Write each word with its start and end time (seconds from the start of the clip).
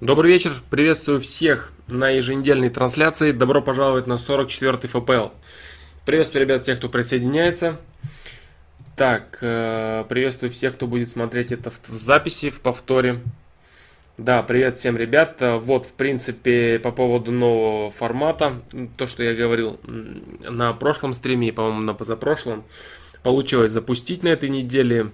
Добрый 0.00 0.30
вечер, 0.30 0.52
приветствую 0.70 1.18
всех 1.18 1.72
на 1.88 2.08
еженедельной 2.10 2.70
трансляции. 2.70 3.32
Добро 3.32 3.60
пожаловать 3.60 4.06
на 4.06 4.12
44-й 4.12 4.86
ФПЛ. 4.86 5.34
Приветствую, 6.06 6.44
ребят, 6.44 6.62
тех, 6.62 6.78
кто 6.78 6.88
присоединяется. 6.88 7.80
Так, 8.94 9.38
э, 9.40 10.04
приветствую 10.08 10.52
всех, 10.52 10.76
кто 10.76 10.86
будет 10.86 11.10
смотреть 11.10 11.50
это 11.50 11.72
в 11.72 11.96
записи, 11.96 12.48
в 12.48 12.60
повторе. 12.60 13.18
Да, 14.18 14.44
привет 14.44 14.76
всем, 14.76 14.96
ребят. 14.96 15.38
Вот, 15.40 15.86
в 15.86 15.94
принципе, 15.94 16.78
по 16.78 16.92
поводу 16.92 17.32
нового 17.32 17.90
формата, 17.90 18.62
то, 18.96 19.08
что 19.08 19.24
я 19.24 19.34
говорил 19.34 19.80
на 19.82 20.74
прошлом 20.74 21.12
стриме, 21.12 21.52
по-моему, 21.52 21.80
на 21.80 21.94
позапрошлом, 21.94 22.62
получилось 23.24 23.72
запустить 23.72 24.22
на 24.22 24.28
этой 24.28 24.48
неделе. 24.48 25.10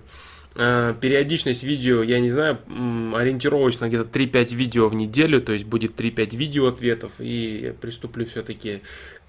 Э, 0.57 0.95
периодичность 1.00 1.64
видео, 1.64 2.02
я 2.05 2.21
не 2.21 2.30
знаю, 2.30 2.59
ориентировочно 2.68 3.89
где-то 3.89 4.04
3-5 4.04 4.54
видео 4.54 4.89
в 4.89 4.95
неделю, 4.95 5.40
то 5.40 5.53
есть 5.53 5.64
будет 5.64 6.00
3-5 6.00 6.36
видео 6.36 6.68
ответов, 6.68 7.13
и 7.18 7.75
приступлю 7.80 8.25
все-таки 8.25 8.80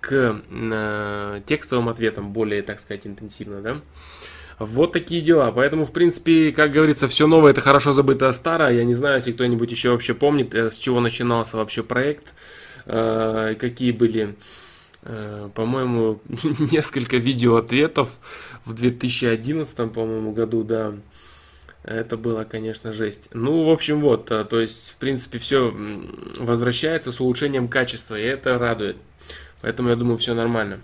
к 0.01 0.41
э, 0.51 1.41
текстовым 1.47 1.89
ответам 1.89 2.31
более, 2.31 2.61
так 2.61 2.79
сказать, 2.79 3.07
интенсивно, 3.07 3.61
да. 3.61 3.81
Вот 4.59 4.93
такие 4.93 5.21
дела. 5.21 5.51
Поэтому, 5.51 5.85
в 5.85 5.91
принципе, 5.91 6.51
как 6.51 6.71
говорится, 6.71 7.07
все 7.07 7.25
новое 7.25 7.51
это 7.51 7.61
хорошо 7.61 7.91
забытое 7.91 8.31
старое. 8.31 8.73
Я 8.73 8.83
не 8.85 8.93
знаю, 8.93 9.15
если 9.15 9.31
кто-нибудь 9.31 9.71
еще 9.71 9.89
вообще 9.89 10.13
помнит, 10.13 10.53
э, 10.53 10.69
с 10.69 10.77
чего 10.77 10.99
начинался 10.99 11.57
вообще 11.57 11.81
проект, 11.83 12.33
какие 12.85 13.91
были 13.91 14.35
по-моему, 15.05 16.19
несколько 16.71 17.17
видео 17.17 17.57
ответов 17.57 18.09
в 18.65 18.73
2011, 18.73 19.75
по-моему, 19.93 20.31
году, 20.31 20.63
да. 20.63 20.93
Это 21.85 22.17
было, 22.17 22.45
конечно, 22.45 22.91
жесть. 22.91 23.29
Ну, 23.31 23.63
в 23.65 23.69
общем, 23.69 24.01
вот, 24.01 24.31
э, 24.31 24.43
то 24.45 24.59
есть, 24.59 24.91
в 24.91 24.95
принципе, 24.95 25.37
все 25.37 25.71
возвращается 26.39 27.11
с 27.11 27.21
улучшением 27.21 27.67
качества, 27.67 28.19
и 28.19 28.23
это 28.23 28.57
радует. 28.57 28.97
Поэтому 29.61 29.89
я 29.89 29.95
думаю, 29.95 30.17
все 30.17 30.33
нормально. 30.33 30.79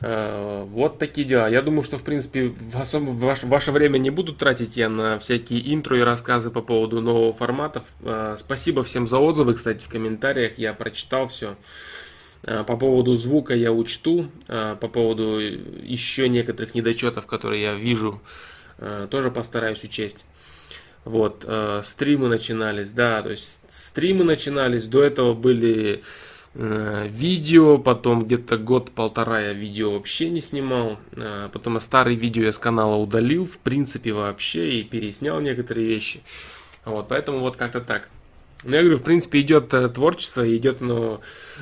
Э, 0.00 0.64
вот 0.64 0.98
такие 0.98 1.24
дела. 1.24 1.48
Я 1.48 1.62
думаю, 1.62 1.84
что, 1.84 1.96
в 1.96 2.02
принципе, 2.02 2.48
в 2.48 2.76
особо 2.76 3.10
ваше, 3.10 3.46
ваше 3.46 3.70
время 3.70 3.98
не 3.98 4.10
буду 4.10 4.32
тратить 4.32 4.76
я 4.76 4.88
на 4.88 5.20
всякие 5.20 5.72
интро 5.72 5.98
и 5.98 6.02
рассказы 6.02 6.50
по 6.50 6.60
поводу 6.60 7.00
нового 7.00 7.32
формата. 7.32 7.84
Э, 8.02 8.36
спасибо 8.36 8.82
всем 8.82 9.06
за 9.06 9.18
отзывы, 9.18 9.54
кстати, 9.54 9.84
в 9.84 9.88
комментариях. 9.88 10.58
Я 10.58 10.72
прочитал 10.72 11.28
все. 11.28 11.56
По 12.42 12.76
поводу 12.76 13.14
звука 13.14 13.54
я 13.54 13.72
учту. 13.72 14.26
По 14.46 14.88
поводу 14.88 15.38
еще 15.38 16.28
некоторых 16.28 16.74
недочетов, 16.74 17.26
которые 17.26 17.62
я 17.62 17.74
вижу 17.74 18.20
Э, 18.78 19.06
тоже 19.10 19.30
постараюсь 19.30 19.82
учесть. 19.82 20.24
Вот, 21.04 21.44
э, 21.46 21.82
стримы 21.84 22.28
начинались, 22.28 22.90
да, 22.90 23.22
то 23.22 23.30
есть 23.30 23.60
стримы 23.70 24.24
начинались, 24.24 24.86
до 24.86 25.02
этого 25.02 25.34
были 25.34 26.02
э, 26.54 27.06
видео, 27.08 27.78
потом 27.78 28.24
где-то 28.24 28.56
год-полтора 28.56 29.40
я 29.40 29.52
видео 29.52 29.92
вообще 29.92 30.28
не 30.28 30.40
снимал, 30.40 30.98
потом 31.52 31.74
я 31.74 31.80
старые 31.80 32.16
видео 32.16 32.44
я 32.44 32.52
с 32.52 32.58
канала 32.58 32.96
удалил, 32.96 33.44
в 33.46 33.58
принципе, 33.58 34.12
вообще, 34.12 34.80
и 34.80 34.84
переснял 34.84 35.40
некоторые 35.40 35.86
вещи. 35.86 36.20
Вот, 36.84 37.08
поэтому 37.08 37.40
вот 37.40 37.56
как-то 37.56 37.80
так. 37.80 38.08
Но 38.64 38.76
я 38.76 38.82
говорю, 38.82 38.98
в 38.98 39.02
принципе, 39.02 39.40
идет 39.40 39.68
творчество, 39.94 40.56
идет 40.56 40.82
оно, 40.82 41.20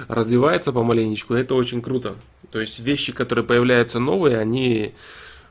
развивается 0.08 0.72
помаленечку, 0.72 1.34
это 1.34 1.54
очень 1.54 1.82
круто. 1.82 2.16
То 2.50 2.60
есть 2.60 2.80
вещи, 2.80 3.12
которые 3.12 3.44
появляются 3.44 3.98
новые, 3.98 4.38
они 4.38 4.94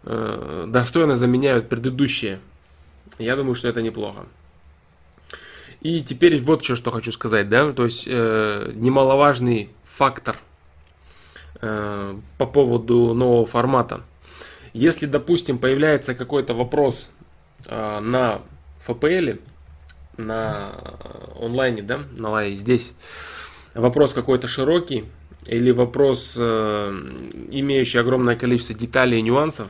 э, 0.04 0.66
достойно 0.68 1.16
заменяют 1.16 1.70
предыдущие. 1.70 2.40
Я 3.20 3.36
думаю, 3.36 3.56
что 3.56 3.68
это 3.68 3.82
неплохо. 3.82 4.26
И 5.82 6.02
теперь 6.02 6.40
вот 6.40 6.64
еще 6.64 6.76
что 6.76 6.90
хочу 6.90 7.12
сказать, 7.12 7.48
да, 7.48 7.72
то 7.72 7.86
есть 7.86 8.06
э, 8.08 8.72
немаловажный 8.74 9.70
фактор 9.84 10.38
э, 11.62 12.16
по 12.40 12.46
поводу 12.48 13.14
нового 13.14 13.46
формата. 13.46 14.02
Если, 14.74 15.06
допустим, 15.06 15.59
появляется 15.59 16.16
какой-то 16.16 16.56
вопрос 16.56 17.12
э, 17.68 18.00
на 18.00 18.42
FPL, 18.86 19.40
на 20.18 20.72
онлайне, 21.40 21.81
да, 21.81 22.00
на 22.18 22.30
лайне 22.30 22.56
здесь, 22.56 22.94
вопрос 23.74 24.14
какой-то 24.14 24.48
широкий, 24.48 25.06
или 25.46 25.72
вопрос, 25.72 26.36
э, 26.38 26.92
имеющий 27.52 28.00
огромное 28.00 28.36
количество 28.36 28.74
деталей 28.74 29.20
и 29.20 29.22
нюансов, 29.22 29.68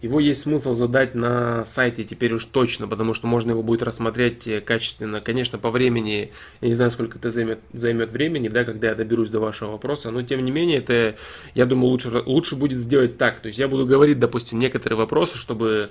его 0.00 0.20
есть 0.20 0.42
смысл 0.42 0.74
задать 0.74 1.16
на 1.16 1.64
сайте 1.64 2.04
теперь 2.04 2.32
уж 2.32 2.44
точно, 2.44 2.86
потому 2.86 3.14
что 3.14 3.26
можно 3.26 3.50
его 3.50 3.64
будет 3.64 3.82
рассмотреть 3.82 4.46
э, 4.46 4.60
качественно. 4.60 5.20
Конечно, 5.20 5.58
по 5.58 5.70
времени, 5.70 6.30
я 6.60 6.68
не 6.68 6.74
знаю, 6.74 6.92
сколько 6.92 7.18
это 7.18 7.30
займет, 7.30 7.58
займет 7.72 8.12
времени, 8.12 8.48
да, 8.48 8.64
когда 8.64 8.88
я 8.88 8.94
доберусь 8.94 9.28
до 9.28 9.40
вашего 9.40 9.72
вопроса, 9.72 10.12
но 10.12 10.22
тем 10.22 10.44
не 10.44 10.52
менее, 10.52 10.78
это, 10.78 11.16
я 11.54 11.66
думаю, 11.66 11.90
лучше, 11.90 12.10
лучше 12.26 12.54
будет 12.54 12.80
сделать 12.80 13.18
так. 13.18 13.40
То 13.40 13.48
есть 13.48 13.58
я 13.58 13.66
буду 13.66 13.86
говорить, 13.86 14.20
допустим, 14.20 14.60
некоторые 14.60 14.98
вопросы, 14.98 15.36
чтобы 15.36 15.90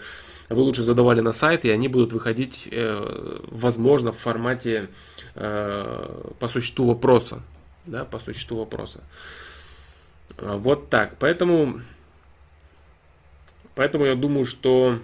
вы 0.50 0.62
лучше 0.62 0.84
задавали 0.84 1.22
на 1.22 1.32
сайт, 1.32 1.66
и 1.66 1.70
они 1.70 1.88
будут 1.88 2.14
выходить, 2.14 2.68
э, 2.72 3.40
возможно, 3.50 4.12
в 4.12 4.18
формате 4.18 4.90
э, 5.36 6.32
по 6.40 6.48
существу 6.48 6.88
вопроса. 6.88 7.42
Да, 7.86 8.06
по 8.06 8.20
существу 8.20 8.58
вопроса. 8.58 9.02
Вот 10.38 10.90
так. 10.90 11.16
Поэтому 11.20 11.80
Поэтому 13.78 14.06
я 14.06 14.16
думаю, 14.16 14.48
что 14.48 15.00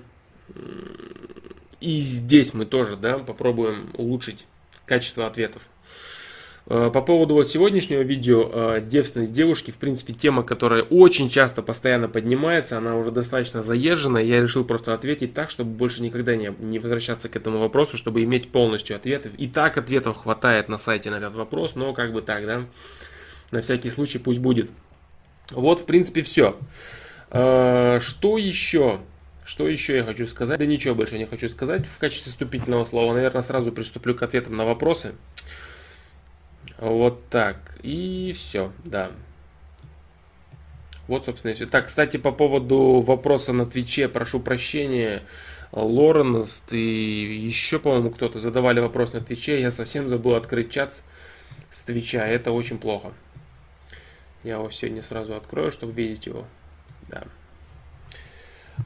и 1.80 2.02
здесь 2.02 2.56
мы 2.56 2.66
тоже 2.66 2.96
да, 2.96 3.20
попробуем 3.20 3.92
улучшить 3.94 4.48
качество 4.88 5.28
ответов. 5.28 5.68
Э, 6.66 6.90
по 6.94 7.02
поводу 7.02 7.34
вот 7.34 7.50
сегодняшнего 7.50 8.02
видео 8.02 8.50
э, 8.52 8.82
девственность 8.82 9.34
девушки, 9.34 9.72
в 9.72 9.78
принципе, 9.78 10.14
тема, 10.14 10.44
которая 10.44 10.84
очень 10.84 11.30
часто, 11.30 11.62
постоянно 11.62 12.08
поднимается, 12.08 12.78
она 12.78 12.96
уже 12.96 13.12
достаточно 13.12 13.64
заезжена. 13.64 14.20
Я 14.20 14.42
решил 14.42 14.64
просто 14.64 14.94
ответить 14.94 15.34
так, 15.34 15.50
чтобы 15.50 15.72
больше 15.72 16.02
никогда 16.02 16.36
не, 16.36 16.54
не 16.60 16.80
возвращаться 16.80 17.28
к 17.28 17.36
этому 17.36 17.60
вопросу, 17.60 17.98
чтобы 17.98 18.24
иметь 18.24 18.50
полностью 18.50 18.96
ответы. 18.96 19.32
И 19.38 19.48
так 19.48 19.78
ответов 19.78 20.18
хватает 20.18 20.70
на 20.70 20.78
сайте 20.78 21.10
на 21.12 21.16
этот 21.16 21.36
вопрос, 21.36 21.76
но 21.76 21.94
как 21.94 22.14
бы 22.14 22.22
так, 22.22 22.46
да, 22.46 22.66
на 23.52 23.62
всякий 23.62 23.90
случай 23.90 24.20
пусть 24.20 24.40
будет. 24.40 24.70
Вот, 25.52 25.82
в 25.82 25.86
принципе, 25.86 26.22
все. 26.22 26.58
А, 27.30 28.00
что 28.00 28.38
еще? 28.38 29.02
Что 29.46 29.68
еще 29.68 29.98
я 29.98 30.06
хочу 30.06 30.26
сказать? 30.26 30.58
Да 30.58 30.66
ничего 30.66 30.96
больше 30.96 31.18
не 31.18 31.26
хочу 31.26 31.50
сказать. 31.50 31.86
В 31.86 32.00
качестве 32.00 32.32
вступительного 32.32 32.86
слова, 32.86 33.14
наверное, 33.14 33.42
сразу 33.42 33.74
приступлю 33.74 34.16
к 34.16 34.24
ответам 34.24 34.56
на 34.56 34.66
вопросы. 34.66 35.14
Вот 36.78 37.28
так. 37.30 37.58
И 37.84 38.32
все, 38.34 38.72
да. 38.84 39.12
Вот, 41.08 41.26
собственно, 41.26 41.52
и 41.52 41.56
все. 41.56 41.66
Так, 41.66 41.88
кстати, 41.88 42.18
по 42.18 42.32
поводу 42.32 43.02
вопроса 43.02 43.54
на 43.54 43.66
Твиче, 43.66 44.08
прошу 44.08 44.40
прощения. 44.40 45.24
Лоренст 45.72 46.72
и 46.72 47.48
еще, 47.48 47.80
по-моему, 47.80 48.12
кто-то 48.12 48.40
задавали 48.40 48.80
вопрос 48.80 49.14
на 49.14 49.22
Твиче. 49.22 49.60
Я 49.60 49.72
совсем 49.72 50.08
забыл 50.08 50.36
открыть 50.36 50.72
чат 50.72 50.94
с 51.72 51.82
Твича. 51.82 52.26
Это 52.26 52.52
очень 52.52 52.78
плохо. 52.78 53.12
Я 54.44 54.56
его 54.56 54.70
сегодня 54.70 55.04
сразу 55.04 55.36
открою, 55.36 55.72
чтобы 55.72 55.94
видеть 55.94 56.28
его. 56.28 56.46
Да. 57.10 57.24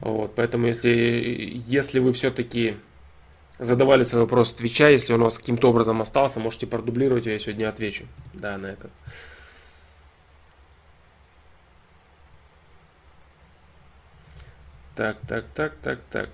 Вот, 0.00 0.34
поэтому 0.34 0.66
если, 0.66 1.52
если 1.66 1.98
вы 1.98 2.12
все-таки 2.12 2.76
задавали 3.58 4.02
свой 4.02 4.22
вопрос 4.22 4.52
Твича, 4.52 4.88
если 4.88 5.12
он 5.12 5.20
у 5.20 5.24
вас 5.24 5.38
каким-то 5.38 5.70
образом 5.70 6.00
остался, 6.00 6.40
можете 6.40 6.66
продублировать, 6.66 7.26
я 7.26 7.38
сегодня 7.38 7.68
отвечу. 7.68 8.06
Да, 8.34 8.56
на 8.58 8.66
этот. 8.66 8.90
Так, 14.94 15.18
так, 15.28 15.44
так, 15.54 15.74
так, 15.82 16.00
так. 16.10 16.30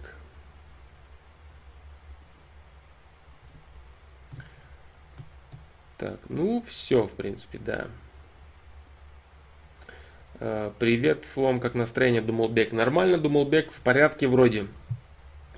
Так, 5.98 6.18
ну 6.28 6.62
все, 6.66 7.02
в 7.02 7.12
принципе, 7.12 7.58
да. 7.58 7.86
Э, 10.40 10.72
привет, 10.78 11.24
Флом, 11.24 11.60
как 11.60 11.74
настроение, 11.74 12.20
думал 12.20 12.48
Бек. 12.48 12.72
Нормально, 12.72 13.18
думал 13.18 13.46
Бек, 13.46 13.70
в 13.70 13.80
порядке 13.80 14.26
вроде. 14.26 14.66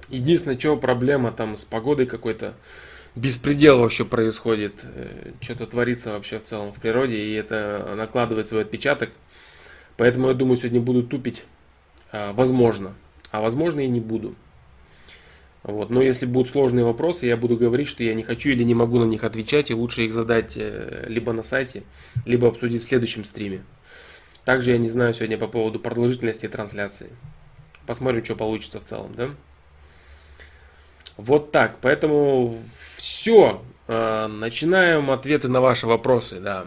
Единственное, 0.08 0.58
что 0.58 0.76
проблема 0.76 1.32
там 1.32 1.56
с 1.56 1.64
погодой 1.64 2.06
какой-то. 2.06 2.54
Беспредел 3.14 3.78
вообще 3.78 4.04
происходит. 4.04 4.84
Э, 4.84 5.32
что-то 5.40 5.66
творится 5.66 6.12
вообще 6.12 6.38
в 6.38 6.42
целом 6.42 6.72
в 6.72 6.80
природе, 6.80 7.16
и 7.16 7.32
это 7.32 7.94
накладывает 7.96 8.46
свой 8.46 8.62
отпечаток. 8.62 9.10
Поэтому 9.96 10.28
я 10.28 10.34
думаю, 10.34 10.56
сегодня 10.56 10.80
буду 10.80 11.02
тупить. 11.02 11.44
А, 12.12 12.32
возможно. 12.34 12.94
А 13.30 13.40
возможно 13.40 13.80
и 13.80 13.88
не 13.88 14.00
буду. 14.00 14.34
Вот. 15.62 15.90
Но 15.90 16.00
если 16.00 16.26
будут 16.26 16.48
сложные 16.48 16.84
вопросы, 16.84 17.26
я 17.26 17.36
буду 17.36 17.56
говорить, 17.56 17.88
что 17.88 18.04
я 18.04 18.14
не 18.14 18.22
хочу 18.22 18.50
или 18.50 18.62
не 18.62 18.74
могу 18.74 18.98
на 18.98 19.04
них 19.04 19.24
отвечать, 19.24 19.70
и 19.70 19.74
лучше 19.74 20.04
их 20.04 20.12
задать 20.12 20.52
э, 20.56 21.06
либо 21.08 21.32
на 21.32 21.42
сайте, 21.42 21.82
либо 22.24 22.46
обсудить 22.46 22.82
в 22.82 22.84
следующем 22.84 23.24
стриме. 23.24 23.64
Также 24.44 24.70
я 24.70 24.78
не 24.78 24.88
знаю 24.88 25.12
сегодня 25.12 25.38
по 25.38 25.48
поводу 25.48 25.80
продолжительности 25.80 26.46
трансляции. 26.46 27.08
Посмотрим, 27.84 28.24
что 28.24 28.36
получится 28.36 28.80
в 28.80 28.84
целом, 28.84 29.12
да? 29.16 29.30
Вот 31.16 31.50
так. 31.50 31.78
Поэтому 31.80 32.58
все, 32.96 33.62
э, 33.88 34.26
начинаем 34.26 35.10
ответы 35.10 35.48
на 35.48 35.60
ваши 35.60 35.86
вопросы, 35.86 36.40
да. 36.40 36.66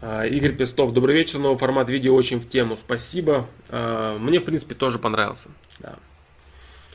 Э, 0.00 0.28
Игорь 0.28 0.54
Пестов, 0.54 0.92
добрый 0.92 1.14
вечер, 1.14 1.38
новый 1.38 1.58
формат 1.58 1.90
видео 1.90 2.14
очень 2.14 2.40
в 2.40 2.48
тему, 2.48 2.76
спасибо. 2.76 3.46
Э, 3.68 4.16
мне, 4.18 4.40
в 4.40 4.44
принципе, 4.44 4.74
тоже 4.74 4.98
понравился, 4.98 5.48
да. 5.78 5.96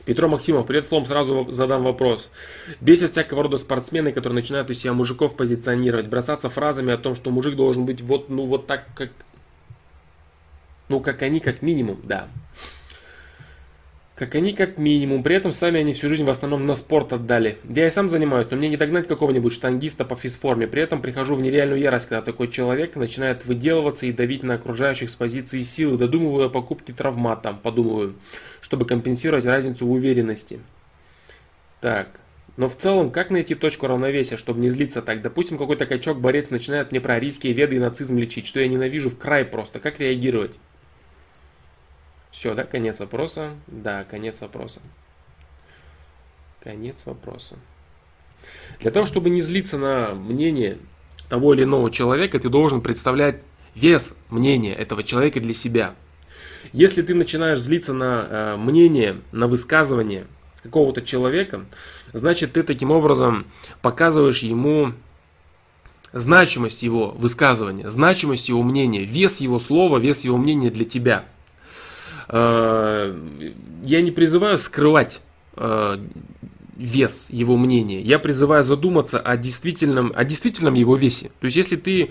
Петро 0.04 0.28
Максимов, 0.28 0.66
привет, 0.66 0.86
Флом, 0.86 1.06
сразу 1.06 1.46
задам 1.50 1.82
вопрос. 1.82 2.30
Бесят 2.80 3.12
всякого 3.12 3.44
рода 3.44 3.56
спортсмены, 3.56 4.12
которые 4.12 4.34
начинают 4.34 4.68
из 4.68 4.80
себя 4.80 4.92
мужиков 4.92 5.34
позиционировать, 5.34 6.08
бросаться 6.08 6.50
фразами 6.50 6.92
о 6.92 6.98
том, 6.98 7.14
что 7.14 7.30
мужик 7.30 7.56
должен 7.56 7.86
быть 7.86 8.02
вот, 8.02 8.28
ну, 8.28 8.44
вот 8.44 8.66
так, 8.66 8.84
как... 8.94 9.10
Ну, 10.90 11.00
как 11.00 11.22
они, 11.22 11.40
как 11.40 11.62
минимум, 11.62 12.00
да. 12.04 12.28
Как 14.14 14.36
они, 14.36 14.52
как 14.52 14.78
минимум. 14.78 15.24
При 15.24 15.34
этом 15.34 15.52
сами 15.52 15.80
они 15.80 15.92
всю 15.92 16.08
жизнь 16.08 16.22
в 16.22 16.30
основном 16.30 16.66
на 16.66 16.76
спорт 16.76 17.12
отдали. 17.12 17.58
Я 17.68 17.86
и 17.86 17.90
сам 17.90 18.08
занимаюсь, 18.08 18.46
но 18.48 18.56
мне 18.56 18.68
не 18.68 18.76
догнать 18.76 19.08
какого-нибудь 19.08 19.52
штангиста 19.52 20.04
по 20.04 20.14
физформе. 20.14 20.68
При 20.68 20.82
этом 20.82 21.02
прихожу 21.02 21.34
в 21.34 21.40
нереальную 21.40 21.80
ярость, 21.80 22.06
когда 22.06 22.22
такой 22.22 22.46
человек 22.46 22.94
начинает 22.94 23.44
выделываться 23.44 24.06
и 24.06 24.12
давить 24.12 24.44
на 24.44 24.54
окружающих 24.54 25.10
с 25.10 25.16
позиции 25.16 25.60
силы. 25.62 25.98
Додумываю 25.98 26.46
о 26.46 26.50
покупке 26.50 26.92
травмата, 26.92 27.58
подумываю 27.60 28.14
чтобы 28.64 28.86
компенсировать 28.86 29.44
разницу 29.44 29.86
в 29.86 29.92
уверенности. 29.92 30.58
Так, 31.82 32.08
но 32.56 32.66
в 32.66 32.76
целом, 32.76 33.10
как 33.10 33.28
найти 33.28 33.54
точку 33.54 33.86
равновесия, 33.86 34.38
чтобы 34.38 34.60
не 34.60 34.70
злиться 34.70 35.02
так? 35.02 35.20
Допустим, 35.20 35.58
какой-то 35.58 35.84
качок-борец 35.84 36.48
начинает 36.48 36.90
мне 36.90 37.00
про 37.00 37.14
арийские 37.14 37.52
веды 37.52 37.76
и 37.76 37.78
нацизм 37.78 38.16
лечить, 38.16 38.46
что 38.46 38.60
я 38.60 38.68
ненавижу 38.68 39.10
в 39.10 39.18
край 39.18 39.44
просто. 39.44 39.80
Как 39.80 40.00
реагировать? 40.00 40.58
Все, 42.34 42.52
да, 42.54 42.64
конец 42.64 42.98
вопроса? 42.98 43.50
Да, 43.68 44.02
конец 44.02 44.40
вопроса. 44.40 44.80
Конец 46.60 47.06
вопроса. 47.06 47.54
Для 48.80 48.90
того, 48.90 49.06
чтобы 49.06 49.30
не 49.30 49.40
злиться 49.40 49.78
на 49.78 50.14
мнение 50.14 50.78
того 51.28 51.54
или 51.54 51.62
иного 51.62 51.92
человека, 51.92 52.40
ты 52.40 52.48
должен 52.48 52.80
представлять 52.80 53.36
вес 53.76 54.14
мнения 54.30 54.74
этого 54.74 55.04
человека 55.04 55.38
для 55.38 55.54
себя. 55.54 55.94
Если 56.72 57.02
ты 57.02 57.14
начинаешь 57.14 57.60
злиться 57.60 57.92
на 57.92 58.26
э, 58.28 58.56
мнение, 58.56 59.20
на 59.30 59.46
высказывание 59.46 60.26
какого-то 60.64 61.02
человека, 61.02 61.64
значит 62.12 62.54
ты 62.54 62.64
таким 62.64 62.90
образом 62.90 63.46
показываешь 63.80 64.40
ему 64.40 64.92
значимость 66.12 66.82
его 66.82 67.12
высказывания, 67.12 67.88
значимость 67.90 68.48
его 68.48 68.64
мнения, 68.64 69.04
вес 69.04 69.38
его 69.38 69.60
слова, 69.60 69.98
вес 69.98 70.24
его 70.24 70.36
мнения 70.36 70.70
для 70.70 70.84
тебя. 70.84 71.26
Э, 72.28 73.14
я 73.82 74.02
не 74.02 74.10
призываю 74.10 74.58
скрывать 74.58 75.20
э, 75.56 75.98
вес 76.76 77.26
его 77.30 77.56
мнения. 77.56 78.00
Я 78.00 78.18
призываю 78.18 78.62
задуматься 78.62 79.20
о 79.20 79.36
действительном, 79.36 80.12
о 80.14 80.24
действительном 80.24 80.74
его 80.74 80.96
весе. 80.96 81.30
То 81.40 81.46
есть, 81.46 81.56
если 81.56 81.76
ты 81.76 82.10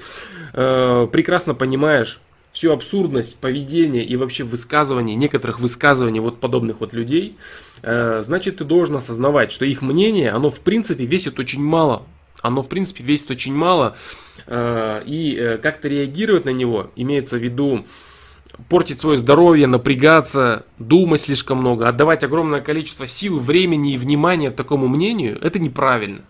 э, 0.53 1.07
прекрасно 1.11 1.55
понимаешь 1.55 2.19
всю 2.51 2.71
абсурдность 2.71 3.37
поведения 3.37 4.05
и 4.05 4.15
вообще 4.15 4.43
высказываний, 4.43 5.15
некоторых 5.15 5.59
высказываний 5.59 6.19
вот 6.19 6.39
подобных 6.39 6.81
вот 6.81 6.93
людей, 6.93 7.35
значит 7.81 8.57
ты 8.57 8.63
должен 8.63 8.95
осознавать, 8.95 9.51
что 9.51 9.65
их 9.65 9.81
мнение, 9.81 10.29
оно 10.29 10.51
в 10.51 10.59
принципе 10.59 11.03
весит 11.03 11.39
очень 11.39 11.63
мало. 11.63 12.03
Оно 12.43 12.61
в 12.61 12.69
принципе 12.69 13.03
весит 13.03 13.31
очень 13.31 13.55
мало. 13.55 13.97
И 14.47 15.57
как-то 15.63 15.87
реагировать 15.87 16.45
на 16.45 16.51
него, 16.51 16.91
имеется 16.95 17.37
в 17.37 17.43
виду 17.43 17.87
портить 18.69 18.99
свое 18.99 19.17
здоровье, 19.17 19.67
напрягаться, 19.67 20.65
думать 20.77 21.21
слишком 21.21 21.59
много, 21.59 21.87
отдавать 21.87 22.23
огромное 22.23 22.61
количество 22.61 23.07
сил, 23.07 23.39
времени 23.39 23.93
и 23.93 23.97
внимания 23.97 24.51
такому 24.51 24.87
мнению, 24.87 25.39
это 25.41 25.59
неправильно. 25.59 26.21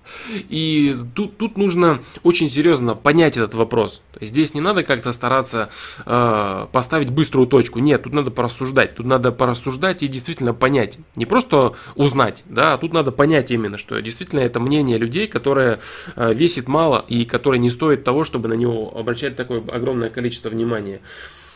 И 0.49 0.95
тут, 1.15 1.37
тут 1.37 1.57
нужно 1.57 2.01
очень 2.23 2.49
серьезно 2.49 2.95
понять 2.95 3.37
этот 3.37 3.55
вопрос. 3.55 4.01
Здесь 4.21 4.53
не 4.53 4.61
надо 4.61 4.83
как-то 4.83 5.11
стараться 5.11 5.69
э, 6.05 6.67
поставить 6.71 7.11
быструю 7.11 7.47
точку. 7.47 7.79
Нет, 7.79 8.03
тут 8.03 8.13
надо 8.13 8.31
порассуждать. 8.31 8.95
Тут 8.95 9.05
надо 9.05 9.31
порассуждать 9.31 10.03
и 10.03 10.07
действительно 10.07 10.53
понять. 10.53 10.99
Не 11.15 11.25
просто 11.25 11.73
узнать, 11.95 12.43
да, 12.45 12.73
а 12.73 12.77
тут 12.77 12.93
надо 12.93 13.11
понять 13.11 13.51
именно, 13.51 13.77
что 13.77 13.99
действительно 14.01 14.39
это 14.39 14.59
мнение 14.59 14.97
людей, 14.97 15.27
которое 15.27 15.79
э, 16.15 16.33
весит 16.33 16.67
мало 16.67 17.03
и 17.07 17.25
которое 17.25 17.59
не 17.59 17.69
стоит 17.69 18.03
того, 18.03 18.23
чтобы 18.23 18.47
на 18.47 18.53
него 18.53 18.97
обращать 18.97 19.35
такое 19.35 19.61
огромное 19.71 20.09
количество 20.09 20.49
внимания. 20.49 21.01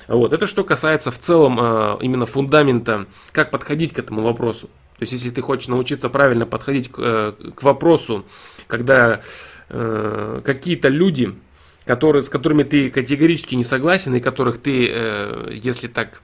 Вот. 0.08 0.34
Это 0.34 0.48
что 0.48 0.64
касается 0.64 1.12
в 1.12 1.20
целом 1.20 1.60
э, 1.60 1.98
именно 2.02 2.26
фундамента, 2.26 3.08
как 3.32 3.52
подходить 3.52 3.94
к 3.94 4.00
этому 4.00 4.22
вопросу. 4.22 4.68
То 4.98 5.04
есть, 5.04 5.14
если 5.14 5.30
ты 5.30 5.42
хочешь 5.42 5.68
научиться 5.68 6.10
правильно 6.10 6.46
подходить 6.46 6.90
к, 6.92 6.96
э, 6.98 7.34
к 7.56 7.62
вопросу, 7.64 8.26
когда 8.68 9.22
э, 9.70 10.42
какие-то 10.44 10.88
люди, 10.88 11.36
которые, 11.86 12.24
с 12.24 12.30
которыми 12.30 12.64
ты 12.64 12.90
категорически 12.90 13.56
не 13.56 13.64
согласен, 13.64 14.16
и 14.16 14.20
которых 14.20 14.60
ты, 14.60 14.90
э, 14.90 15.52
если 15.54 15.88
так 15.88 16.22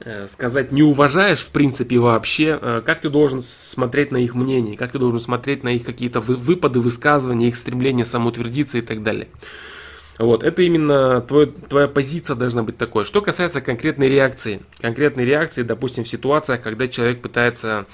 э, 0.00 0.26
сказать, 0.28 0.72
не 0.72 0.82
уважаешь 0.82 1.40
в 1.40 1.50
принципе 1.50 1.98
вообще, 1.98 2.58
э, 2.60 2.82
как 2.84 3.00
ты 3.00 3.08
должен 3.08 3.40
смотреть 3.42 4.10
на 4.10 4.18
их 4.18 4.34
мнение, 4.34 4.76
как 4.76 4.92
ты 4.92 4.98
должен 4.98 5.20
смотреть 5.20 5.62
на 5.62 5.70
их 5.70 5.84
какие-то 5.84 6.20
выпады, 6.20 6.80
высказывания, 6.80 7.48
их 7.48 7.56
стремление 7.56 8.04
самоутвердиться 8.04 8.78
и 8.78 8.82
так 8.82 9.02
далее. 9.02 9.28
Вот, 10.18 10.42
это 10.42 10.62
именно 10.62 11.20
твой, 11.20 11.46
твоя 11.46 11.86
позиция 11.86 12.34
должна 12.34 12.64
быть 12.64 12.76
такой. 12.76 13.04
Что 13.04 13.22
касается 13.22 13.60
конкретной 13.60 14.08
реакции. 14.08 14.60
Конкретной 14.80 15.24
реакции, 15.24 15.62
допустим, 15.62 16.04
в 16.04 16.08
ситуациях, 16.08 16.60
когда 16.60 16.88
человек 16.88 17.22
пытается 17.22 17.86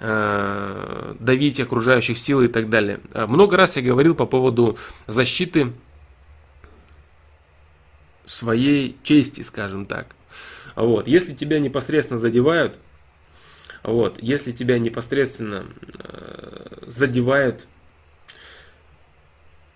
э, 0.00 1.14
давить 1.20 1.60
окружающих 1.60 2.16
сил 2.16 2.40
и 2.40 2.48
так 2.48 2.70
далее. 2.70 3.00
Э, 3.12 3.26
много 3.26 3.58
раз 3.58 3.76
я 3.76 3.82
говорил 3.82 4.14
по 4.14 4.24
поводу 4.24 4.78
защиты 5.06 5.72
своей 8.24 8.96
чести, 9.02 9.42
скажем 9.42 9.84
так. 9.84 10.08
Вот, 10.74 11.06
если 11.06 11.34
тебя 11.34 11.58
непосредственно 11.58 12.18
задевают, 12.18 12.78
вот, 13.82 14.22
если 14.22 14.52
тебя 14.52 14.78
непосредственно 14.78 15.66
э, 15.98 16.84
задевают 16.86 17.66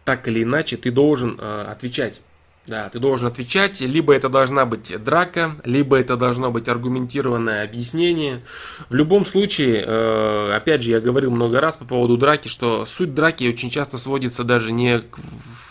так 0.04 0.28
или 0.28 0.42
иначе 0.42 0.76
ты 0.76 0.90
должен 0.90 1.38
э, 1.40 1.64
отвечать. 1.68 2.20
Да, 2.64 2.88
ты 2.88 3.00
должен 3.00 3.26
отвечать, 3.26 3.80
либо 3.80 4.14
это 4.14 4.28
должна 4.28 4.64
быть 4.66 4.94
драка, 5.02 5.56
либо 5.64 5.98
это 5.98 6.16
должно 6.16 6.52
быть 6.52 6.68
аргументированное 6.68 7.64
объяснение. 7.64 8.44
В 8.88 8.94
любом 8.94 9.26
случае, 9.26 9.82
э, 9.84 10.52
опять 10.54 10.82
же, 10.82 10.92
я 10.92 11.00
говорил 11.00 11.32
много 11.32 11.60
раз 11.60 11.76
по 11.76 11.84
поводу 11.84 12.16
драки, 12.16 12.46
что 12.46 12.84
суть 12.86 13.14
драки 13.14 13.48
очень 13.48 13.68
часто 13.68 13.98
сводится 13.98 14.44
даже 14.44 14.70
не 14.70 15.00
к, 15.00 15.18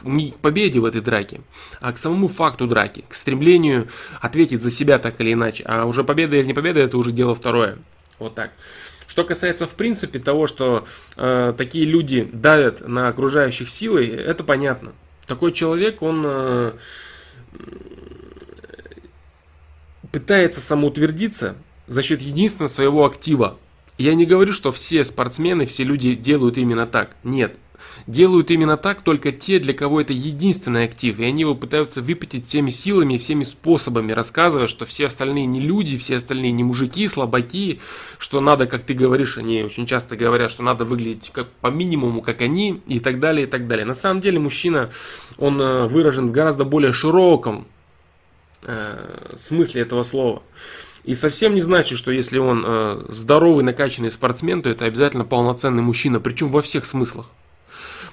не 0.04 0.32
к 0.32 0.40
победе 0.40 0.82
в 0.82 0.86
этой 0.86 1.00
драке, 1.00 1.40
а 1.80 1.94
к 1.94 1.98
самому 1.98 2.28
факту 2.28 2.68
драки, 2.68 3.06
к 3.08 3.14
стремлению 3.14 3.88
ответить 4.20 4.62
за 4.62 4.70
себя 4.70 5.00
так 5.00 5.22
или 5.22 5.32
иначе. 5.32 5.64
А 5.66 5.86
уже 5.86 6.04
победа 6.04 6.36
или 6.36 6.48
не 6.48 6.54
победа, 6.54 6.82
это 6.82 6.98
уже 6.98 7.14
дело 7.14 7.34
второе. 7.34 7.78
Вот 8.20 8.36
так. 8.36 8.52
Что 9.12 9.26
касается 9.26 9.68
в 9.68 9.76
принципе 9.76 10.20
того, 10.20 10.48
что 10.48 10.86
э, 11.18 11.54
такие 11.58 11.84
люди 11.84 12.30
давят 12.32 12.88
на 12.88 13.10
окружающих 13.10 13.68
силой, 13.68 14.08
это 14.08 14.46
понятно. 14.46 14.94
Такой 15.26 15.52
человек, 15.52 16.02
он 16.02 16.24
э, 16.26 16.72
пытается 20.14 20.62
самоутвердиться 20.62 21.58
за 21.88 22.04
счет 22.04 22.22
единственного 22.22 22.70
своего 22.70 23.06
актива. 23.06 23.58
Я 23.98 24.14
не 24.14 24.26
говорю, 24.26 24.54
что 24.54 24.72
все 24.72 25.04
спортсмены, 25.04 25.66
все 25.66 25.84
люди 25.84 26.16
делают 26.16 26.58
именно 26.58 26.88
так. 26.88 27.18
Нет, 27.26 27.58
делают 28.08 28.52
именно 28.52 28.78
так 28.78 29.02
только 29.02 29.32
те, 29.32 29.60
для 29.60 29.74
кого 29.74 30.02
это 30.02 30.14
единственный 30.14 30.86
актив, 30.86 31.20
и 31.20 31.24
они 31.24 31.42
его 31.42 31.56
пытаются 31.56 32.02
выпятить 32.02 32.46
всеми 32.46 32.70
силами 32.70 33.16
и 33.16 33.18
всеми 33.18 33.44
способами, 33.44 34.12
рассказывая, 34.12 34.68
что 34.68 34.86
все 34.86 35.08
остальные 35.08 35.46
не 35.46 35.60
люди, 35.60 35.98
все 35.98 36.16
остальные 36.16 36.52
не 36.52 36.64
мужики, 36.64 37.08
слабаки, 37.08 37.80
что 38.18 38.42
надо, 38.42 38.68
как 38.68 38.84
ты 38.84 38.94
говоришь, 38.94 39.38
они 39.38 39.64
очень 39.64 39.86
часто 39.86 40.16
говорят, 40.16 40.52
что 40.52 40.64
надо 40.64 40.86
выглядеть 40.86 41.32
как 41.34 41.50
по 41.50 41.68
минимуму, 41.68 42.22
как 42.22 42.42
они, 42.42 42.82
и 42.88 43.00
так 43.00 43.20
далее, 43.20 43.46
и 43.46 43.50
так 43.50 43.68
далее. 43.68 43.86
На 43.86 43.96
самом 43.96 44.22
деле 44.22 44.40
мужчина, 44.40 44.92
он 45.38 45.60
э, 45.62 45.88
выражен 45.88 46.28
в 46.28 46.32
гораздо 46.32 46.66
более 46.66 46.94
широком 46.94 47.68
э, 48.64 49.36
смысле 49.38 49.82
этого 49.82 50.04
слова. 50.04 50.44
И 51.04 51.16
совсем 51.16 51.56
не 51.56 51.62
значит, 51.62 51.98
что 51.98 52.12
если 52.12 52.38
он 52.38 52.64
э, 52.66 53.06
здоровый, 53.10 53.64
накачанный 53.64 54.12
спортсмен, 54.12 54.62
то 54.62 54.70
это 54.70 54.86
обязательно 54.86 55.26
полноценный 55.26 55.82
мужчина, 55.82 56.20
причем 56.20 56.50
во 56.50 56.62
всех 56.62 56.86
смыслах. 56.86 57.28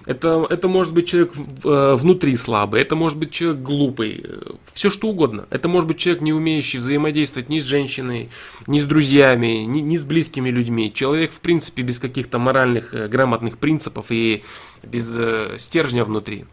Это, 0.07 0.47
это 0.49 0.69
может 0.69 0.93
быть 0.93 1.09
человек 1.09 1.33
э, 1.64 1.95
внутри 1.99 2.37
слабый, 2.37 2.81
это 2.81 2.97
может 2.97 3.19
быть 3.19 3.31
человек 3.31 3.62
глупый, 3.62 4.25
все 4.73 4.90
что 4.90 5.09
угодно. 5.09 5.47
Это 5.50 5.69
может 5.69 5.88
быть 5.88 5.99
человек, 5.99 6.23
не 6.23 6.33
умеющий 6.33 6.78
взаимодействовать 6.78 7.49
ни 7.49 7.61
с 7.61 7.64
женщиной, 7.64 8.31
ни 8.67 8.78
с 8.78 8.85
друзьями, 8.85 9.64
ни, 9.64 9.81
ни 9.81 9.97
с 9.97 10.05
близкими 10.05 10.50
людьми. 10.50 10.93
Человек, 10.93 11.33
в 11.33 11.40
принципе, 11.40 11.83
без 11.83 11.99
каких-то 11.99 12.38
моральных, 12.38 12.95
э, 12.95 13.09
грамотных 13.09 13.59
принципов 13.59 14.07
и 14.11 14.45
без 14.83 15.14
э, 15.17 15.57
стержня 15.59 16.05
внутри. 16.05 16.47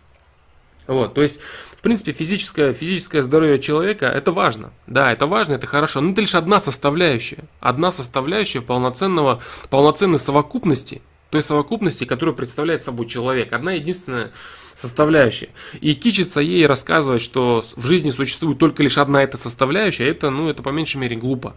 Вот, 0.87 1.15
то 1.15 1.21
есть, 1.21 1.39
в 1.75 1.81
принципе, 1.81 2.13
физическое, 2.13 2.71
физическое 2.71 3.21
здоровье 3.21 3.59
человека 3.59 4.05
это 4.05 4.31
важно. 4.31 4.71
Да, 4.85 5.11
это 5.11 5.25
важно, 5.25 5.53
это 5.53 5.65
хорошо. 5.65 6.01
Но 6.01 6.11
это 6.11 6.21
лишь 6.21 6.35
одна 6.35 6.59
составляющая. 6.59 7.45
Одна 7.59 7.91
составляющая 7.91 8.61
полноценного, 8.61 9.41
полноценной 9.69 10.19
совокупности 10.19 11.01
той 11.29 11.41
совокупности, 11.41 12.05
которую 12.05 12.35
представляет 12.35 12.83
собой 12.83 13.07
человек. 13.07 13.53
Одна 13.53 13.73
единственная 13.73 14.31
составляющая. 14.73 15.49
И 15.81 15.95
кичиться 15.95 16.39
ей 16.41 16.65
рассказывать, 16.65 17.21
что 17.21 17.63
в 17.75 17.85
жизни 17.85 18.11
существует 18.11 18.57
только 18.57 18.83
лишь 18.83 18.97
одна 18.97 19.23
эта 19.23 19.37
составляющая, 19.37 20.07
это, 20.07 20.29
ну, 20.29 20.49
это 20.49 20.61
по 20.63 20.69
меньшей 20.69 20.97
мере 20.97 21.15
глупо 21.15 21.55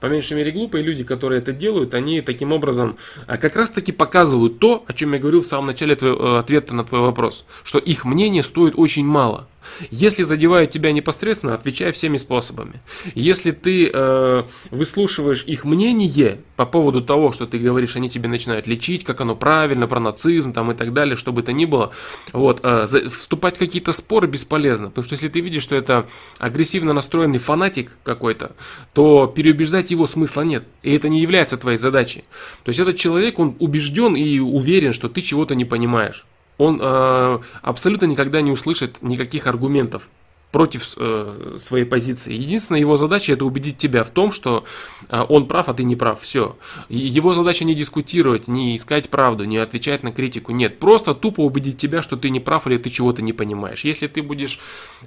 по 0.00 0.06
меньшей 0.06 0.36
мере 0.36 0.52
глупые 0.52 0.84
люди, 0.84 1.04
которые 1.04 1.40
это 1.40 1.52
делают, 1.52 1.94
они 1.94 2.20
таким 2.20 2.52
образом 2.52 2.96
а, 3.26 3.36
как 3.36 3.56
раз 3.56 3.70
таки 3.70 3.92
показывают 3.92 4.58
то, 4.58 4.84
о 4.86 4.92
чем 4.92 5.12
я 5.12 5.18
говорил 5.18 5.42
в 5.42 5.46
самом 5.46 5.66
начале 5.66 5.96
твоего, 5.96 6.36
э, 6.36 6.38
ответа 6.38 6.74
на 6.74 6.84
твой 6.84 7.00
вопрос, 7.00 7.44
что 7.64 7.78
их 7.78 8.04
мнение 8.04 8.42
стоит 8.42 8.74
очень 8.76 9.04
мало. 9.04 9.48
Если 9.90 10.22
задевают 10.22 10.70
тебя 10.70 10.92
непосредственно, 10.92 11.54
отвечай 11.54 11.92
всеми 11.92 12.16
способами. 12.16 12.80
Если 13.14 13.52
ты 13.52 13.90
э, 13.92 14.42
выслушиваешь 14.70 15.44
их 15.44 15.64
мнение 15.64 16.38
по 16.56 16.66
поводу 16.66 17.02
того, 17.02 17.32
что 17.32 17.46
ты 17.46 17.58
говоришь, 17.58 17.96
они 17.96 18.08
тебе 18.08 18.28
начинают 18.28 18.66
лечить, 18.66 19.04
как 19.04 19.20
оно 19.20 19.36
правильно, 19.36 19.86
про 19.86 20.00
нацизм 20.00 20.52
там, 20.52 20.72
и 20.72 20.74
так 20.74 20.92
далее, 20.92 21.16
что 21.16 21.32
бы 21.32 21.42
то 21.42 21.52
ни 21.52 21.64
было, 21.64 21.92
вот, 22.32 22.60
э, 22.62 22.86
вступать 23.08 23.56
в 23.56 23.58
какие-то 23.58 23.92
споры 23.92 24.26
бесполезно. 24.26 24.88
Потому 24.88 25.04
что 25.04 25.14
если 25.14 25.28
ты 25.28 25.40
видишь, 25.40 25.62
что 25.62 25.76
это 25.76 26.08
агрессивно 26.38 26.92
настроенный 26.92 27.38
фанатик 27.38 27.92
какой-то, 28.02 28.52
то 28.94 29.26
переубеждать 29.26 29.87
его 29.90 30.06
смысла 30.06 30.42
нет. 30.42 30.64
И 30.82 30.94
это 30.94 31.08
не 31.08 31.20
является 31.20 31.56
твоей 31.56 31.78
задачей. 31.78 32.24
То 32.64 32.70
есть 32.70 32.80
этот 32.80 32.96
человек, 32.96 33.38
он 33.38 33.56
убежден 33.58 34.16
и 34.16 34.38
уверен, 34.38 34.92
что 34.92 35.08
ты 35.08 35.20
чего-то 35.20 35.54
не 35.54 35.64
понимаешь 35.64 36.26
он 36.58 36.80
э, 36.82 37.38
абсолютно 37.62 38.06
никогда 38.06 38.40
не 38.42 38.50
услышит 38.50 39.00
никаких 39.00 39.46
аргументов 39.46 40.08
против 40.50 40.94
э, 40.96 41.56
своей 41.58 41.84
позиции. 41.84 42.32
Единственная 42.32 42.80
его 42.80 42.96
задача 42.96 43.32
это 43.32 43.44
убедить 43.44 43.76
тебя 43.76 44.02
в 44.02 44.10
том, 44.10 44.32
что 44.32 44.64
э, 45.08 45.20
он 45.28 45.46
прав, 45.46 45.68
а 45.68 45.74
ты 45.74 45.84
не 45.84 45.94
прав. 45.94 46.20
Все. 46.22 46.56
Его 46.88 47.34
задача 47.34 47.64
не 47.64 47.74
дискутировать, 47.74 48.48
не 48.48 48.76
искать 48.76 49.10
правду, 49.10 49.44
не 49.44 49.58
отвечать 49.58 50.02
на 50.02 50.12
критику. 50.12 50.52
Нет, 50.52 50.78
просто 50.78 51.14
тупо 51.14 51.40
убедить 51.40 51.76
тебя, 51.76 52.00
что 52.00 52.16
ты 52.16 52.30
не 52.30 52.40
прав 52.40 52.66
или 52.66 52.78
ты 52.78 52.88
чего-то 52.88 53.20
не 53.20 53.34
понимаешь. 53.34 53.84
Если 53.84 54.06
ты 54.06 54.22
будешь 54.22 54.58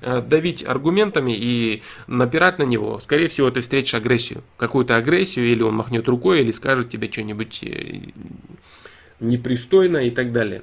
э, 0.01 0.21
давить 0.21 0.63
аргументами 0.63 1.35
и 1.35 1.81
напирать 2.05 2.59
на 2.59 2.63
него, 2.63 2.99
скорее 2.99 3.27
всего, 3.27 3.49
ты 3.49 3.61
встретишь 3.61 3.95
агрессию. 3.95 4.43
Какую-то 4.57 4.95
агрессию, 4.95 5.51
или 5.51 5.63
он 5.63 5.73
махнет 5.75 6.07
рукой, 6.07 6.41
или 6.41 6.51
скажет 6.51 6.89
тебе 6.89 7.11
что-нибудь 7.11 7.63
э, 7.63 8.01
непристойное 9.19 10.03
и 10.03 10.11
так 10.11 10.31
далее. 10.31 10.61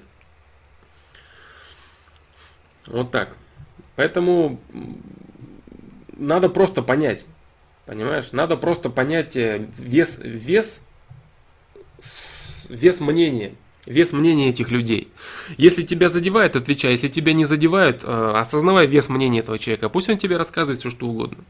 Вот 2.87 3.11
так. 3.11 3.37
Поэтому 3.98 4.60
надо 6.16 6.48
просто 6.48 6.82
понять. 6.82 7.26
Понимаешь? 7.84 8.30
Надо 8.30 8.56
просто 8.56 8.90
понять 8.90 9.34
э, 9.34 9.66
вес, 9.76 10.20
вес, 10.22 10.84
вес 12.68 13.00
мнения. 13.00 13.54
Вес 13.86 14.12
мнения 14.12 14.50
этих 14.50 14.70
людей. 14.70 15.08
Если 15.56 15.82
тебя 15.82 16.10
задевает, 16.10 16.54
отвечай. 16.54 16.92
Если 16.92 17.08
тебя 17.08 17.32
не 17.32 17.44
задевают, 17.44 18.04
э, 18.04 18.32
осознавай 18.36 18.86
вес 18.86 19.08
мнения 19.08 19.40
этого 19.40 19.58
человека. 19.58 19.88
Пусть 19.88 20.08
он 20.08 20.16
тебе 20.16 20.36
рассказывает 20.36 20.78
все, 20.78 20.90
что 20.90 21.08
угодно. 21.08 21.42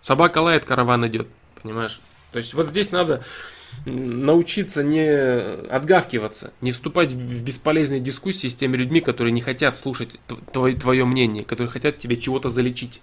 Собака 0.00 0.38
лает, 0.38 0.64
караван 0.64 1.04
идет. 1.08 1.26
Понимаешь? 1.60 2.00
То 2.30 2.38
есть 2.38 2.54
вот 2.54 2.68
здесь 2.68 2.92
надо 2.92 3.24
научиться 3.84 4.82
не 4.82 5.06
отгавкиваться, 5.68 6.52
не 6.60 6.72
вступать 6.72 7.12
в 7.12 7.44
бесполезные 7.44 8.00
дискуссии 8.00 8.48
с 8.48 8.54
теми 8.54 8.76
людьми, 8.76 9.00
которые 9.00 9.32
не 9.32 9.40
хотят 9.40 9.76
слушать 9.76 10.18
твое, 10.52 10.76
твое 10.76 11.04
мнение, 11.04 11.44
которые 11.44 11.70
хотят 11.70 11.98
тебе 11.98 12.16
чего-то 12.16 12.48
залечить. 12.48 13.00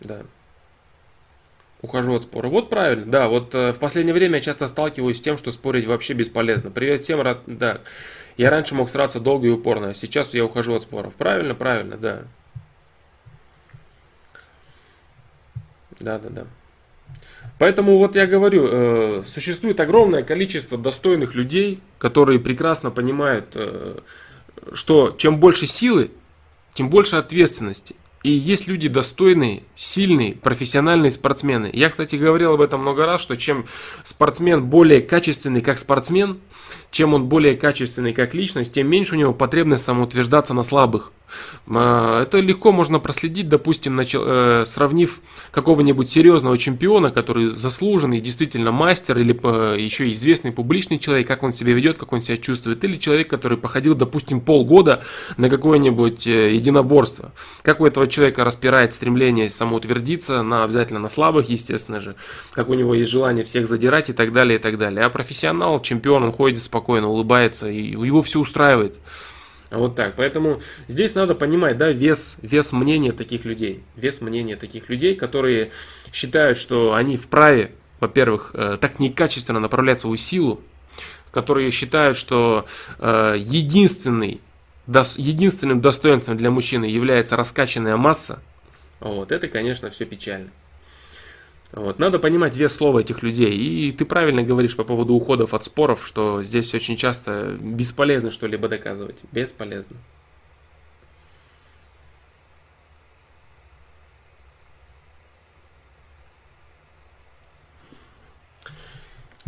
Да. 0.00 0.22
Ухожу 1.80 2.14
от 2.14 2.24
спора. 2.24 2.48
Вот 2.48 2.70
правильно, 2.70 3.06
да. 3.06 3.28
Вот 3.28 3.54
э, 3.54 3.72
в 3.72 3.78
последнее 3.78 4.14
время 4.14 4.36
я 4.36 4.40
часто 4.40 4.66
сталкиваюсь 4.66 5.18
с 5.18 5.20
тем, 5.20 5.38
что 5.38 5.52
спорить 5.52 5.86
вообще 5.86 6.12
бесполезно. 6.12 6.70
Привет 6.70 7.02
всем, 7.04 7.20
рад, 7.20 7.42
да. 7.46 7.80
Я 8.38 8.50
раньше 8.50 8.76
мог 8.76 8.88
сраться 8.88 9.18
долго 9.18 9.48
и 9.48 9.50
упорно, 9.50 9.90
а 9.90 9.94
сейчас 9.94 10.32
я 10.32 10.44
ухожу 10.44 10.72
от 10.74 10.84
споров. 10.84 11.14
Правильно, 11.16 11.56
правильно, 11.56 11.96
да. 11.96 12.22
Да, 15.98 16.20
да, 16.20 16.28
да. 16.30 16.46
Поэтому 17.58 17.98
вот 17.98 18.14
я 18.14 18.28
говорю, 18.28 18.68
э, 18.70 19.22
существует 19.26 19.80
огромное 19.80 20.22
количество 20.22 20.78
достойных 20.78 21.34
людей, 21.34 21.80
которые 21.98 22.38
прекрасно 22.38 22.92
понимают, 22.92 23.46
э, 23.54 23.98
что 24.72 25.16
чем 25.18 25.40
больше 25.40 25.66
силы, 25.66 26.12
тем 26.74 26.90
больше 26.90 27.16
ответственности. 27.16 27.96
И 28.22 28.30
есть 28.30 28.66
люди 28.66 28.88
достойные, 28.88 29.62
сильные, 29.76 30.34
профессиональные 30.34 31.12
спортсмены. 31.12 31.70
Я, 31.72 31.88
кстати, 31.88 32.16
говорил 32.16 32.54
об 32.54 32.60
этом 32.60 32.80
много 32.80 33.06
раз, 33.06 33.20
что 33.20 33.36
чем 33.36 33.66
спортсмен 34.02 34.64
более 34.64 35.00
качественный 35.00 35.60
как 35.60 35.78
спортсмен, 35.78 36.40
чем 36.90 37.14
он 37.14 37.26
более 37.26 37.56
качественный 37.56 38.12
как 38.12 38.34
личность, 38.34 38.72
тем 38.72 38.88
меньше 38.88 39.14
у 39.14 39.18
него 39.18 39.32
потребность 39.32 39.84
самоутверждаться 39.84 40.52
на 40.52 40.64
слабых. 40.64 41.12
А, 41.68 42.22
это 42.22 42.38
легко 42.38 42.72
можно 42.72 42.98
проследить, 42.98 43.48
допустим, 43.48 43.98
э, 44.00 44.64
сравнив 44.66 45.20
какого-нибудь 45.50 46.10
серьезного 46.10 46.56
чемпиона, 46.58 47.10
который 47.10 47.48
заслуженный, 47.48 48.20
действительно 48.20 48.72
мастер 48.72 49.18
или 49.18 49.38
э, 49.42 49.80
еще 49.80 50.10
известный 50.12 50.52
публичный 50.52 50.98
человек, 50.98 51.28
как 51.28 51.42
он 51.42 51.52
себя 51.52 51.72
ведет, 51.72 51.98
как 51.98 52.12
он 52.12 52.20
себя 52.20 52.36
чувствует, 52.36 52.82
или 52.84 52.96
человек, 52.96 53.28
который 53.28 53.58
походил, 53.58 53.94
допустим, 53.94 54.40
полгода 54.40 55.02
на 55.36 55.50
какое-нибудь 55.50 56.26
э, 56.26 56.54
единоборство. 56.54 57.32
Как 57.62 57.80
у 57.80 57.86
этого 57.86 58.06
человека 58.08 58.44
распирает 58.44 58.92
стремление 58.92 59.50
самоутвердиться, 59.50 60.42
на, 60.42 60.64
обязательно 60.64 61.00
на 61.00 61.08
слабых, 61.08 61.48
естественно 61.48 62.00
же, 62.00 62.14
как 62.52 62.68
у 62.68 62.74
него 62.74 62.94
есть 62.94 63.10
желание 63.10 63.44
всех 63.44 63.66
задирать 63.66 64.10
и 64.10 64.12
так 64.12 64.32
далее, 64.32 64.58
и 64.58 64.62
так 64.62 64.78
далее. 64.78 65.04
А 65.04 65.10
профессионал, 65.10 65.80
чемпион, 65.80 66.24
он 66.24 66.32
ходит 66.32 66.62
спокойно, 66.62 67.08
улыбается, 67.08 67.68
и 67.68 67.90
его 67.90 68.22
все 68.22 68.40
устраивает. 68.40 68.96
Вот 69.70 69.96
так. 69.96 70.14
Поэтому 70.16 70.60
здесь 70.86 71.14
надо 71.14 71.34
понимать, 71.34 71.76
да, 71.76 71.90
вес, 71.90 72.36
вес 72.40 72.72
мнения 72.72 73.12
таких 73.12 73.44
людей. 73.44 73.82
Вес 73.96 74.20
мнения 74.20 74.56
таких 74.56 74.88
людей, 74.88 75.14
которые 75.14 75.70
считают, 76.12 76.56
что 76.56 76.94
они 76.94 77.16
вправе, 77.16 77.72
во-первых, 78.00 78.52
э, 78.54 78.78
так 78.80 78.98
некачественно 78.98 79.60
направлять 79.60 80.00
свою 80.00 80.16
силу, 80.16 80.60
которые 81.32 81.70
считают, 81.70 82.16
что 82.16 82.66
э, 82.98 83.34
единственный, 83.38 84.40
единственным 84.86 85.80
достоинством 85.82 86.38
для 86.38 86.50
мужчины 86.50 86.86
является 86.86 87.36
раскачанная 87.36 87.96
масса, 87.96 88.40
вот, 89.00 89.30
это, 89.30 89.48
конечно, 89.48 89.90
все 89.90 90.04
печально. 90.04 90.50
Вот. 91.72 91.98
Надо 91.98 92.18
понимать 92.18 92.56
вес 92.56 92.74
слова 92.74 93.00
этих 93.00 93.22
людей. 93.22 93.54
И 93.54 93.92
ты 93.92 94.04
правильно 94.04 94.42
говоришь 94.42 94.76
по 94.76 94.84
поводу 94.84 95.14
уходов 95.14 95.52
от 95.52 95.64
споров, 95.64 96.06
что 96.06 96.42
здесь 96.42 96.72
очень 96.74 96.96
часто 96.96 97.56
бесполезно 97.60 98.30
что-либо 98.30 98.68
доказывать. 98.68 99.18
Бесполезно. 99.32 99.96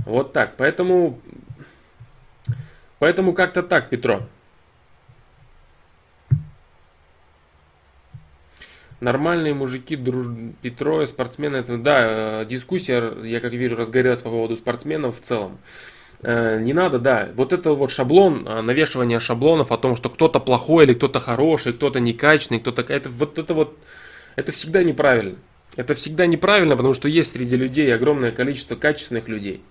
Вот 0.04 0.32
так. 0.32 0.56
Поэтому, 0.56 1.20
поэтому 2.98 3.32
как-то 3.32 3.62
так, 3.62 3.88
Петро. 3.88 4.22
Нормальные 9.00 9.54
мужики, 9.54 9.96
друж... 9.96 10.26
Петро, 10.62 11.04
спортсмены, 11.06 11.56
это, 11.56 11.78
да, 11.78 12.42
э, 12.42 12.46
дискуссия, 12.46 13.12
я 13.24 13.40
как 13.40 13.52
вижу, 13.52 13.76
разгорелась 13.76 14.20
по 14.20 14.30
поводу 14.30 14.56
спортсменов 14.56 15.18
в 15.18 15.22
целом. 15.22 15.58
Э, 16.22 16.60
не 16.60 16.72
надо, 16.72 16.98
да, 16.98 17.30
вот 17.34 17.52
это 17.52 17.72
вот 17.72 17.90
шаблон, 17.90 18.46
э, 18.46 18.60
навешивание 18.60 19.20
шаблонов 19.20 19.72
о 19.72 19.78
том, 19.78 19.96
что 19.96 20.10
кто-то 20.10 20.38
плохой 20.38 20.84
или 20.84 20.94
кто-то 20.94 21.18
хороший, 21.18 21.72
кто-то 21.72 21.98
некачественный, 21.98 22.60
кто-то... 22.60 22.82
Это, 22.82 23.08
вот 23.08 23.38
это 23.38 23.54
вот, 23.54 23.76
это 24.36 24.52
всегда 24.52 24.82
неправильно. 24.84 25.36
Это 25.76 25.94
всегда 25.94 26.26
неправильно, 26.26 26.76
потому 26.76 26.94
что 26.94 27.08
есть 27.08 27.32
среди 27.32 27.56
людей 27.56 27.94
огромное 27.94 28.32
количество 28.32 28.74
качественных 28.74 29.28
людей. 29.28 29.62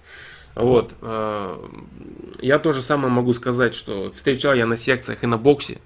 Вот. 0.55 0.93
Я 1.01 2.59
тоже 2.63 2.81
самое 2.81 3.11
могу 3.11 3.33
сказать, 3.33 3.75
что 3.75 4.09
встречал 4.09 4.53
я 4.53 4.65
на 4.65 4.77
секциях 4.77 5.23
и 5.23 5.27
на 5.27 5.37
боксе 5.37 5.79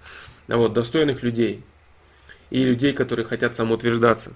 вот, 0.48 0.74
достойных 0.74 1.24
людей 1.24 1.64
и 2.54 2.64
людей, 2.64 2.94
которые 2.94 3.26
хотят 3.26 3.56
самоутверждаться. 3.56 4.32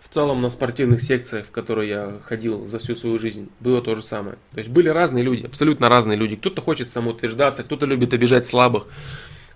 В 0.00 0.08
целом 0.08 0.40
на 0.40 0.48
спортивных 0.48 1.02
секциях, 1.02 1.44
в 1.44 1.50
которые 1.50 1.88
я 1.90 2.18
ходил 2.24 2.64
за 2.64 2.78
всю 2.78 2.94
свою 2.94 3.18
жизнь, 3.18 3.50
было 3.60 3.82
то 3.82 3.94
же 3.94 4.02
самое. 4.02 4.38
То 4.52 4.58
есть 4.58 4.70
были 4.70 4.88
разные 4.88 5.22
люди, 5.22 5.44
абсолютно 5.44 5.90
разные 5.90 6.16
люди. 6.16 6.36
Кто-то 6.36 6.62
хочет 6.62 6.88
самоутверждаться, 6.88 7.64
кто-то 7.64 7.84
любит 7.84 8.14
обижать 8.14 8.46
слабых, 8.46 8.86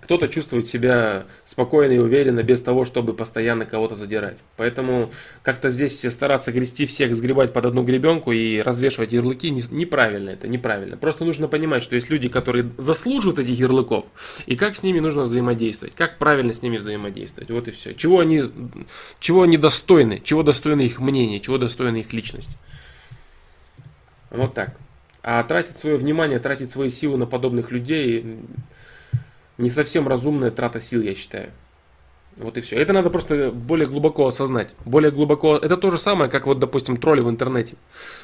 Кто-то 0.03 0.27
чувствует 0.27 0.67
себя 0.67 1.27
спокойно 1.45 1.93
и 1.93 1.99
уверенно 1.99 2.43
без 2.43 2.61
того, 2.61 2.85
чтобы 2.85 3.15
постоянно 3.15 3.67
кого-то 3.67 3.95
задирать. 3.95 4.39
Поэтому 4.57 5.13
как-то 5.45 5.71
здесь 5.71 6.01
стараться 6.11 6.51
грести 6.51 6.87
всех, 6.87 7.15
сгребать 7.15 7.53
под 7.53 7.67
одну 7.67 7.85
гребенку 7.85 8.33
и 8.33 8.61
развешивать 8.61 9.13
ярлыки 9.13 9.51
неправильно. 9.51 10.31
Это 10.31 10.49
неправильно. 10.49 10.97
Просто 10.97 11.25
нужно 11.25 11.47
понимать, 11.47 11.85
что 11.85 11.95
есть 11.95 12.11
люди, 12.11 12.29
которые 12.29 12.73
заслуживают 12.79 13.39
этих 13.39 13.57
ярлыков, 13.57 14.07
и 14.47 14.57
как 14.57 14.77
с 14.77 14.83
ними 14.83 14.99
нужно 14.99 15.23
взаимодействовать, 15.23 15.95
как 15.95 16.19
правильно 16.19 16.53
с 16.53 16.63
ними 16.63 16.79
взаимодействовать. 16.79 17.51
Вот 17.53 17.69
и 17.69 17.71
все. 17.71 17.95
Чего 17.95 18.19
они, 18.19 18.51
чего 19.21 19.43
они 19.43 19.57
достойны, 19.57 20.21
чего 20.25 20.43
достойны 20.43 20.83
их 20.83 20.99
мнение, 20.99 21.39
чего 21.39 21.59
достойна 21.59 21.99
их 21.99 22.13
личность. 22.13 22.59
Вот 24.31 24.53
так. 24.55 24.77
А 25.23 25.45
тратить 25.45 25.77
свое 25.77 25.97
внимание, 25.97 26.41
тратить 26.41 26.73
свои 26.73 26.89
силы 26.89 27.17
на 27.17 27.27
подобных 27.27 27.71
людей 27.71 28.41
не 29.59 29.71
совсем 29.71 30.09
разумная 30.09 30.51
трата 30.51 30.81
сил, 30.81 31.03
я 31.03 31.15
считаю. 31.15 31.51
Вот 32.37 32.57
и 32.57 32.61
все. 32.63 32.77
Это 32.77 32.93
надо 32.93 33.11
просто 33.11 33.51
более 33.51 33.87
глубоко 33.87 34.27
осознать. 34.27 34.75
Более 34.85 35.11
глубоко. 35.11 35.57
Это 35.57 35.77
то 35.77 35.91
же 35.91 35.99
самое, 35.99 36.31
как 36.31 36.47
вот, 36.47 36.59
допустим, 36.59 36.97
тролли 36.97 37.21
в 37.21 37.29
интернете. 37.29 37.77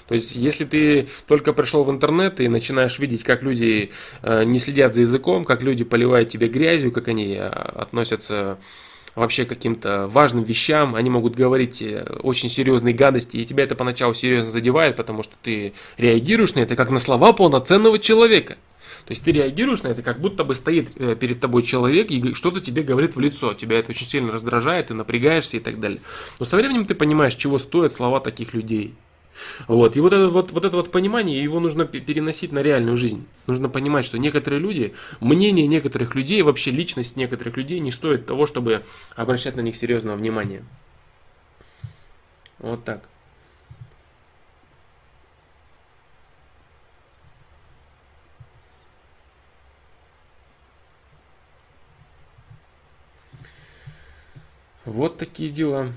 То 0.07 0.15
есть, 0.15 0.35
если 0.35 0.65
ты 0.65 1.09
только 1.27 1.53
пришел 1.53 1.85
в 1.85 1.91
интернет 1.91 2.41
и 2.41 2.49
начинаешь 2.49 2.99
видеть, 2.99 3.23
как 3.25 3.43
люди 3.43 3.91
э, 4.23 4.45
не 4.45 4.59
следят 4.61 4.95
за 4.95 5.03
языком, 5.03 5.45
как 5.45 5.63
люди 5.63 5.85
поливают 5.85 6.31
тебе 6.31 6.49
грязью, 6.49 6.91
как 6.91 7.09
они 7.09 7.35
э, 7.35 7.47
относятся 7.47 8.59
вообще 9.15 9.45
к 9.45 9.51
каким-то 9.51 10.07
важным 10.09 10.45
вещам, 10.45 10.95
они 10.95 11.11
могут 11.11 11.37
говорить 11.37 11.83
э, 11.83 12.03
очень 12.23 12.49
серьезные 12.49 12.95
гадости, 12.95 13.37
и 13.37 13.45
тебя 13.45 13.65
это 13.65 13.75
поначалу 13.75 14.15
серьезно 14.15 14.51
задевает, 14.51 14.97
потому 14.97 15.23
что 15.23 15.35
ты 15.43 15.75
реагируешь 15.99 16.55
на 16.55 16.61
это 16.61 16.77
как 16.77 16.91
на 16.91 16.99
слова 16.99 17.33
полноценного 17.35 17.99
человека. 17.99 18.57
То 19.09 19.13
есть 19.13 19.25
ты 19.25 19.33
реагируешь 19.33 19.83
на 19.85 19.89
это, 19.89 20.03
как 20.03 20.21
будто 20.21 20.45
бы 20.45 20.55
стоит 20.55 20.91
э, 20.97 21.17
перед 21.17 21.41
тобой 21.41 21.63
человек 21.63 22.11
и 22.11 22.35
что-то 22.35 22.61
тебе 22.61 22.83
говорит 22.83 23.17
в 23.17 23.21
лицо. 23.21 23.55
Тебя 23.55 23.79
это 23.79 23.93
очень 23.93 24.07
сильно 24.07 24.31
раздражает, 24.31 24.89
ты 24.89 24.95
напрягаешься 24.95 25.57
и 25.57 25.61
так 25.61 25.81
далее. 25.81 26.03
Но 26.39 26.45
со 26.45 26.59
временем 26.59 26.85
ты 26.85 26.95
понимаешь, 26.95 27.35
чего 27.35 27.59
стоят 27.59 27.95
слова 27.95 28.21
таких 28.21 28.53
людей. 28.53 28.95
Вот. 29.67 29.97
И 29.97 30.01
вот 30.01 30.13
это 30.13 30.29
вот, 30.29 30.51
вот 30.53 30.63
это 30.67 30.77
вот 30.77 30.91
понимание, 30.91 31.43
его 31.43 31.59
нужно 31.59 31.87
переносить 31.87 32.53
на 32.53 32.59
реальную 32.59 32.99
жизнь. 32.99 33.27
Нужно 33.47 33.71
понимать, 33.71 34.05
что 34.05 34.19
некоторые 34.19 34.61
люди, 34.61 34.93
мнение 35.21 35.67
некоторых 35.67 36.15
людей, 36.15 36.43
вообще 36.43 36.71
личность 36.71 37.17
некоторых 37.17 37.57
людей 37.57 37.81
не 37.81 37.91
стоит 37.91 38.27
того, 38.27 38.47
чтобы 38.47 38.85
обращать 39.17 39.57
на 39.57 39.63
них 39.63 39.75
серьезное 39.75 40.17
внимание. 40.17 40.65
Вот 42.59 42.85
так. 42.85 43.09
Вот 54.89 55.19
такие 55.19 55.51
дела. 55.51 55.93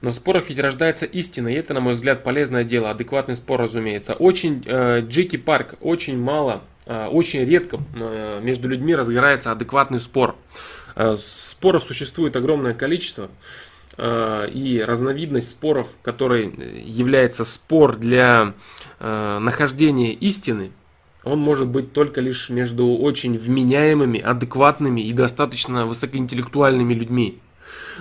В 0.00 0.12
спорах 0.12 0.50
ведь 0.50 0.58
рождается 0.60 1.04
истина, 1.06 1.48
и 1.48 1.54
это, 1.54 1.74
на 1.74 1.80
мой 1.80 1.94
взгляд, 1.94 2.22
полезное 2.22 2.62
дело, 2.62 2.90
адекватный 2.90 3.34
спор, 3.34 3.62
разумеется. 3.62 4.14
Очень, 4.14 4.62
э, 4.66 5.00
Джеки 5.00 5.36
Парк, 5.36 5.74
очень 5.80 6.16
мало, 6.16 6.62
э, 6.86 7.06
очень 7.06 7.40
редко 7.44 7.80
э, 7.96 8.40
между 8.40 8.68
людьми 8.68 8.94
разгорается 8.94 9.50
адекватный 9.50 9.98
спор. 9.98 10.36
Э, 10.94 11.16
споров 11.16 11.82
существует 11.82 12.36
огромное 12.36 12.74
количество. 12.74 13.30
Э, 13.96 14.48
и 14.52 14.80
разновидность 14.80 15.50
споров, 15.50 15.96
который 16.02 16.52
является 16.84 17.44
спор 17.44 17.96
для 17.96 18.54
э, 18.98 19.38
нахождения 19.38 20.12
истины, 20.12 20.72
он 21.22 21.38
может 21.38 21.68
быть 21.68 21.92
только 21.92 22.20
лишь 22.20 22.50
между 22.50 22.88
очень 22.88 23.38
вменяемыми, 23.38 24.20
адекватными 24.20 25.00
и 25.00 25.12
достаточно 25.12 25.86
высокоинтеллектуальными 25.86 26.92
людьми. 26.92 27.40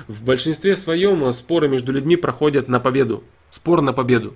В 0.08 0.24
большинстве 0.24 0.76
своем 0.76 1.32
споры 1.32 1.70
между 1.70 1.92
людьми 1.92 2.16
проходят 2.16 2.68
на 2.68 2.80
победу. 2.80 3.24
Спор 3.54 3.84
на 3.84 3.94
победу. 3.94 4.34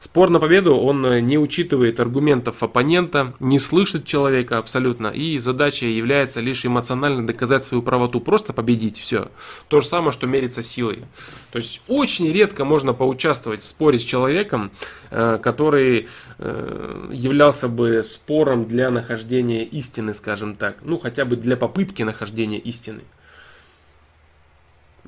Спор 0.00 0.28
на 0.28 0.40
победу, 0.40 0.74
он 0.74 1.06
э, 1.06 1.20
не 1.20 1.38
учитывает 1.38 2.00
аргументов 2.00 2.64
оппонента, 2.64 3.32
не 3.38 3.60
слышит 3.60 4.06
человека 4.06 4.58
абсолютно, 4.58 5.06
и 5.06 5.38
задача 5.38 5.86
является 5.86 6.40
лишь 6.40 6.66
эмоционально 6.66 7.24
доказать 7.24 7.64
свою 7.64 7.80
правоту, 7.84 8.20
просто 8.20 8.52
победить, 8.52 8.98
все. 8.98 9.28
То 9.68 9.80
же 9.80 9.86
самое, 9.86 10.10
что 10.10 10.26
мериться 10.26 10.64
силой. 10.64 11.04
То 11.52 11.60
есть 11.60 11.80
очень 11.86 12.28
редко 12.32 12.64
можно 12.64 12.92
поучаствовать 12.92 13.62
в 13.62 13.68
споре 13.68 14.00
с 14.00 14.02
человеком, 14.02 14.72
э, 15.12 15.38
который 15.40 16.08
э, 16.38 17.10
являлся 17.12 17.68
бы 17.68 18.02
спором 18.02 18.64
для 18.64 18.90
нахождения 18.90 19.62
истины, 19.62 20.12
скажем 20.12 20.56
так, 20.56 20.78
ну 20.82 20.98
хотя 20.98 21.24
бы 21.24 21.36
для 21.36 21.56
попытки 21.56 22.02
нахождения 22.02 22.58
истины. 22.58 23.02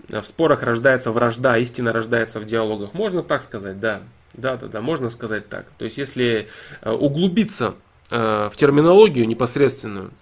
В 0.08 0.22
спорах 0.22 0.62
рождается 0.62 1.12
вражда, 1.12 1.58
истина 1.58 1.92
рождается 1.92 2.40
в 2.40 2.44
диалогах. 2.46 2.94
Можно 2.94 3.22
так 3.22 3.42
сказать, 3.42 3.78
да. 3.78 4.02
Да, 4.32 4.56
да, 4.56 4.66
да, 4.68 4.80
можно 4.80 5.10
сказать 5.10 5.48
так. 5.48 5.66
То 5.78 5.84
есть, 5.84 5.98
если 5.98 6.48
э, 6.80 6.90
углубиться 6.90 7.74
э, 8.10 8.48
в 8.50 8.56
терминологию 8.56 9.26
непосредственную, 9.26 10.12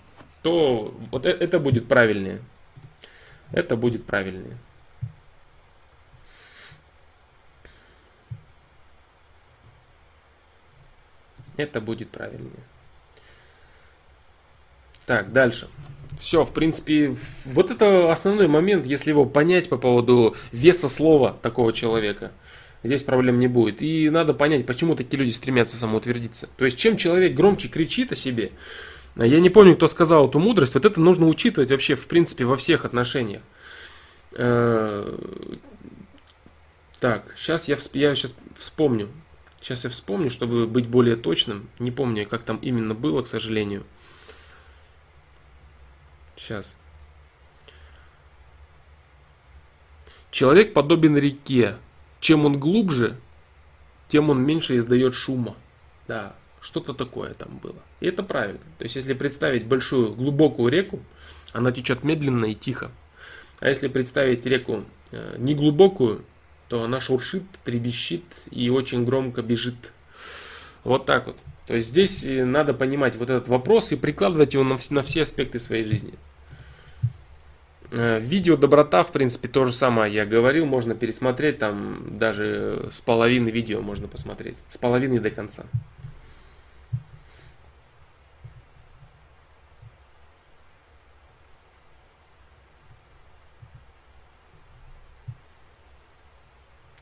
то 0.42 0.94
вот 1.12 1.26
э, 1.26 1.30
это 1.30 1.60
будет 1.60 1.86
правильнее. 1.86 2.40
Это 3.52 3.76
будет 3.76 4.04
правильнее. 4.04 4.56
Это 11.56 11.80
будет 11.80 12.10
правильнее. 12.10 12.64
Так, 15.06 15.32
дальше. 15.32 15.68
Все, 16.18 16.44
в 16.44 16.52
принципе, 16.52 17.14
вот 17.44 17.70
это 17.70 18.10
основной 18.10 18.48
момент, 18.48 18.86
если 18.86 19.10
его 19.10 19.26
понять 19.26 19.68
по 19.68 19.76
поводу 19.76 20.34
веса 20.52 20.88
слова 20.88 21.36
такого 21.42 21.72
человека. 21.72 22.32
Здесь 22.82 23.02
проблем 23.02 23.38
не 23.38 23.48
будет. 23.48 23.82
И 23.82 24.08
надо 24.10 24.32
понять, 24.32 24.66
почему 24.66 24.94
такие 24.94 25.18
люди 25.18 25.32
стремятся 25.32 25.76
самоутвердиться. 25.76 26.48
То 26.56 26.64
есть, 26.64 26.78
чем 26.78 26.96
человек 26.96 27.34
громче 27.34 27.68
кричит 27.68 28.12
о 28.12 28.16
себе, 28.16 28.52
я 29.16 29.40
не 29.40 29.50
помню, 29.50 29.76
кто 29.76 29.86
сказал 29.86 30.28
эту 30.28 30.38
мудрость, 30.38 30.74
вот 30.74 30.84
это 30.84 31.00
нужно 31.00 31.26
учитывать 31.26 31.70
вообще, 31.70 31.94
в 31.94 32.06
принципе, 32.06 32.44
во 32.44 32.56
всех 32.56 32.84
отношениях. 32.84 33.42
Э, 34.32 35.18
так, 37.00 37.34
сейчас 37.36 37.66
я, 37.68 37.76
я 37.94 38.14
сейчас 38.14 38.34
вспомню. 38.54 39.08
Сейчас 39.60 39.84
я 39.84 39.90
вспомню, 39.90 40.30
чтобы 40.30 40.66
быть 40.66 40.86
более 40.86 41.16
точным. 41.16 41.68
Не 41.78 41.90
помню, 41.90 42.26
как 42.26 42.42
там 42.42 42.58
именно 42.58 42.94
было, 42.94 43.22
к 43.22 43.26
сожалению. 43.26 43.84
Сейчас. 46.36 46.76
Человек 50.30 50.74
подобен 50.74 51.16
реке. 51.16 51.76
Чем 52.20 52.44
он 52.44 52.58
глубже, 52.58 53.16
тем 54.08 54.30
он 54.30 54.42
меньше 54.42 54.76
издает 54.76 55.14
шума. 55.14 55.54
Да, 56.08 56.34
что-то 56.60 56.94
такое 56.94 57.34
там 57.34 57.58
было. 57.58 57.82
И 58.00 58.06
это 58.06 58.22
правильно. 58.22 58.60
То 58.78 58.84
есть, 58.84 58.96
если 58.96 59.14
представить 59.14 59.66
большую 59.66 60.14
глубокую 60.14 60.70
реку, 60.70 61.00
она 61.52 61.72
течет 61.72 62.04
медленно 62.04 62.46
и 62.46 62.54
тихо. 62.54 62.90
А 63.60 63.68
если 63.68 63.88
представить 63.88 64.44
реку 64.44 64.84
э, 65.12 65.36
неглубокую, 65.38 66.24
то 66.68 66.82
она 66.82 67.00
шуршит, 67.00 67.44
требещит 67.64 68.24
и 68.50 68.68
очень 68.68 69.04
громко 69.04 69.42
бежит. 69.42 69.92
Вот 70.84 71.06
так 71.06 71.26
вот. 71.26 71.36
То 71.66 71.74
есть 71.74 71.88
здесь 71.88 72.24
э, 72.24 72.44
надо 72.44 72.74
понимать 72.74 73.16
вот 73.16 73.30
этот 73.30 73.48
вопрос 73.48 73.92
и 73.92 73.96
прикладывать 73.96 74.54
его 74.54 74.64
на, 74.64 74.78
на 74.90 75.02
все 75.02 75.22
аспекты 75.22 75.58
своей 75.58 75.84
жизни. 75.84 76.14
Э, 77.92 78.18
видео 78.18 78.56
доброта, 78.56 79.04
в 79.04 79.12
принципе, 79.12 79.48
то 79.48 79.64
же 79.64 79.72
самое 79.72 80.12
я 80.12 80.26
говорил, 80.26 80.66
можно 80.66 80.94
пересмотреть, 80.94 81.58
там 81.58 82.18
даже 82.18 82.88
с 82.92 83.00
половины 83.00 83.50
видео 83.50 83.80
можно 83.80 84.08
посмотреть, 84.08 84.58
с 84.68 84.76
половины 84.76 85.20
до 85.20 85.30
конца. 85.30 85.64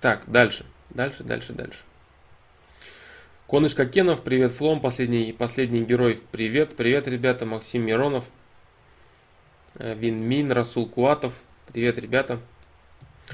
Так, 0.00 0.24
дальше, 0.26 0.66
дальше, 0.90 1.24
дальше, 1.24 1.54
дальше. 1.54 1.78
Коныш 3.48 3.74
Кокенов, 3.74 4.22
привет, 4.22 4.52
Флом, 4.52 4.80
последний, 4.80 5.32
последний 5.32 5.82
герой, 5.82 6.18
привет, 6.30 6.76
привет, 6.76 7.08
ребята, 7.08 7.46
Максим 7.46 7.86
Миронов, 7.86 8.30
Вин 9.78 10.22
Мин, 10.22 10.52
Расул 10.52 10.88
Куатов, 10.88 11.42
привет, 11.72 11.98
ребята. 11.98 12.38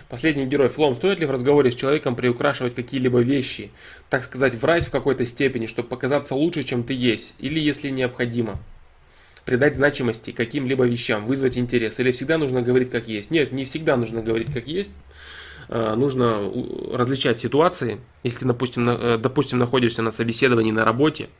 Последний 0.09 0.47
герой, 0.47 0.69
Флом, 0.69 0.95
стоит 0.95 1.21
ли 1.21 1.27
в 1.27 1.31
разговоре 1.31 1.71
с 1.71 1.75
человеком 1.75 2.17
приукрашивать 2.17 2.75
какие-либо 2.75 3.21
вещи, 3.21 3.71
так 4.09 4.25
сказать, 4.25 4.55
врать 4.55 4.87
в 4.87 4.91
какой-то 4.91 5.27
степени, 5.27 5.67
чтобы 5.67 5.89
показаться 5.89 6.35
лучше, 6.35 6.63
чем 6.63 6.85
ты 6.85 6.95
есть, 6.95 7.35
или 7.39 7.61
если 7.61 7.91
необходимо? 7.91 8.59
придать 9.45 9.75
значимости 9.75 10.31
каким-либо 10.31 10.85
вещам, 10.85 11.27
вызвать 11.27 11.59
интерес? 11.59 11.99
Или 11.99 12.13
всегда 12.13 12.39
нужно 12.39 12.63
говорить 12.63 12.91
как 12.91 13.09
есть? 13.09 13.31
Нет, 13.31 13.53
не 13.53 13.65
всегда 13.65 13.97
нужно 13.97 14.23
говорить 14.23 14.53
как 14.53 14.69
есть. 14.69 14.91
Э, 15.69 15.95
нужно 15.97 16.53
различать 16.93 17.39
ситуации. 17.39 17.99
Если, 18.23 18.45
допустим, 18.45 18.89
э, 18.89 19.19
допустим, 19.19 19.59
находишься 19.59 20.03
на 20.03 20.11
собеседовании 20.11 20.73
на 20.73 20.85
работе, 20.85 21.31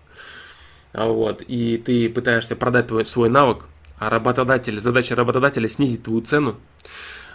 а 0.93 1.07
вот, 1.07 1.43
и 1.47 1.77
ты 1.79 2.09
пытаешься 2.09 2.57
продать 2.57 2.89
твой, 2.89 3.07
свой 3.07 3.29
навык, 3.29 3.67
а 4.01 4.09
работодатель, 4.09 4.81
задача 4.81 5.15
работодателя 5.15 5.69
снизить 5.69 6.03
твою 6.03 6.23
цену 6.23 6.57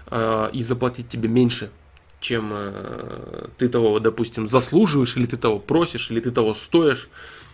э, 0.07 0.49
и 0.51 0.63
заплатить 0.63 1.07
тебе 1.07 1.29
меньше, 1.29 1.69
чем 2.19 2.49
э, 2.51 3.49
ты 3.59 3.69
того, 3.69 3.99
допустим, 3.99 4.47
заслуживаешь, 4.47 5.15
или 5.15 5.27
ты 5.27 5.37
того 5.37 5.59
просишь, 5.59 6.09
или 6.09 6.19
ты 6.19 6.31
того 6.31 6.55
стоишь. 6.55 7.07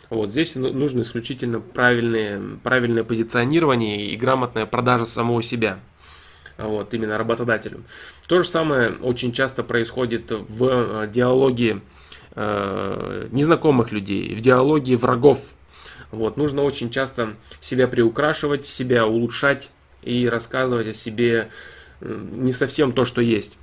Вот 0.10 0.32
здесь 0.32 0.56
ну, 0.56 0.72
нужно 0.72 1.02
исключительно 1.02 1.60
правильное, 1.60 2.42
правильное 2.64 3.04
позиционирование 3.04 4.12
и 4.12 4.16
грамотная 4.16 4.66
продажа 4.66 5.06
самого 5.06 5.44
себя. 5.44 5.80
Вот, 6.58 6.94
именно 6.94 7.18
работодателю. 7.18 7.84
То 8.28 8.42
же 8.42 8.48
самое 8.48 8.92
очень 8.92 9.34
часто 9.34 9.62
происходит 9.62 10.32
в 10.32 11.04
э, 11.04 11.08
диалоге 11.12 11.82
э, 12.36 13.28
незнакомых 13.32 13.92
людей, 13.92 14.34
в 14.36 14.40
диалоге 14.40 14.96
врагов 14.96 15.40
вот, 16.12 16.38
нужно 16.38 16.64
очень 16.64 16.90
часто 16.90 17.36
себя 17.60 17.88
приукрашивать, 17.88 18.66
себя 18.66 19.06
улучшать 19.06 19.72
и 20.02 20.28
рассказывать 20.28 20.88
о 20.88 20.94
себе 20.94 21.50
не 22.02 22.52
совсем 22.52 22.92
то, 22.92 23.06
что 23.06 23.22
есть. 23.22 23.58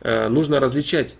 Э, 0.00 0.28
нужно 0.28 0.60
различать 0.60 1.16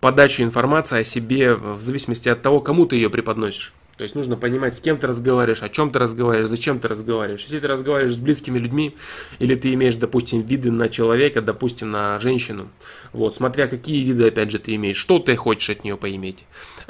подачу 0.00 0.42
информации 0.42 1.00
о 1.00 1.04
себе 1.04 1.54
в 1.54 1.80
зависимости 1.80 2.28
от 2.28 2.42
того, 2.42 2.60
кому 2.60 2.86
ты 2.86 2.96
ее 2.96 3.10
преподносишь. 3.10 3.72
То 3.96 4.04
есть 4.04 4.14
нужно 4.14 4.36
понимать, 4.36 4.74
с 4.74 4.80
кем 4.80 4.98
ты 4.98 5.06
разговариваешь, 5.06 5.62
о 5.62 5.68
чем 5.68 5.90
ты 5.90 5.98
разговариваешь, 5.98 6.48
зачем 6.48 6.80
ты 6.80 6.88
разговариваешь. 6.88 7.42
Если 7.42 7.60
ты 7.60 7.68
разговариваешь 7.68 8.16
с 8.16 8.18
близкими 8.18 8.58
людьми, 8.58 8.96
или 9.38 9.54
ты 9.54 9.72
имеешь, 9.74 9.96
допустим, 9.96 10.40
виды 10.40 10.70
на 10.70 10.88
человека, 10.88 11.42
допустим, 11.42 11.90
на 11.90 12.18
женщину, 12.18 12.68
вот, 13.12 13.36
смотря 13.36 13.68
какие 13.68 14.02
виды, 14.02 14.26
опять 14.26 14.50
же, 14.50 14.58
ты 14.58 14.74
имеешь, 14.74 14.96
что 14.96 15.18
ты 15.18 15.36
хочешь 15.36 15.70
от 15.70 15.84
нее 15.84 15.96
поиметь, 15.96 16.44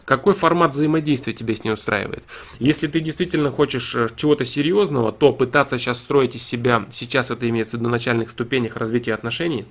какой 0.05 0.35
формат 0.35 0.73
взаимодействия 0.73 1.33
тебе 1.33 1.57
с 1.57 1.65
ней 1.65 1.73
устраивает. 1.73 2.25
Если 2.59 2.87
ты 2.87 3.01
действительно 3.01 3.51
хочешь 3.51 3.95
э, 3.95 4.09
чего-то 4.17 4.45
серьезного, 4.45 5.13
то 5.13 5.33
пытаться 5.33 5.79
сейчас 5.79 5.99
строить 5.99 6.35
из 6.35 6.43
себя, 6.43 6.87
сейчас 6.91 7.31
это 7.31 7.49
имеется 7.49 7.77
в 7.77 7.81
виду 7.81 7.89
на 7.89 7.93
начальных 7.93 8.31
ступенях 8.31 8.77
развития 8.77 9.15
отношений, 9.15 9.67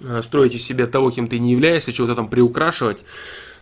э, 0.00 0.22
строить 0.22 0.54
из 0.54 0.64
себя 0.64 0.86
того, 0.86 1.10
кем 1.10 1.28
ты 1.28 1.38
не 1.38 1.52
являешься, 1.52 1.92
чего-то 1.92 2.14
там 2.14 2.28
приукрашивать, 2.28 3.04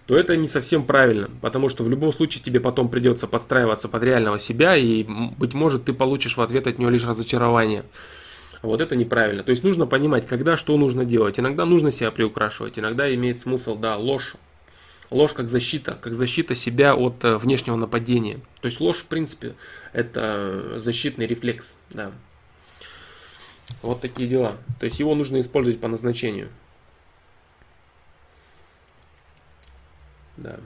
то 0.07 0.17
это 0.17 0.37
не 0.37 0.49
совсем 0.49 0.85
правильно, 0.85 1.31
потому 1.41 1.69
что 1.69 1.85
в 1.85 1.91
любом 1.91 2.13
случае 2.13 2.43
тебе 2.43 2.59
потом 2.59 2.89
придется 2.89 3.27
подстраиваться 3.27 3.89
под 3.89 4.03
реального 4.03 4.39
себя, 4.39 4.77
и, 4.77 5.05
быть 5.05 5.55
может, 5.55 5.85
ты 5.85 5.93
получишь 5.93 6.37
в 6.37 6.41
ответ 6.41 6.67
от 6.67 6.79
него 6.79 6.91
лишь 6.91 7.05
разочарование. 7.05 7.85
Вот 8.63 8.81
это 8.81 8.95
неправильно. 8.97 9.43
То 9.43 9.51
есть 9.51 9.65
нужно 9.65 9.87
понимать, 9.87 10.27
когда 10.27 10.57
что 10.57 10.77
нужно 10.77 11.05
делать. 11.05 11.41
Иногда 11.41 11.65
нужно 11.65 11.93
себя 11.93 12.11
приукрашивать, 12.11 12.79
иногда 12.79 13.13
имеет 13.15 13.41
смысл, 13.41 13.77
да, 13.77 13.97
ложь. 13.97 14.35
Ложь 15.11 15.33
как 15.33 15.49
защита, 15.49 15.99
как 16.01 16.15
защита 16.15 16.55
себя 16.55 16.95
от 16.95 17.25
э, 17.25 17.37
внешнего 17.37 17.75
нападения. 17.75 18.41
То 18.61 18.67
есть 18.67 18.81
ложь, 18.81 18.99
в 18.99 19.07
принципе, 19.07 19.55
это 19.93 20.79
защитный 20.79 21.27
рефлекс, 21.27 21.77
да. 21.91 22.13
Вот 23.83 24.01
такие 24.01 24.29
дела. 24.29 24.57
То 24.79 24.85
есть 24.85 25.01
его 25.01 25.15
нужно 25.15 25.41
использовать 25.41 25.81
по 25.81 25.89
назначению. 25.89 26.49
Да. 30.37 30.61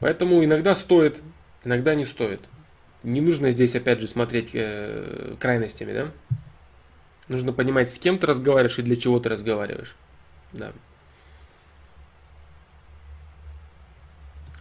Поэтому 0.00 0.44
иногда 0.44 0.74
стоит, 0.74 1.22
иногда 1.64 1.94
не 1.94 2.06
стоит. 2.06 2.40
Не 3.02 3.20
нужно 3.20 3.50
здесь, 3.50 3.74
опять 3.74 4.00
же, 4.00 4.08
смотреть 4.08 4.50
э, 4.54 5.36
крайностями, 5.38 5.92
да? 5.92 6.10
Нужно 7.28 7.52
понимать, 7.52 7.92
с 7.92 7.98
кем 7.98 8.18
ты 8.18 8.26
разговариваешь 8.26 8.78
и 8.78 8.82
для 8.82 8.96
чего 8.96 9.20
ты 9.20 9.28
разговариваешь. 9.28 9.94
Да. 10.52 10.72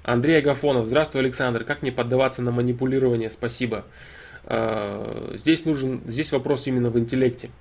Андрей 0.03 0.39
Агафонов. 0.39 0.85
Здравствуй, 0.85 1.21
Александр. 1.21 1.63
Как 1.63 1.83
не 1.83 1.91
поддаваться 1.91 2.41
на 2.41 2.51
манипулирование? 2.51 3.29
Спасибо. 3.29 3.85
Э, 4.45 5.33
здесь 5.35 5.65
нужен, 5.65 6.01
здесь 6.05 6.31
вопрос 6.31 6.67
именно 6.67 6.89
в 6.89 6.97
интеллекте. 6.97 7.51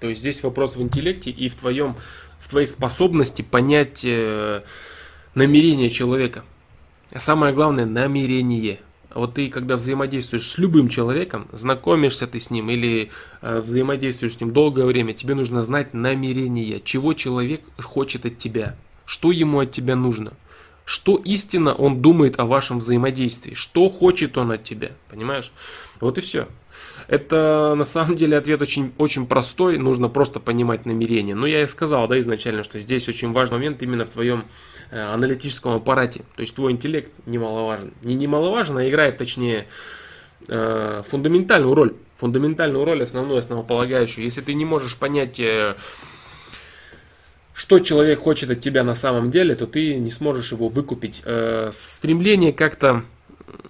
То 0.00 0.08
есть 0.08 0.20
здесь 0.20 0.42
вопрос 0.42 0.76
в 0.76 0.82
интеллекте 0.82 1.30
и 1.30 1.48
в 1.48 1.56
твоем 1.56 1.96
в 2.38 2.48
твоей 2.48 2.66
способности 2.66 3.42
понять 3.42 4.04
э, 4.04 4.62
намерение 5.34 5.90
человека. 5.90 6.44
А 7.10 7.18
самое 7.18 7.52
главное, 7.52 7.84
намерение. 7.84 8.80
Вот 9.14 9.34
ты, 9.34 9.48
когда 9.48 9.76
взаимодействуешь 9.76 10.46
с 10.46 10.58
любым 10.58 10.88
человеком, 10.88 11.48
знакомишься 11.52 12.26
ты 12.26 12.40
с 12.40 12.50
ним 12.50 12.68
или 12.68 13.10
э, 13.40 13.60
взаимодействуешь 13.60 14.34
с 14.34 14.40
ним 14.40 14.52
долгое 14.52 14.84
время, 14.84 15.14
тебе 15.14 15.34
нужно 15.34 15.62
знать 15.62 15.94
намерение, 15.94 16.80
чего 16.84 17.14
человек 17.14 17.62
хочет 17.78 18.26
от 18.26 18.36
тебя, 18.36 18.76
что 19.06 19.32
ему 19.32 19.60
от 19.60 19.70
тебя 19.70 19.96
нужно, 19.96 20.34
что 20.84 21.16
истинно 21.16 21.74
он 21.74 22.02
думает 22.02 22.38
о 22.38 22.44
вашем 22.44 22.80
взаимодействии, 22.80 23.54
что 23.54 23.88
хочет 23.88 24.36
он 24.36 24.50
от 24.50 24.64
тебя, 24.64 24.92
понимаешь? 25.10 25.52
Вот 26.00 26.18
и 26.18 26.20
все. 26.20 26.46
Это 27.08 27.74
на 27.74 27.86
самом 27.86 28.16
деле 28.16 28.36
ответ 28.36 28.60
очень, 28.60 28.92
очень 28.98 29.26
простой, 29.26 29.78
нужно 29.78 30.10
просто 30.10 30.40
понимать 30.40 30.84
намерение. 30.84 31.34
Но 31.34 31.46
я 31.46 31.62
и 31.62 31.66
сказал, 31.66 32.06
да, 32.06 32.20
изначально, 32.20 32.62
что 32.62 32.78
здесь 32.78 33.08
очень 33.08 33.32
важный 33.32 33.56
момент 33.56 33.82
именно 33.82 34.04
в 34.04 34.10
твоем 34.10 34.44
э, 34.90 35.00
аналитическом 35.00 35.74
аппарате. 35.74 36.20
То 36.36 36.42
есть 36.42 36.54
твой 36.54 36.72
интеллект 36.72 37.10
немаловажен. 37.24 37.94
Не 38.02 38.14
немаловажен, 38.14 38.76
а 38.76 38.86
играет, 38.86 39.16
точнее, 39.16 39.66
э, 40.48 41.02
фундаментальную 41.08 41.74
роль. 41.74 41.94
Фундаментальную 42.16 42.84
роль, 42.84 43.02
основную, 43.02 43.38
основополагающую. 43.38 44.22
Если 44.22 44.42
ты 44.42 44.52
не 44.52 44.66
можешь 44.66 44.96
понять... 44.96 45.40
Э, 45.40 45.76
что 47.54 47.80
человек 47.80 48.20
хочет 48.20 48.50
от 48.50 48.60
тебя 48.60 48.84
на 48.84 48.94
самом 48.94 49.32
деле, 49.32 49.56
то 49.56 49.66
ты 49.66 49.96
не 49.96 50.12
сможешь 50.12 50.52
его 50.52 50.68
выкупить. 50.68 51.24
Стремление 51.72 52.52
как-то 52.52 53.02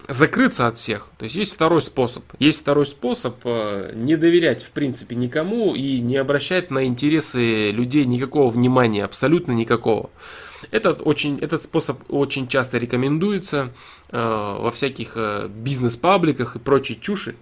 закрыться 0.08 0.66
от 0.66 0.76
всех. 0.76 1.08
То 1.18 1.24
есть 1.24 1.36
есть 1.36 1.54
второй 1.54 1.82
способ. 1.82 2.24
Есть 2.38 2.60
второй 2.60 2.86
способ 2.86 3.36
э, 3.44 3.92
не 3.94 4.16
доверять 4.16 4.62
в 4.62 4.70
принципе 4.70 5.14
никому 5.14 5.74
и 5.74 6.00
не 6.00 6.16
обращать 6.16 6.70
на 6.70 6.86
интересы 6.86 7.70
людей 7.70 8.04
никакого 8.06 8.50
внимания, 8.50 9.04
абсолютно 9.04 9.52
никакого. 9.52 10.10
Этот, 10.70 11.06
очень, 11.06 11.38
этот 11.38 11.62
способ 11.62 11.98
очень 12.08 12.48
часто 12.48 12.78
рекомендуется 12.78 13.70
э, 14.10 14.18
во 14.18 14.70
всяких 14.70 15.12
э, 15.14 15.48
бизнес-пабликах 15.48 16.56
и 16.56 16.58
прочей 16.58 16.98
чуши. 16.98 17.36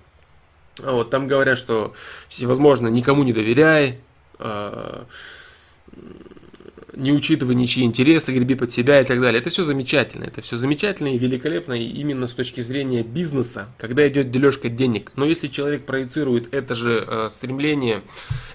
Вот, 0.78 1.08
там 1.08 1.26
говорят, 1.28 1.58
что 1.58 1.94
всевозможно 2.28 2.88
никому 2.88 3.22
не 3.22 3.32
доверяй, 3.32 4.00
э, 4.38 5.04
не 6.96 7.12
учитывая 7.12 7.54
ничьи 7.54 7.84
интересы, 7.84 8.32
греби 8.32 8.54
под 8.54 8.72
себя 8.72 9.00
и 9.00 9.04
так 9.04 9.20
далее. 9.20 9.40
Это 9.40 9.50
все 9.50 9.62
замечательно. 9.62 10.24
Это 10.24 10.40
все 10.40 10.56
замечательно 10.56 11.14
и 11.14 11.18
великолепно 11.18 11.74
именно 11.74 12.26
с 12.26 12.32
точки 12.32 12.62
зрения 12.62 13.02
бизнеса, 13.02 13.68
когда 13.78 14.06
идет 14.08 14.30
дележка 14.30 14.68
денег. 14.68 15.12
Но 15.14 15.26
если 15.26 15.46
человек 15.46 15.84
проецирует 15.84 16.52
это 16.54 16.74
же 16.74 17.04
э, 17.06 17.28
стремление, 17.30 18.02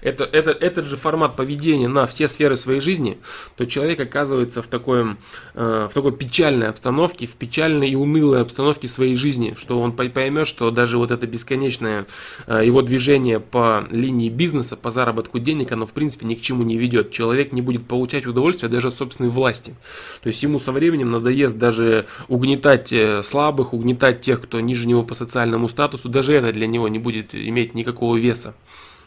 это, 0.01 0.23
это, 0.23 0.51
этот 0.51 0.85
же 0.85 0.97
формат 0.97 1.35
поведения 1.35 1.87
на 1.87 2.07
все 2.07 2.27
сферы 2.27 2.57
своей 2.57 2.81
жизни, 2.81 3.19
то 3.55 3.65
человек 3.65 3.99
оказывается 3.99 4.61
в, 4.61 4.67
такой, 4.67 5.17
э, 5.53 5.87
в 5.89 5.93
такой 5.93 6.11
печальной 6.11 6.67
обстановке, 6.67 7.27
в 7.27 7.35
печальной 7.35 7.89
и 7.91 7.95
унылой 7.95 8.41
обстановке 8.41 8.87
своей 8.87 9.15
жизни, 9.15 9.55
что 9.57 9.79
он 9.79 9.93
поймет, 9.93 10.47
что 10.47 10.71
даже 10.71 10.97
вот 10.97 11.11
это 11.11 11.27
бесконечное 11.27 12.07
э, 12.47 12.63
его 12.65 12.81
движение 12.81 13.39
по 13.39 13.85
линии 13.91 14.29
бизнеса, 14.29 14.75
по 14.75 14.89
заработку 14.89 15.37
денег, 15.37 15.71
оно 15.71 15.85
в 15.85 15.93
принципе 15.93 16.25
ни 16.25 16.33
к 16.33 16.41
чему 16.41 16.63
не 16.63 16.77
ведет. 16.77 17.11
Человек 17.11 17.51
не 17.51 17.61
будет 17.61 17.85
получать 17.85 18.25
удовольствие 18.31 18.69
даже 18.69 18.89
от 18.89 18.95
собственной 18.95 19.29
власти. 19.29 19.75
То 20.21 20.27
есть 20.27 20.41
ему 20.43 20.59
со 20.59 20.71
временем 20.71 21.11
надоест 21.11 21.57
даже 21.57 22.07
угнетать 22.27 22.91
э, 22.91 23.21
слабых, 23.23 23.73
угнетать 23.73 24.21
тех, 24.21 24.41
кто 24.41 24.59
ниже 24.59 24.87
него 24.87 25.03
по 25.03 25.13
социальному 25.13 25.69
статусу, 25.69 26.09
даже 26.09 26.33
это 26.33 26.51
для 26.51 26.67
него 26.67 26.87
не 26.87 26.99
будет 26.99 27.35
иметь 27.35 27.73
никакого 27.73 28.17
веса. 28.17 28.53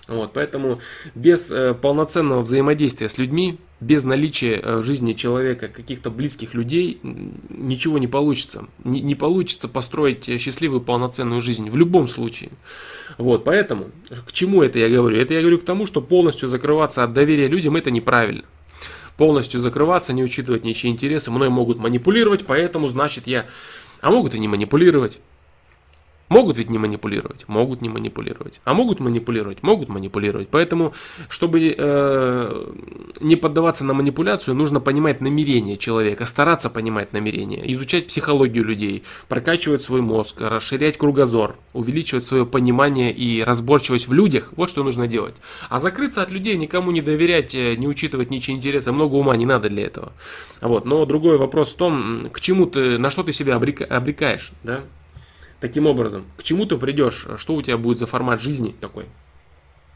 Вот, 0.06 0.32
поэтому 0.34 0.80
без 1.14 1.50
э, 1.50 1.72
полноценного 1.74 2.42
взаимодействия 2.42 3.08
с 3.08 3.16
людьми, 3.16 3.58
без 3.80 4.04
наличия 4.04 4.60
э, 4.62 4.76
в 4.78 4.82
жизни 4.82 5.14
человека 5.14 5.68
каких-то 5.68 6.10
близких 6.10 6.52
людей, 6.52 7.00
ничего 7.02 7.98
не 7.98 8.06
получится. 8.06 8.66
Не, 8.82 9.00
не 9.00 9.14
получится 9.14 9.66
построить 9.66 10.26
счастливую 10.40 10.82
полноценную 10.82 11.40
жизнь 11.40 11.70
в 11.70 11.76
любом 11.76 12.08
случае. 12.08 12.50
Вот, 13.16 13.44
поэтому 13.44 13.87
к 14.26 14.32
чему 14.32 14.62
это 14.62 14.78
я 14.78 14.90
говорю? 14.90 15.16
Это 15.16 15.34
я 15.34 15.40
говорю 15.40 15.58
к 15.58 15.64
тому, 15.64 15.87
что 15.87 16.02
полностью 16.02 16.48
закрываться 16.48 17.02
от 17.02 17.14
доверия 17.14 17.46
людям 17.46 17.76
это 17.76 17.90
неправильно 17.90 18.44
полностью 19.16 19.61
закрываться, 19.61 20.12
не 20.12 20.22
учитывать 20.22 20.64
ничьи 20.64 20.90
интересы. 20.90 21.31
Мной 21.31 21.48
могут 21.48 21.79
манипулировать, 21.79 22.46
поэтому 22.46 22.88
значит 22.88 23.27
я... 23.27 23.46
А 24.00 24.11
могут 24.11 24.35
и 24.35 24.38
не 24.38 24.48
манипулировать. 24.48 25.18
Могут 26.35 26.59
ведь 26.59 26.68
не 26.68 26.79
манипулировать? 26.79 27.44
Могут 27.47 27.81
не 27.81 27.88
манипулировать. 27.88 28.61
А 28.64 28.75
могут 28.75 28.99
манипулировать? 28.99 29.62
Могут 29.62 29.88
манипулировать. 29.88 30.49
Поэтому, 30.49 30.92
чтобы 31.29 31.73
э, 31.79 32.73
не 33.20 33.37
поддаваться 33.37 33.85
на 33.85 33.94
манипуляцию, 33.94 34.57
нужно 34.57 34.81
понимать 34.81 35.20
намерение 35.20 35.79
человека, 35.79 36.27
стараться 36.27 36.70
понимать 36.70 37.12
намерение, 37.12 37.73
изучать 37.75 38.09
психологию 38.09 38.64
людей, 38.64 39.05
прокачивать 39.29 39.83
свой 39.83 40.01
мозг, 40.01 40.40
расширять 40.40 40.99
кругозор, 40.99 41.55
увеличивать 41.73 42.25
свое 42.25 42.44
понимание 42.44 43.12
и 43.12 43.44
разборчивость 43.44 44.09
в 44.09 44.12
людях. 44.12 44.53
Вот 44.57 44.70
что 44.70 44.83
нужно 44.83 45.07
делать. 45.07 45.37
А 45.68 45.79
закрыться 45.79 46.20
от 46.20 46.33
людей, 46.33 46.57
никому 46.57 46.90
не 46.90 47.01
доверять, 47.01 47.55
э, 47.55 47.77
не 47.77 47.87
учитывать 47.87 48.31
ничьи 48.31 48.53
интересы, 48.53 48.90
много 48.90 49.14
ума 49.14 49.37
не 49.37 49.47
надо 49.47 49.68
для 49.68 49.85
этого. 49.85 50.12
Вот. 50.61 50.85
Но 50.85 51.07
другой 51.07 51.38
вопрос 51.38 51.75
в 51.75 51.77
том, 51.77 52.29
к 52.33 52.40
чему 52.40 52.66
ты, 52.66 52.99
на 52.99 53.11
что 53.12 53.23
ты 53.23 53.33
себя 53.33 53.55
обрекаешь, 53.55 54.51
да? 54.64 54.81
Таким 55.64 55.87
образом, 55.87 56.27
к 56.37 56.42
чему 56.42 56.66
ты 56.66 56.77
придешь, 56.77 57.27
что 57.38 57.55
у 57.55 57.62
тебя 57.62 57.79
будет 57.79 57.96
за 57.96 58.05
формат 58.05 58.42
жизни 58.42 58.77
такой. 58.83 59.07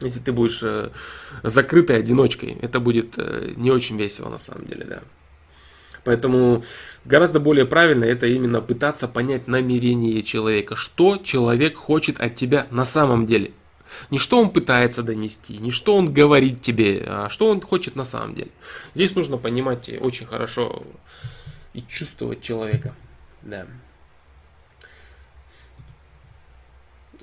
Если 0.01 0.19
ты 0.19 0.31
будешь 0.31 0.63
э, 0.63 0.89
закрытой 1.43 1.99
одиночкой, 1.99 2.57
это 2.59 2.79
будет 2.79 3.13
э, 3.17 3.53
не 3.55 3.69
очень 3.69 3.95
весело 3.95 4.29
на 4.29 4.39
самом 4.39 4.65
деле, 4.65 4.85
да. 4.85 5.01
Поэтому 6.03 6.63
гораздо 7.05 7.39
более 7.39 7.67
правильно 7.67 8.03
это 8.05 8.25
именно 8.25 8.61
пытаться 8.61 9.07
понять 9.07 9.47
намерение 9.47 10.23
человека, 10.23 10.75
что 10.75 11.17
человек 11.17 11.77
хочет 11.77 12.19
от 12.19 12.33
тебя 12.33 12.65
на 12.71 12.83
самом 12.83 13.27
деле. 13.27 13.51
Не 14.09 14.17
что 14.17 14.39
он 14.39 14.49
пытается 14.49 15.03
донести, 15.03 15.59
не 15.59 15.69
что 15.69 15.95
он 15.95 16.11
говорит 16.11 16.61
тебе, 16.61 17.03
а 17.05 17.29
что 17.29 17.47
он 17.47 17.61
хочет 17.61 17.95
на 17.95 18.05
самом 18.05 18.33
деле. 18.33 18.49
Здесь 18.95 19.13
нужно 19.13 19.37
понимать 19.37 19.87
очень 20.01 20.25
хорошо 20.25 20.81
и 21.75 21.83
чувствовать 21.87 22.41
человека. 22.41 22.95
Да. 23.43 23.67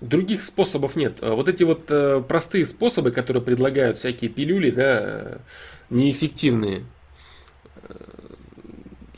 Других 0.01 0.43
способов 0.43 0.95
нет. 0.95 1.19
А 1.23 1.35
вот 1.35 1.49
эти 1.49 1.63
вот 1.63 1.87
э, 1.89 2.23
простые 2.27 2.67
способы, 2.67 3.13
которые 3.13 3.43
предлагают 3.43 3.97
всякие 3.97 4.31
пилюли, 4.31 4.71
да, 4.71 5.39
неэффективные. 5.89 6.85
Э, 7.77 7.95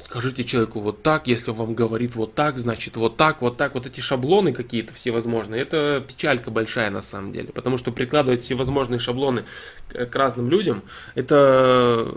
скажите 0.01 0.45
человеку 0.45 0.79
вот 0.79 1.03
так, 1.03 1.27
если 1.27 1.51
он 1.51 1.57
вам 1.57 1.75
говорит 1.75 2.15
вот 2.15 2.35
так, 2.35 2.61
значит 2.61 2.97
вот 2.97 3.17
так, 3.17 3.43
вот 3.43 3.57
так. 3.57 3.75
Вот 3.75 3.87
эти 3.87 4.01
шаблоны 4.01 4.53
какие-то 4.53 4.95
всевозможные, 4.95 5.63
это 5.63 6.05
печалька 6.07 6.53
большая 6.53 6.91
на 6.91 7.03
самом 7.03 7.33
деле. 7.33 7.49
Потому 7.49 7.77
что 7.77 7.91
прикладывать 7.91 8.41
всевозможные 8.41 9.01
шаблоны 9.01 9.45
к 9.89 10.15
разным 10.15 10.49
людям, 10.49 10.85
это, 11.17 12.15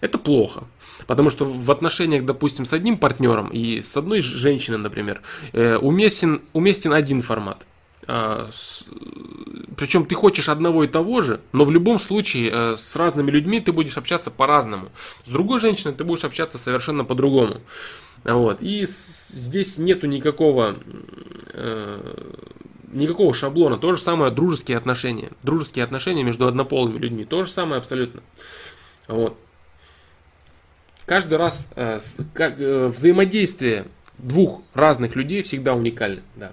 это 0.00 0.18
плохо. 0.18 0.64
Потому 1.06 1.28
что 1.28 1.44
в 1.44 1.70
отношениях, 1.70 2.24
допустим, 2.24 2.64
с 2.64 2.72
одним 2.72 2.96
партнером 2.96 3.50
и 3.50 3.82
с 3.82 3.94
одной 3.94 4.22
женщиной, 4.22 4.78
например, 4.78 5.20
э, 5.52 5.76
уместен, 5.76 6.40
уместен 6.54 6.94
один 6.94 7.20
формат. 7.20 7.66
А, 8.06 8.50
Причем 9.76 10.06
ты 10.06 10.14
хочешь 10.14 10.48
одного 10.48 10.84
и 10.84 10.88
того 10.88 11.22
же, 11.22 11.40
но 11.52 11.64
в 11.64 11.70
любом 11.70 11.98
случае 11.98 12.50
э, 12.52 12.76
с 12.76 12.96
разными 12.96 13.30
людьми 13.30 13.60
ты 13.60 13.72
будешь 13.72 13.96
общаться 13.96 14.30
по-разному. 14.30 14.90
С 15.24 15.30
другой 15.30 15.60
женщиной 15.60 15.94
ты 15.94 16.04
будешь 16.04 16.24
общаться 16.24 16.58
совершенно 16.58 17.04
по-другому. 17.04 17.60
Вот. 18.24 18.58
И 18.60 18.86
здесь 18.86 19.78
нету 19.78 20.06
никакого, 20.06 20.76
э, 21.52 22.14
никакого 22.92 23.34
шаблона. 23.34 23.78
То 23.78 23.94
же 23.94 24.00
самое 24.00 24.30
дружеские 24.30 24.76
отношения. 24.76 25.30
Дружеские 25.42 25.84
отношения 25.84 26.24
между 26.24 26.46
однополыми 26.46 26.98
людьми. 26.98 27.24
То 27.24 27.44
же 27.44 27.50
самое 27.50 27.78
абсолютно. 27.78 28.22
Вот. 29.08 29.36
Каждый 31.06 31.38
раз 31.38 31.68
э, 31.76 31.98
как, 32.32 32.58
взаимодействие 32.58 33.86
двух 34.18 34.62
разных 34.74 35.16
людей 35.16 35.42
всегда 35.42 35.74
уникально. 35.74 36.22
Да. 36.36 36.50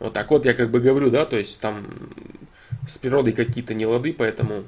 Вот 0.00 0.14
так 0.14 0.30
вот 0.30 0.46
я 0.46 0.54
как 0.54 0.70
бы 0.70 0.80
говорю, 0.80 1.10
да, 1.10 1.26
то 1.26 1.36
есть 1.36 1.60
там 1.60 1.86
с 2.88 2.96
природой 2.96 3.34
какие-то 3.34 3.74
нелады, 3.74 4.14
поэтому 4.14 4.64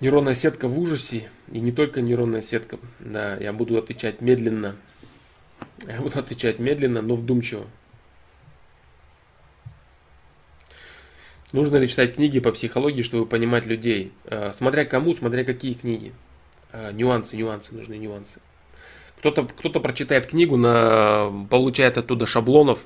нейронная 0.00 0.34
сетка 0.34 0.68
в 0.68 0.78
ужасе, 0.78 1.28
и 1.50 1.58
не 1.58 1.72
только 1.72 2.00
нейронная 2.00 2.42
сетка, 2.42 2.78
да, 3.00 3.36
я 3.36 3.52
буду 3.52 3.76
отвечать 3.76 4.20
медленно, 4.20 4.76
я 5.86 6.00
буду 6.00 6.16
отвечать 6.18 6.60
медленно, 6.60 7.02
но 7.02 7.16
вдумчиво. 7.16 7.66
Нужно 11.52 11.76
ли 11.78 11.88
читать 11.88 12.14
книги 12.14 12.40
по 12.40 12.52
психологии, 12.52 13.02
чтобы 13.02 13.26
понимать 13.26 13.66
людей? 13.66 14.12
Э, 14.26 14.52
смотря 14.52 14.84
кому, 14.84 15.14
смотря 15.14 15.44
какие 15.44 15.72
книги. 15.72 16.12
Э, 16.72 16.92
нюансы, 16.92 17.36
нюансы, 17.36 17.74
нужны 17.74 17.96
нюансы. 17.96 18.40
Кто-то 19.18 19.44
кто 19.44 19.80
прочитает 19.80 20.26
книгу, 20.26 20.58
на, 20.58 21.46
получает 21.50 21.96
оттуда 21.96 22.26
шаблонов, 22.26 22.84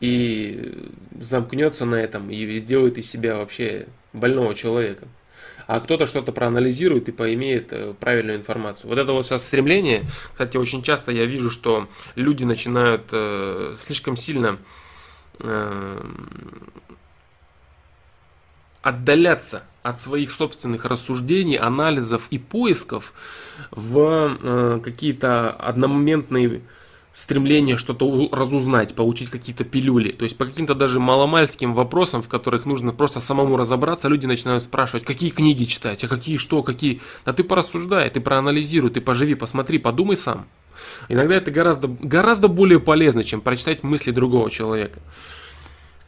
и 0.00 0.90
замкнется 1.20 1.84
на 1.84 1.96
этом 1.96 2.30
и 2.30 2.58
сделает 2.58 2.98
из 2.98 3.10
себя 3.10 3.36
вообще 3.36 3.86
больного 4.12 4.54
человека. 4.54 5.06
А 5.66 5.80
кто-то 5.80 6.06
что-то 6.06 6.32
проанализирует 6.32 7.08
и 7.08 7.12
поимеет 7.12 7.72
э, 7.72 7.92
правильную 8.00 8.38
информацию. 8.38 8.88
Вот 8.88 8.98
это 8.98 9.12
вот 9.12 9.26
сейчас 9.26 9.44
стремление, 9.44 10.04
кстати, 10.32 10.56
очень 10.56 10.82
часто 10.82 11.12
я 11.12 11.26
вижу, 11.26 11.50
что 11.50 11.88
люди 12.14 12.44
начинают 12.44 13.02
э, 13.12 13.74
слишком 13.78 14.16
сильно 14.16 14.56
э, 15.42 16.02
отдаляться 18.80 19.64
от 19.82 20.00
своих 20.00 20.32
собственных 20.32 20.84
рассуждений, 20.86 21.56
анализов 21.56 22.28
и 22.30 22.38
поисков 22.38 23.12
в 23.70 24.38
э, 24.40 24.80
какие-то 24.82 25.50
одномоментные 25.50 26.62
стремление 27.12 27.78
что-то 27.78 28.28
разузнать, 28.30 28.94
получить 28.94 29.30
какие-то 29.30 29.64
пилюли. 29.64 30.12
То 30.12 30.24
есть 30.24 30.36
по 30.36 30.46
каким-то 30.46 30.74
даже 30.74 31.00
маломальским 31.00 31.74
вопросам, 31.74 32.22
в 32.22 32.28
которых 32.28 32.64
нужно 32.64 32.92
просто 32.92 33.20
самому 33.20 33.56
разобраться, 33.56 34.08
люди 34.08 34.26
начинают 34.26 34.62
спрашивать, 34.62 35.04
какие 35.04 35.30
книги 35.30 35.64
читать, 35.64 36.04
а 36.04 36.08
какие 36.08 36.36
что, 36.36 36.62
какие. 36.62 37.00
Да 37.24 37.32
ты 37.32 37.44
порассуждай, 37.44 38.08
ты 38.10 38.20
проанализируй, 38.20 38.90
ты 38.90 39.00
поживи, 39.00 39.34
посмотри, 39.34 39.78
подумай 39.78 40.16
сам. 40.16 40.46
Иногда 41.08 41.36
это 41.36 41.50
гораздо, 41.50 41.88
гораздо 41.88 42.48
более 42.48 42.80
полезно, 42.80 43.24
чем 43.24 43.40
прочитать 43.40 43.82
мысли 43.82 44.10
другого 44.10 44.50
человека. 44.50 45.00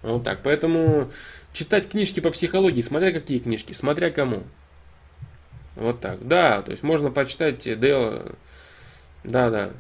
Вот 0.03 0.25
так. 0.25 0.43
Поэтому 0.43 1.11
читать 1.53 1.89
книжки 1.89 2.21
по 2.21 2.31
психологии, 2.31 2.81
смотря 2.81 3.13
какие 3.13 3.39
книжки, 3.39 3.73
смотря 3.73 4.11
кому. 4.11 4.45
Вот 5.77 6.01
так. 6.01 6.27
Да, 6.27 6.63
то 6.63 6.71
есть 6.71 6.83
можно 6.83 7.11
почитать 7.11 7.63
Дела. 7.65 8.33
Да, 9.25 9.51
да. 9.51 9.71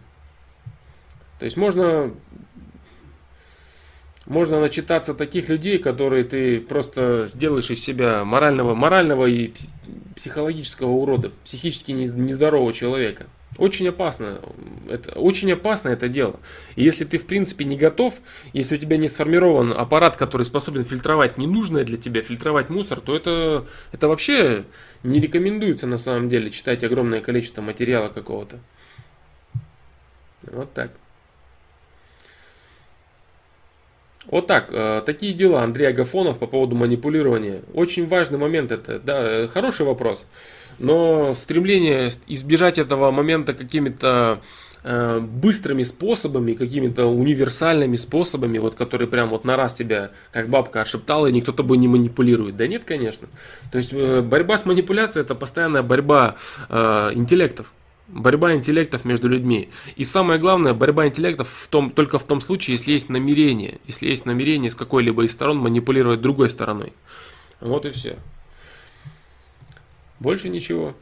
То 1.40 1.46
есть 1.46 1.56
можно, 1.56 2.12
можно 4.26 4.60
начитаться 4.60 5.14
таких 5.14 5.48
людей, 5.48 5.78
которые 5.78 6.22
ты 6.24 6.60
просто 6.60 7.28
сделаешь 7.32 7.70
из 7.70 7.82
себя 7.82 8.26
морального, 8.26 8.74
морального 8.74 9.24
и 9.24 9.52
психологического 10.14 10.90
урода, 10.90 11.32
психически 11.44 11.92
нездорового 11.92 12.74
человека. 12.74 13.26
Очень 13.56 13.88
опасно, 13.88 14.42
это, 14.90 15.18
очень 15.18 15.50
опасно 15.50 15.88
это 15.88 16.08
дело. 16.08 16.38
И 16.76 16.84
если 16.84 17.06
ты 17.06 17.16
в 17.16 17.24
принципе 17.24 17.64
не 17.64 17.78
готов, 17.78 18.20
если 18.52 18.76
у 18.76 18.78
тебя 18.78 18.98
не 18.98 19.08
сформирован 19.08 19.72
аппарат, 19.72 20.18
который 20.18 20.42
способен 20.42 20.84
фильтровать 20.84 21.38
ненужное 21.38 21.84
для 21.84 21.96
тебя, 21.96 22.20
фильтровать 22.20 22.68
мусор, 22.68 23.00
то 23.00 23.16
это, 23.16 23.64
это 23.92 24.08
вообще 24.08 24.64
не 25.02 25.20
рекомендуется 25.20 25.86
на 25.86 25.96
самом 25.96 26.28
деле 26.28 26.50
читать 26.50 26.84
огромное 26.84 27.22
количество 27.22 27.62
материала 27.62 28.10
какого-то. 28.10 28.58
Вот 30.42 30.70
так. 30.74 30.90
Вот 34.30 34.46
так, 34.46 34.68
э, 34.70 35.02
такие 35.04 35.32
дела 35.32 35.62
Андрей 35.64 35.88
Агафонов 35.88 36.38
по 36.38 36.46
поводу 36.46 36.76
манипулирования. 36.76 37.62
Очень 37.74 38.06
важный 38.06 38.38
момент 38.38 38.70
это, 38.70 39.00
да, 39.00 39.48
хороший 39.48 39.84
вопрос. 39.84 40.24
Но 40.78 41.34
стремление 41.34 42.12
избежать 42.28 42.78
этого 42.78 43.10
момента 43.10 43.54
какими-то 43.54 44.40
э, 44.84 45.18
быстрыми 45.18 45.82
способами, 45.82 46.52
какими-то 46.52 47.06
универсальными 47.06 47.96
способами, 47.96 48.58
вот 48.58 48.76
которые 48.76 49.08
прям 49.08 49.30
вот 49.30 49.44
на 49.44 49.56
раз 49.56 49.74
тебя, 49.74 50.12
как 50.30 50.48
бабка 50.48 50.82
отшептала, 50.82 51.26
и 51.26 51.32
никто 51.32 51.50
тобой 51.50 51.78
не 51.78 51.88
манипулирует. 51.88 52.56
Да 52.56 52.68
нет, 52.68 52.84
конечно. 52.84 53.26
То 53.72 53.78
есть 53.78 53.92
э, 53.92 54.22
борьба 54.22 54.58
с 54.58 54.64
манипуляцией 54.64 55.24
это 55.24 55.34
постоянная 55.34 55.82
борьба 55.82 56.36
интеллектов. 56.68 57.72
Борьба 58.12 58.54
интеллектов 58.54 59.04
между 59.04 59.28
людьми. 59.28 59.70
И 59.94 60.04
самое 60.04 60.40
главное, 60.40 60.74
борьба 60.74 61.06
интеллектов 61.06 61.48
в 61.48 61.68
том, 61.68 61.90
только 61.90 62.18
в 62.18 62.24
том 62.24 62.40
случае, 62.40 62.76
если 62.76 62.92
есть 62.92 63.08
намерение. 63.08 63.78
Если 63.86 64.08
есть 64.08 64.26
намерение 64.26 64.70
с 64.70 64.74
какой-либо 64.74 65.24
из 65.24 65.32
сторон 65.32 65.58
манипулировать 65.58 66.20
другой 66.20 66.50
стороной. 66.50 66.92
Вот 67.60 67.86
и 67.86 67.90
все. 67.90 68.18
Больше 70.18 70.48
ничего. 70.48 70.94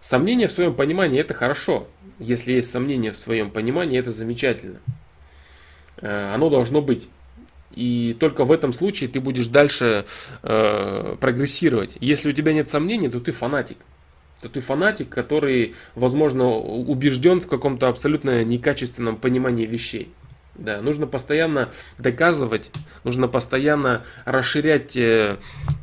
Сомнение 0.00 0.46
в 0.46 0.52
своем 0.52 0.74
понимании 0.74 1.18
это 1.18 1.34
хорошо. 1.34 1.88
Если 2.20 2.52
есть 2.52 2.70
сомнение 2.70 3.10
в 3.10 3.16
своем 3.16 3.50
понимании, 3.50 3.98
это 3.98 4.12
замечательно. 4.12 4.78
Э, 5.96 6.32
оно 6.32 6.48
должно 6.48 6.80
быть. 6.80 7.08
И 7.74 8.16
только 8.20 8.44
в 8.44 8.52
этом 8.52 8.72
случае 8.72 9.08
ты 9.08 9.20
будешь 9.20 9.48
дальше 9.48 10.06
э, 10.44 11.16
прогрессировать. 11.20 11.96
Если 12.00 12.30
у 12.30 12.32
тебя 12.32 12.52
нет 12.52 12.70
сомнений, 12.70 13.08
то 13.08 13.18
ты 13.18 13.32
фанатик. 13.32 13.78
Это 14.40 14.54
ты 14.54 14.60
фанатик, 14.60 15.08
который, 15.08 15.74
возможно, 15.94 16.46
убежден 16.48 17.40
в 17.40 17.48
каком-то 17.48 17.88
абсолютно 17.88 18.44
некачественном 18.44 19.16
понимании 19.16 19.66
вещей. 19.66 20.12
Да, 20.54 20.80
нужно 20.80 21.06
постоянно 21.06 21.70
доказывать, 21.98 22.72
нужно 23.04 23.28
постоянно 23.28 24.04
расширять 24.24 24.96
э, 24.96 25.36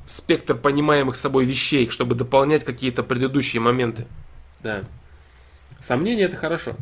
спектр 0.06 0.54
понимаемых 0.56 1.16
собой 1.16 1.46
вещей, 1.46 1.90
чтобы 1.90 2.14
дополнять 2.14 2.66
какие-то 2.66 3.02
предыдущие 3.02 3.62
моменты. 3.62 4.06
Да. 4.62 4.84
Сомнения 5.80 6.24
это 6.24 6.36
хорошо. 6.36 6.76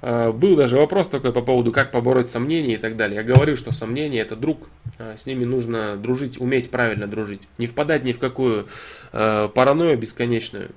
Э, 0.00 0.32
был 0.32 0.56
даже 0.56 0.76
вопрос 0.78 1.08
такой 1.08 1.32
по 1.32 1.42
поводу, 1.42 1.70
как 1.70 1.90
побороть 1.90 2.30
сомнения 2.30 2.74
и 2.74 2.78
так 2.78 2.96
далее. 2.96 3.16
Я 3.16 3.22
говорю, 3.22 3.56
что 3.56 3.72
сомнения 3.72 4.20
это 4.20 4.36
друг, 4.36 4.68
э, 4.98 5.16
с 5.18 5.26
ними 5.26 5.44
нужно 5.44 5.96
дружить, 5.96 6.40
уметь 6.40 6.70
правильно 6.70 7.06
дружить. 7.06 7.42
Не 7.58 7.66
впадать 7.66 8.04
ни 8.04 8.12
в 8.12 8.18
какую 8.18 8.66
э, 9.12 9.48
паранойю 9.54 9.98
бесконечную 9.98 10.70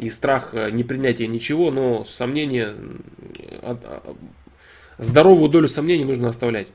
и 0.00 0.10
страх 0.10 0.54
непринятия 0.54 1.26
ничего, 1.26 1.70
но 1.70 2.04
сомнения 2.04 2.74
здоровую 4.98 5.48
долю 5.48 5.68
сомнений 5.68 6.04
нужно 6.04 6.28
оставлять. 6.28 6.68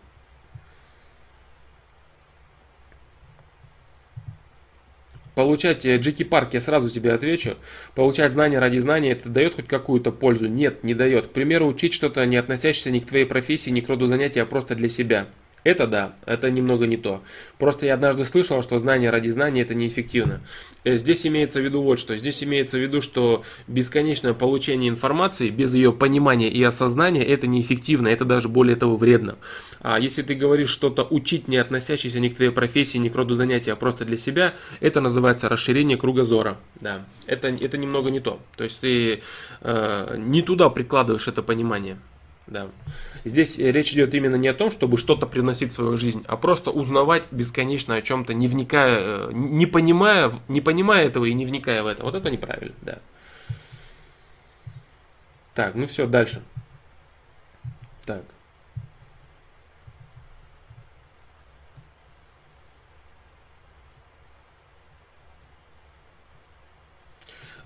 Получать 5.35 5.85
Джеки 5.85 6.23
э, 6.23 6.25
Парк, 6.25 6.53
я 6.53 6.61
сразу 6.61 6.89
тебе 6.89 7.11
отвечу, 7.11 7.57
получать 7.93 8.31
знания 8.31 8.57
ради 8.57 8.77
знания, 8.77 9.11
это 9.11 9.27
дает 9.27 9.55
хоть 9.55 9.67
какую-то 9.67 10.13
пользу? 10.13 10.47
Нет, 10.47 10.83
не 10.85 10.93
дает. 10.93 11.27
К 11.27 11.31
примеру, 11.31 11.67
учить 11.67 11.93
что-то, 11.93 12.25
не 12.25 12.37
относящееся 12.37 12.89
ни 12.89 12.99
к 12.99 13.05
твоей 13.05 13.25
профессии, 13.25 13.69
ни 13.69 13.81
к 13.81 13.89
роду 13.89 14.07
занятия, 14.07 14.43
а 14.43 14.45
просто 14.45 14.75
для 14.75 14.87
себя. 14.87 15.27
Это 15.65 15.87
да, 15.87 16.13
это 16.27 16.51
немного 16.51 16.85
не 16.85 16.95
то. 16.95 17.23
Просто 17.57 17.87
я 17.87 17.95
однажды 17.95 18.23
слышал, 18.23 18.61
что 18.61 18.77
знание 18.77 19.09
ради 19.09 19.29
знания 19.29 19.63
это 19.63 19.73
неэффективно. 19.73 20.41
Э, 20.83 20.95
здесь 20.95 21.25
имеется 21.25 21.59
в 21.59 21.63
виду 21.63 21.81
вот 21.81 21.97
что. 21.97 22.15
Здесь 22.15 22.43
имеется 22.43 22.77
в 22.77 22.81
виду, 22.81 23.01
что 23.01 23.43
бесконечное 23.67 24.35
получение 24.35 24.89
информации 24.89 25.49
без 25.49 25.73
ее 25.73 25.91
понимания 25.91 26.49
и 26.49 26.61
осознания 26.61 27.23
это 27.23 27.47
неэффективно, 27.47 28.09
это 28.09 28.25
даже 28.25 28.47
более 28.47 28.75
того 28.75 28.95
вредно. 28.95 29.37
А 29.81 29.99
если 29.99 30.21
ты 30.21 30.35
говоришь 30.35 30.69
что-то 30.69 31.01
учить, 31.01 31.47
не 31.47 31.57
относящееся 31.57 32.19
ни 32.19 32.29
к 32.29 32.35
твоей 32.35 32.51
профессии, 32.51 32.99
ни 32.99 33.09
к 33.09 33.15
роду 33.15 33.33
занятия, 33.33 33.73
а 33.73 33.75
просто 33.75 34.05
для 34.05 34.17
себя, 34.17 34.53
это 34.81 35.01
называется 35.01 35.49
расширение 35.49 35.97
кругозора. 35.97 36.57
Да, 36.79 37.03
это, 37.25 37.47
это 37.47 37.79
немного 37.79 38.11
не 38.11 38.19
то. 38.19 38.39
То 38.55 38.65
есть 38.65 38.81
ты 38.81 39.23
э, 39.61 40.15
не 40.19 40.43
туда 40.43 40.69
прикладываешь 40.69 41.27
это 41.27 41.41
понимание. 41.41 41.97
Да. 42.45 42.67
Здесь 43.25 43.57
речь 43.57 43.91
идет 43.91 44.13
именно 44.13 44.35
не 44.35 44.47
о 44.47 44.53
том, 44.53 44.71
чтобы 44.71 44.99
что-то 44.99 45.25
приносить 45.25 45.71
в 45.71 45.75
свою 45.75 45.97
жизнь, 45.97 46.23
а 46.27 46.37
просто 46.37 46.69
узнавать 46.69 47.23
бесконечно 47.31 47.95
о 47.95 48.01
чем-то, 48.03 48.35
не 48.35 48.47
вникая, 48.47 48.99
э, 49.01 49.29
не 49.33 49.65
понимая, 49.65 50.31
не 50.47 50.61
понимая 50.61 51.07
этого 51.07 51.25
и 51.25 51.33
не 51.33 51.47
вникая 51.47 51.81
в 51.81 51.87
это. 51.87 52.03
Вот 52.03 52.13
это 52.13 52.29
неправильно, 52.29 52.75
да. 52.83 52.99
Так, 55.55 55.73
ну 55.73 55.87
все, 55.87 56.05
дальше. 56.05 56.43
Так. 58.05 58.21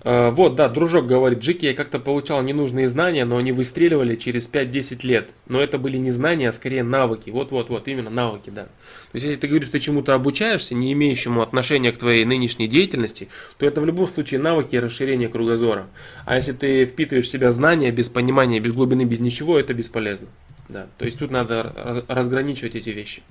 Вот, 0.02 0.54
да, 0.54 0.68
дружок 0.68 1.06
говорит, 1.06 1.40
Джики, 1.40 1.66
я 1.66 1.74
как-то 1.74 1.98
получал 1.98 2.42
ненужные 2.42 2.88
знания, 2.88 3.26
но 3.26 3.36
они 3.36 3.52
выстреливали 3.52 4.16
через 4.16 4.48
5-10 4.48 5.06
лет. 5.06 5.30
Но 5.46 5.60
это 5.60 5.78
были 5.78 5.98
не 5.98 6.10
знания, 6.10 6.48
а 6.48 6.52
скорее 6.52 6.82
навыки. 6.82 7.28
Вот-вот-вот, 7.28 7.86
именно 7.86 8.08
навыки, 8.08 8.48
да. 8.48 8.64
То 8.64 8.70
есть, 9.14 9.26
если 9.26 9.38
ты 9.38 9.48
говоришь, 9.48 9.68
ты 9.68 9.78
чему-то 9.78 10.14
обучаешься, 10.14 10.74
не 10.74 10.92
имеющему 10.94 11.42
отношения 11.42 11.92
к 11.92 11.98
твоей 11.98 12.24
нынешней 12.24 12.66
деятельности, 12.66 13.28
то 13.58 13.66
это 13.66 13.82
в 13.82 13.86
любом 13.86 14.08
случае 14.08 14.40
навыки 14.40 14.74
и 14.74 14.78
расширение 14.78 15.28
кругозора. 15.28 15.86
А 16.24 16.36
если 16.36 16.52
ты 16.52 16.86
впитываешь 16.86 17.26
в 17.26 17.30
себя 17.30 17.50
знания 17.50 17.90
без 17.90 18.08
понимания, 18.08 18.58
без 18.58 18.72
глубины, 18.72 19.04
без 19.04 19.20
ничего, 19.20 19.58
это 19.58 19.74
бесполезно. 19.74 20.28
Да. 20.70 20.86
То 20.96 21.04
есть, 21.04 21.18
тут 21.18 21.30
надо 21.30 22.04
разграничивать 22.08 22.74
эти 22.74 22.88
вещи. 22.88 23.22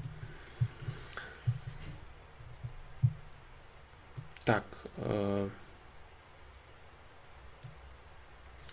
Так. 4.45 4.65
Э 4.97 5.49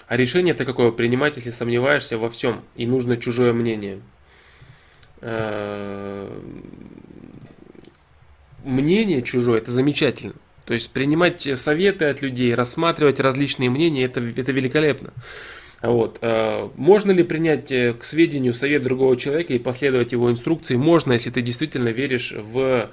А 0.06 0.16
решение 0.16 0.54
это 0.54 0.64
какое 0.64 0.92
принимать, 0.92 1.36
если 1.36 1.50
сомневаешься 1.50 2.16
во 2.16 2.30
всем 2.30 2.62
и 2.76 2.86
нужно 2.86 3.16
чужое 3.16 3.52
мнение? 3.52 4.00
Э, 5.20 6.30
мнение 8.64 9.22
чужое 9.22 9.58
это 9.58 9.70
замечательно. 9.72 10.34
То 10.64 10.74
есть 10.74 10.90
принимать 10.90 11.48
советы 11.58 12.06
от 12.06 12.22
людей, 12.22 12.54
рассматривать 12.54 13.20
различные 13.20 13.70
мнения, 13.70 14.04
это, 14.04 14.20
это 14.20 14.52
великолепно. 14.52 15.12
Вот. 15.82 16.18
Э, 16.22 16.68
можно 16.76 17.10
ли 17.10 17.22
принять 17.22 17.70
э, 17.72 17.92
к 17.92 18.04
сведению 18.04 18.54
совет 18.54 18.82
другого 18.84 19.16
человека 19.16 19.54
и 19.54 19.58
последовать 19.58 20.12
его 20.12 20.30
инструкции? 20.30 20.76
Можно, 20.76 21.12
если 21.12 21.30
ты 21.30 21.42
действительно 21.42 21.88
веришь 21.88 22.32
в 22.32 22.90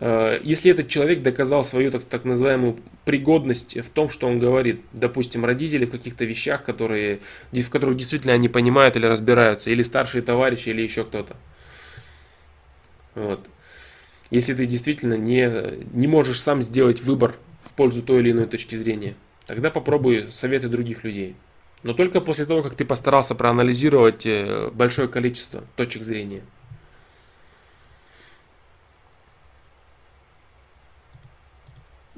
если 0.00 0.70
этот 0.70 0.88
человек 0.88 1.22
доказал 1.22 1.62
свою 1.62 1.90
так, 1.90 2.04
так 2.04 2.24
называемую 2.24 2.78
пригодность 3.04 3.76
в 3.76 3.90
том, 3.90 4.08
что 4.08 4.26
он 4.26 4.38
говорит, 4.38 4.80
допустим, 4.92 5.44
родители 5.44 5.84
в 5.84 5.90
каких-то 5.90 6.24
вещах, 6.24 6.64
которые, 6.64 7.20
в 7.52 7.68
которых 7.68 7.96
действительно 7.98 8.32
они 8.32 8.48
понимают 8.48 8.96
или 8.96 9.04
разбираются, 9.04 9.70
или 9.70 9.82
старшие 9.82 10.22
товарищи, 10.22 10.70
или 10.70 10.80
еще 10.80 11.04
кто-то. 11.04 11.36
Вот. 13.14 13.46
Если 14.30 14.54
ты 14.54 14.64
действительно 14.64 15.14
не, 15.14 15.50
не 15.92 16.06
можешь 16.06 16.40
сам 16.40 16.62
сделать 16.62 17.02
выбор 17.02 17.34
в 17.62 17.74
пользу 17.74 18.02
той 18.02 18.20
или 18.20 18.30
иной 18.30 18.46
точки 18.46 18.76
зрения, 18.76 19.16
тогда 19.44 19.70
попробуй 19.70 20.28
советы 20.30 20.68
других 20.68 21.04
людей. 21.04 21.34
Но 21.82 21.92
только 21.92 22.20
после 22.20 22.46
того, 22.46 22.62
как 22.62 22.74
ты 22.74 22.84
постарался 22.84 23.34
проанализировать 23.34 24.24
э, 24.24 24.70
большое 24.72 25.08
количество 25.08 25.64
точек 25.76 26.04
зрения. 26.04 26.42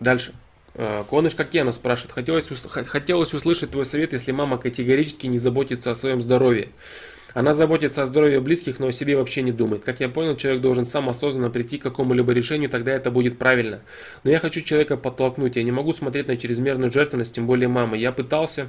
Дальше. 0.03 0.33
Э, 0.75 1.05
Коныш 1.09 1.37
Кокена 1.37 1.71
спрашивает, 1.71 2.13
хотелось, 2.13 2.49
хотелось 2.89 3.35
услышать 3.35 3.71
твой 3.71 3.85
совет, 3.85 4.13
если 4.13 4.33
мама 4.33 4.59
категорически 4.59 5.29
не 5.29 5.39
заботится 5.39 5.93
о 5.93 5.95
своем 5.95 6.21
здоровье. 6.21 6.71
Она 7.35 7.55
заботится 7.55 8.03
о 8.03 8.07
здоровье 8.07 8.41
близких, 8.41 8.81
но 8.81 8.89
о 8.89 8.93
себе 8.93 9.17
вообще 9.17 9.43
не 9.43 9.53
думает. 9.53 9.85
Как 9.85 10.01
я 10.01 10.09
понял, 10.09 10.37
человек 10.37 10.61
должен 10.61 10.87
сам 10.87 11.09
осознанно 11.09 11.51
прийти 11.51 11.79
к 11.79 11.83
какому-либо 11.83 12.33
решению, 12.33 12.69
тогда 12.69 12.93
это 12.93 13.13
будет 13.13 13.39
правильно. 13.39 13.81
Но 14.25 14.31
я 14.33 14.41
хочу 14.41 14.61
человека 14.61 14.97
подтолкнуть, 14.97 15.55
я 15.55 15.63
не 15.63 15.73
могу 15.73 15.93
смотреть 15.93 16.27
на 16.27 16.37
чрезмерную 16.37 16.93
жертвенность, 16.93 17.35
тем 17.35 17.47
более 17.47 17.69
мамы. 17.69 17.97
Я 17.97 18.11
пытался 18.11 18.67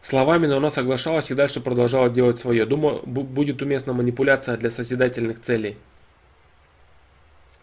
словами, 0.00 0.46
но 0.46 0.58
она 0.58 0.70
соглашалась 0.70 1.30
и 1.32 1.34
дальше 1.34 1.60
продолжала 1.60 2.08
делать 2.08 2.38
свое. 2.38 2.64
Думаю, 2.64 3.02
будет 3.04 3.60
уместна 3.62 3.92
манипуляция 3.92 4.56
для 4.56 4.70
созидательных 4.70 5.40
целей. 5.40 5.76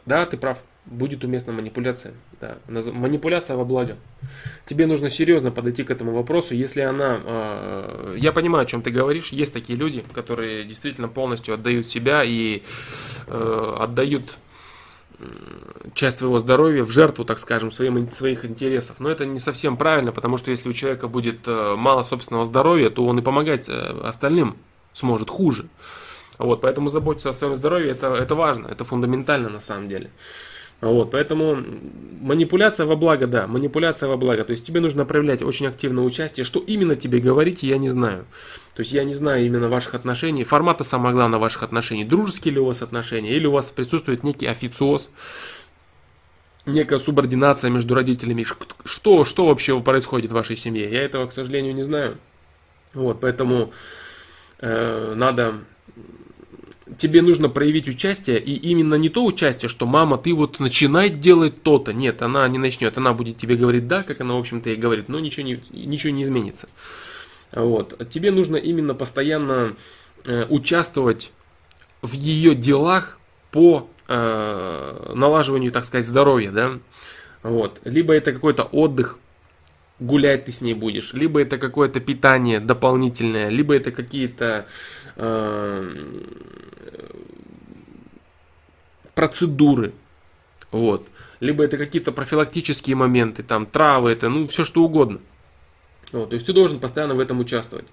Да, 0.06 0.26
ты 0.26 0.38
прав. 0.38 0.60
Будет 0.86 1.24
уместна 1.24 1.52
манипуляция. 1.52 2.14
Да. 2.40 2.58
Манипуляция 2.68 3.58
во 3.58 3.66
благо. 3.66 3.98
Тебе 4.68 4.86
нужно 4.86 5.10
серьезно 5.10 5.50
подойти 5.50 5.84
к 5.84 5.90
этому 5.90 6.12
вопросу. 6.12 6.54
Если 6.54 6.82
она... 6.82 7.20
Э, 7.26 8.16
я 8.20 8.32
понимаю, 8.32 8.64
о 8.64 8.66
чем 8.66 8.84
ты 8.84 8.92
говоришь. 8.92 9.30
Есть 9.30 9.54
такие 9.54 9.78
люди, 9.78 10.04
которые 10.14 10.64
действительно 10.64 11.08
полностью 11.08 11.56
отдают 11.56 11.88
себя 11.88 12.24
и 12.24 12.62
э, 13.28 13.76
отдают 13.80 14.38
часть 15.94 16.20
своего 16.20 16.40
здоровья 16.40 16.84
в 16.84 16.92
жертву, 16.92 17.26
так 17.26 17.40
скажем, 17.40 17.72
своим, 17.72 18.12
своих 18.12 18.46
интересов. 18.46 18.98
Но 19.00 19.10
это 19.10 19.26
не 19.26 19.40
совсем 19.40 19.78
правильно, 19.78 20.12
потому 20.12 20.38
что 20.38 20.52
если 20.52 20.70
у 20.70 20.74
человека 20.74 21.08
будет 21.08 21.48
э, 21.48 21.76
мало 21.78 22.04
собственного 22.04 22.46
здоровья, 22.46 22.90
то 22.90 23.06
он 23.06 23.20
и 23.20 23.22
помогать 23.22 23.70
э, 23.70 23.74
остальным 24.04 24.58
сможет 24.94 25.30
хуже. 25.30 25.68
Вот, 26.38 26.62
поэтому 26.62 26.90
заботиться 26.90 27.30
о 27.30 27.34
своем 27.34 27.56
здоровье 27.56 27.92
это, 27.92 28.14
это 28.14 28.36
важно, 28.36 28.68
это 28.68 28.84
фундаментально 28.84 29.50
на 29.50 29.62
самом 29.62 29.90
деле. 29.90 30.10
Вот, 30.82 31.12
поэтому 31.12 31.58
манипуляция 32.22 32.86
во 32.86 32.96
благо, 32.96 33.28
да, 33.28 33.48
манипуляция 33.48 34.10
во 34.10 34.18
благо. 34.18 34.44
То 34.44 34.52
есть 34.52 34.66
тебе 34.66 34.82
нужно 34.82 35.06
проявлять 35.06 35.42
очень 35.42 35.68
активное 35.68 36.04
участие. 36.04 36.44
Что 36.44 36.60
именно 36.60 36.96
тебе 36.96 37.20
говорить, 37.20 37.64
я 37.64 37.78
не 37.78 37.90
знаю. 37.90 38.26
То 38.76 38.82
есть 38.82 38.92
я 38.92 39.04
не 39.06 39.14
знаю 39.14 39.46
именно 39.46 39.70
ваших 39.70 39.96
отношений, 39.96 40.44
формата 40.44 40.84
самое 40.84 41.16
главное 41.16 41.40
ваших 41.40 41.64
отношений. 41.64 42.04
Дружеские 42.04 42.56
ли 42.56 42.60
у 42.60 42.66
вас 42.66 42.82
отношения, 42.82 43.34
или 43.34 43.48
у 43.48 43.52
вас 43.52 43.72
присутствует 43.72 44.24
некий 44.24 44.48
официоз, 44.48 45.12
некая 46.66 47.00
субординация 47.00 47.72
между 47.72 47.96
родителями. 47.96 48.46
Что, 48.84 49.24
что 49.24 49.48
вообще 49.48 49.80
происходит 49.80 50.32
в 50.32 50.34
вашей 50.34 50.58
семье? 50.58 50.92
Я 50.92 51.04
этого, 51.04 51.26
к 51.28 51.32
сожалению, 51.32 51.74
не 51.74 51.84
знаю. 51.84 52.18
Вот, 52.94 53.22
поэтому 53.22 53.72
э, 54.60 55.14
надо 55.16 55.62
тебе 56.98 57.22
нужно 57.22 57.50
проявить 57.50 57.88
участие, 57.88 58.40
и 58.40 58.54
именно 58.54 58.96
не 58.96 59.10
то 59.10 59.26
участие, 59.26 59.70
что 59.70 59.86
мама, 59.86 60.18
ты 60.18 60.34
вот 60.34 60.60
начинай 60.60 61.10
делать 61.10 61.64
то-то. 61.64 61.94
Нет, 61.94 62.22
она 62.22 62.48
не 62.48 62.58
начнет, 62.58 62.98
она 62.98 63.14
будет 63.14 63.38
тебе 63.38 63.56
говорить 63.56 63.88
да, 63.88 64.04
как 64.04 64.22
она, 64.22 64.36
в 64.36 64.40
общем-то, 64.40 64.70
и 64.70 64.76
говорит, 64.76 65.10
но 65.10 65.20
ничего 65.20 65.46
не, 65.46 65.62
ничего 65.72 66.14
не 66.14 66.24
изменится. 66.24 66.68
Вот. 67.52 68.10
Тебе 68.10 68.32
нужно 68.32 68.56
именно 68.58 68.94
постоянно 68.94 69.76
э, 70.26 70.46
участвовать 70.50 71.32
в 72.02 72.14
ее 72.14 72.56
делах 72.56 73.20
по 73.52 73.90
э, 74.08 75.12
налаживанию, 75.14 75.72
так 75.72 75.86
сказать, 75.86 76.06
здоровья, 76.06 76.52
да. 76.52 76.80
Вот. 77.44 77.80
Либо 77.84 78.14
это 78.14 78.34
какой-то 78.34 78.64
отдых, 78.64 79.18
гулять 80.00 80.46
ты 80.46 80.52
с 80.52 80.62
ней 80.62 80.74
будешь, 80.74 81.14
либо 81.14 81.42
это 81.42 81.58
какое-то 81.58 82.00
питание 82.00 82.60
дополнительное, 82.60 83.50
либо 83.50 83.76
это 83.76 83.92
какие-то 83.92 84.68
э, 85.16 86.22
процедуры, 89.16 89.94
вот, 90.72 91.08
либо 91.40 91.64
это 91.64 91.78
какие-то 91.78 92.12
профилактические 92.12 92.96
моменты, 92.96 93.44
там 93.44 93.66
травы, 93.66 94.12
это, 94.12 94.30
ну, 94.30 94.48
все 94.48 94.66
что 94.66 94.84
угодно. 94.84 95.20
Вот, 96.12 96.30
то 96.30 96.36
есть 96.36 96.46
ты 96.46 96.54
должен 96.54 96.80
постоянно 96.80 97.16
в 97.16 97.20
этом 97.20 97.40
участвовать. 97.40 97.86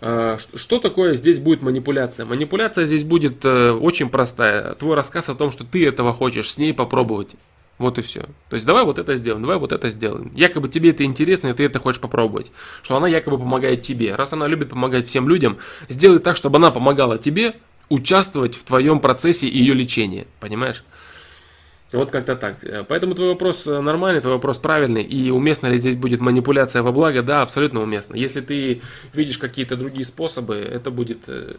Э, 0.00 0.38
что 0.54 0.78
такое 0.78 1.14
здесь 1.14 1.38
будет 1.38 1.62
манипуляция? 1.62 2.26
Манипуляция 2.26 2.86
здесь 2.86 3.04
будет 3.04 3.44
э, 3.44 3.72
очень 3.72 4.08
простая. 4.08 4.74
Твой 4.74 4.96
рассказ 4.96 5.28
о 5.28 5.34
том, 5.34 5.52
что 5.52 5.64
ты 5.64 5.86
этого 5.86 6.12
хочешь 6.12 6.50
с 6.50 6.58
ней 6.58 6.72
попробовать. 6.72 7.36
Вот 7.78 7.98
и 7.98 8.02
все. 8.02 8.26
То 8.50 8.56
есть 8.56 8.66
давай 8.66 8.84
вот 8.84 8.98
это 8.98 9.16
сделаем, 9.16 9.42
давай 9.42 9.58
вот 9.58 9.72
это 9.72 9.88
сделаем. 9.88 10.32
Якобы 10.34 10.68
тебе 10.68 10.90
это 10.90 11.04
интересно, 11.04 11.48
и 11.48 11.54
ты 11.54 11.64
это 11.64 11.78
хочешь 11.78 12.00
попробовать. 12.00 12.52
Что 12.82 12.96
она 12.96 13.08
якобы 13.08 13.38
помогает 13.38 13.80
тебе. 13.80 14.14
Раз 14.14 14.34
она 14.34 14.46
любит 14.48 14.70
помогать 14.70 15.06
всем 15.06 15.28
людям, 15.28 15.56
сделай 15.88 16.18
так, 16.18 16.36
чтобы 16.36 16.58
она 16.58 16.70
помогала 16.70 17.16
тебе 17.16 17.54
участвовать 17.90 18.54
в 18.54 18.64
твоем 18.64 19.00
процессе 19.00 19.46
ее 19.46 19.74
лечения. 19.74 20.26
Понимаешь? 20.40 20.84
Вот 21.92 22.12
как-то 22.12 22.36
так. 22.36 22.58
Поэтому 22.88 23.14
твой 23.14 23.30
вопрос 23.30 23.66
нормальный, 23.66 24.20
твой 24.20 24.34
вопрос 24.34 24.58
правильный. 24.58 25.02
И 25.02 25.30
уместно 25.30 25.66
ли 25.66 25.76
здесь 25.76 25.96
будет 25.96 26.20
манипуляция 26.20 26.82
во 26.82 26.92
благо? 26.92 27.22
Да, 27.22 27.42
абсолютно 27.42 27.82
уместно. 27.82 28.14
Если 28.14 28.40
ты 28.40 28.80
видишь 29.12 29.38
какие-то 29.38 29.76
другие 29.76 30.04
способы, 30.04 30.54
это 30.54 30.92
будет 30.92 31.24
э, 31.26 31.56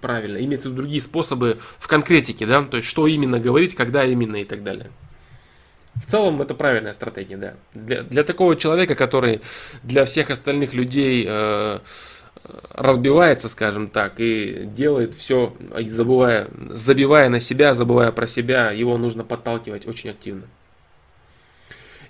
правильно. 0.00 0.38
Виду 0.38 0.70
другие 0.70 1.00
способы 1.00 1.58
в 1.78 1.86
конкретике, 1.86 2.44
да, 2.44 2.64
то 2.64 2.78
есть 2.78 2.88
что 2.88 3.06
именно 3.06 3.38
говорить, 3.38 3.76
когда 3.76 4.04
именно 4.04 4.36
и 4.36 4.44
так 4.44 4.64
далее. 4.64 4.90
В 5.94 6.06
целом 6.06 6.42
это 6.42 6.54
правильная 6.54 6.94
стратегия, 6.94 7.36
да. 7.36 7.54
Для, 7.74 8.02
для 8.02 8.24
такого 8.24 8.56
человека, 8.56 8.96
который 8.96 9.42
для 9.84 10.04
всех 10.06 10.30
остальных 10.30 10.74
людей 10.74 11.24
э, 11.28 11.78
разбивается, 12.70 13.48
скажем 13.48 13.88
так, 13.88 14.14
и 14.18 14.64
делает 14.64 15.14
все, 15.14 15.54
забывая, 15.86 16.48
забивая 16.70 17.28
на 17.28 17.40
себя, 17.40 17.74
забывая 17.74 18.12
про 18.12 18.26
себя, 18.26 18.70
его 18.72 18.98
нужно 18.98 19.24
подталкивать 19.24 19.86
очень 19.86 20.10
активно. 20.10 20.44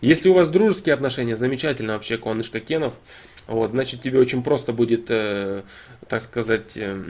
Если 0.00 0.28
у 0.28 0.34
вас 0.34 0.48
дружеские 0.48 0.94
отношения, 0.94 1.36
замечательно 1.36 1.92
вообще, 1.92 2.18
Конышка 2.18 2.60
Кенов, 2.60 2.94
вот, 3.46 3.70
значит 3.70 4.02
тебе 4.02 4.18
очень 4.18 4.42
просто 4.42 4.72
будет, 4.72 5.06
э, 5.10 5.62
так 6.08 6.22
сказать, 6.22 6.76
э, 6.76 7.00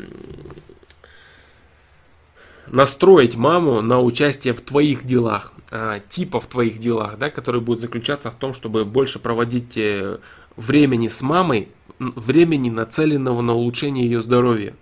настроить 2.67 3.37
маму 3.37 3.81
на 3.83 4.01
участие 4.01 4.53
в 4.53 4.61
твоих 4.61 5.05
делах, 5.05 5.53
а, 5.71 6.01
типа 6.01 6.41
в 6.41 6.47
твоих 6.47 6.79
делах, 6.79 7.19
да, 7.19 7.31
которые 7.31 7.63
будут 7.63 7.81
заключаться 7.81 8.31
в 8.31 8.35
том, 8.35 8.55
чтобы 8.55 8.85
больше 8.85 9.19
проводить 9.19 9.77
э, 9.77 10.19
времени 10.57 11.09
с 11.09 11.23
мамой, 11.23 11.69
времени 12.11 12.71
нацеленного 12.71 13.41
на 13.41 13.55
улучшение 13.55 14.05
ее 14.05 14.21
здоровья. 14.21 14.75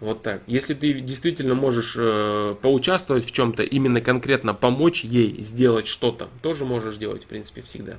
Вот 0.00 0.22
так. 0.22 0.42
Если 0.46 0.74
ты 0.74 0.94
действительно 0.94 1.54
можешь 1.54 1.94
э, 1.98 2.54
поучаствовать 2.62 3.24
в 3.24 3.32
чем-то, 3.32 3.62
именно 3.62 4.00
конкретно 4.00 4.54
помочь 4.54 5.04
ей 5.04 5.40
сделать 5.40 5.86
что-то, 5.86 6.28
тоже 6.42 6.64
можешь 6.64 6.96
делать, 6.96 7.24
в 7.24 7.26
принципе, 7.26 7.60
всегда. 7.60 7.96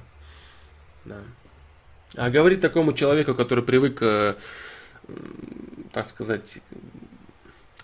Да. 1.06 1.20
А 2.16 2.30
говорить 2.30 2.60
такому 2.60 2.94
человеку, 2.94 3.36
который 3.36 3.64
привык, 3.64 4.00
э, 4.02 4.36
так 5.94 6.08
сказать, 6.08 6.58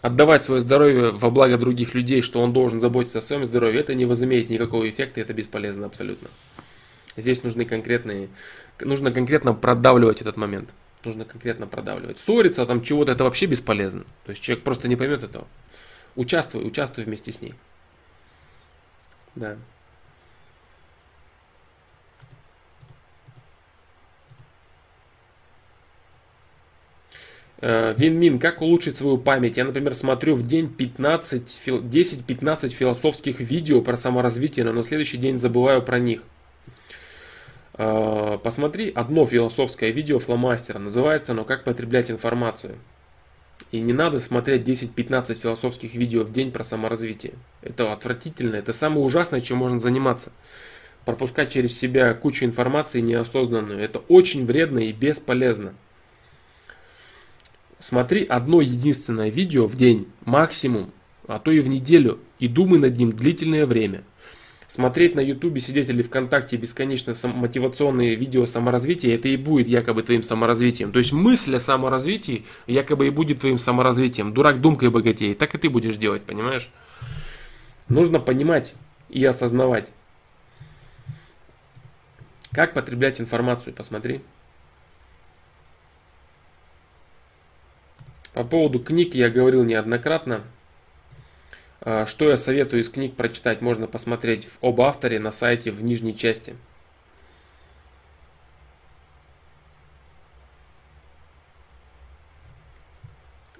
отдавать 0.01 0.43
свое 0.43 0.61
здоровье 0.61 1.11
во 1.11 1.29
благо 1.29 1.57
других 1.57 1.93
людей, 1.93 2.21
что 2.21 2.41
он 2.41 2.53
должен 2.53 2.81
заботиться 2.81 3.19
о 3.19 3.21
своем 3.21 3.45
здоровье, 3.45 3.79
это 3.79 3.93
не 3.93 4.05
возымеет 4.05 4.49
никакого 4.49 4.89
эффекта, 4.89 5.21
это 5.21 5.33
бесполезно 5.33 5.85
абсолютно. 5.85 6.29
Здесь 7.15 7.43
нужны 7.43 7.65
конкретные, 7.65 8.29
нужно 8.81 9.11
конкретно 9.11 9.53
продавливать 9.53 10.21
этот 10.21 10.37
момент. 10.37 10.69
Нужно 11.03 11.25
конкретно 11.25 11.67
продавливать. 11.67 12.19
Ссориться 12.19 12.65
там 12.65 12.81
чего-то, 12.81 13.11
это 13.11 13.23
вообще 13.23 13.45
бесполезно. 13.45 14.03
То 14.25 14.31
есть 14.31 14.41
человек 14.41 14.63
просто 14.63 14.87
не 14.87 14.95
поймет 14.95 15.23
этого. 15.23 15.47
Участвуй, 16.15 16.65
участвуй 16.67 17.05
вместе 17.05 17.31
с 17.31 17.41
ней. 17.41 17.53
Да. 19.35 19.57
Э, 27.59 27.93
Винмин, 27.97 28.39
как 28.39 28.61
улучшить 28.61 28.97
свою 28.97 29.17
память? 29.17 29.57
Я, 29.57 29.65
например, 29.65 29.95
смотрю 29.95 30.35
в 30.35 30.45
день 30.45 30.69
15, 30.69 31.59
10-15 31.65 32.69
философских 32.69 33.39
видео 33.39 33.81
про 33.81 33.97
саморазвитие, 33.97 34.65
но 34.65 34.73
на 34.73 34.83
следующий 34.83 35.17
день 35.17 35.39
забываю 35.39 35.81
про 35.81 35.99
них. 35.99 36.21
Э, 37.77 38.39
посмотри 38.43 38.91
одно 38.93 39.25
философское 39.25 39.91
видео 39.91 40.19
фломастера, 40.19 40.79
называется 40.79 41.33
оно 41.33 41.43
«Как 41.43 41.63
потреблять 41.63 42.09
информацию». 42.09 42.77
И 43.71 43.79
не 43.79 43.93
надо 43.93 44.19
смотреть 44.19 44.67
10-15 44.67 45.35
философских 45.35 45.93
видео 45.93 46.23
в 46.23 46.31
день 46.31 46.51
про 46.51 46.63
саморазвитие. 46.63 47.33
Это 47.61 47.91
отвратительно, 47.91 48.55
это 48.55 48.71
самое 48.71 49.01
ужасное, 49.01 49.41
чем 49.41 49.57
можно 49.57 49.79
заниматься. 49.79 50.31
Пропускать 51.05 51.51
через 51.51 51.77
себя 51.77 52.13
кучу 52.13 52.45
информации 52.45 53.01
неосознанную. 53.01 53.79
Это 53.79 53.99
очень 54.07 54.45
вредно 54.45 54.79
и 54.79 54.93
бесполезно. 54.93 55.73
Смотри 57.79 58.25
одно 58.25 58.61
единственное 58.61 59.29
видео 59.29 59.67
в 59.67 59.75
день, 59.75 60.07
максимум, 60.25 60.91
а 61.27 61.39
то 61.39 61.51
и 61.51 61.59
в 61.59 61.67
неделю, 61.67 62.19
и 62.39 62.47
думай 62.47 62.79
над 62.79 62.97
ним 62.97 63.11
длительное 63.11 63.65
время. 63.65 64.03
Смотреть 64.67 65.15
на 65.15 65.21
ютубе, 65.21 65.61
сидеть 65.61 65.87
или 65.87 66.01
ВКонтакте 66.01 66.57
бесконечно 66.57 67.15
мотивационные 67.23 68.15
видео 68.15 68.45
саморазвития, 68.45 69.15
это 69.15 69.29
и 69.29 69.37
будет 69.37 69.69
якобы 69.69 70.03
твоим 70.03 70.23
саморазвитием. 70.23 70.91
То 70.91 70.99
есть 70.99 71.13
мысль 71.13 71.55
о 71.55 71.59
саморазвитии 71.59 72.45
якобы 72.67 73.07
и 73.07 73.09
будет 73.09 73.39
твоим 73.39 73.59
саморазвитием. 73.59 74.33
Дурак 74.33 74.59
думкой 74.59 74.89
богатеет. 74.89 75.37
Так 75.37 75.55
и 75.55 75.57
ты 75.57 75.69
будешь 75.69 75.95
делать, 75.95 76.23
понимаешь? 76.23 76.69
Нужно 77.87 78.19
понимать 78.19 78.73
и 79.07 79.23
осознавать. 79.23 79.89
Как 82.51 82.73
потреблять 82.73 83.21
информацию, 83.21 83.73
посмотри. 83.73 84.21
По 88.33 88.43
поводу 88.43 88.79
книг 88.79 89.15
я 89.15 89.29
говорил 89.29 89.63
неоднократно. 89.63 90.41
А, 91.89 92.05
что 92.05 92.29
я 92.29 92.35
советую 92.35 92.81
из 92.81 92.89
книг 92.89 93.15
прочитать, 93.15 93.61
можно 93.61 93.87
посмотреть 93.87 94.49
об 94.59 94.81
авторе 94.81 95.19
на 95.19 95.31
сайте 95.31 95.71
в 95.71 95.81
нижней 95.81 96.17
части. 96.17 96.53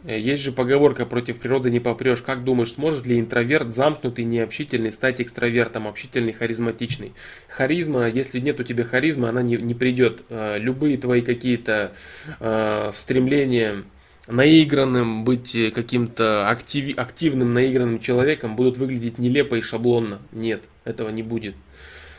Э, 0.03 0.19
есть 0.19 0.43
же 0.43 0.51
поговорка 0.51 1.05
«против 1.05 1.39
природы 1.39 1.71
не 1.71 1.79
попрешь». 1.79 2.21
Как 2.21 2.43
думаешь, 2.43 2.73
сможет 2.73 3.05
ли 3.05 3.17
интроверт, 3.17 3.71
замкнутый, 3.71 4.25
необщительный, 4.25 4.91
стать 4.91 5.21
экстравертом, 5.21 5.87
общительный, 5.87 6.33
харизматичный? 6.33 7.13
Харизма, 7.47 8.09
если 8.09 8.41
нет 8.41 8.59
у 8.59 8.63
тебя 8.63 8.83
харизмы, 8.83 9.29
она 9.29 9.41
не, 9.41 9.55
не 9.55 9.73
придет. 9.73 10.23
Э, 10.27 10.57
любые 10.59 10.97
твои 10.97 11.21
какие-то 11.21 11.93
э, 12.41 12.91
стремления 12.93 13.85
наигранным, 14.27 15.23
быть 15.23 15.55
каким-то 15.73 16.49
актив, 16.49 16.97
активным 16.97 17.53
наигранным 17.53 17.99
человеком 17.99 18.55
будут 18.55 18.77
выглядеть 18.77 19.17
нелепо 19.17 19.55
и 19.55 19.61
шаблонно. 19.61 20.19
Нет, 20.31 20.63
этого 20.83 21.09
не 21.09 21.23
будет. 21.23 21.55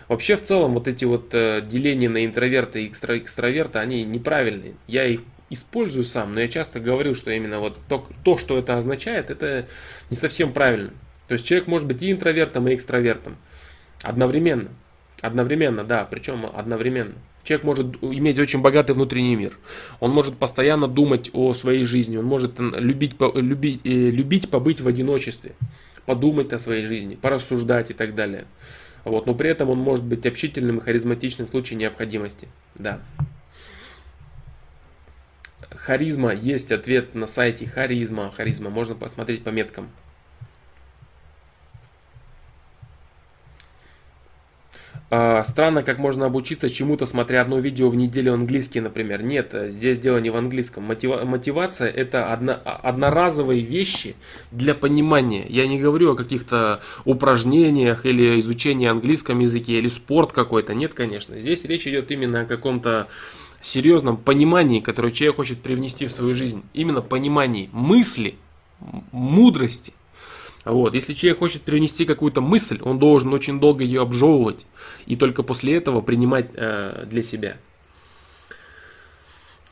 Вообще, 0.08 0.36
в 0.36 0.42
целом, 0.42 0.72
вот 0.72 0.88
эти 0.88 1.04
вот 1.04 1.34
э, 1.34 1.60
деления 1.60 2.08
на 2.08 2.24
интроверта 2.24 2.78
и 2.78 2.86
экстра, 2.86 3.18
экстраверта, 3.18 3.80
они 3.80 4.04
неправильные. 4.04 4.74
Я 4.86 5.04
их 5.04 5.20
использую 5.50 6.04
сам, 6.04 6.32
но 6.34 6.40
я 6.40 6.48
часто 6.48 6.80
говорю, 6.80 7.14
что 7.14 7.30
именно 7.30 7.60
вот 7.60 7.78
то, 7.88 8.06
то, 8.24 8.38
что 8.38 8.58
это 8.58 8.78
означает, 8.78 9.30
это 9.30 9.66
не 10.10 10.16
совсем 10.16 10.52
правильно. 10.52 10.90
То 11.26 11.34
есть 11.34 11.46
человек 11.46 11.68
может 11.68 11.86
быть 11.86 12.02
и 12.02 12.10
интровертом, 12.10 12.68
и 12.68 12.74
экстравертом 12.74 13.36
одновременно. 14.02 14.70
Одновременно, 15.20 15.84
да, 15.84 16.06
причем 16.10 16.46
одновременно. 16.46 17.14
Человек 17.48 17.64
может 17.64 17.86
иметь 18.02 18.38
очень 18.38 18.60
богатый 18.60 18.92
внутренний 18.92 19.34
мир. 19.34 19.56
Он 20.00 20.10
может 20.10 20.36
постоянно 20.36 20.86
думать 20.86 21.30
о 21.32 21.54
своей 21.54 21.84
жизни. 21.84 22.18
Он 22.18 22.26
может 22.26 22.58
любить, 22.58 23.14
любить, 23.34 23.80
э, 23.84 24.10
любить 24.10 24.50
побыть 24.50 24.82
в 24.82 24.86
одиночестве, 24.86 25.52
подумать 26.04 26.52
о 26.52 26.58
своей 26.58 26.84
жизни, 26.84 27.14
порассуждать 27.14 27.90
и 27.90 27.94
так 27.94 28.14
далее. 28.14 28.44
Вот, 29.04 29.24
но 29.24 29.34
при 29.34 29.48
этом 29.48 29.70
он 29.70 29.78
может 29.78 30.04
быть 30.04 30.26
общительным 30.26 30.76
и 30.76 30.80
харизматичным 30.82 31.46
в 31.46 31.50
случае 31.50 31.78
необходимости. 31.78 32.48
Да. 32.74 33.00
Харизма. 35.70 36.34
Есть 36.34 36.70
ответ 36.70 37.14
на 37.14 37.26
сайте 37.26 37.66
Харизма. 37.66 38.30
Харизма. 38.30 38.68
Можно 38.68 38.94
посмотреть 38.94 39.42
по 39.42 39.48
меткам. 39.48 39.88
Странно, 45.10 45.82
как 45.82 45.98
можно 45.98 46.26
обучиться 46.26 46.68
чему-то, 46.68 47.06
смотря 47.06 47.40
одно 47.40 47.58
видео 47.58 47.88
в 47.88 47.96
неделю 47.96 48.34
английский, 48.34 48.80
например. 48.80 49.22
Нет, 49.22 49.54
здесь 49.70 49.98
дело 49.98 50.18
не 50.18 50.30
в 50.30 50.36
английском. 50.36 50.84
Мотива- 50.84 51.24
мотивация 51.24 51.88
это 51.88 52.32
одно- 52.32 52.58
одноразовые 52.64 53.62
вещи 53.62 54.16
для 54.52 54.74
понимания. 54.74 55.46
Я 55.48 55.66
не 55.66 55.78
говорю 55.78 56.12
о 56.12 56.16
каких-то 56.16 56.80
упражнениях 57.06 58.04
или 58.04 58.38
изучении 58.40 58.86
английском 58.86 59.38
языке 59.38 59.78
или 59.78 59.88
спорт 59.88 60.32
какой-то. 60.32 60.74
Нет, 60.74 60.92
конечно. 60.92 61.40
Здесь 61.40 61.64
речь 61.64 61.86
идет 61.86 62.10
именно 62.10 62.42
о 62.42 62.44
каком-то 62.44 63.08
серьезном 63.60 64.18
понимании, 64.18 64.80
которое 64.80 65.10
человек 65.10 65.36
хочет 65.36 65.60
привнести 65.60 66.06
в 66.06 66.12
свою 66.12 66.34
жизнь. 66.34 66.62
Именно 66.74 67.00
понимании 67.00 67.70
мысли, 67.72 68.36
мудрости. 69.10 69.92
Вот. 70.68 70.94
Если 70.94 71.14
человек 71.14 71.38
хочет 71.38 71.62
перенести 71.62 72.04
какую-то 72.04 72.42
мысль, 72.42 72.78
он 72.82 72.98
должен 72.98 73.32
очень 73.32 73.58
долго 73.58 73.82
ее 73.82 74.02
обжевывать 74.02 74.66
и 75.06 75.16
только 75.16 75.42
после 75.42 75.74
этого 75.74 76.02
принимать 76.02 76.50
э, 76.54 77.06
для 77.06 77.22
себя. 77.22 77.56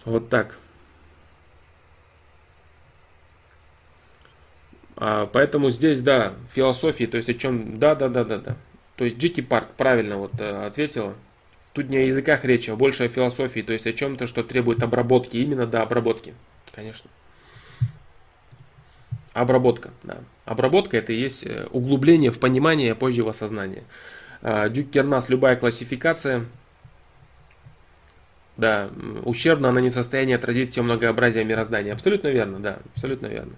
Вот 0.06 0.30
так. 0.30 0.56
А, 4.96 5.26
поэтому 5.26 5.70
здесь, 5.70 6.00
да, 6.00 6.32
философии, 6.50 7.04
то 7.04 7.18
есть 7.18 7.28
о 7.28 7.34
чем, 7.34 7.78
да, 7.78 7.94
да, 7.94 8.08
да, 8.08 8.24
да, 8.24 8.38
да. 8.38 8.56
То 8.96 9.04
есть 9.04 9.18
Джики 9.18 9.42
Парк 9.42 9.72
правильно 9.76 10.16
вот 10.16 10.40
э, 10.40 10.66
ответила. 10.66 11.14
Тут 11.74 11.90
не 11.90 11.98
о 11.98 12.06
языках 12.06 12.46
речи, 12.46 12.70
а 12.70 12.76
больше 12.76 13.04
о 13.04 13.08
философии, 13.08 13.60
то 13.60 13.74
есть 13.74 13.86
о 13.86 13.92
чем-то, 13.92 14.26
что 14.26 14.42
требует 14.42 14.82
обработки, 14.82 15.36
именно 15.36 15.66
до 15.66 15.82
обработки, 15.82 16.32
конечно. 16.72 17.10
Обработка, 19.34 19.90
да. 20.02 20.20
Обработка 20.46 20.96
это 20.96 21.12
и 21.12 21.16
есть 21.16 21.44
э, 21.44 21.66
углубление 21.72 22.30
в 22.30 22.38
понимание, 22.38 22.92
а 22.92 22.94
позже 22.94 23.24
в 23.24 23.28
осознание. 23.28 23.82
А, 24.42 24.68
Дюк 24.68 24.90
Кернас, 24.90 25.28
любая 25.28 25.56
классификация, 25.56 26.46
да, 28.56 28.88
ущербно 29.24 29.68
она 29.68 29.80
не 29.80 29.90
в 29.90 29.92
состоянии 29.92 30.34
отразить 30.34 30.70
все 30.70 30.82
многообразие 30.82 31.44
мироздания. 31.44 31.92
Абсолютно 31.92 32.28
верно, 32.28 32.60
да, 32.60 32.78
абсолютно 32.94 33.26
верно. 33.26 33.52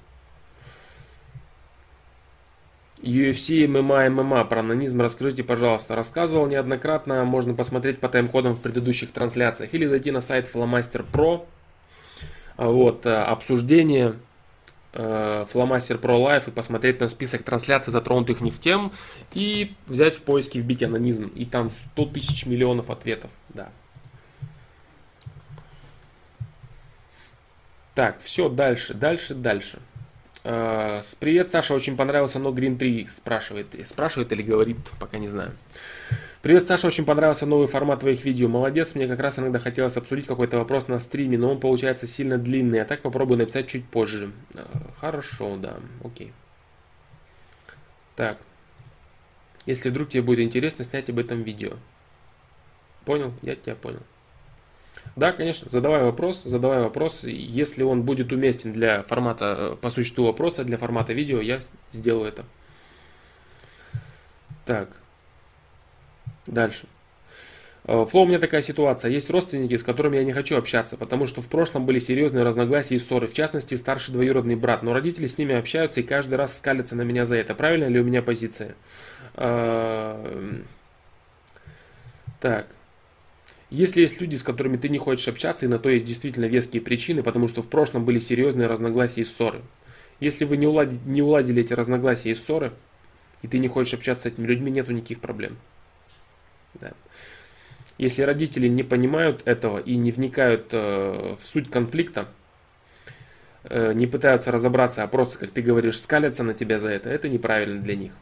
UFC, 3.02 3.66
MMA, 3.66 4.08
MMA. 4.08 4.44
Про 4.48 4.60
анонизм 4.60 5.00
расскажите, 5.00 5.44
пожалуйста. 5.44 5.94
Рассказывал 5.94 6.48
неоднократно, 6.48 7.24
можно 7.24 7.54
посмотреть 7.54 8.00
по 8.00 8.08
тайм-кодам 8.08 8.54
в 8.54 8.60
предыдущих 8.60 9.12
трансляциях. 9.12 9.72
Или 9.74 9.86
зайти 9.86 10.10
на 10.10 10.20
сайт 10.20 10.50
Flamaster 10.52 11.04
Pro. 11.12 11.44
Вот, 12.56 13.06
э, 13.06 13.14
обсуждение 13.14 14.16
Э, 14.94 15.44
Flamaster 15.52 16.00
Pro 16.00 16.16
Live 16.18 16.48
и 16.48 16.50
посмотреть 16.50 16.98
на 17.00 17.08
список 17.08 17.42
трансляций, 17.42 17.92
затронутых 17.92 18.40
не 18.40 18.50
в 18.50 18.58
тем, 18.58 18.90
и 19.34 19.74
взять 19.86 20.16
в 20.16 20.22
поиске 20.22 20.60
вбить 20.60 20.82
анонизм, 20.82 21.26
и 21.34 21.44
там 21.44 21.70
100 21.70 22.06
тысяч 22.06 22.46
миллионов 22.46 22.88
ответов, 22.88 23.30
да. 23.50 23.68
Так, 27.94 28.20
все, 28.20 28.48
дальше, 28.48 28.94
дальше, 28.94 29.34
дальше. 29.34 29.78
Э, 30.44 31.02
привет, 31.20 31.50
Саша, 31.50 31.74
очень 31.74 31.96
понравился 31.96 32.38
No 32.38 32.54
Green 32.54 32.78
3, 32.78 33.08
спрашивает, 33.08 33.74
спрашивает 33.86 34.32
или 34.32 34.42
говорит, 34.42 34.78
пока 34.98 35.18
не 35.18 35.28
знаю. 35.28 35.50
Привет, 36.40 36.68
Саша, 36.68 36.86
очень 36.86 37.04
понравился 37.04 37.46
новый 37.46 37.66
формат 37.66 37.98
твоих 37.98 38.24
видео. 38.24 38.48
Молодец, 38.48 38.94
мне 38.94 39.08
как 39.08 39.18
раз 39.18 39.40
иногда 39.40 39.58
хотелось 39.58 39.96
обсудить 39.96 40.26
какой-то 40.26 40.58
вопрос 40.58 40.86
на 40.86 41.00
стриме, 41.00 41.36
но 41.36 41.50
он 41.50 41.58
получается 41.58 42.06
сильно 42.06 42.38
длинный, 42.38 42.80
а 42.80 42.84
так 42.84 43.02
попробую 43.02 43.38
написать 43.38 43.66
чуть 43.66 43.84
позже. 43.84 44.30
Э, 44.54 44.64
хорошо, 45.00 45.56
да, 45.56 45.78
окей. 46.04 46.32
Так. 48.14 48.38
Если 49.66 49.90
вдруг 49.90 50.10
тебе 50.10 50.22
будет 50.22 50.38
интересно 50.38 50.84
снять 50.84 51.10
об 51.10 51.18
этом 51.18 51.42
видео. 51.42 51.72
Понял? 53.04 53.34
Я 53.42 53.56
тебя 53.56 53.74
понял. 53.74 54.02
Да, 55.16 55.32
конечно, 55.32 55.68
задавай 55.68 56.04
вопрос, 56.04 56.44
задавай 56.44 56.82
вопрос. 56.82 57.24
Если 57.24 57.82
он 57.82 58.04
будет 58.04 58.30
уместен 58.30 58.70
для 58.70 59.02
формата, 59.02 59.56
э, 59.58 59.76
по 59.80 59.90
существу 59.90 60.26
вопроса, 60.26 60.62
для 60.62 60.78
формата 60.78 61.12
видео, 61.12 61.40
я 61.40 61.58
сделаю 61.90 62.28
это. 62.28 62.44
Так. 64.64 64.88
Дальше. 66.48 66.86
Э, 67.84 68.04
Флоу, 68.08 68.24
у 68.24 68.26
меня 68.26 68.38
такая 68.38 68.62
ситуация. 68.62 69.10
Есть 69.10 69.30
родственники, 69.30 69.76
с 69.76 69.82
которыми 69.82 70.16
я 70.16 70.24
не 70.24 70.32
хочу 70.32 70.56
общаться, 70.56 70.96
потому 70.96 71.26
что 71.26 71.40
в 71.40 71.48
прошлом 71.48 71.86
были 71.86 71.98
серьезные 71.98 72.42
разногласия 72.42 72.96
и 72.96 72.98
ссоры. 72.98 73.26
В 73.26 73.34
частности, 73.34 73.74
старший 73.74 74.12
двоюродный 74.12 74.56
брат. 74.56 74.82
Но 74.82 74.92
родители 74.92 75.26
с 75.26 75.38
ними 75.38 75.54
общаются 75.54 76.00
и 76.00 76.02
каждый 76.02 76.34
раз 76.34 76.56
скалятся 76.58 76.96
на 76.96 77.02
меня 77.02 77.24
за 77.24 77.36
это. 77.36 77.54
Правильно 77.54 77.86
ли 77.86 78.00
у 78.00 78.04
меня 78.04 78.22
позиция? 78.22 78.74
Э, 79.34 80.60
так. 82.40 82.66
Если 83.70 84.00
есть 84.00 84.18
люди, 84.20 84.34
с 84.34 84.42
которыми 84.42 84.78
ты 84.78 84.88
не 84.88 84.98
хочешь 84.98 85.28
общаться, 85.28 85.66
и 85.66 85.68
на 85.68 85.78
то 85.78 85.90
есть 85.90 86.06
действительно 86.06 86.46
веские 86.46 86.80
причины, 86.80 87.22
потому 87.22 87.48
что 87.48 87.60
в 87.60 87.68
прошлом 87.68 88.06
были 88.06 88.18
серьезные 88.18 88.66
разногласия 88.66 89.20
и 89.20 89.24
ссоры. 89.24 89.60
Если 90.20 90.46
вы 90.46 90.56
не 90.56 90.66
уладили, 90.66 90.98
не 91.04 91.20
уладили 91.20 91.62
эти 91.62 91.74
разногласия 91.74 92.30
и 92.30 92.34
ссоры, 92.34 92.72
и 93.42 93.48
ты 93.48 93.58
не 93.58 93.68
хочешь 93.68 93.92
общаться 93.92 94.24
с 94.24 94.26
этими 94.32 94.46
людьми, 94.46 94.70
нету 94.70 94.92
никаких 94.92 95.20
проблем. 95.20 95.58
Да. 96.74 96.92
Если 97.98 98.22
родители 98.22 98.68
не 98.68 98.84
понимают 98.84 99.42
этого 99.44 99.78
и 99.78 99.96
не 99.96 100.12
вникают 100.12 100.68
э, 100.72 101.34
в 101.38 101.44
суть 101.44 101.68
конфликта, 101.68 102.28
э, 103.64 103.92
не 103.92 104.06
пытаются 104.06 104.52
разобраться, 104.52 105.02
а 105.02 105.08
просто, 105.08 105.38
как 105.38 105.50
ты 105.50 105.62
говоришь, 105.62 106.00
скалятся 106.00 106.44
на 106.44 106.54
тебя 106.54 106.78
за 106.78 106.90
это, 106.90 107.10
это 107.10 107.28
неправильно 107.28 107.82
для 107.82 107.96
них. 107.96 108.12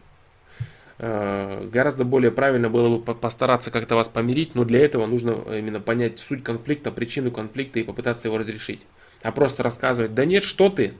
Э, 0.98 1.68
гораздо 1.70 2.04
более 2.04 2.30
правильно 2.30 2.70
было 2.70 2.96
бы 2.96 3.14
постараться 3.14 3.70
как-то 3.70 3.96
вас 3.96 4.08
помирить, 4.08 4.54
но 4.54 4.64
для 4.64 4.80
этого 4.80 5.06
нужно 5.06 5.32
именно 5.58 5.80
понять 5.80 6.18
суть 6.18 6.42
конфликта, 6.42 6.90
причину 6.90 7.30
конфликта 7.30 7.78
и 7.78 7.82
попытаться 7.82 8.28
его 8.28 8.38
разрешить. 8.38 8.86
А 9.22 9.30
просто 9.30 9.62
рассказывать, 9.62 10.14
да 10.14 10.24
нет, 10.24 10.42
что 10.42 10.70
ты, 10.70 10.94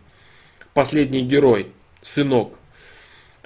последний 0.74 1.22
герой, 1.22 1.72
сынок, 2.02 2.58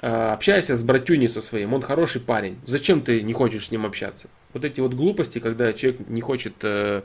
общайся 0.01 0.75
с 0.75 0.81
братюней 0.81 1.29
со 1.29 1.41
своим, 1.41 1.73
он 1.73 1.81
хороший 1.81 2.21
парень. 2.21 2.59
Зачем 2.65 3.01
ты 3.01 3.21
не 3.21 3.33
хочешь 3.33 3.67
с 3.67 3.71
ним 3.71 3.85
общаться? 3.85 4.29
Вот 4.53 4.65
эти 4.65 4.81
вот 4.81 4.93
глупости, 4.93 5.39
когда 5.39 5.71
человек 5.73 6.07
не 6.09 6.21
хочет 6.21 6.55
э, 6.63 7.03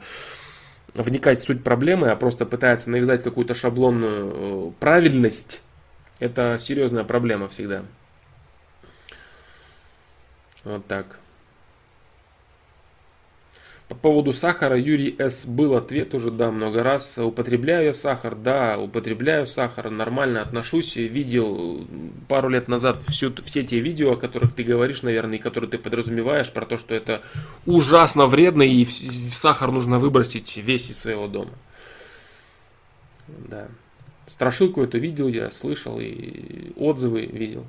вникать 0.94 1.40
в 1.40 1.44
суть 1.44 1.62
проблемы, 1.62 2.08
а 2.08 2.16
просто 2.16 2.46
пытается 2.46 2.90
навязать 2.90 3.22
какую-то 3.22 3.54
шаблонную 3.54 4.70
э, 4.70 4.72
правильность, 4.80 5.60
это 6.18 6.56
серьезная 6.58 7.04
проблема 7.04 7.48
всегда. 7.48 7.84
Вот 10.64 10.86
так. 10.86 11.18
По 13.88 13.94
поводу 13.94 14.32
сахара 14.32 14.76
Юрий 14.76 15.14
С. 15.16 15.46
был 15.46 15.76
ответ 15.76 16.12
уже, 16.12 16.32
да, 16.32 16.50
много 16.50 16.82
раз. 16.82 17.18
Употребляю 17.18 17.84
я 17.86 17.94
сахар? 17.94 18.34
Да, 18.34 18.78
употребляю 18.78 19.46
сахар, 19.46 19.90
нормально 19.90 20.42
отношусь. 20.42 20.96
Видел 20.96 21.86
пару 22.28 22.48
лет 22.48 22.66
назад 22.66 23.04
всю, 23.04 23.32
все 23.44 23.62
те 23.62 23.78
видео, 23.78 24.14
о 24.14 24.16
которых 24.16 24.54
ты 24.54 24.64
говоришь, 24.64 25.02
наверное, 25.02 25.36
и 25.36 25.40
которые 25.40 25.70
ты 25.70 25.78
подразумеваешь, 25.78 26.50
про 26.52 26.66
то, 26.66 26.78
что 26.78 26.96
это 26.96 27.22
ужасно 27.64 28.26
вредно 28.26 28.62
и 28.62 28.84
сахар 29.32 29.70
нужно 29.70 30.00
выбросить 30.00 30.56
весь 30.56 30.90
из 30.90 30.98
своего 30.98 31.28
дома. 31.28 31.52
Да. 33.28 33.68
Страшилку 34.26 34.82
эту 34.82 34.98
видел 34.98 35.28
я, 35.28 35.48
слышал 35.50 36.00
и 36.00 36.72
отзывы 36.74 37.26
видел. 37.26 37.64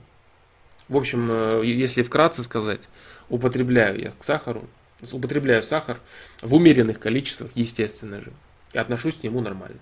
В 0.89 0.97
общем, 0.97 1.28
э, 1.30 1.61
если 1.63 2.01
вкратце 2.01 2.41
сказать, 2.41 2.82
употребляю 3.30 3.99
я 3.99 4.11
к 4.18 4.24
сахару, 4.24 4.68
употребляю 5.11 5.61
сахар 5.63 5.99
в 6.41 6.53
умеренных 6.53 6.99
количествах, 6.99 7.51
естественно 7.55 8.21
же, 8.21 8.33
и 8.73 8.77
отношусь 8.77 9.15
к 9.15 9.23
нему 9.23 9.41
нормально. 9.41 9.79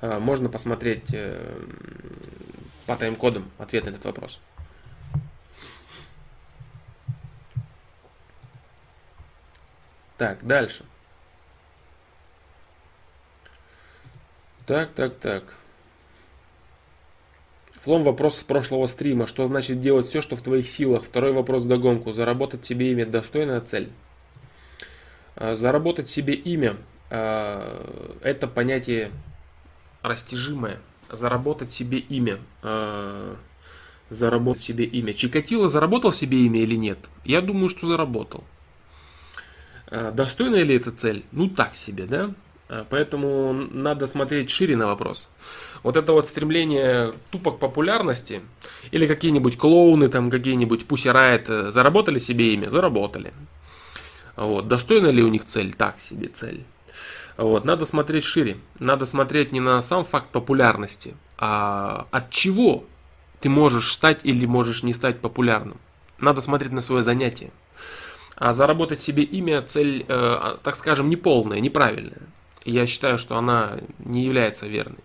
А, 0.00 0.20
можно 0.20 0.48
посмотреть 0.48 1.12
э, 1.12 1.64
по 2.86 2.96
тайм-кодам 2.96 3.50
ответ 3.58 3.84
на 3.84 3.90
этот 3.90 4.04
вопрос. 4.04 4.40
Так, 10.16 10.44
дальше. 10.44 10.84
Так, 14.66 14.92
так, 14.92 15.16
так. 15.18 15.44
Флом 17.82 18.02
вопрос 18.02 18.38
с 18.38 18.44
прошлого 18.44 18.86
стрима. 18.86 19.26
Что 19.26 19.46
значит 19.46 19.80
делать 19.80 20.06
все, 20.06 20.20
что 20.20 20.36
в 20.36 20.42
твоих 20.42 20.68
силах? 20.68 21.04
Второй 21.04 21.32
вопрос 21.32 21.64
догонку. 21.64 22.12
Заработать 22.12 22.64
себе 22.64 22.92
имя– 22.92 23.06
достойная 23.06 23.60
цель? 23.60 23.90
А, 25.36 25.56
заработать 25.56 26.08
себе 26.08 26.34
имя 26.34 26.76
а,– 27.10 28.18
это 28.22 28.48
понятие 28.48 29.10
растяжимое. 30.02 30.80
Заработать 31.10 31.72
себе 31.72 31.98
имя. 31.98 32.38
А, 32.62 33.36
заработать 34.10 34.62
себе 34.62 34.84
имя. 34.84 35.14
Чикатило 35.14 35.68
заработал 35.68 36.12
себе 36.12 36.38
имя 36.46 36.60
или 36.60 36.74
нет? 36.74 36.98
Я 37.24 37.40
думаю, 37.40 37.68
что 37.68 37.86
заработал. 37.86 38.44
Достойная 39.90 40.64
ли 40.64 40.76
эта 40.76 40.92
цель? 40.92 41.24
Ну 41.32 41.48
так 41.48 41.74
себе, 41.74 42.04
да? 42.04 42.34
Поэтому 42.90 43.52
надо 43.52 44.06
смотреть 44.06 44.50
шире 44.50 44.76
на 44.76 44.86
вопрос. 44.86 45.28
Вот 45.82 45.96
это 45.96 46.12
вот 46.12 46.26
стремление 46.26 47.12
тупо 47.30 47.52
к 47.52 47.58
популярности, 47.58 48.42
или 48.90 49.06
какие-нибудь 49.06 49.56
клоуны, 49.56 50.08
там 50.08 50.30
какие-нибудь 50.30 50.86
Pussy 50.86 51.12
Riot 51.12 51.70
заработали 51.70 52.18
себе 52.18 52.54
имя? 52.54 52.68
Заработали. 52.68 53.32
Вот. 54.36 54.68
Достойна 54.68 55.08
ли 55.08 55.22
у 55.22 55.28
них 55.28 55.44
цель? 55.44 55.74
Так 55.74 55.98
себе 55.98 56.28
цель. 56.28 56.64
Вот. 57.36 57.64
Надо 57.64 57.84
смотреть 57.84 58.24
шире. 58.24 58.56
Надо 58.78 59.06
смотреть 59.06 59.52
не 59.52 59.60
на 59.60 59.80
сам 59.82 60.04
факт 60.04 60.30
популярности, 60.30 61.14
а 61.36 62.06
от 62.10 62.30
чего 62.30 62.84
ты 63.40 63.48
можешь 63.48 63.92
стать 63.92 64.20
или 64.24 64.46
можешь 64.46 64.82
не 64.82 64.92
стать 64.92 65.20
популярным. 65.20 65.78
Надо 66.20 66.40
смотреть 66.40 66.72
на 66.72 66.80
свое 66.80 67.02
занятие. 67.02 67.50
А 68.36 68.52
заработать 68.52 69.00
себе 69.00 69.24
имя 69.24 69.62
цель, 69.62 70.04
э, 70.08 70.56
так 70.62 70.76
скажем, 70.76 71.08
неполная, 71.08 71.60
неправильная. 71.60 72.22
Я 72.64 72.86
считаю, 72.86 73.18
что 73.18 73.36
она 73.36 73.78
не 73.98 74.24
является 74.24 74.66
верной. 74.66 74.98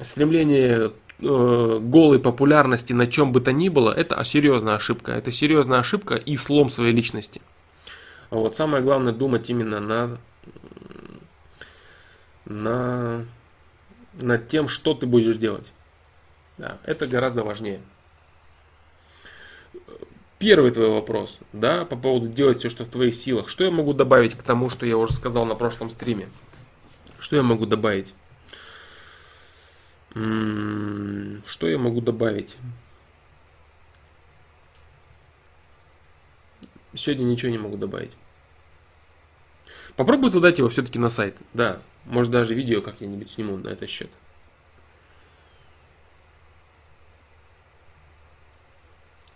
Стремление 0.00 0.92
э, 1.20 1.78
голой 1.80 2.18
популярности 2.18 2.92
на 2.92 3.06
чем 3.06 3.32
бы 3.32 3.40
то 3.40 3.52
ни 3.52 3.68
было, 3.68 3.92
это 3.92 4.22
серьезная 4.24 4.76
ошибка. 4.76 5.12
Это 5.12 5.30
серьезная 5.30 5.80
ошибка 5.80 6.14
и 6.14 6.36
слом 6.36 6.70
своей 6.70 6.92
личности. 6.92 7.40
Вот 8.30 8.56
самое 8.56 8.82
главное 8.82 9.12
думать 9.12 9.50
именно 9.50 9.78
на, 9.78 10.18
на, 12.46 13.26
над 14.14 14.48
тем, 14.48 14.68
что 14.68 14.94
ты 14.94 15.06
будешь 15.06 15.36
делать. 15.36 15.72
Да, 16.58 16.78
это 16.84 17.06
гораздо 17.06 17.44
важнее. 17.44 17.80
Первый 20.38 20.72
твой 20.72 20.88
вопрос, 20.88 21.38
да, 21.52 21.84
по 21.84 21.94
поводу 21.94 22.26
делать 22.26 22.58
все, 22.58 22.68
что 22.68 22.84
в 22.84 22.88
твоих 22.88 23.14
силах. 23.14 23.48
Что 23.48 23.64
я 23.64 23.70
могу 23.70 23.92
добавить 23.92 24.34
к 24.34 24.42
тому, 24.42 24.70
что 24.70 24.86
я 24.86 24.96
уже 24.96 25.12
сказал 25.12 25.44
на 25.44 25.54
прошлом 25.54 25.88
стриме? 25.88 26.28
Что 27.20 27.36
я 27.36 27.42
могу 27.42 27.64
добавить? 27.64 28.12
Что 30.14 31.68
я 31.68 31.78
могу 31.78 32.00
добавить? 32.00 32.56
Сегодня 36.94 37.24
ничего 37.24 37.50
не 37.50 37.58
могу 37.58 37.76
добавить. 37.78 38.12
Попробуй 39.96 40.30
задать 40.30 40.58
его 40.58 40.68
все-таки 40.68 40.98
на 40.98 41.08
сайт. 41.08 41.36
Да, 41.54 41.80
может 42.04 42.30
даже 42.30 42.54
видео 42.54 42.82
как-нибудь 42.82 43.30
сниму 43.30 43.56
на 43.56 43.68
этот 43.68 43.88
счет. 43.88 44.10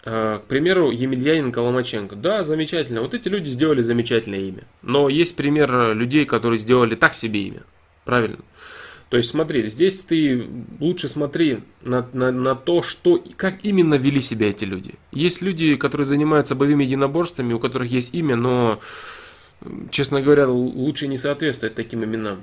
А, 0.05 0.39
к 0.39 0.45
примеру, 0.45 0.91
Емельяненко 0.91 1.59
Ломаченко. 1.59 2.17
Да, 2.17 2.45
замечательно. 2.45 3.01
Вот 3.01 3.15
эти 3.15 3.29
люди 3.29 3.49
сделали 3.49 3.81
замечательное 3.81 4.41
имя. 4.41 4.65
Но 4.83 5.09
есть 5.09 5.37
пример 5.37 5.95
людей, 5.95 6.27
которые 6.27 6.59
сделали 6.59 6.95
так 6.95 7.15
себе 7.15 7.41
имя. 7.43 7.63
Правильно? 8.05 8.39
То 9.09 9.17
есть 9.17 9.31
смотри, 9.31 9.69
здесь 9.69 10.01
ты 10.03 10.49
лучше 10.81 11.09
смотри 11.09 11.61
на, 11.83 12.09
на, 12.13 12.33
на 12.33 12.55
то, 12.57 12.83
что, 12.83 13.23
как 13.37 13.65
именно 13.65 13.95
вели 13.95 14.21
себя 14.21 14.51
эти 14.51 14.65
люди. 14.65 14.95
Есть 15.13 15.43
люди, 15.43 15.77
которые 15.77 16.07
занимаются 16.07 16.57
боевыми 16.57 16.85
единоборствами, 16.85 17.53
у 17.53 17.61
которых 17.61 17.91
есть 17.91 18.15
имя, 18.15 18.35
но 18.35 18.81
честно 19.91 20.21
говоря, 20.21 20.49
лучше 20.49 21.07
не 21.07 21.19
соответствовать 21.19 21.77
таким 21.77 22.05
именам. 22.05 22.43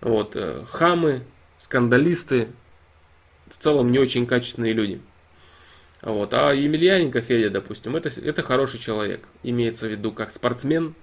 Вот, 0.00 0.36
э, 0.36 0.64
хамы, 0.70 1.22
скандалисты, 1.58 2.48
в 3.50 3.56
целом 3.56 3.90
не 3.90 3.98
очень 3.98 4.26
качественные 4.26 4.72
люди. 4.74 5.00
Вот. 6.02 6.32
А 6.34 6.52
Емельяненко 6.52 7.20
Федя, 7.20 7.50
допустим, 7.50 7.96
это, 7.96 8.08
это 8.20 8.42
хороший 8.42 8.78
человек. 8.78 9.26
Имеется 9.42 9.86
в 9.86 9.90
виду 9.90 10.12
как 10.12 10.30
спортсмен, 10.30 10.94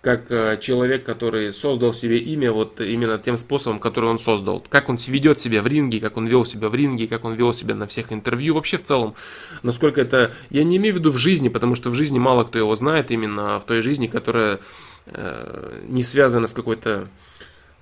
как 0.00 0.30
э, 0.30 0.58
человек, 0.60 1.04
который 1.04 1.52
создал 1.52 1.92
себе 1.92 2.18
имя 2.18 2.52
вот 2.52 2.80
именно 2.80 3.18
тем 3.18 3.36
способом, 3.36 3.78
который 3.78 4.08
он 4.08 4.18
создал. 4.18 4.64
Как 4.68 4.88
он 4.88 4.96
ведет 5.06 5.40
себя 5.40 5.60
в 5.60 5.66
ринге, 5.66 6.00
как 6.00 6.16
он 6.16 6.26
вел 6.26 6.46
себя 6.46 6.70
в 6.70 6.74
ринге, 6.74 7.06
как 7.06 7.24
он 7.24 7.34
вел 7.34 7.52
себя 7.52 7.74
на 7.74 7.86
всех 7.86 8.12
интервью. 8.12 8.54
Вообще 8.54 8.78
в 8.78 8.82
целом, 8.82 9.14
насколько 9.62 10.00
это... 10.00 10.32
Я 10.48 10.64
не 10.64 10.78
имею 10.78 10.94
в 10.94 10.98
виду 10.98 11.10
в 11.10 11.18
жизни, 11.18 11.50
потому 11.50 11.74
что 11.74 11.90
в 11.90 11.94
жизни 11.94 12.18
мало 12.18 12.44
кто 12.44 12.58
его 12.58 12.74
знает, 12.76 13.10
именно 13.10 13.60
в 13.60 13.64
той 13.64 13.82
жизни, 13.82 14.06
которая 14.06 14.60
э, 15.04 15.82
не 15.86 16.02
связана 16.02 16.46
с 16.46 16.54
какой-то 16.54 17.08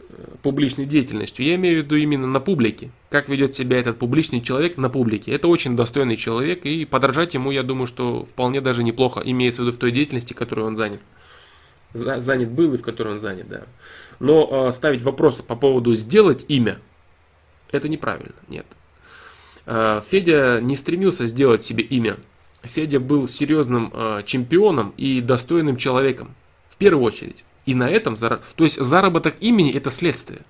э, 0.00 0.14
публичной 0.42 0.86
деятельностью. 0.86 1.46
Я 1.46 1.54
имею 1.54 1.82
в 1.82 1.84
виду 1.84 1.94
именно 1.94 2.26
на 2.26 2.40
публике. 2.40 2.90
Как 3.10 3.28
ведет 3.28 3.54
себя 3.54 3.78
этот 3.78 3.96
публичный 3.96 4.40
человек 4.40 4.76
на 4.76 4.90
публике. 4.90 5.30
Это 5.30 5.46
очень 5.46 5.76
достойный 5.76 6.16
человек, 6.16 6.66
и 6.66 6.84
подражать 6.84 7.34
ему, 7.34 7.52
я 7.52 7.62
думаю, 7.62 7.86
что 7.86 8.24
вполне 8.24 8.60
даже 8.60 8.82
неплохо 8.82 9.22
имеется 9.24 9.62
в 9.62 9.66
виду 9.66 9.76
в 9.76 9.78
той 9.78 9.92
деятельности, 9.92 10.32
которой 10.32 10.66
он 10.66 10.74
занят 10.74 11.00
занят 11.95 12.51
был 12.51 12.74
и 12.74 12.76
в 12.76 12.82
которой 12.82 13.14
он 13.14 13.20
занят, 13.20 13.49
да. 13.49 13.62
Но 14.20 14.68
э, 14.68 14.72
ставить 14.72 15.03
вопрос 15.03 15.36
по 15.36 15.57
поводу 15.57 15.95
сделать 15.95 16.45
имя, 16.49 16.78
это 17.70 17.89
неправильно, 17.89 18.34
нет. 18.49 18.66
Э, 19.66 20.01
Федя 20.09 20.61
не 20.61 20.76
стремился 20.76 21.26
сделать 21.26 21.62
себе 21.62 21.84
имя. 21.84 22.16
Федя 22.62 23.01
был 23.01 23.28
серьезным 23.28 23.91
э, 23.93 24.22
чемпионом 24.24 24.93
и 24.97 25.20
достойным 25.20 25.76
человеком, 25.76 26.34
в 26.68 26.76
первую 26.76 27.05
очередь. 27.05 27.45
И 27.66 27.74
на 27.74 27.89
этом, 27.89 28.16
то 28.16 28.41
есть 28.59 28.80
заработок 28.82 29.36
имени 29.41 29.72
это 29.72 29.91
следствие. 29.91 30.41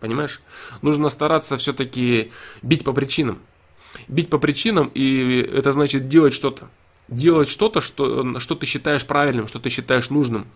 Понимаешь? 0.00 0.40
Нужно 0.82 1.08
стараться 1.08 1.56
все-таки 1.56 2.30
бить 2.62 2.84
по 2.84 2.92
причинам. 2.92 3.40
Бить 4.06 4.30
по 4.30 4.38
причинам, 4.38 4.90
и 4.94 5.40
это 5.40 5.72
значит 5.72 6.08
делать 6.08 6.34
что-то. 6.34 6.68
Делать 7.08 7.48
что-то, 7.48 7.80
что, 7.80 8.38
что 8.38 8.54
ты 8.54 8.66
считаешь 8.66 9.06
правильным, 9.06 9.48
что 9.48 9.58
ты 9.58 9.70
считаешь 9.70 10.10
нужным. 10.10 10.46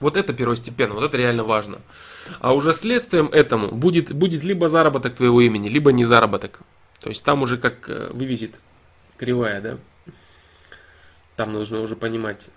Вот 0.00 0.16
это 0.16 0.32
первостепенно, 0.32 0.94
вот 0.94 1.04
это 1.04 1.16
реально 1.16 1.44
важно. 1.44 1.78
А 2.40 2.54
уже 2.54 2.72
следствием 2.72 3.26
этому 3.26 3.68
будет, 3.68 4.12
будет 4.12 4.42
либо 4.42 4.68
заработок 4.68 5.14
твоего 5.14 5.40
имени, 5.42 5.68
либо 5.68 5.92
не 5.92 6.04
заработок. 6.04 6.60
То 7.00 7.10
есть 7.10 7.22
там 7.22 7.42
уже 7.42 7.58
как 7.58 7.88
э, 7.88 8.10
вывезет 8.12 8.54
кривая, 9.18 9.60
да? 9.60 9.76
Там 11.36 11.52
нужно 11.52 11.80
уже 11.80 11.96
понимать 11.96 12.48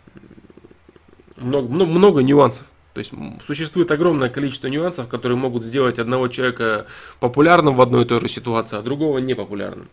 много, 1.37 1.67
много, 1.67 1.91
много 1.91 2.23
нюансов. 2.23 2.65
То 2.93 2.99
есть 2.99 3.11
существует 3.45 3.91
огромное 3.91 4.29
количество 4.29 4.67
нюансов, 4.67 5.07
которые 5.07 5.37
могут 5.37 5.63
сделать 5.63 5.99
одного 5.99 6.27
человека 6.27 6.85
популярным 7.19 7.75
в 7.75 7.81
одной 7.81 8.03
и 8.03 8.07
той 8.07 8.21
же 8.21 8.29
ситуации, 8.29 8.77
а 8.77 8.81
другого 8.81 9.17
непопулярным. 9.17 9.89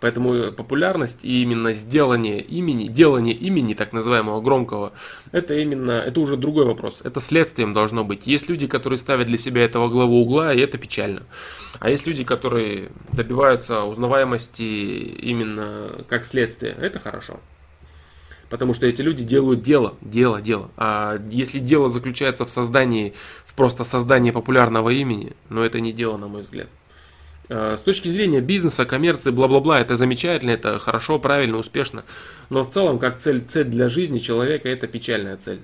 Поэтому 0.00 0.52
популярность 0.52 1.24
и 1.24 1.42
именно 1.42 1.72
сделание 1.72 2.40
имени, 2.40 2.86
делание 2.86 3.34
имени, 3.34 3.74
так 3.74 3.92
называемого 3.92 4.40
громкого, 4.40 4.92
это 5.32 5.54
именно, 5.54 5.92
это 5.92 6.20
уже 6.20 6.36
другой 6.36 6.64
вопрос. 6.66 7.00
Это 7.02 7.20
следствием 7.20 7.72
должно 7.72 8.04
быть. 8.04 8.26
Есть 8.26 8.48
люди, 8.48 8.66
которые 8.66 8.98
ставят 8.98 9.26
для 9.26 9.38
себя 9.38 9.64
этого 9.64 9.88
главу 9.88 10.22
угла, 10.22 10.54
и 10.54 10.60
это 10.60 10.78
печально. 10.78 11.22
А 11.80 11.90
есть 11.90 12.06
люди, 12.06 12.22
которые 12.22 12.90
добиваются 13.12 13.82
узнаваемости 13.84 14.62
именно 14.62 16.04
как 16.08 16.24
следствие. 16.24 16.76
Это 16.80 17.00
хорошо. 17.00 17.40
Потому 18.50 18.72
что 18.74 18.86
эти 18.86 19.02
люди 19.02 19.24
делают 19.24 19.60
дело, 19.60 19.96
дело, 20.00 20.40
дело. 20.40 20.70
А 20.76 21.20
если 21.30 21.58
дело 21.58 21.90
заключается 21.90 22.44
в 22.44 22.50
создании, 22.50 23.12
в 23.44 23.54
просто 23.54 23.84
создании 23.84 24.30
популярного 24.30 24.90
имени, 24.90 25.32
но 25.48 25.64
это 25.64 25.80
не 25.80 25.92
дело, 25.92 26.16
на 26.16 26.28
мой 26.28 26.42
взгляд. 26.42 26.68
Э, 27.48 27.76
с 27.78 27.80
точки 27.82 28.08
зрения 28.08 28.40
бизнеса, 28.40 28.84
коммерции, 28.84 29.30
бла-бла-бла, 29.30 29.80
это 29.80 29.96
замечательно, 29.96 30.50
это 30.50 30.78
хорошо, 30.78 31.18
правильно, 31.18 31.56
успешно. 31.58 32.04
Но 32.50 32.62
в 32.62 32.70
целом, 32.70 32.98
как 32.98 33.18
цель, 33.18 33.44
цель 33.46 33.66
для 33.66 33.88
жизни 33.88 34.18
человека, 34.18 34.68
это 34.68 34.86
печальная 34.86 35.36
цель. 35.36 35.60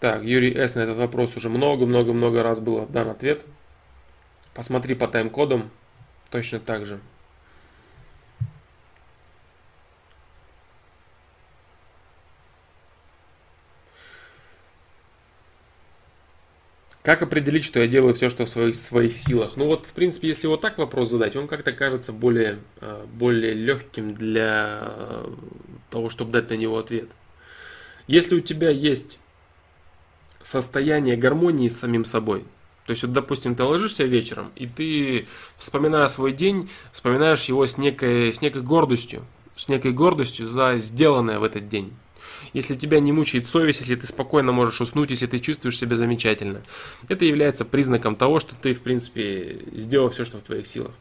Так, 0.00 0.22
Юрий 0.22 0.54
С. 0.54 0.74
на 0.74 0.80
этот 0.80 0.98
вопрос 0.98 1.34
уже 1.36 1.48
много-много-много 1.48 2.42
раз 2.42 2.60
был 2.60 2.84
дан 2.86 3.08
ответ. 3.08 3.42
Посмотри 4.54 4.94
по 4.94 5.08
тайм-кодам 5.08 5.70
точно 6.30 6.60
так 6.60 6.86
же. 6.86 7.00
Как 17.02 17.20
определить, 17.20 17.64
что 17.64 17.80
я 17.80 17.86
делаю 17.86 18.14
все, 18.14 18.30
что 18.30 18.46
в 18.46 18.48
своих, 18.48 18.74
своих 18.74 19.12
силах? 19.12 19.56
Ну 19.56 19.66
вот, 19.66 19.84
в 19.84 19.92
принципе, 19.92 20.28
если 20.28 20.46
вот 20.46 20.62
так 20.62 20.78
вопрос 20.78 21.10
задать, 21.10 21.36
он 21.36 21.48
как-то 21.48 21.72
кажется 21.72 22.12
более, 22.12 22.60
э, 22.80 23.04
более 23.12 23.52
легким 23.52 24.14
для 24.14 24.78
э, 24.82 25.34
того, 25.90 26.08
чтобы 26.08 26.32
дать 26.32 26.48
на 26.48 26.54
него 26.54 26.78
ответ. 26.78 27.10
Если 28.06 28.36
у 28.36 28.40
тебя 28.40 28.70
есть 28.70 29.18
состояние 30.40 31.16
гармонии 31.16 31.68
с 31.68 31.78
самим 31.78 32.06
собой, 32.06 32.46
то 32.86 32.90
есть, 32.90 33.02
вот, 33.02 33.12
допустим, 33.12 33.54
ты 33.54 33.62
ложишься 33.62 34.04
вечером, 34.04 34.52
и 34.56 34.66
ты, 34.66 35.26
вспоминая 35.56 36.06
свой 36.06 36.32
день, 36.32 36.68
вспоминаешь 36.92 37.44
его 37.44 37.66
с 37.66 37.78
некой, 37.78 38.32
с 38.32 38.42
некой 38.42 38.62
гордостью, 38.62 39.24
с 39.56 39.68
некой 39.68 39.92
гордостью 39.92 40.46
за 40.46 40.76
сделанное 40.78 41.38
в 41.38 41.44
этот 41.44 41.68
день. 41.68 41.92
если 42.52 42.74
тебя 42.74 43.00
не 43.00 43.10
мучает 43.10 43.46
совесть, 43.46 43.80
если 43.80 43.96
ты 43.96 44.06
спокойно 44.06 44.52
можешь 44.52 44.80
уснуть, 44.80 45.10
если 45.10 45.26
ты 45.26 45.38
чувствуешь 45.38 45.78
себя 45.78 45.96
замечательно, 45.96 46.62
это 47.08 47.24
является 47.24 47.64
признаком 47.64 48.16
того, 48.16 48.38
что 48.38 48.54
ты, 48.54 48.74
в 48.74 48.82
принципе, 48.82 49.60
сделал 49.72 50.10
все, 50.10 50.24
что 50.24 50.38
в 50.38 50.42
твоих 50.42 50.66
силах. 50.66 50.92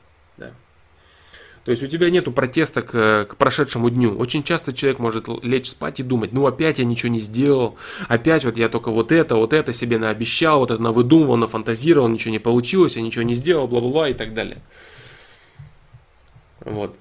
То 1.65 1.71
есть 1.71 1.81
у 1.81 1.87
тебя 1.87 2.09
нету 2.09 2.31
протеста 2.31 2.81
к, 2.81 3.25
к 3.25 3.35
прошедшему 3.37 3.89
дню. 3.89 4.17
Очень 4.17 4.43
часто 4.43 4.73
человек 4.73 4.99
может 4.99 5.27
лечь 5.43 5.69
спать 5.69 5.99
и 6.01 6.03
думать, 6.03 6.33
ну 6.33 6.45
опять 6.45 6.79
я 6.79 6.85
ничего 6.85 7.09
не 7.09 7.19
сделал, 7.19 7.77
опять 8.09 8.43
вот 8.43 8.57
я 8.57 8.67
только 8.67 8.91
вот 8.91 9.11
это, 9.11 9.35
вот 9.35 9.53
это 9.53 9.71
себе 9.71 9.97
наобещал, 9.97 10.59
вот 10.59 10.71
это 10.71 10.81
навыдумывал, 10.81 11.37
нафантазировал, 11.37 12.09
ничего 12.09 12.31
не 12.31 12.39
получилось, 12.39 12.97
я 12.97 13.01
ничего 13.01 13.23
не 13.23 13.33
сделал, 13.33 13.67
бла-бла-бла 13.67 14.09
и 14.09 14.13
так 14.13 14.33
далее. 14.33 14.57
Вот. 16.65 16.97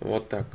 Вот 0.00 0.28
так. 0.28 0.46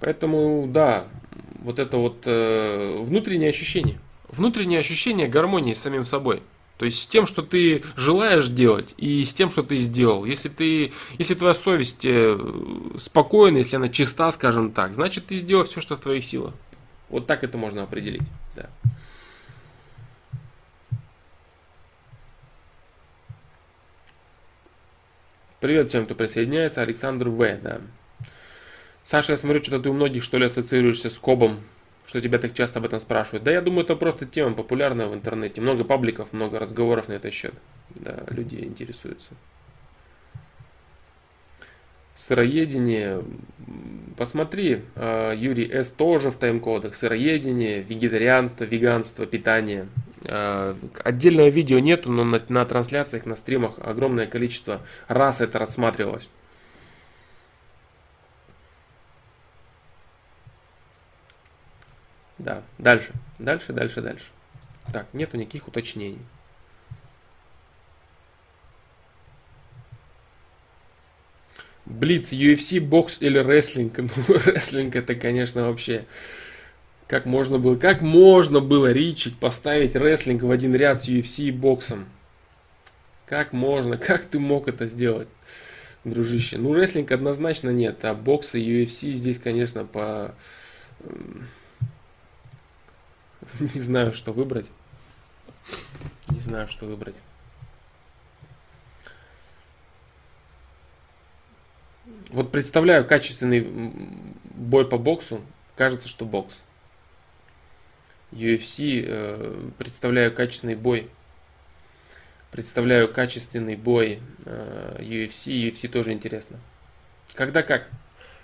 Поэтому, 0.00 0.66
да, 0.68 1.06
вот 1.60 1.78
это 1.78 1.96
вот 1.96 2.22
э, 2.26 2.96
внутреннее 3.00 3.50
ощущение. 3.50 3.98
Внутреннее 4.28 4.80
ощущение 4.80 5.28
гармонии 5.28 5.74
с 5.74 5.80
самим 5.80 6.04
собой. 6.04 6.42
То 6.78 6.84
есть 6.84 7.02
с 7.02 7.06
тем, 7.06 7.26
что 7.26 7.42
ты 7.42 7.82
желаешь 7.96 8.48
делать, 8.48 8.92
и 8.98 9.24
с 9.24 9.32
тем, 9.32 9.50
что 9.50 9.62
ты 9.62 9.78
сделал. 9.78 10.26
Если, 10.26 10.50
ты, 10.50 10.92
если 11.18 11.34
твоя 11.34 11.54
совесть 11.54 12.04
э, 12.04 12.38
спокойна, 12.98 13.58
если 13.58 13.76
она 13.76 13.88
чиста, 13.88 14.30
скажем 14.30 14.72
так, 14.72 14.92
значит 14.92 15.26
ты 15.26 15.36
сделал 15.36 15.64
все, 15.64 15.80
что 15.80 15.96
в 15.96 16.00
твоих 16.00 16.24
силах. 16.24 16.52
Вот 17.08 17.26
так 17.26 17.44
это 17.44 17.56
можно 17.56 17.82
определить. 17.82 18.28
Да. 18.54 18.68
Привет 25.66 25.88
всем, 25.88 26.04
кто 26.04 26.14
присоединяется. 26.14 26.80
Александр 26.80 27.28
В. 27.28 27.58
Да. 27.60 27.80
Саша, 29.02 29.32
я 29.32 29.36
смотрю, 29.36 29.64
что 29.64 29.80
ты 29.80 29.88
у 29.88 29.94
многих, 29.94 30.22
что 30.22 30.38
ли, 30.38 30.46
ассоциируешься 30.46 31.10
с 31.10 31.18
Кобом, 31.18 31.58
что 32.06 32.20
тебя 32.20 32.38
так 32.38 32.54
часто 32.54 32.78
об 32.78 32.84
этом 32.84 33.00
спрашивают. 33.00 33.42
Да, 33.42 33.50
я 33.50 33.60
думаю, 33.60 33.82
это 33.82 33.96
просто 33.96 34.26
тема 34.26 34.54
популярная 34.54 35.08
в 35.08 35.14
интернете. 35.14 35.60
Много 35.60 35.82
пабликов, 35.82 36.32
много 36.32 36.60
разговоров 36.60 37.08
на 37.08 37.14
этот 37.14 37.34
счет. 37.34 37.52
Да, 37.96 38.26
люди 38.30 38.54
интересуются. 38.62 39.30
Сыроедение. 42.16 43.22
Посмотри, 44.16 44.82
а, 44.94 45.34
Юрий 45.34 45.70
С. 45.70 45.90
тоже 45.90 46.30
в 46.30 46.36
тайм-кодах. 46.36 46.94
Сыроедение, 46.94 47.82
вегетарианство, 47.82 48.64
веганство, 48.64 49.26
питание. 49.26 49.86
Э, 50.24 50.74
отдельного 51.04 51.48
видео 51.48 51.78
нету, 51.78 52.10
но 52.10 52.24
на, 52.24 52.42
на 52.48 52.64
трансляциях, 52.64 53.26
на 53.26 53.36
стримах 53.36 53.74
огромное 53.78 54.26
количество 54.26 54.80
раз 55.08 55.42
это 55.42 55.58
рассматривалось. 55.58 56.30
Да, 62.38 62.62
дальше, 62.78 63.12
дальше, 63.38 63.72
дальше, 63.74 64.00
дальше. 64.00 64.26
Так, 64.92 65.06
нету 65.12 65.36
никаких 65.36 65.68
уточнений. 65.68 66.20
Блиц, 71.86 72.32
UFC, 72.32 72.80
бокс 72.80 73.18
или 73.20 73.38
рестлинг? 73.38 73.98
Ну, 73.98 74.10
рестлинг 74.44 74.96
это, 74.96 75.14
конечно, 75.14 75.66
вообще 75.68 76.04
как 77.06 77.24
можно 77.24 77.58
было, 77.58 77.76
как 77.76 78.02
можно 78.02 78.60
было, 78.60 78.90
Ричик, 78.90 79.38
поставить 79.38 79.94
рестлинг 79.94 80.42
в 80.42 80.50
один 80.50 80.74
ряд 80.74 81.04
с 81.04 81.08
UFC 81.08 81.44
и 81.44 81.52
боксом? 81.52 82.06
Как 83.26 83.52
можно? 83.52 83.96
Как 84.06 84.24
ты 84.24 84.38
мог 84.38 84.68
это 84.68 84.86
сделать, 84.86 85.28
дружище? 86.04 86.58
Ну, 86.58 86.74
рестлинг 86.74 87.10
однозначно 87.12 87.70
нет, 87.70 88.04
а 88.04 88.14
бокс 88.14 88.54
и 88.54 88.60
UFC 88.60 89.14
здесь, 89.14 89.38
конечно, 89.38 89.84
по... 89.84 90.34
Не 93.60 93.80
знаю, 93.80 94.12
что 94.12 94.32
выбрать. 94.32 94.66
Не 96.30 96.40
знаю, 96.40 96.66
что 96.66 96.86
выбрать. 96.86 97.16
Вот 102.30 102.50
представляю 102.50 103.06
качественный 103.06 103.60
бой 104.54 104.88
по 104.88 104.98
боксу. 104.98 105.42
Кажется, 105.76 106.08
что 106.08 106.24
бокс. 106.24 106.62
UFC, 108.32 109.04
э, 109.06 109.70
представляю 109.78 110.34
качественный 110.34 110.74
бой. 110.74 111.08
Представляю 112.50 113.12
качественный 113.12 113.76
бой 113.76 114.20
э, 114.44 114.96
UFC, 115.00 115.70
UFC 115.70 115.88
тоже 115.88 116.12
интересно. 116.12 116.58
Когда 117.34 117.62
как? 117.62 117.88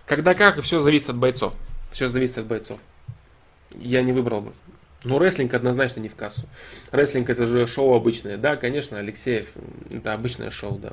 Когда 0.07 0.35
как, 0.35 0.61
все 0.63 0.81
зависит 0.81 1.11
от 1.11 1.17
бойцов. 1.17 1.55
Все 1.93 2.09
зависит 2.09 2.39
от 2.39 2.47
бойцов. 2.47 2.81
Я 3.75 4.03
не 4.03 4.13
выбрал 4.13 4.43
бы. 4.43 4.53
Но 5.05 5.19
рестлинг 5.19 5.55
однозначно 5.55 6.01
не 6.01 6.09
в 6.09 6.15
кассу. 6.15 6.47
Рестлинг 6.93 7.31
это 7.31 7.47
же 7.47 7.67
шоу 7.67 7.95
обычное. 7.95 8.37
Да, 8.37 8.57
конечно, 8.57 8.99
Алексеев, 8.99 9.49
это 9.91 10.13
обычное 10.13 10.51
шоу, 10.51 10.79
да. 10.79 10.93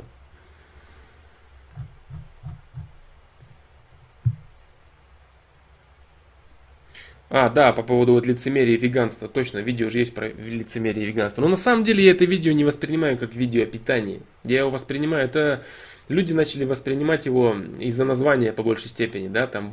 А, 7.31 7.49
да, 7.49 7.73
по 7.73 7.83
поводу 7.83 8.13
вот 8.13 8.25
лицемерия 8.25 8.75
и 8.75 8.79
веганства. 8.79 9.27
Точно, 9.27 9.59
видео 9.59 9.89
же 9.89 9.99
есть 9.99 10.15
про 10.15 10.29
лицемерие 10.29 11.05
и 11.05 11.07
веганство. 11.09 11.41
Но 11.41 11.47
на 11.47 11.57
самом 11.57 11.83
деле 11.83 12.03
я 12.03 12.11
это 12.11 12.25
видео 12.25 12.53
не 12.53 12.65
воспринимаю 12.65 13.17
как 13.17 13.35
видео 13.35 13.63
о 13.63 13.65
питании. 13.67 14.21
Я 14.43 14.59
его 14.59 14.71
воспринимаю, 14.71 15.25
это 15.25 15.63
люди 16.07 16.33
начали 16.33 16.65
воспринимать 16.65 17.27
его 17.27 17.55
из-за 17.79 18.03
названия 18.03 18.51
по 18.51 18.63
большей 18.63 18.89
степени, 18.89 19.27
да, 19.27 19.45
там 19.45 19.71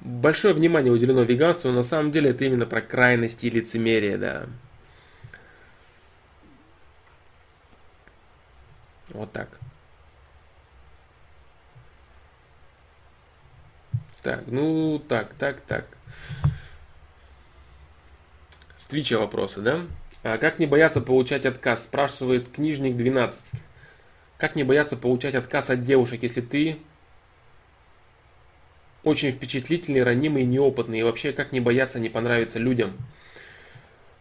большое 0.00 0.54
внимание 0.54 0.92
уделено 0.92 1.22
веганству, 1.22 1.68
но 1.68 1.76
на 1.76 1.82
самом 1.82 2.10
деле 2.10 2.30
это 2.30 2.46
именно 2.46 2.64
про 2.64 2.80
крайности 2.80 3.46
и 3.46 3.50
лицемерие, 3.50 4.16
да. 4.16 4.46
Вот 9.10 9.30
так. 9.30 9.48
Так, 14.22 14.44
ну 14.46 14.98
так, 15.06 15.34
так, 15.34 15.60
так. 15.60 15.86
С 18.84 18.86
Твича 18.86 19.18
вопросы, 19.18 19.62
да? 19.62 19.86
А 20.22 20.36
как 20.36 20.58
не 20.58 20.66
бояться 20.66 21.00
получать 21.00 21.46
отказ? 21.46 21.84
Спрашивает 21.84 22.50
книжник 22.50 22.98
12. 22.98 23.58
Как 24.36 24.56
не 24.56 24.62
бояться 24.62 24.98
получать 24.98 25.34
отказ 25.34 25.70
от 25.70 25.82
девушек, 25.84 26.22
если 26.22 26.42
ты 26.42 26.76
очень 29.02 29.32
впечатлительный, 29.32 30.02
ранимый, 30.02 30.44
неопытный? 30.44 30.98
И 30.98 31.02
вообще, 31.02 31.32
как 31.32 31.50
не 31.50 31.60
бояться 31.60 31.98
не 31.98 32.10
понравиться 32.10 32.58
людям? 32.58 32.94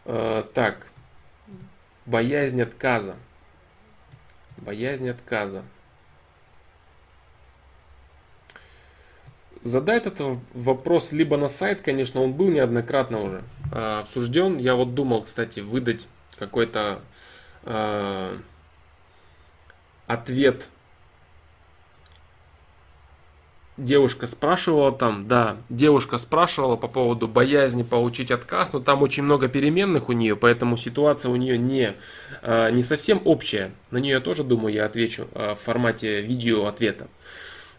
Э, 0.06 0.46
так, 0.54 0.88
боязнь 2.06 2.62
отказа. 2.62 3.18
Боязнь 4.60 5.10
отказа. 5.10 5.64
Задай 9.64 9.98
этот 9.98 10.20
вопрос 10.54 11.14
либо 11.14 11.38
на 11.38 11.48
сайт, 11.48 11.80
конечно, 11.80 12.22
он 12.22 12.34
был 12.34 12.50
неоднократно 12.50 13.22
уже 13.22 13.44
э, 13.72 14.00
обсужден. 14.02 14.58
Я 14.58 14.76
вот 14.76 14.94
думал, 14.94 15.24
кстати, 15.24 15.62
выдать 15.62 16.08
какой-то 16.38 17.00
э, 17.64 18.38
ответ. 20.06 20.68
Девушка 23.78 24.28
спрашивала 24.28 24.92
там, 24.92 25.30
да, 25.30 25.56
девушка 25.70 26.18
спрашивала 26.18 26.76
по 26.76 26.90
поводу 26.90 27.30
боязни 27.30 27.84
получить 27.84 28.32
отказ, 28.32 28.74
но 28.74 28.82
там 28.82 29.02
очень 29.02 29.24
много 29.24 29.48
переменных 29.48 30.10
у 30.10 30.12
нее, 30.12 30.36
поэтому 30.36 30.76
ситуация 30.76 31.32
у 31.32 31.38
нее 31.38 31.58
не, 31.58 31.96
э, 32.42 32.70
не 32.72 32.84
совсем 32.84 33.22
общая. 33.24 33.72
На 33.92 33.98
нее 33.98 34.20
тоже, 34.20 34.44
думаю, 34.44 34.74
я 34.74 34.86
отвечу 34.86 35.30
в 35.34 35.56
формате 35.56 36.20
видео 36.20 36.66
ответа. 36.66 37.08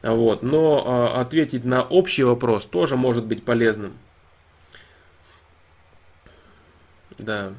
Вот. 0.05 0.43
Но 0.43 0.85
э, 1.15 1.21
ответить 1.21 1.65
на 1.65 1.83
общий 1.83 2.25
вопрос 2.25 2.67
тоже 2.67 2.97
может 2.97 3.25
быть 3.25 3.43
полезным. 3.43 3.97
Да. 7.17 7.55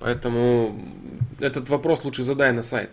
Поэтому 0.00 0.76
этот 1.38 1.68
вопрос 1.68 2.02
лучше 2.02 2.24
задай 2.24 2.50
на 2.52 2.64
сайт. 2.64 2.90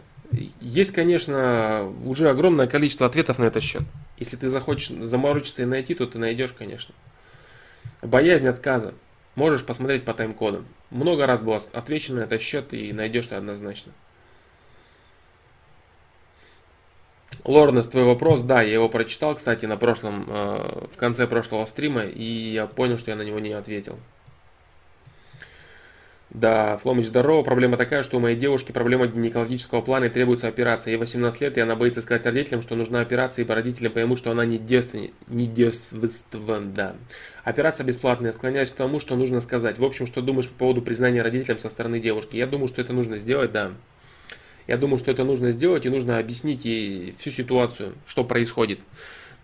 Есть, 0.62 0.91
конечно, 0.91 1.91
уже 2.06 2.30
огромное 2.30 2.68
количество 2.68 3.08
ответов 3.08 3.39
на 3.39 3.45
этот 3.45 3.64
счет. 3.64 3.82
Если 4.18 4.38
ты 4.38 4.50
захочешь 4.50 4.89
заморочиться 4.89 5.64
и 5.64 5.66
найти, 5.66 5.95
то 5.95 6.06
ты 6.06 6.20
найдешь, 6.20 6.54
конечно. 6.54 6.93
Боязнь 8.04 8.47
отказа. 8.47 8.93
Можешь 9.34 9.66
посмотреть 9.66 10.06
по 10.06 10.14
тайм-кодам. 10.14 10.68
Много 10.91 11.26
раз 11.26 11.41
было 11.41 11.60
отвечено 11.74 12.20
на 12.20 12.24
этот 12.26 12.43
счет 12.43 12.72
и 12.74 12.93
найдешь 12.93 13.26
ты 13.26 13.36
однозначно. 13.36 13.93
Лорнес, 17.46 17.88
твой 17.88 18.04
вопрос, 18.04 18.42
да, 18.42 18.62
я 18.62 18.74
его 18.74 18.90
прочитал, 18.90 19.36
кстати, 19.36 19.66
на 19.66 19.78
прошлом, 19.78 20.26
э, 20.28 20.88
в 20.92 20.98
конце 20.98 21.28
прошлого 21.28 21.66
стрима, 21.66 22.04
и 22.04 22.24
я 22.24 22.68
понял, 22.68 22.98
что 22.98 23.12
я 23.12 23.18
на 23.18 23.22
него 23.22 23.40
не 23.40 23.54
ответил. 23.54 23.98
Да, 26.30 26.78
Фломыч, 26.78 27.08
здорово. 27.08 27.42
Проблема 27.42 27.76
такая, 27.76 28.04
что 28.04 28.18
у 28.18 28.20
моей 28.20 28.36
девушки 28.36 28.72
проблема 28.72 29.08
гинекологического 29.08 29.82
плана 29.82 30.06
и 30.06 30.10
требуется 30.10 30.48
операция. 30.48 30.92
Ей 30.92 30.98
18 30.98 31.42
лет, 31.42 31.58
и 31.58 31.62
она 31.62 31.76
боится 31.76 32.04
сказать 32.04 32.24
родителям, 32.24 32.62
что 32.62 32.76
нужна 32.76 33.02
операция, 33.02 33.44
ибо 33.44 33.56
родители 33.56 33.88
поймут, 33.88 34.20
что 34.20 34.30
она 34.30 34.46
не 34.46 34.60
девственница. 34.60 35.14
Не 35.28 35.48
девственна, 35.48 36.72
да. 36.72 36.96
Операция 37.44 37.84
бесплатная. 37.84 38.32
Склоняюсь 38.32 38.70
к 38.70 38.76
тому, 38.76 39.00
что 39.00 39.16
нужно 39.16 39.42
сказать. 39.42 39.80
В 39.80 39.84
общем, 39.84 40.06
что 40.06 40.22
думаешь 40.22 40.50
по 40.50 40.60
поводу 40.60 40.84
признания 40.84 41.24
родителям 41.24 41.58
со 41.58 41.68
стороны 41.68 42.00
девушки? 42.00 42.36
Я 42.36 42.46
думаю, 42.46 42.68
что 42.68 42.82
это 42.82 42.94
нужно 42.94 43.18
сделать, 43.18 43.52
да. 43.52 43.72
Я 44.70 44.78
думаю, 44.78 44.99
что 44.99 45.09
это 45.09 45.24
нужно 45.24 45.51
сделать, 45.51 45.88
и 45.88 45.89
нужно 45.89 46.20
объяснить 46.20 46.63
ей 46.63 47.15
всю 47.17 47.32
ситуацию, 47.32 47.95
что 48.05 48.24
происходит. 48.24 48.82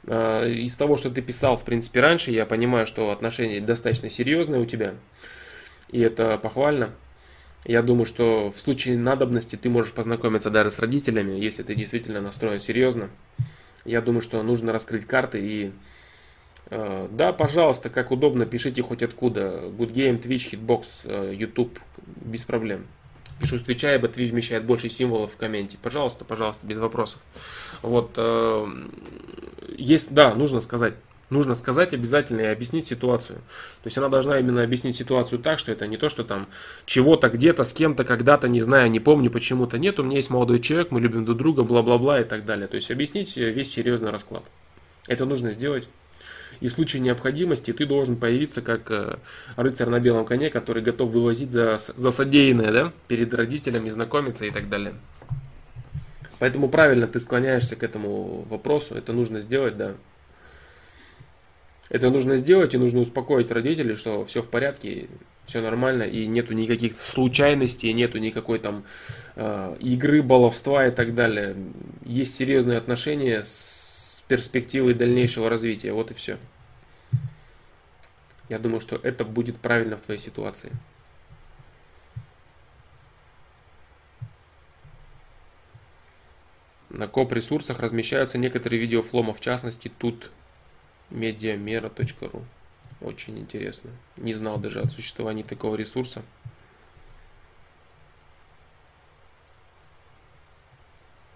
А, 0.06 0.48
из 0.48 0.76
того, 0.76 0.98
что 0.98 1.10
ты 1.10 1.24
писал, 1.24 1.58
в 1.58 1.66
принципе, 1.66 2.00
раньше, 2.00 2.30
я 2.30 2.46
понимаю, 2.46 2.86
что 2.86 3.10
отношения 3.10 3.60
достаточно 3.60 4.12
серьезные 4.12 4.62
у 4.62 4.66
тебя 4.68 4.94
и 5.90 6.00
это 6.00 6.38
похвально. 6.38 6.92
Я 7.64 7.82
думаю, 7.82 8.06
что 8.06 8.52
в 8.52 8.60
случае 8.60 8.98
надобности 8.98 9.56
ты 9.56 9.70
можешь 9.70 9.94
познакомиться 9.94 10.52
даже 10.52 10.70
с 10.70 10.78
родителями, 10.78 11.40
если 11.40 11.64
ты 11.64 11.74
действительно 11.74 12.22
настроен 12.22 12.60
серьезно. 12.60 13.10
Я 13.84 14.02
думаю, 14.02 14.22
что 14.22 14.44
нужно 14.44 14.72
раскрыть 14.72 15.06
карты 15.06 15.40
и 15.42 15.72
э, 16.70 17.08
да, 17.10 17.34
пожалуйста, 17.34 17.90
как 17.90 18.12
удобно, 18.12 18.46
пишите 18.46 18.84
хоть 18.84 19.02
откуда. 19.02 19.72
Good 19.76 19.94
Game, 19.94 20.22
Twitch, 20.22 20.52
Hitbox, 20.52 20.86
э, 21.06 21.34
YouTube, 21.34 21.80
без 22.06 22.46
проблем. 22.46 22.86
Пишу 23.40 23.58
ибо 23.58 24.08
Twitch 24.08 24.30
вмещает 24.30 24.64
больше 24.64 24.90
символов 24.90 25.34
в 25.34 25.38
комменте. 25.38 25.78
Пожалуйста, 25.82 26.24
пожалуйста, 26.24 26.66
без 26.66 26.78
вопросов. 26.78 27.20
Вот, 27.82 28.12
э, 28.16 28.68
есть, 29.78 30.14
да, 30.14 30.34
нужно 30.34 30.62
сказать, 30.62 30.94
нужно 31.30 31.54
сказать 31.56 31.94
обязательно 31.94 32.42
и 32.42 32.46
объяснить 32.46 32.88
ситуацию. 32.88 33.40
То 33.84 33.88
есть 33.88 33.98
она 33.98 34.08
должна 34.08 34.40
именно 34.40 34.64
объяснить 34.64 34.96
ситуацию 34.96 35.40
так, 35.40 35.60
что 35.60 35.72
это 35.72 35.86
не 35.86 35.98
то, 35.98 36.08
что 36.08 36.24
там 36.24 36.48
чего-то 36.86 37.30
где-то 37.30 37.64
с 37.66 37.74
кем-то 37.74 38.06
когда-то, 38.06 38.48
не 38.48 38.62
знаю, 38.62 38.90
не 38.90 39.02
помню 39.02 39.30
почему-то 39.30 39.78
нет, 39.78 40.00
у 40.00 40.04
меня 40.04 40.18
есть 40.18 40.30
молодой 40.30 40.60
человек, 40.60 40.92
мы 40.92 41.02
любим 41.02 41.26
друг 41.26 41.38
друга, 41.38 41.64
бла-бла-бла 41.64 42.22
и 42.22 42.24
так 42.24 42.46
далее. 42.46 42.68
То 42.68 42.78
есть 42.78 42.90
объяснить 42.90 43.36
весь 43.36 43.72
серьезный 43.72 44.12
расклад. 44.12 44.44
Это 45.08 45.26
нужно 45.26 45.52
сделать. 45.52 45.88
И 46.60 46.68
в 46.68 46.72
случае 46.72 47.02
необходимости 47.02 47.74
ты 47.74 47.86
должен 47.86 48.16
появиться 48.16 48.62
как 48.62 48.90
э, 48.92 49.18
рыцарь 49.56 49.90
на 49.90 50.00
белом 50.00 50.26
коне, 50.26 50.50
который 50.50 50.82
готов 50.82 51.12
вывозить 51.12 51.52
за, 51.52 51.78
за 51.96 52.12
содеянное 52.12 52.72
да, 52.72 52.94
перед 53.08 53.34
родителями, 53.34 53.90
знакомиться 53.90 54.46
и 54.46 54.52
так 54.52 54.70
далее. 54.70 54.94
Поэтому 56.40 56.70
правильно 56.70 57.08
ты 57.08 57.20
склоняешься 57.20 57.76
к 57.76 57.84
этому 57.84 58.46
вопросу, 58.50 58.96
это 58.96 59.14
нужно 59.14 59.40
сделать, 59.40 59.78
да. 59.78 59.94
Это 61.90 62.10
нужно 62.10 62.36
сделать, 62.38 62.74
и 62.74 62.78
нужно 62.78 63.02
успокоить 63.02 63.52
родителей, 63.52 63.96
что 63.96 64.26
все 64.26 64.42
в 64.42 64.50
порядке, 64.50 65.08
все 65.46 65.62
нормально, 65.62 66.04
и 66.04 66.26
нету 66.26 66.54
никаких 66.54 67.00
случайностей, 67.00 67.94
нету 67.94 68.18
никакой 68.18 68.58
там 68.60 68.84
э, 69.36 69.78
игры, 69.80 70.24
баловства 70.24 70.88
и 70.88 70.92
так 70.92 71.14
далее. 71.14 71.56
Есть 72.04 72.36
серьезные 72.36 72.80
отношения 72.80 73.46
с 73.46 73.75
перспективой 74.28 74.94
дальнейшего 74.94 75.50
развития. 75.50 75.94
Вот 75.94 76.12
и 76.12 76.14
все. 76.14 76.38
Я 78.50 78.60
думаю, 78.60 78.82
что 78.82 78.96
это 78.98 79.26
будет 79.26 79.58
правильно 79.60 79.98
в 79.98 80.02
твоей 80.02 80.20
ситуации. 80.20 80.72
На 86.90 87.08
коп-ресурсах 87.08 87.80
размещаются 87.80 88.38
некоторые 88.38 88.80
видеофлома, 88.80 89.34
в 89.34 89.42
частности 89.42 89.90
тут 89.90 90.32
медиамера.ру. 91.10 92.46
Очень 93.02 93.40
интересно. 93.40 93.92
Не 94.16 94.34
знал 94.34 94.58
даже 94.58 94.80
о 94.80 94.90
существовании 94.90 95.44
такого 95.44 95.76
ресурса. 95.76 96.22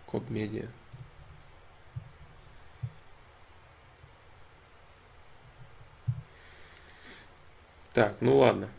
Код 0.06 0.30
Так, 7.94 8.16
ну 8.22 8.38
ладно. 8.38 8.70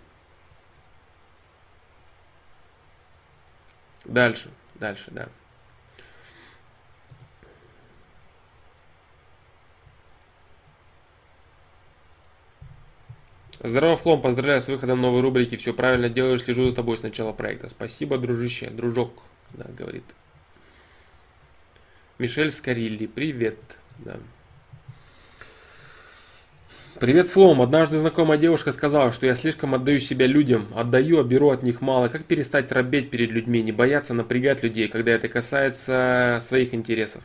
Дальше, 4.04 4.50
дальше, 4.74 5.11
да. 5.11 5.28
Здорово, 13.62 13.96
Флом, 13.96 14.22
поздравляю 14.22 14.62
с 14.62 14.68
выходом 14.68 15.02
новой 15.02 15.20
рубрики. 15.20 15.56
Все 15.56 15.74
правильно 15.74 16.08
делаешь, 16.08 16.42
слежу 16.42 16.66
за 16.68 16.74
тобой 16.74 16.96
с 16.96 17.02
начала 17.02 17.34
проекта. 17.34 17.68
Спасибо, 17.68 18.16
дружище, 18.16 18.70
дружок, 18.70 19.12
да, 19.50 19.66
говорит. 19.68 20.04
Мишель 22.18 22.50
Скарилли, 22.50 23.06
привет. 23.06 23.61
Да. 23.98 24.18
Привет, 27.01 27.28
Флом. 27.28 27.62
Однажды 27.62 27.96
знакомая 27.96 28.36
девушка 28.36 28.72
сказала, 28.72 29.11
что 29.11 29.24
я 29.24 29.32
слишком 29.32 29.74
отдаю 29.74 30.01
себя 30.01 30.26
людям, 30.26 30.68
отдаю, 30.76 31.18
а 31.18 31.24
беру 31.24 31.48
от 31.48 31.62
них 31.62 31.80
мало. 31.80 32.09
Как 32.09 32.26
перестать 32.26 32.70
робеть 32.72 33.09
перед 33.09 33.30
людьми, 33.30 33.62
не 33.62 33.72
бояться 33.72 34.12
напрягать 34.12 34.62
людей, 34.62 34.86
когда 34.86 35.12
это 35.12 35.30
касается 35.30 36.36
своих 36.42 36.74
интересов? 36.74 37.22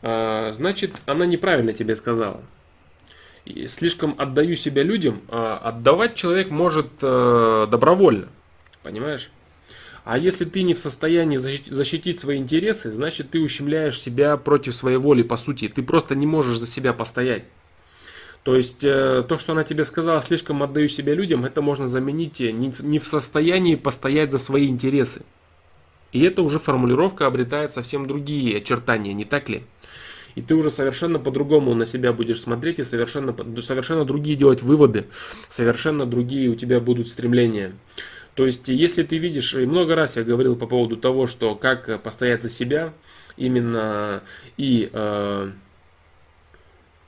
А, 0.00 0.50
значит, 0.52 0.92
она 1.04 1.26
неправильно 1.26 1.74
тебе 1.74 1.94
сказала. 1.94 2.40
Слишком 3.66 4.14
отдаю 4.16 4.56
себя 4.56 4.82
людям, 4.82 5.20
а 5.28 5.58
отдавать 5.58 6.14
человек 6.14 6.48
может 6.48 6.86
э, 7.02 7.66
добровольно. 7.70 8.28
Понимаешь? 8.82 9.30
А 10.04 10.18
если 10.18 10.44
ты 10.44 10.62
не 10.62 10.74
в 10.74 10.78
состоянии 10.78 11.38
защитить 11.38 12.20
свои 12.20 12.36
интересы, 12.36 12.92
значит 12.92 13.30
ты 13.30 13.40
ущемляешь 13.40 13.98
себя 13.98 14.36
против 14.36 14.74
своей 14.74 14.98
воли, 14.98 15.22
по 15.22 15.38
сути. 15.38 15.68
Ты 15.68 15.82
просто 15.82 16.14
не 16.14 16.26
можешь 16.26 16.58
за 16.58 16.66
себя 16.66 16.92
постоять. 16.92 17.44
То 18.42 18.54
есть 18.54 18.84
э, 18.84 19.24
то, 19.26 19.38
что 19.38 19.52
она 19.52 19.64
тебе 19.64 19.84
сказала, 19.84 20.20
слишком 20.20 20.62
отдаю 20.62 20.90
себя 20.90 21.14
людям, 21.14 21.46
это 21.46 21.62
можно 21.62 21.88
заменить 21.88 22.42
э, 22.42 22.50
не 22.52 22.98
в 22.98 23.06
состоянии 23.06 23.76
постоять 23.76 24.30
за 24.30 24.38
свои 24.38 24.68
интересы. 24.68 25.22
И 26.12 26.20
это 26.20 26.42
уже 26.42 26.58
формулировка 26.58 27.26
обретает 27.26 27.72
совсем 27.72 28.06
другие 28.06 28.58
очертания, 28.58 29.14
не 29.14 29.24
так 29.24 29.48
ли? 29.48 29.62
и 30.34 30.42
ты 30.42 30.54
уже 30.54 30.70
совершенно 30.70 31.18
по-другому 31.18 31.74
на 31.74 31.86
себя 31.86 32.12
будешь 32.12 32.40
смотреть 32.40 32.80
и 32.80 32.84
совершенно, 32.84 33.34
совершенно 33.62 34.04
другие 34.04 34.36
делать 34.36 34.62
выводы, 34.62 35.06
совершенно 35.48 36.06
другие 36.06 36.50
у 36.50 36.54
тебя 36.54 36.80
будут 36.80 37.08
стремления. 37.08 37.72
То 38.34 38.46
есть, 38.46 38.68
если 38.68 39.04
ты 39.04 39.18
видишь, 39.18 39.54
и 39.54 39.64
много 39.64 39.94
раз 39.94 40.16
я 40.16 40.24
говорил 40.24 40.56
по 40.56 40.66
поводу 40.66 40.96
того, 40.96 41.26
что 41.26 41.54
как 41.54 42.02
постоять 42.02 42.42
за 42.42 42.50
себя, 42.50 42.92
именно 43.36 44.22
и 44.56 44.90
э, 44.92 45.52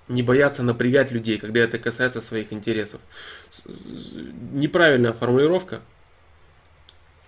не 0.09 0.23
бояться 0.23 0.63
напрягать 0.63 1.11
людей, 1.11 1.39
когда 1.39 1.61
это 1.61 1.79
касается 1.79 2.21
своих 2.21 2.53
интересов. 2.53 3.01
Неправильная 4.53 5.13
формулировка. 5.13 5.81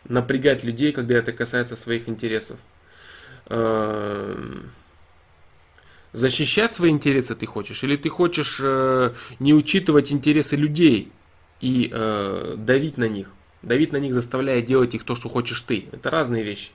Напрягать 0.05 0.63
людей, 0.63 0.93
когда 0.93 1.17
это 1.17 1.33
касается 1.33 1.75
своих 1.75 2.09
интересов. 2.09 2.59
Э, 3.47 4.63
защищать 6.13 6.75
свои 6.75 6.91
интересы 6.91 7.35
ты 7.35 7.47
хочешь, 7.47 7.83
или 7.83 7.97
ты 7.97 8.09
хочешь 8.09 8.59
э, 8.63 9.13
не 9.39 9.55
учитывать 9.55 10.13
интересы 10.13 10.57
людей 10.57 11.13
и 11.61 11.91
э, 11.93 12.55
давить 12.57 12.97
на 12.97 13.09
них, 13.09 13.31
давить 13.63 13.93
на 13.93 13.99
них, 13.99 14.15
заставляя 14.15 14.63
делать 14.63 14.95
их 14.95 15.05
то, 15.05 15.15
что 15.15 15.29
хочешь 15.29 15.61
ты. 15.63 15.87
Это 15.93 16.11
разные 16.11 16.45
вещи. 16.45 16.71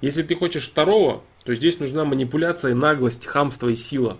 Если 0.00 0.22
ты 0.22 0.34
хочешь 0.34 0.66
второго, 0.66 1.22
то 1.44 1.54
здесь 1.54 1.78
нужна 1.80 2.04
манипуляция, 2.04 2.74
наглость, 2.74 3.26
хамство 3.26 3.68
и 3.68 3.76
сила. 3.76 4.18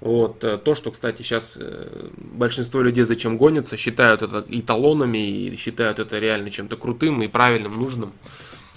Вот, 0.00 0.44
э, 0.44 0.58
то, 0.58 0.74
что, 0.74 0.92
кстати, 0.92 1.22
сейчас 1.22 1.56
э, 1.60 2.08
большинство 2.16 2.80
людей 2.82 3.02
зачем 3.02 3.36
гонятся, 3.36 3.76
считают 3.76 4.22
это 4.22 4.44
эталонами 4.48 5.18
и 5.18 5.56
считают 5.56 5.98
это 5.98 6.18
реально 6.20 6.50
чем-то 6.50 6.76
крутым 6.76 7.22
и 7.22 7.28
правильным, 7.28 7.78
нужным. 7.78 8.12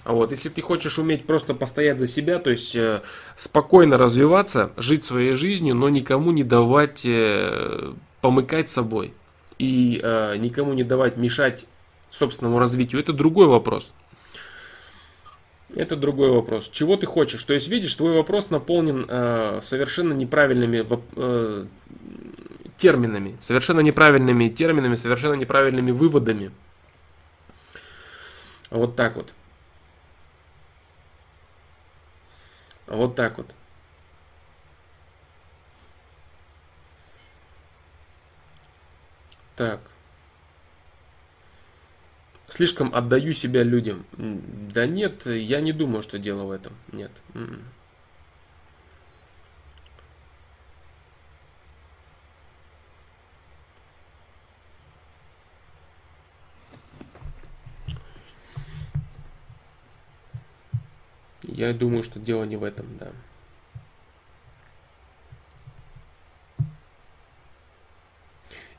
Вот, 0.04 0.32
если 0.32 0.50
ты 0.50 0.62
хочешь 0.62 0.98
уметь 0.98 1.28
просто 1.28 1.54
постоять 1.54 2.00
за 2.00 2.08
себя, 2.08 2.40
то 2.40 2.50
есть 2.50 2.76
э, 2.76 3.02
спокойно 3.36 4.00
развиваться, 4.00 4.72
жить 4.78 5.06
своей 5.06 5.36
жизнью, 5.36 5.76
но 5.76 5.90
никому 5.90 6.32
не 6.32 6.44
давать 6.44 7.06
помыкать 8.22 8.70
собой 8.70 9.14
и 9.62 10.00
э, 10.02 10.38
никому 10.38 10.74
не 10.74 10.84
давать 10.84 11.18
мешать 11.18 11.66
собственному 12.12 12.60
развитию, 12.60 13.02
это 13.02 13.14
другой 13.14 13.48
вопрос. 13.48 13.94
Это 15.76 15.96
другой 15.96 16.30
вопрос. 16.32 16.70
Чего 16.70 16.98
ты 16.98 17.06
хочешь? 17.06 17.44
То 17.44 17.54
есть, 17.54 17.70
видишь, 17.70 17.96
твой 17.96 18.14
вопрос 18.14 18.50
наполнен 18.50 19.06
э, 19.08 19.60
совершенно 19.62 20.14
неправильными 20.14 20.86
э, 21.16 21.66
терминами, 22.78 23.38
совершенно 23.42 23.80
неправильными 23.80 24.50
терминами, 24.50 24.96
совершенно 24.96 25.36
неправильными 25.36 25.92
выводами. 25.92 26.52
Вот 28.70 28.96
так 28.96 29.16
вот. 29.16 29.34
Вот 32.88 33.16
так 33.16 33.38
вот. 33.38 33.48
Так. 39.56 39.91
Слишком 42.52 42.94
отдаю 42.94 43.32
себя 43.32 43.64
людям. 43.64 44.06
Да 44.18 44.86
нет, 44.86 45.26
я 45.26 45.62
не 45.62 45.72
думаю, 45.72 46.04
что 46.04 46.20
дело 46.20 46.44
в 46.44 46.52
этом. 46.52 46.74
Нет. 46.92 47.12
М-м. 47.34 47.64
Я 61.44 61.74
думаю, 61.74 62.04
что 62.04 62.20
дело 62.20 62.44
не 62.44 62.58
в 62.58 62.66
этом, 62.66 62.86
да. 63.00 63.14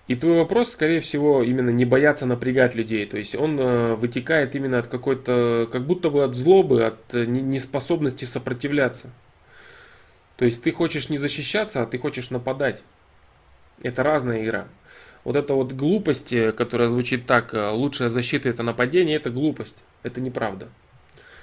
И 0.08 0.16
твой 0.16 0.38
вопрос, 0.38 0.72
скорее 0.72 1.00
всего, 1.00 1.42
именно 1.42 1.70
не 1.70 1.84
бояться 1.84 2.26
напрягать 2.26 2.74
людей. 2.74 3.06
То 3.06 3.18
есть 3.18 3.34
он 3.34 3.58
э, 3.58 3.94
вытекает 3.94 4.54
именно 4.56 4.78
от 4.78 4.88
какой-то, 4.88 5.68
как 5.70 5.86
будто 5.86 6.10
бы 6.10 6.24
от 6.24 6.34
злобы, 6.34 6.84
от 6.84 7.14
э, 7.14 7.24
неспособности 7.24 8.24
сопротивляться. 8.24 9.10
То 10.36 10.44
есть 10.44 10.62
ты 10.62 10.72
хочешь 10.72 11.08
не 11.08 11.18
защищаться, 11.18 11.82
а 11.82 11.86
ты 11.86 11.98
хочешь 11.98 12.30
нападать. 12.30 12.82
Это 13.82 14.02
разная 14.02 14.44
игра. 14.44 14.66
Вот 15.24 15.36
эта 15.36 15.54
вот 15.54 15.72
глупость, 15.72 16.32
э, 16.32 16.50
которая 16.52 16.88
звучит 16.88 17.26
так, 17.26 17.54
э, 17.54 17.70
лучшая 17.70 18.08
защита 18.08 18.48
это 18.48 18.64
нападение, 18.64 19.16
это 19.16 19.30
глупость. 19.30 19.76
Это 20.02 20.20
неправда. 20.20 20.68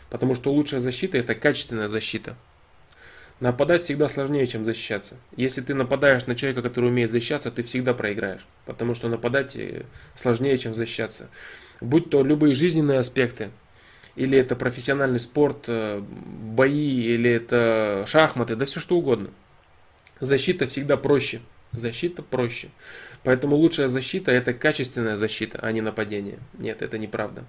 Потому 0.10 0.36
что 0.36 0.52
лучшая 0.52 0.82
защита 0.82 1.18
это 1.18 1.34
качественная 1.34 1.88
защита. 1.88 2.36
Нападать 3.40 3.84
всегда 3.84 4.10
сложнее, 4.10 4.46
чем 4.48 4.66
защищаться. 4.66 5.16
Если 5.38 5.62
ты 5.62 5.74
нападаешь 5.74 6.26
на 6.26 6.36
человека, 6.36 6.62
который 6.62 6.90
умеет 6.90 7.12
защищаться, 7.12 7.52
ты 7.52 7.64
всегда 7.64 7.94
проиграешь. 7.94 8.46
Потому 8.66 8.94
что 8.96 9.08
нападать 9.08 9.56
э, 9.56 9.84
сложнее, 10.14 10.58
чем 10.58 10.76
защищаться. 10.76 11.30
Будь 11.80 12.10
то 12.10 12.22
любые 12.22 12.54
жизненные 12.54 13.00
аспекты, 13.00 13.52
или 14.18 14.38
это 14.38 14.58
профессиональный 14.58 15.22
спорт, 15.22 15.66
э, 15.68 16.02
бои, 16.02 17.02
или 17.02 17.32
это 17.32 18.04
шахматы, 18.08 18.58
да 18.58 18.66
все 18.66 18.82
что 18.82 18.98
угодно. 18.98 19.30
Защита 20.20 20.68
всегда 20.68 20.98
проще. 20.98 21.40
Защита 21.72 22.22
проще. 22.22 22.68
Поэтому 23.24 23.56
лучшая 23.56 23.88
защита 23.88 24.32
это 24.32 24.54
качественная 24.54 25.16
защита, 25.16 25.60
а 25.62 25.72
не 25.72 25.80
нападение. 25.80 26.40
Нет, 26.58 26.82
это 26.82 26.98
неправда. 26.98 27.46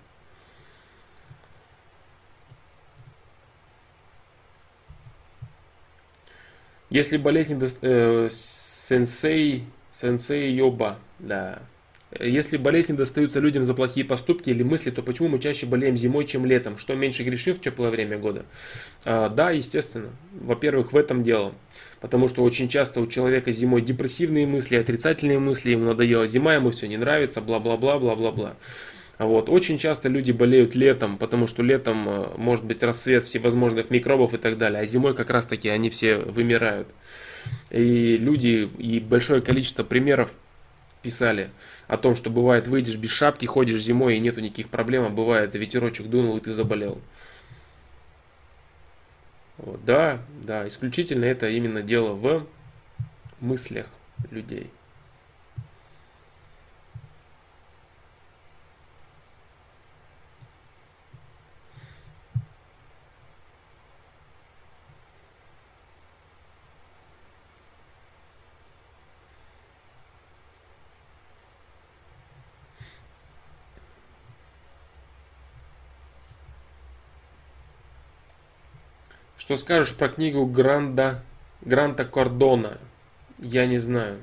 Если 6.91 7.16
болезнь 7.16 7.62
э, 7.82 8.28
сенсей, 8.30 9.64
сенсей 10.01 10.53
йоба, 10.53 10.99
да. 11.20 11.61
Если 12.18 12.57
болезни 12.57 12.95
достаются 12.95 13.38
людям 13.38 13.64
за 13.64 13.72
плохие 13.72 14.05
поступки 14.05 14.51
или 14.51 14.64
мысли, 14.64 14.91
то 14.91 15.01
почему 15.01 15.28
мы 15.28 15.38
чаще 15.38 15.66
болеем 15.66 15.97
зимой, 15.97 16.24
чем 16.24 16.45
летом? 16.45 16.76
Что 16.76 16.97
меньше 16.97 17.22
грешим 17.22 17.55
в 17.55 17.61
теплое 17.61 17.91
время 17.91 18.18
года? 18.18 18.45
А, 19.05 19.28
да, 19.28 19.53
естественно. 19.53 20.09
Во-первых, 20.32 20.93
в 20.93 20.97
этом 20.97 21.22
дело. 21.22 21.55
Потому 22.01 22.28
что 22.28 22.43
очень 22.43 22.68
часто 22.68 23.01
у 23.01 23.07
человека 23.07 23.53
зимой 23.53 23.82
депрессивные 23.82 24.45
мысли, 24.45 24.74
отрицательные 24.74 25.38
мысли, 25.38 25.70
ему 25.70 25.84
надоело 25.84 26.26
зима, 26.26 26.55
ему 26.55 26.72
все 26.72 26.88
не 26.88 26.97
нравится, 26.97 27.41
бла-бла-бла, 27.41 28.01
бла-бла-бла. 28.01 28.57
Вот. 29.21 29.51
Очень 29.51 29.77
часто 29.77 30.09
люди 30.09 30.33
болеют 30.33 30.75
летом, 30.75 31.18
потому 31.18 31.47
что 31.47 31.62
летом 31.62 32.09
э, 32.09 32.29
может 32.39 32.64
быть 32.64 32.83
рассвет 32.83 33.23
всевозможных 33.25 33.91
микробов 33.91 34.33
и 34.33 34.39
так 34.39 34.57
далее, 34.57 34.81
а 34.81 34.87
зимой 34.87 35.14
как 35.14 35.29
раз 35.29 35.45
таки 35.45 35.68
они 35.68 35.91
все 35.91 36.16
вымирают. 36.16 36.89
И 37.71 38.16
люди, 38.16 38.71
и 38.79 38.99
большое 38.99 39.43
количество 39.43 39.85
примеров 39.85 40.35
писали 41.03 41.51
о 41.87 41.99
том, 41.99 42.16
что 42.16 42.31
бывает 42.31 42.66
выйдешь 42.66 42.97
без 42.97 43.11
шапки, 43.11 43.45
ходишь 43.45 43.83
зимой 43.83 44.16
и 44.16 44.21
нету 44.21 44.41
никаких 44.41 44.71
проблем, 44.71 45.05
а 45.05 45.11
бывает 45.11 45.55
ветерочек 45.55 46.07
дунул 46.07 46.39
и 46.39 46.41
ты 46.41 46.53
заболел. 46.53 46.99
Вот, 49.59 49.85
да, 49.85 50.23
да, 50.43 50.66
исключительно 50.66 51.27
это 51.27 51.51
именно 51.51 51.83
дело 51.83 52.14
в 52.14 52.47
мыслях 53.41 53.85
людей. 54.31 54.71
Что 79.51 79.57
скажешь 79.57 79.95
про 79.97 80.09
книгу 80.09 80.47
Гранда, 80.47 81.25
Гранта 81.63 82.05
Кордона? 82.05 82.79
Я 83.41 83.67
не 83.67 83.81
знаю. 83.81 84.19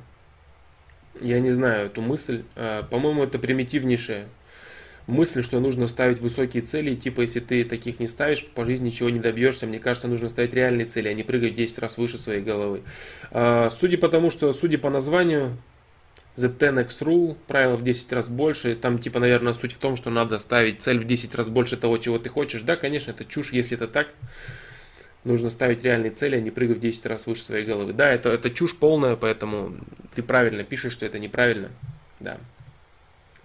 Я 1.20 1.42
не 1.42 1.52
знаю 1.52 1.88
эту 1.88 2.02
мысль. 2.02 2.46
А, 2.56 2.84
по-моему, 2.84 3.24
это 3.24 3.38
примитивнейшая 3.38 4.30
мысль, 5.06 5.44
что 5.44 5.60
нужно 5.60 5.88
ставить 5.88 6.22
высокие 6.22 6.64
цели. 6.64 6.96
Типа, 6.96 7.20
если 7.20 7.42
ты 7.42 7.66
таких 7.66 8.00
не 8.00 8.08
ставишь, 8.08 8.46
по 8.46 8.64
жизни 8.64 8.86
ничего 8.86 9.10
не 9.10 9.20
добьешься. 9.20 9.68
Мне 9.68 9.80
кажется, 9.80 10.08
нужно 10.08 10.30
ставить 10.30 10.54
реальные 10.54 10.86
цели, 10.86 11.10
а 11.10 11.14
не 11.14 11.24
прыгать 11.24 11.56
10 11.56 11.78
раз 11.80 11.98
выше 11.98 12.18
своей 12.18 12.42
головы. 12.42 12.84
А, 13.32 13.70
судя 13.70 13.98
по 13.98 14.08
тому, 14.08 14.32
что, 14.32 14.54
судя 14.54 14.78
по 14.78 14.90
названию, 14.90 15.58
The 16.38 16.58
10x 16.58 16.88
Rule, 17.02 17.36
правило 17.48 17.76
в 17.76 17.84
10 17.84 18.14
раз 18.14 18.30
больше, 18.30 18.78
там 18.78 18.98
типа, 18.98 19.20
наверное, 19.20 19.52
суть 19.52 19.74
в 19.74 19.78
том, 19.78 19.98
что 19.98 20.10
надо 20.10 20.40
ставить 20.40 20.82
цель 20.82 21.00
в 21.00 21.06
10 21.06 21.36
раз 21.36 21.50
больше 21.50 21.76
того, 21.76 21.98
чего 21.98 22.18
ты 22.18 22.30
хочешь. 22.30 22.62
Да, 22.62 22.78
конечно, 22.78 23.12
это 23.12 23.26
чушь, 23.26 23.52
если 23.52 23.76
это 23.76 23.90
так 23.90 24.08
нужно 25.24 25.50
ставить 25.50 25.84
реальные 25.84 26.12
цели, 26.12 26.36
а 26.36 26.42
не 26.42 26.52
прыгать 26.52 26.78
в 26.78 26.82
10 26.82 27.06
раз 27.06 27.26
выше 27.28 27.44
своей 27.44 27.66
головы. 27.66 27.94
Да, 27.94 28.10
это, 28.10 28.30
это 28.30 28.50
чушь 28.50 28.76
полная, 28.78 29.16
поэтому 29.16 29.76
ты 30.16 30.24
правильно 30.24 30.64
пишешь, 30.64 30.94
что 30.94 31.06
это 31.06 31.20
неправильно. 31.20 31.70
Да. 32.20 32.38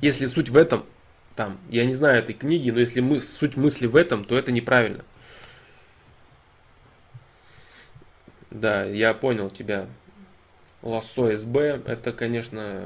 Если 0.00 0.26
суть 0.26 0.48
в 0.48 0.56
этом, 0.56 0.84
там, 1.36 1.58
я 1.70 1.84
не 1.86 1.94
знаю 1.94 2.18
этой 2.18 2.34
книги, 2.34 2.70
но 2.70 2.80
если 2.80 3.00
мы, 3.00 3.20
суть 3.20 3.56
мысли 3.56 3.86
в 3.86 3.96
этом, 3.96 4.24
то 4.24 4.36
это 4.36 4.52
неправильно. 4.52 5.04
Да, 8.50 8.84
я 8.84 9.14
понял 9.14 9.50
тебя. 9.50 9.86
Лассо 10.82 11.36
СБ, 11.36 11.82
это, 11.86 12.12
конечно, 12.12 12.84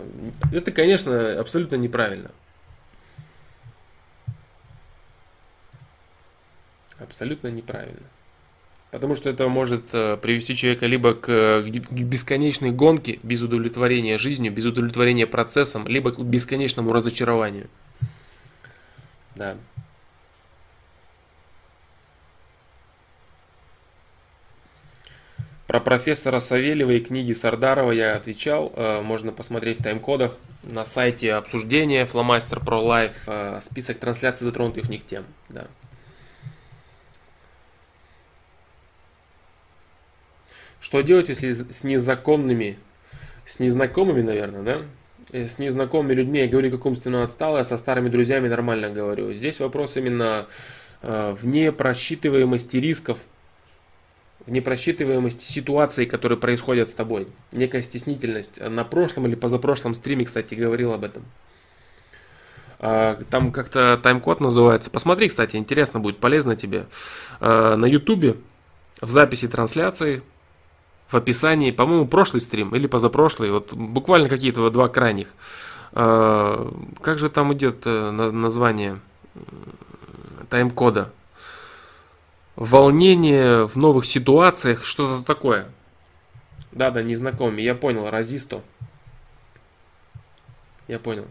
это, 0.52 0.70
конечно, 0.70 1.40
абсолютно 1.40 1.76
неправильно. 1.76 2.30
Абсолютно 6.98 7.48
неправильно. 7.48 8.06
Потому 8.96 9.14
что 9.14 9.28
это 9.28 9.46
может 9.46 9.92
э, 9.92 10.16
привести 10.16 10.56
человека 10.56 10.86
либо 10.86 11.12
к, 11.12 11.26
к 11.26 11.92
бесконечной 11.92 12.70
гонке 12.70 13.20
без 13.22 13.42
удовлетворения 13.42 14.16
жизнью, 14.16 14.54
без 14.54 14.64
удовлетворения 14.64 15.26
процессом, 15.26 15.86
либо 15.86 16.12
к 16.12 16.18
бесконечному 16.18 16.94
разочарованию. 16.94 17.68
Да. 19.34 19.58
Про 25.66 25.80
профессора 25.80 26.40
Савельева 26.40 26.92
и 26.92 27.00
книги 27.00 27.32
Сардарова 27.32 27.92
я 27.92 28.16
отвечал. 28.16 28.72
Э, 28.74 29.02
можно 29.02 29.30
посмотреть 29.30 29.80
в 29.80 29.82
тайм-кодах 29.82 30.38
на 30.62 30.86
сайте 30.86 31.34
обсуждения 31.34 32.06
Фломастер 32.06 32.60
Life 32.60 33.12
э, 33.26 33.60
список 33.62 33.98
трансляций 33.98 34.46
затронутых 34.46 34.86
в 34.86 34.88
них 34.88 35.04
тем. 35.04 35.26
Да. 35.50 35.66
Что 40.86 41.00
делать, 41.00 41.28
если 41.28 41.50
с 41.50 41.82
незнакомыми, 41.82 42.78
с 43.44 43.58
незнакомыми, 43.58 44.22
наверное, 44.22 44.62
да? 44.62 44.82
Э, 45.32 45.48
с 45.48 45.58
незнакомыми 45.58 46.14
людьми 46.14 46.38
я 46.38 46.46
говорю, 46.46 46.70
как 46.70 46.86
умственно 46.86 47.24
отстало, 47.24 47.58
а 47.58 47.64
со 47.64 47.76
старыми 47.76 48.08
друзьями 48.08 48.46
нормально 48.46 48.90
говорю. 48.90 49.32
Здесь 49.32 49.58
вопрос 49.58 49.96
именно 49.96 50.46
э, 51.02 51.32
в 51.32 51.44
непросчитываемости 51.44 52.76
рисков, 52.76 53.18
в 54.46 54.50
непросчитываемости 54.52 55.42
ситуаций, 55.50 56.06
которые 56.06 56.38
происходят 56.38 56.88
с 56.88 56.94
тобой. 56.94 57.26
Некая 57.50 57.82
стеснительность. 57.82 58.60
На 58.60 58.84
прошлом 58.84 59.26
или 59.26 59.34
позапрошлом 59.34 59.92
стриме, 59.92 60.24
кстати, 60.24 60.54
говорил 60.54 60.92
об 60.92 61.02
этом. 61.02 61.24
А, 62.78 63.20
там 63.28 63.50
как-то 63.50 63.98
тайм-код 64.00 64.38
называется. 64.38 64.88
Посмотри, 64.90 65.30
кстати, 65.30 65.56
интересно 65.56 65.98
будет, 65.98 66.18
полезно 66.18 66.54
тебе. 66.54 66.86
А, 67.40 67.74
на 67.74 67.86
ютубе 67.86 68.36
в 69.00 69.10
записи 69.10 69.48
трансляции 69.48 70.22
в 71.08 71.14
описании, 71.14 71.70
по-моему, 71.70 72.06
прошлый 72.06 72.40
стрим 72.40 72.74
или 72.74 72.86
позапрошлый, 72.86 73.50
вот 73.50 73.72
буквально 73.72 74.28
какие-то 74.28 74.68
два 74.70 74.88
крайних. 74.88 75.28
А, 75.92 76.72
как 77.00 77.18
же 77.18 77.30
там 77.30 77.52
идет 77.54 77.82
э, 77.84 78.10
название 78.10 79.00
тайм-кода? 80.50 81.12
Волнение 82.56 83.66
в 83.66 83.76
новых 83.76 84.06
ситуациях, 84.06 84.84
что-то 84.84 85.22
такое. 85.24 85.66
Да-да, 86.72 87.02
незнакомый, 87.02 87.62
я 87.62 87.74
понял, 87.74 88.10
Разисто. 88.10 88.62
Я 90.88 90.98
понял. 90.98 91.26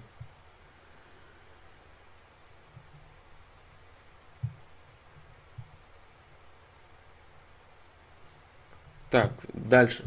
Так, 9.10 9.32
дальше. 9.54 10.04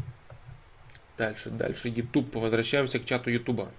Дальше, 1.17 1.49
дальше. 1.49 1.89
YouTube. 1.89 2.35
Возвращаемся 2.35 2.99
к 2.99 3.05
чату 3.05 3.29
YouTube. 3.29 3.69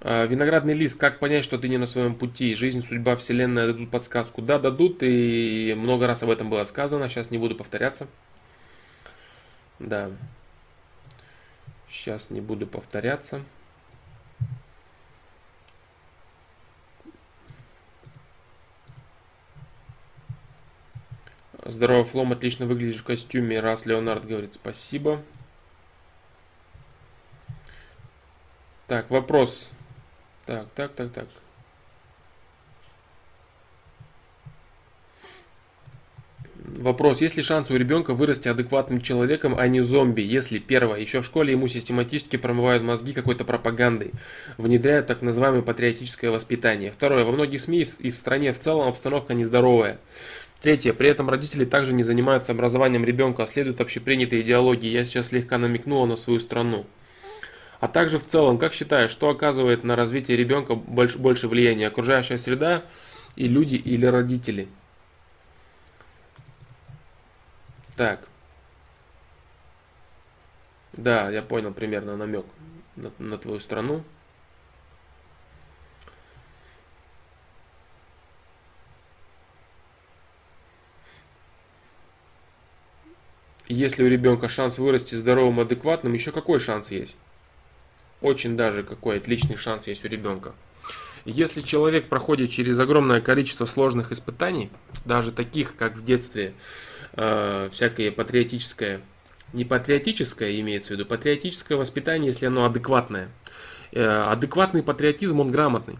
А, 0.00 0.26
виноградный 0.26 0.74
лист. 0.74 0.98
Как 0.98 1.18
понять, 1.18 1.44
что 1.44 1.58
ты 1.58 1.68
не 1.68 1.78
на 1.78 1.86
своем 1.86 2.14
пути? 2.14 2.54
Жизнь, 2.54 2.82
судьба, 2.82 3.16
вселенная 3.16 3.66
дадут 3.66 3.90
подсказку. 3.90 4.40
Да, 4.42 4.58
дадут, 4.58 4.98
и 5.02 5.74
много 5.76 6.06
раз 6.06 6.22
об 6.22 6.30
этом 6.30 6.48
было 6.48 6.64
сказано. 6.64 7.08
Сейчас 7.08 7.30
не 7.30 7.38
буду 7.38 7.56
повторяться. 7.56 8.06
Да. 9.78 10.10
Сейчас 11.88 12.30
не 12.30 12.40
буду 12.40 12.66
повторяться. 12.66 13.40
Здорово, 21.68 22.04
Флом, 22.04 22.30
отлично 22.30 22.66
выглядишь 22.66 23.00
в 23.00 23.04
костюме. 23.04 23.58
Раз 23.58 23.86
Леонард 23.86 24.24
говорит 24.24 24.54
спасибо. 24.54 25.20
Так, 28.86 29.10
вопрос. 29.10 29.72
Так, 30.44 30.68
так, 30.76 30.92
так, 30.92 31.12
так. 31.12 31.26
Вопрос, 36.54 37.20
есть 37.20 37.36
ли 37.36 37.42
шанс 37.42 37.70
у 37.70 37.76
ребенка 37.76 38.14
вырасти 38.14 38.48
адекватным 38.48 39.00
человеком, 39.00 39.56
а 39.58 39.66
не 39.66 39.80
зомби, 39.80 40.20
если, 40.20 40.58
первое, 40.58 41.00
еще 41.00 41.20
в 41.20 41.24
школе 41.24 41.52
ему 41.52 41.68
систематически 41.68 42.36
промывают 42.36 42.82
мозги 42.82 43.12
какой-то 43.12 43.44
пропагандой, 43.44 44.12
внедряют 44.56 45.06
так 45.06 45.22
называемое 45.22 45.62
патриотическое 45.62 46.30
воспитание. 46.30 46.92
Второе, 46.92 47.24
во 47.24 47.32
многих 47.32 47.60
СМИ 47.60 47.86
и 47.98 48.10
в 48.10 48.16
стране 48.16 48.52
в 48.52 48.58
целом 48.58 48.88
обстановка 48.88 49.34
нездоровая. 49.34 49.98
Третье. 50.60 50.92
При 50.94 51.08
этом 51.08 51.28
родители 51.28 51.64
также 51.64 51.92
не 51.92 52.02
занимаются 52.02 52.52
образованием 52.52 53.04
ребенка, 53.04 53.42
а 53.42 53.46
следуют 53.46 53.80
общепринятой 53.80 54.40
идеологии. 54.40 54.88
Я 54.88 55.04
сейчас 55.04 55.28
слегка 55.28 55.58
намекнула 55.58 56.06
на 56.06 56.16
свою 56.16 56.40
страну. 56.40 56.86
А 57.78 57.88
также 57.88 58.18
в 58.18 58.26
целом, 58.26 58.58
как 58.58 58.72
считаешь, 58.72 59.10
что 59.10 59.28
оказывает 59.28 59.84
на 59.84 59.96
развитие 59.96 60.36
ребенка 60.36 60.74
больше, 60.74 61.18
больше 61.18 61.46
влияния? 61.46 61.88
Окружающая 61.88 62.38
среда 62.38 62.84
и 63.36 63.46
люди 63.48 63.76
или 63.76 64.06
родители? 64.06 64.68
Так. 67.96 68.20
Да, 70.94 71.30
я 71.30 71.42
понял 71.42 71.74
примерно 71.74 72.16
намек 72.16 72.46
на, 72.96 73.12
на 73.18 73.36
твою 73.36 73.60
страну. 73.60 74.02
Если 83.68 84.04
у 84.04 84.08
ребенка 84.08 84.48
шанс 84.48 84.78
вырасти 84.78 85.16
здоровым, 85.16 85.58
адекватным, 85.60 86.12
еще 86.12 86.30
какой 86.30 86.60
шанс 86.60 86.92
есть? 86.92 87.16
Очень 88.20 88.56
даже 88.56 88.84
какой 88.84 89.16
отличный 89.18 89.56
шанс 89.56 89.88
есть 89.88 90.04
у 90.04 90.08
ребенка. 90.08 90.54
Если 91.24 91.60
человек 91.60 92.08
проходит 92.08 92.50
через 92.52 92.78
огромное 92.78 93.20
количество 93.20 93.66
сложных 93.66 94.12
испытаний, 94.12 94.70
даже 95.04 95.32
таких, 95.32 95.74
как 95.74 95.96
в 95.96 96.04
детстве, 96.04 96.54
э, 97.14 97.68
всякое 97.72 98.12
патриотическое, 98.12 99.00
не 99.52 99.64
патриотическое 99.64 100.60
имеется 100.60 100.88
в 100.88 100.90
виду, 100.92 101.04
патриотическое 101.04 101.76
воспитание, 101.76 102.28
если 102.28 102.46
оно 102.46 102.64
адекватное. 102.64 103.28
Э, 103.90 104.22
адекватный 104.28 104.84
патриотизм, 104.84 105.40
он 105.40 105.50
грамотный. 105.50 105.98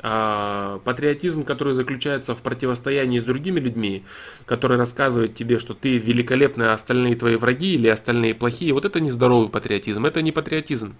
А 0.00 0.78
патриотизм, 0.84 1.42
который 1.42 1.74
заключается 1.74 2.34
в 2.34 2.42
противостоянии 2.42 3.18
с 3.18 3.24
другими 3.24 3.58
людьми, 3.58 4.04
который 4.46 4.76
рассказывает 4.76 5.34
тебе, 5.34 5.58
что 5.58 5.74
ты 5.74 5.96
великолепный, 5.96 6.70
а 6.70 6.74
остальные 6.74 7.16
твои 7.16 7.34
враги 7.36 7.74
или 7.74 7.88
остальные 7.88 8.34
плохие, 8.34 8.72
вот 8.72 8.84
это 8.84 9.00
нездоровый 9.00 9.48
патриотизм, 9.48 10.06
это 10.06 10.22
не 10.22 10.30
патриотизм, 10.30 10.94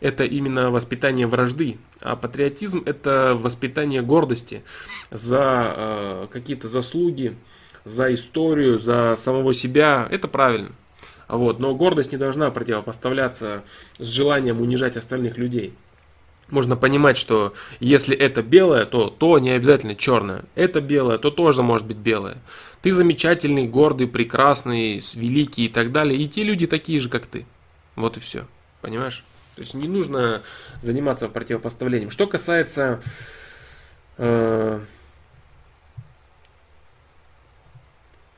это 0.00 0.24
именно 0.24 0.70
воспитание 0.70 1.26
вражды, 1.26 1.78
а 2.02 2.14
патриотизм 2.14 2.82
это 2.84 3.38
воспитание 3.40 4.02
гордости 4.02 4.62
за 5.10 5.74
э, 5.76 6.26
какие-то 6.30 6.68
заслуги, 6.68 7.36
за 7.84 8.12
историю, 8.12 8.78
за 8.78 9.16
самого 9.16 9.54
себя, 9.54 10.06
это 10.10 10.28
правильно. 10.28 10.72
Вот, 11.28 11.58
но 11.58 11.74
гордость 11.74 12.12
не 12.12 12.18
должна 12.18 12.50
противопоставляться 12.50 13.64
с 13.98 14.06
желанием 14.06 14.60
унижать 14.60 14.98
остальных 14.98 15.38
людей 15.38 15.72
можно 16.52 16.76
понимать, 16.76 17.16
что 17.16 17.54
если 17.80 18.16
это 18.16 18.42
белое, 18.42 18.84
то 18.84 19.08
то 19.08 19.38
не 19.38 19.50
обязательно 19.50 19.96
черное. 19.96 20.44
Это 20.54 20.80
белое, 20.80 21.18
то 21.18 21.30
тоже 21.30 21.62
может 21.62 21.86
быть 21.86 21.96
белое. 21.96 22.38
Ты 22.82 22.92
замечательный, 22.92 23.66
гордый, 23.66 24.06
прекрасный, 24.06 25.02
великий 25.14 25.64
и 25.64 25.68
так 25.68 25.92
далее. 25.92 26.20
И 26.20 26.28
те 26.28 26.44
люди 26.44 26.66
такие 26.66 27.00
же, 27.00 27.08
как 27.08 27.26
ты. 27.26 27.46
Вот 27.96 28.18
и 28.18 28.20
все. 28.20 28.46
Понимаешь? 28.82 29.24
То 29.54 29.62
есть 29.62 29.74
не 29.74 29.88
нужно 29.88 30.42
заниматься 30.80 31.28
противопоставлением. 31.28 32.10
Что 32.10 32.26
касается 32.26 33.02
э, 34.18 34.80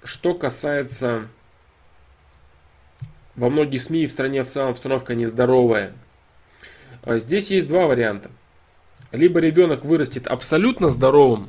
что 0.04 0.34
касается 0.34 1.28
во 3.34 3.50
многих 3.50 3.82
СМИ 3.82 4.06
в 4.06 4.10
стране 4.10 4.44
в 4.44 4.48
целом 4.48 4.70
обстановка 4.70 5.14
нездоровая. 5.14 5.94
А 7.04 7.18
здесь 7.18 7.50
есть 7.50 7.68
два 7.68 7.86
варианта. 7.86 8.30
Либо 9.12 9.38
ребенок 9.38 9.84
вырастет 9.84 10.26
абсолютно 10.26 10.90
здоровым, 10.90 11.48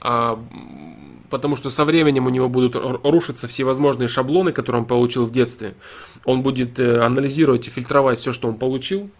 а, 0.00 0.42
потому 1.30 1.56
что 1.56 1.70
со 1.70 1.84
временем 1.84 2.26
у 2.26 2.30
него 2.30 2.48
будут 2.48 2.74
рушиться 3.04 3.46
всевозможные 3.46 4.08
шаблоны, 4.08 4.52
которые 4.52 4.82
он 4.82 4.88
получил 4.88 5.26
в 5.26 5.32
детстве. 5.32 5.74
Он 6.24 6.42
будет 6.42 6.78
э, 6.78 7.00
анализировать 7.00 7.68
и 7.68 7.70
фильтровать 7.70 8.18
все, 8.18 8.32
что 8.32 8.48
он 8.48 8.56
получил. 8.56 9.10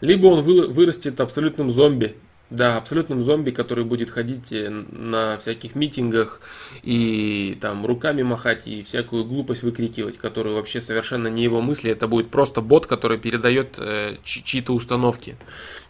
Либо 0.00 0.26
он 0.26 0.42
вырастет 0.42 1.20
абсолютным 1.20 1.70
зомби, 1.70 2.16
да, 2.50 2.76
абсолютным 2.78 3.22
зомби, 3.22 3.50
который 3.50 3.84
будет 3.84 4.10
ходить 4.10 4.52
э, 4.52 4.70
на 4.70 5.38
всяких 5.38 5.74
митингах 5.74 6.40
и 6.82 7.58
там 7.60 7.84
руками 7.84 8.22
махать 8.22 8.66
и 8.66 8.82
всякую 8.82 9.24
глупость 9.24 9.62
выкрикивать, 9.62 10.16
которую 10.16 10.56
вообще 10.56 10.80
совершенно 10.80 11.28
не 11.28 11.42
его 11.42 11.60
мысли, 11.60 11.90
это 11.90 12.08
будет 12.08 12.30
просто 12.30 12.60
бот, 12.60 12.86
который 12.86 13.18
передает 13.18 13.74
э, 13.76 14.16
чьи-то 14.24 14.72
установки. 14.72 15.36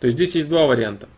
То 0.01 0.07
есть 0.07 0.17
здесь 0.17 0.35
есть 0.35 0.49
два 0.49 0.67
варианта. 0.67 1.09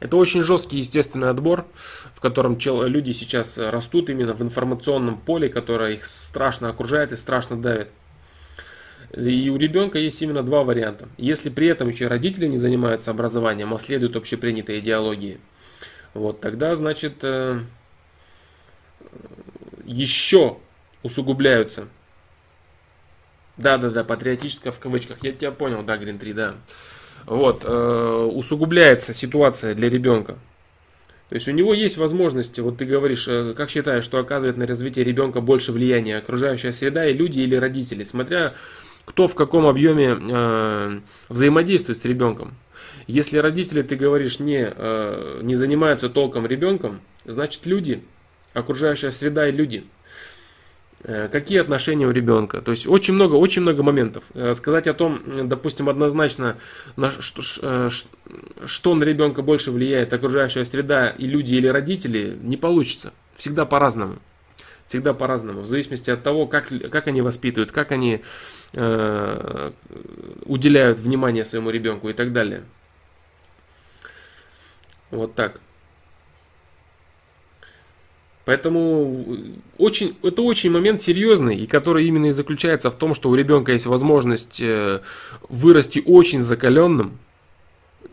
Это 0.00 0.16
очень 0.16 0.42
жесткий 0.42 0.78
естественный 0.78 1.30
отбор, 1.30 1.66
в 2.14 2.20
котором 2.20 2.56
люди 2.60 3.10
сейчас 3.10 3.58
растут 3.58 4.10
именно 4.10 4.32
в 4.32 4.42
информационном 4.42 5.18
поле, 5.18 5.48
которое 5.48 5.94
их 5.94 6.06
страшно 6.06 6.68
окружает 6.68 7.12
и 7.12 7.16
страшно 7.16 7.60
давит. 7.60 7.88
И 9.16 9.48
у 9.48 9.56
ребенка 9.56 9.98
есть 9.98 10.20
именно 10.20 10.42
два 10.42 10.64
варианта. 10.64 11.08
Если 11.16 11.48
при 11.48 11.66
этом 11.68 11.88
еще 11.88 12.08
родители 12.08 12.46
не 12.46 12.58
занимаются 12.58 13.10
образованием, 13.10 13.72
а 13.72 13.78
следуют 13.78 14.16
общепринятой 14.16 14.80
идеологии, 14.80 15.40
вот 16.12 16.40
тогда, 16.40 16.76
значит, 16.76 17.14
э, 17.22 17.60
еще 19.84 20.58
усугубляются. 21.02 21.88
Да-да-да, 23.56 24.04
патриотическое 24.04 24.72
в 24.72 24.78
кавычках. 24.78 25.18
Я 25.22 25.32
тебя 25.32 25.52
понял, 25.52 25.82
да, 25.82 25.96
Грин 25.96 26.18
3, 26.18 26.32
да. 26.32 26.54
Вот, 27.24 27.64
э, 27.64 28.30
усугубляется 28.32 29.14
ситуация 29.14 29.74
для 29.74 29.88
ребенка. 29.88 30.38
То 31.28 31.34
есть 31.34 31.46
у 31.46 31.52
него 31.52 31.74
есть 31.74 31.98
возможности, 31.98 32.60
вот 32.60 32.78
ты 32.78 32.86
говоришь, 32.86 33.26
э, 33.28 33.52
как 33.54 33.68
считаешь, 33.68 34.04
что 34.04 34.18
оказывает 34.18 34.56
на 34.56 34.66
развитие 34.66 35.04
ребенка 35.04 35.40
больше 35.40 35.72
влияния, 35.72 36.16
окружающая 36.16 36.72
среда 36.72 37.06
и 37.06 37.12
люди 37.12 37.40
или 37.40 37.54
родители, 37.54 38.04
смотря 38.04 38.54
кто 39.08 39.26
в 39.26 39.34
каком 39.34 39.66
объеме 39.66 40.18
э, 40.20 41.00
взаимодействует 41.30 41.98
с 41.98 42.04
ребенком. 42.04 42.52
Если 43.06 43.38
родители, 43.38 43.80
ты 43.80 43.96
говоришь, 43.96 44.38
не, 44.38 44.70
э, 44.70 45.40
не 45.40 45.54
занимаются 45.54 46.10
толком 46.10 46.46
ребенком, 46.46 47.00
значит 47.24 47.64
люди, 47.64 48.02
окружающая 48.52 49.10
среда 49.10 49.48
и 49.48 49.52
люди. 49.52 49.86
Э, 51.04 51.28
какие 51.32 51.58
отношения 51.58 52.06
у 52.06 52.10
ребенка? 52.10 52.60
То 52.60 52.70
есть 52.70 52.86
очень 52.86 53.14
много, 53.14 53.36
очень 53.36 53.62
много 53.62 53.82
моментов. 53.82 54.24
Э, 54.34 54.52
сказать 54.52 54.86
о 54.86 54.92
том, 54.92 55.22
допустим, 55.48 55.88
однозначно, 55.88 56.58
на 56.96 57.10
что, 57.10 57.40
э, 57.62 57.88
что 58.66 58.94
на 58.94 59.04
ребенка 59.04 59.40
больше 59.40 59.70
влияет, 59.70 60.12
окружающая 60.12 60.66
среда 60.66 61.08
и 61.08 61.26
люди 61.26 61.54
или 61.54 61.66
родители, 61.66 62.36
не 62.42 62.58
получится. 62.58 63.14
Всегда 63.36 63.64
по-разному. 63.64 64.18
Всегда 64.88 65.12
по-разному. 65.12 65.60
В 65.60 65.66
зависимости 65.66 66.10
от 66.10 66.22
того, 66.22 66.46
как, 66.46 66.68
как 66.90 67.08
они 67.08 67.20
воспитывают, 67.20 67.72
как 67.72 67.92
они 67.92 68.22
э, 68.72 69.70
уделяют 70.46 70.98
внимание 70.98 71.44
своему 71.44 71.70
ребенку 71.70 72.08
и 72.08 72.14
так 72.14 72.32
далее. 72.32 72.64
Вот 75.10 75.34
так. 75.34 75.60
Поэтому 78.46 79.36
очень, 79.76 80.16
это 80.22 80.40
очень 80.40 80.70
момент 80.70 81.02
серьезный, 81.02 81.56
и 81.56 81.66
который 81.66 82.06
именно 82.06 82.26
и 82.26 82.32
заключается 82.32 82.90
в 82.90 82.96
том, 82.96 83.14
что 83.14 83.28
у 83.28 83.34
ребенка 83.34 83.72
есть 83.72 83.84
возможность 83.84 84.58
э, 84.58 85.02
вырасти 85.50 86.02
очень 86.06 86.40
закаленным, 86.40 87.18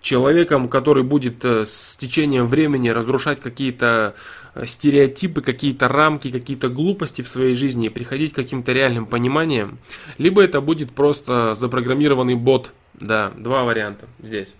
человеком, 0.01 0.69
который 0.69 1.03
будет 1.03 1.43
э, 1.43 1.65
с 1.65 1.95
течением 1.95 2.47
времени 2.47 2.89
разрушать 2.89 3.41
какие-то 3.41 4.15
стереотипы, 4.65 5.41
какие-то 5.41 5.87
рамки, 5.87 6.31
какие-то 6.31 6.69
глупости 6.69 7.21
в 7.21 7.27
своей 7.27 7.55
жизни 7.55 7.87
и 7.87 7.89
приходить 7.89 8.33
к 8.33 8.35
каким-то 8.35 8.71
реальным 8.71 9.05
пониманиям, 9.05 9.79
либо 10.17 10.41
это 10.41 10.61
будет 10.61 10.91
просто 10.93 11.55
запрограммированный 11.55 12.35
бот. 12.35 12.71
Да, 12.93 13.31
два 13.35 13.65
варианта 13.65 14.07
здесь. 14.19 14.55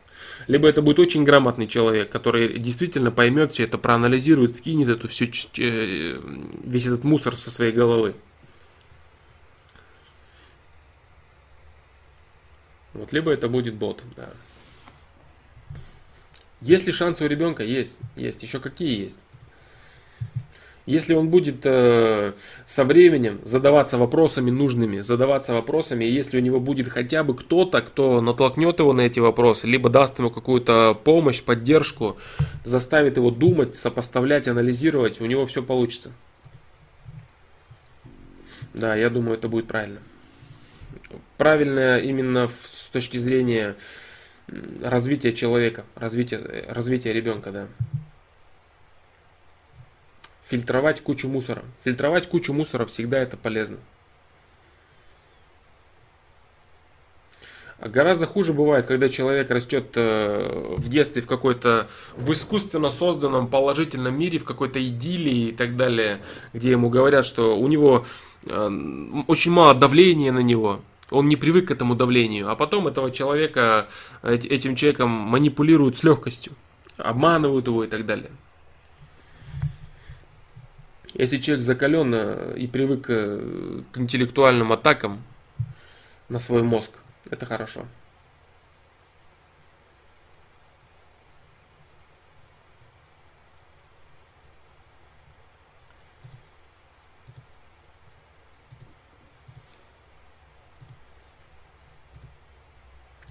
Либо 0.48 0.68
это 0.68 0.82
будет 0.82 1.00
очень 1.00 1.24
грамотный 1.24 1.68
человек, 1.68 2.10
который 2.10 2.60
действительно 2.60 3.10
поймет 3.10 3.52
все 3.52 3.64
это, 3.64 3.78
проанализирует, 3.78 4.56
скинет 4.56 4.90
эту 4.90 5.08
всю, 5.08 5.26
э, 5.26 6.20
весь 6.64 6.88
этот 6.88 7.04
мусор 7.04 7.38
со 7.38 7.50
своей 7.50 7.72
головы. 7.72 8.16
Вот, 12.94 13.12
либо 13.14 13.32
это 13.32 13.50
будет 13.50 13.76
бот, 13.76 14.04
да. 14.16 14.32
Есть 16.62 16.88
ли 16.88 16.94
шансы 16.94 17.24
у 17.24 17.28
ребенка? 17.28 17.64
Есть, 17.64 17.98
есть. 18.16 18.42
Еще 18.42 18.60
какие 18.60 19.04
есть? 19.04 19.20
Если 20.86 21.16
он 21.16 21.30
будет 21.30 21.62
э, 21.64 22.34
со 22.68 22.84
временем 22.84 23.42
задаваться 23.44 23.98
вопросами 23.98 24.52
нужными, 24.52 25.02
задаваться 25.02 25.54
вопросами, 25.54 26.06
и 26.06 26.12
если 26.12 26.38
у 26.38 26.42
него 26.42 26.60
будет 26.60 26.90
хотя 26.90 27.24
бы 27.24 27.36
кто-то, 27.36 27.82
кто 27.82 28.22
натолкнет 28.22 28.78
его 28.78 28.94
на 28.94 29.02
эти 29.02 29.20
вопросы, 29.20 29.66
либо 29.66 29.90
даст 29.90 30.20
ему 30.20 30.30
какую-то 30.30 30.96
помощь, 31.04 31.42
поддержку, 31.42 32.18
заставит 32.64 33.18
его 33.18 33.32
думать, 33.32 33.74
сопоставлять, 33.74 34.48
анализировать, 34.48 35.20
у 35.22 35.26
него 35.26 35.48
все 35.48 35.64
получится. 35.64 36.12
Да, 38.76 38.96
я 38.96 39.10
думаю, 39.10 39.38
это 39.38 39.48
будет 39.48 39.68
правильно. 39.68 40.02
Правильно 41.38 41.98
именно 41.98 42.48
с 42.48 42.90
точки 42.90 43.18
зрения 43.18 43.76
развития 44.84 45.32
человека, 45.32 45.84
развития, 45.96 46.66
развития 46.70 47.12
ребенка, 47.12 47.52
да 47.52 47.68
фильтровать 50.48 51.02
кучу 51.02 51.28
мусора. 51.28 51.64
Фильтровать 51.84 52.28
кучу 52.28 52.54
мусора 52.54 52.86
всегда 52.86 53.20
это 53.20 53.38
полезно. 53.38 53.78
А 57.80 57.90
гораздо 57.90 58.26
хуже 58.26 58.54
бывает, 58.54 58.86
когда 58.86 59.10
человек 59.10 59.52
растет 59.52 59.92
э, 59.96 60.76
в 60.78 60.88
детстве 60.88 61.22
в 61.22 61.28
какой-то 61.28 61.90
в 62.16 62.32
искусственно 62.32 62.90
созданном 62.90 63.48
положительном 63.48 64.18
мире, 64.18 64.40
в 64.40 64.46
какой-то 64.46 64.86
идиллии 64.86 65.50
и 65.50 65.52
так 65.52 65.76
далее, 65.76 66.22
где 66.54 66.72
ему 66.72 66.90
говорят, 66.90 67.26
что 67.26 67.58
у 67.58 67.68
него 67.68 68.06
э, 68.46 68.70
очень 69.28 69.52
мало 69.52 69.74
давления 69.74 70.32
на 70.32 70.40
него, 70.40 70.82
он 71.12 71.28
не 71.28 71.36
привык 71.36 71.68
к 71.68 71.72
этому 71.72 71.96
давлению, 71.96 72.50
а 72.50 72.56
потом 72.56 72.88
этого 72.88 73.12
человека, 73.12 73.88
этим 74.24 74.76
человеком 74.76 75.10
манипулируют 75.10 75.98
с 75.98 76.04
легкостью, 76.04 76.54
обманывают 76.98 77.68
его 77.68 77.84
и 77.84 77.88
так 77.88 78.06
далее. 78.06 78.32
Если 81.18 81.38
человек 81.38 81.64
закален 81.64 82.14
и 82.56 82.68
привык 82.68 83.06
э, 83.10 83.84
к 83.94 83.98
интеллектуальным 83.98 84.74
атакам 84.74 85.24
на 86.28 86.40
свой 86.40 86.62
мозг, 86.62 86.92
это 87.32 87.46
хорошо. 87.46 87.86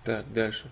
Так, 0.03 0.33
дальше. 0.33 0.71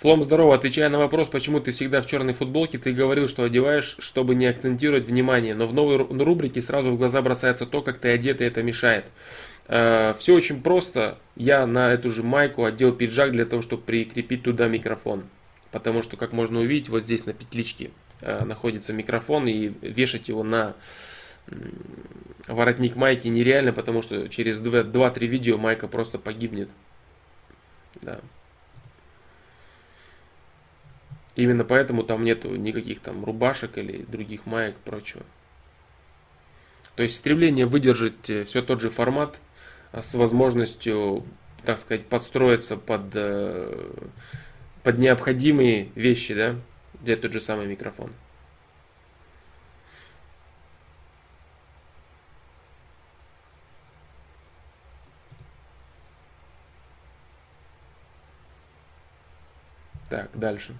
Флом, 0.00 0.22
здорово. 0.22 0.54
Отвечая 0.54 0.88
на 0.88 0.98
вопрос, 0.98 1.28
почему 1.28 1.60
ты 1.60 1.72
всегда 1.72 2.00
в 2.00 2.06
черной 2.06 2.32
футболке, 2.32 2.78
ты 2.78 2.94
говорил, 2.94 3.28
что 3.28 3.44
одеваешь, 3.44 3.96
чтобы 3.98 4.34
не 4.34 4.46
акцентировать 4.46 5.04
внимание. 5.04 5.54
Но 5.54 5.66
в 5.66 5.74
новой 5.74 5.98
рубрике 5.98 6.62
сразу 6.62 6.90
в 6.90 6.96
глаза 6.96 7.20
бросается 7.20 7.66
то, 7.66 7.82
как 7.82 7.98
ты 7.98 8.08
одет, 8.08 8.40
и 8.40 8.44
это 8.44 8.62
мешает. 8.62 9.04
Э, 9.68 10.14
Все 10.18 10.34
очень 10.34 10.62
просто. 10.62 11.18
Я 11.36 11.66
на 11.66 11.92
эту 11.92 12.10
же 12.10 12.22
майку 12.22 12.64
одел 12.64 12.94
пиджак 12.94 13.32
для 13.32 13.44
того, 13.44 13.60
чтобы 13.60 13.82
прикрепить 13.82 14.42
туда 14.42 14.68
микрофон. 14.68 15.24
Потому 15.70 16.02
что, 16.02 16.16
как 16.16 16.32
можно 16.32 16.60
увидеть, 16.60 16.88
вот 16.88 17.02
здесь 17.02 17.26
на 17.26 17.34
петличке 17.34 17.90
э, 18.22 18.42
находится 18.46 18.94
микрофон, 18.94 19.48
и 19.48 19.70
вешать 19.82 20.30
его 20.30 20.42
на 20.42 20.76
воротник 22.48 22.96
майки 22.96 23.28
нереально, 23.28 23.74
потому 23.74 24.00
что 24.00 24.30
через 24.30 24.60
2-3 24.60 25.26
видео 25.26 25.58
майка 25.58 25.88
просто 25.88 26.18
погибнет. 26.18 26.70
Да. 28.00 28.20
Именно 31.36 31.64
поэтому 31.64 32.02
там 32.02 32.24
нету 32.24 32.54
никаких 32.56 33.00
там 33.00 33.24
рубашек 33.24 33.78
или 33.78 34.02
других 34.02 34.46
маек 34.46 34.74
и 34.74 34.88
прочего. 34.88 35.22
То 36.96 37.02
есть 37.02 37.16
стремление 37.16 37.66
выдержать 37.66 38.28
э, 38.28 38.44
все 38.44 38.62
тот 38.62 38.80
же 38.80 38.90
формат 38.90 39.40
а 39.92 40.02
с 40.02 40.14
возможностью, 40.14 41.24
так 41.64 41.78
сказать, 41.78 42.06
подстроиться 42.06 42.76
под, 42.76 43.10
э, 43.14 43.90
под 44.82 44.98
необходимые 44.98 45.90
вещи, 45.94 46.34
да, 46.34 46.56
где 47.00 47.16
тот 47.16 47.32
же 47.32 47.40
самый 47.40 47.66
микрофон. 47.66 48.12
Так, 60.08 60.28
дальше. 60.34 60.74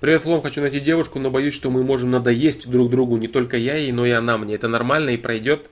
Привет, 0.00 0.22
Флом, 0.22 0.42
хочу 0.42 0.60
найти 0.60 0.78
девушку, 0.78 1.18
но 1.18 1.28
боюсь, 1.28 1.54
что 1.54 1.72
мы 1.72 1.82
можем 1.82 2.12
надоесть 2.12 2.70
друг 2.70 2.88
другу, 2.88 3.16
не 3.16 3.26
только 3.26 3.56
я 3.56 3.74
ей, 3.74 3.90
но 3.90 4.06
и 4.06 4.10
она 4.10 4.38
мне. 4.38 4.54
Это 4.54 4.68
нормально 4.68 5.10
и 5.10 5.16
пройдет. 5.16 5.68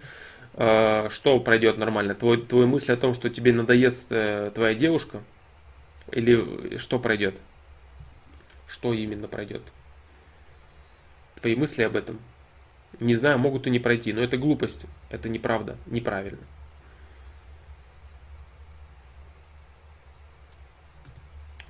А, 0.55 1.09
что 1.11 1.39
пройдет 1.39 1.79
нормально? 1.79 2.17
Твой, 2.17 2.45
твой 2.45 2.67
мысль 2.67 2.93
о 2.93 2.97
том, 2.97 3.15
что 3.15 3.31
тебе 3.31 3.53
надоест 3.53 4.07
э, 4.11 4.51
твоя 4.53 4.75
девушка? 4.75 5.23
Или 6.11 6.77
что 6.77 6.99
пройдет? 6.99 7.37
Что 8.67 8.93
именно 8.93 9.29
пройдет? 9.29 9.63
Твои 11.41 11.55
мысли 11.55 11.85
об 11.85 11.95
этом? 11.95 12.19
Не 12.99 13.15
знаю, 13.15 13.39
могут 13.39 13.69
и 13.69 13.71
не 13.71 13.79
пройти, 13.79 14.13
но 14.13 14.23
это 14.23 14.37
глупость. 14.37 14.87
Это 15.09 15.29
неправда, 15.29 15.77
неправильно. 15.87 16.43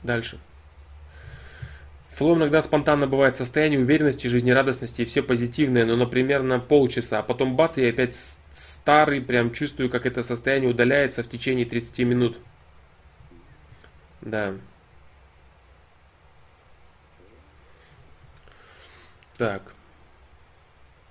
Дальше. 0.03 0.39
Флоу 2.17 2.35
иногда 2.35 2.63
спонтанно 2.63 3.07
бывает 3.07 3.37
состояние 3.37 3.79
уверенности, 3.79 4.27
жизнерадостности 4.27 5.03
и 5.03 5.05
все 5.05 5.23
позитивное, 5.23 5.85
но, 5.85 5.97
например, 5.97 6.43
на 6.43 6.59
полчаса, 6.59 7.19
а 7.19 7.23
потом 7.23 7.57
бац, 7.57 7.77
я 7.77 7.91
опять 7.91 8.15
старый, 8.55 9.21
прям 9.21 9.53
чувствую, 9.53 9.91
как 9.91 10.07
это 10.07 10.23
состояние 10.23 10.71
удаляется 10.71 11.23
в 11.23 11.29
течение 11.29 11.67
30 11.67 11.99
минут. 12.07 12.39
Да. 14.23 14.55
Так. 19.37 19.75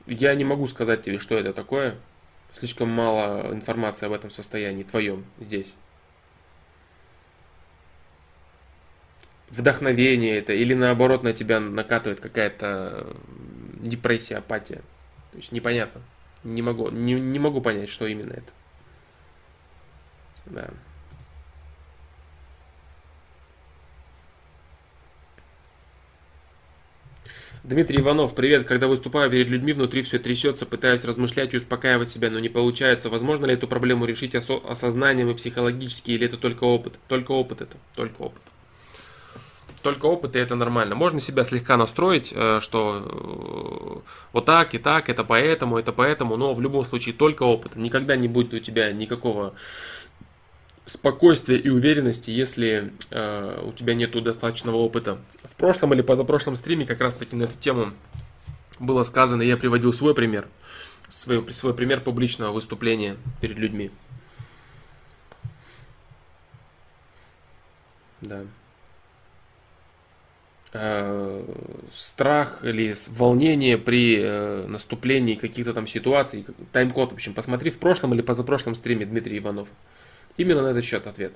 Я 0.08 0.34
не 0.34 0.44
могу 0.44 0.66
сказать 0.66 1.04
тебе, 1.04 1.20
что 1.20 1.36
это 1.36 1.54
такое. 1.54 1.98
Слишком 2.52 2.90
мало 2.90 3.54
информации 3.54 4.08
об 4.08 4.14
этом 4.14 4.32
состоянии 4.32 4.82
твоем 4.82 5.24
здесь. 5.40 5.76
Вдохновение 9.50 10.38
это, 10.38 10.54
или 10.54 10.74
наоборот 10.74 11.24
на 11.24 11.34
тебя 11.34 11.60
накатывает 11.60 12.20
какая-то 12.20 13.16
депрессия, 13.80 14.38
апатия. 14.38 14.82
То 15.32 15.38
есть 15.38 15.52
непонятно. 15.52 16.02
Не 16.44 16.62
могу, 16.62 16.90
не, 16.90 17.14
не 17.14 17.40
могу 17.40 17.62
понять, 17.62 17.90
что 17.90 18.06
именно 18.06 18.34
это. 18.34 18.52
Да. 20.46 20.70
Дмитрий 27.64 28.00
Иванов, 28.00 28.36
привет. 28.36 28.66
Когда 28.66 28.88
выступаю 28.88 29.32
перед 29.32 29.50
людьми, 29.50 29.74
внутри 29.74 30.04
все 30.04 30.20
трясется, 30.20 30.68
пытаюсь 30.68 31.04
размышлять 31.04 31.54
и 31.54 31.58
успокаивать 31.58 32.12
себя, 32.12 32.30
но 32.30 32.40
не 32.40 32.50
получается. 32.50 33.10
Возможно 33.10 33.48
ли 33.48 33.56
эту 33.56 33.68
проблему 33.68 34.06
решить 34.06 34.36
осо- 34.36 34.64
осознанием 34.68 35.32
и 35.32 35.34
психологически, 35.34 36.12
или 36.12 36.28
это 36.28 36.38
только 36.38 36.64
опыт? 36.66 37.00
Только 37.08 37.32
опыт 37.32 37.62
это, 37.62 37.78
только 37.96 38.22
опыт. 38.22 38.44
Только 39.86 40.08
опыт, 40.08 40.36
и 40.36 40.40
это 40.40 40.56
нормально. 40.56 40.96
Можно 40.96 41.20
себя 41.20 41.44
слегка 41.44 41.78
настроить, 41.78 42.34
э, 42.36 42.60
что 42.60 44.04
э, 44.04 44.10
вот 44.34 44.46
так 44.46 44.74
и 44.74 44.80
так, 44.80 45.10
это 45.10 45.24
поэтому, 45.24 45.78
это 45.78 45.94
поэтому, 45.94 46.38
но 46.38 46.56
в 46.56 46.60
любом 46.60 46.84
случае 46.86 47.14
только 47.14 47.44
опыт. 47.44 47.76
Никогда 47.76 48.16
не 48.16 48.28
будет 48.28 48.52
у 48.56 48.58
тебя 48.58 48.92
никакого 48.92 49.54
спокойствия 50.88 51.58
и 51.58 51.70
уверенности, 51.70 52.32
если 52.32 52.94
э, 53.12 53.62
у 53.64 53.74
тебя 53.74 53.94
нету 53.94 54.22
достаточного 54.22 54.78
опыта. 54.78 55.20
В 55.44 55.56
прошлом 55.56 55.94
или 55.94 56.02
позапрошлом 56.02 56.56
стриме 56.56 56.88
как 56.88 57.00
раз 57.00 57.14
таки 57.14 57.36
на 57.36 57.44
эту 57.44 57.56
тему 57.60 57.94
было 58.80 59.04
сказано, 59.04 59.44
я 59.44 59.56
приводил 59.56 59.94
свой 59.94 60.16
пример, 60.16 60.48
свой, 61.10 61.46
свой 61.54 61.76
пример 61.76 62.02
публичного 62.02 62.54
выступления 62.54 63.18
перед 63.40 63.60
людьми. 63.60 63.92
Да. 68.22 68.46
Э, 70.78 71.42
страх 71.90 72.66
или 72.66 72.94
волнение 73.12 73.78
при 73.78 74.18
э, 74.20 74.68
наступлении 74.68 75.36
каких-то 75.36 75.74
там 75.74 75.88
ситуаций, 75.88 76.46
тайм-код, 76.74 77.14
в 77.14 77.16
общем, 77.16 77.34
посмотри 77.34 77.72
в 77.72 77.80
прошлом 77.80 78.14
или 78.14 78.22
позапрошлом 78.22 78.76
стриме 78.76 79.06
Дмитрий 79.06 79.38
Иванов. 79.38 79.70
Именно 80.36 80.64
на 80.64 80.68
этот 80.68 80.84
счет 80.84 81.08
ответ. 81.08 81.32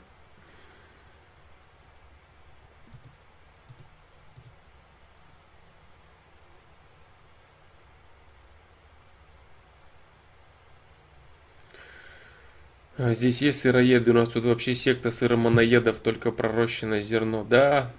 Здесь 12.98 13.42
есть 13.42 13.62
сыроеды, 13.62 14.12
у 14.12 14.16
нас 14.16 14.28
тут 14.28 14.44
вообще 14.44 14.76
секта 14.76 15.12
сыромоноедов, 15.12 16.00
только 16.00 16.32
пророщенное 16.32 17.00
зерно. 17.00 17.46
Да, 17.46 17.90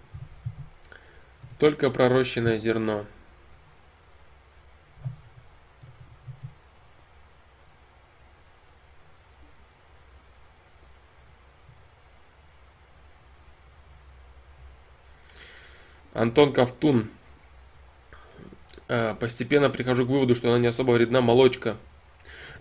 только 1.61 1.91
пророщенное 1.91 2.57
зерно. 2.57 3.05
Антон 16.15 16.53
Ковтун. 16.55 17.09
А, 18.89 19.15
постепенно 19.15 19.69
прихожу 19.69 20.07
к 20.07 20.09
выводу, 20.09 20.35
что 20.35 20.49
она 20.49 20.59
не 20.59 20.67
особо 20.67 20.93
вредна 20.93 21.21
молочка. 21.21 21.77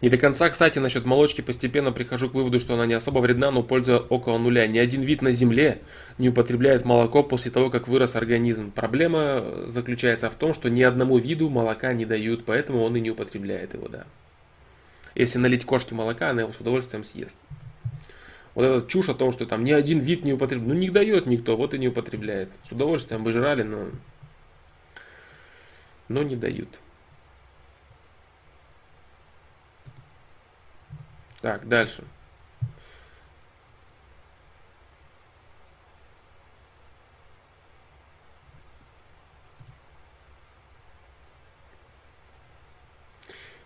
Не 0.01 0.09
до 0.09 0.17
конца, 0.17 0.49
кстати, 0.49 0.79
насчет 0.79 1.05
молочки 1.05 1.41
постепенно 1.41 1.91
прихожу 1.91 2.29
к 2.29 2.33
выводу, 2.33 2.61
что 2.61 2.73
она 2.75 2.85
не 2.85 2.93
особо 2.93 3.19
вредна, 3.19 3.51
но 3.51 3.63
польза 3.63 3.99
около 3.99 4.37
нуля. 4.37 4.65
Ни 4.65 4.77
один 4.77 5.01
вид 5.01 5.21
на 5.21 5.31
Земле 5.33 5.81
не 6.17 6.29
употребляет 6.29 6.85
молоко 6.85 7.21
после 7.21 7.51
того, 7.51 7.69
как 7.69 7.89
вырос 7.89 8.15
организм. 8.15 8.71
Проблема 8.71 9.43
заключается 9.67 10.29
в 10.29 10.35
том, 10.35 10.53
что 10.53 10.69
ни 10.69 10.81
одному 10.81 11.17
виду 11.17 11.49
молока 11.49 11.91
не 11.91 12.05
дают, 12.05 12.45
поэтому 12.45 12.81
он 12.81 12.95
и 12.95 13.01
не 13.01 13.11
употребляет 13.11 13.73
его, 13.73 13.89
да. 13.89 14.05
Если 15.15 15.37
налить 15.37 15.65
кошке 15.65 15.95
молока, 15.95 16.29
она 16.29 16.43
его 16.43 16.53
с 16.53 16.61
удовольствием 16.61 17.03
съест. 17.03 17.37
Вот 18.55 18.63
эта 18.63 18.87
чушь 18.87 19.09
о 19.09 19.13
том, 19.13 19.33
что 19.33 19.45
там 19.45 19.65
ни 19.65 19.71
один 19.71 19.99
вид 19.99 20.23
не 20.23 20.31
употребляет. 20.31 20.73
Ну 20.73 20.79
не 20.79 20.89
дает 20.89 21.25
никто, 21.25 21.57
вот 21.57 21.73
и 21.73 21.77
не 21.77 21.89
употребляет. 21.89 22.49
С 22.63 22.71
удовольствием 22.71 23.23
бы 23.23 23.33
жрали, 23.33 23.63
но, 23.63 23.87
но 26.07 26.23
не 26.23 26.37
дают. 26.37 26.79
Так, 31.41 31.67
дальше. 31.67 32.03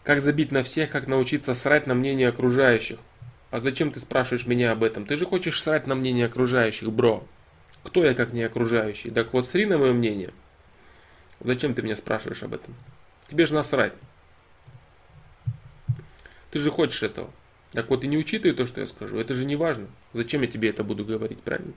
Как 0.03 0.19
забить 0.19 0.51
на 0.51 0.63
всех, 0.63 0.89
как 0.89 1.07
научиться 1.07 1.53
срать 1.53 1.87
на 1.87 1.93
мнение 1.95 2.27
окружающих. 2.27 2.99
А 3.51 3.59
зачем 3.59 3.91
ты 3.91 3.99
спрашиваешь 3.99 4.45
меня 4.45 4.71
об 4.71 4.83
этом? 4.83 5.05
Ты 5.05 5.15
же 5.15 5.25
хочешь 5.25 5.61
срать 5.61 5.87
на 5.87 5.95
мнение 5.95 6.25
окружающих, 6.25 6.91
бро. 6.91 7.25
Кто 7.83 8.03
я, 8.03 8.13
как 8.13 8.33
не 8.33 8.43
окружающий? 8.43 9.11
Так 9.11 9.31
вот, 9.33 9.47
сри 9.47 9.65
на 9.65 9.77
мое 9.77 9.93
мнение. 9.93 10.33
Зачем 11.39 11.73
ты 11.73 11.81
меня 11.81 11.95
спрашиваешь 11.95 12.43
об 12.43 12.53
этом? 12.53 12.75
Тебе 13.27 13.45
же 13.45 13.53
насрать. 13.53 13.93
Ты 16.51 16.59
же 16.59 16.69
хочешь 16.69 17.03
этого. 17.03 17.31
Так 17.73 17.89
вот, 17.89 18.03
и 18.03 18.07
не 18.07 18.17
учитывай 18.17 18.55
то, 18.55 18.67
что 18.67 18.81
я 18.81 18.87
скажу. 18.87 19.17
Это 19.17 19.33
же 19.33 19.45
не 19.45 19.55
важно. 19.55 19.87
Зачем 20.13 20.41
я 20.41 20.47
тебе 20.47 20.69
это 20.69 20.83
буду 20.83 21.03
говорить, 21.03 21.39
правильно? 21.39 21.73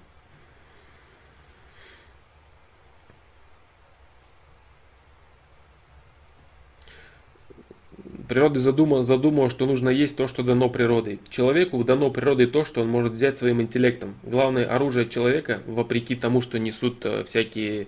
Природа 8.28 8.60
задумала, 8.60 9.04
задумала, 9.04 9.48
что 9.48 9.66
нужно 9.66 9.88
есть 9.88 10.16
то, 10.16 10.28
что 10.28 10.42
дано 10.42 10.68
природой. 10.68 11.20
Человеку 11.30 11.82
дано 11.82 12.10
природой 12.10 12.46
то, 12.46 12.64
что 12.64 12.82
он 12.82 12.88
может 12.88 13.12
взять 13.12 13.38
своим 13.38 13.62
интеллектом. 13.62 14.16
Главное 14.22 14.66
оружие 14.66 15.08
человека, 15.08 15.62
вопреки 15.66 16.14
тому, 16.14 16.42
что 16.42 16.58
несут 16.58 17.06
э, 17.06 17.24
всякие 17.24 17.86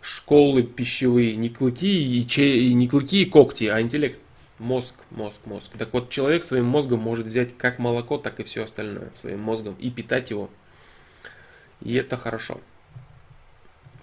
школы 0.00 0.62
пищевые, 0.62 1.34
не 1.34 1.48
клыки 1.48 2.20
и, 2.20 2.26
че, 2.26 2.72
не 2.72 2.86
клыки 2.86 3.22
и 3.22 3.24
когти, 3.24 3.64
а 3.64 3.80
интеллект. 3.80 4.20
Мозг, 4.58 4.96
мозг, 5.10 5.40
мозг. 5.44 5.70
Так 5.78 5.92
вот, 5.92 6.10
человек 6.10 6.42
своим 6.42 6.66
мозгом 6.66 6.98
может 6.98 7.26
взять 7.26 7.56
как 7.56 7.78
молоко, 7.78 8.18
так 8.18 8.40
и 8.40 8.44
все 8.44 8.64
остальное 8.64 9.10
своим 9.20 9.40
мозгом 9.40 9.74
и 9.78 9.90
питать 9.90 10.30
его. 10.30 10.50
И 11.80 11.94
это 11.94 12.16
хорошо. 12.16 12.60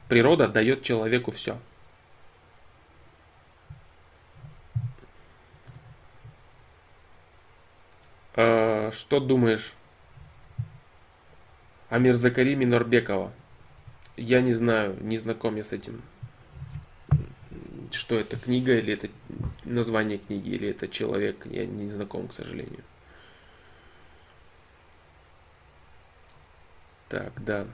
Природа 0.08 0.48
дает 0.48 0.82
человеку 0.82 1.32
все. 1.32 1.58
Э, 8.36 8.92
что 8.94 9.20
думаешь 9.20 9.74
о 11.90 11.98
Мирзакариме 12.00 12.66
Норбекова? 12.66 13.32
Я 14.16 14.42
не 14.42 14.54
знаю, 14.54 14.98
не 15.02 15.18
знаком 15.18 15.56
я 15.56 15.64
с 15.64 15.74
этим. 15.74 16.02
Что 17.96 18.16
это, 18.16 18.38
книга 18.38 18.78
или 18.78 18.94
это 18.94 19.10
название 19.64 20.18
книги, 20.18 20.50
или 20.50 20.70
это 20.70 20.88
человек, 20.90 21.46
я 21.46 21.66
не 21.66 21.90
знаком, 21.90 22.28
к 22.28 22.34
сожалению. 22.34 22.84
Так, 27.08 27.44
да. 27.44 27.66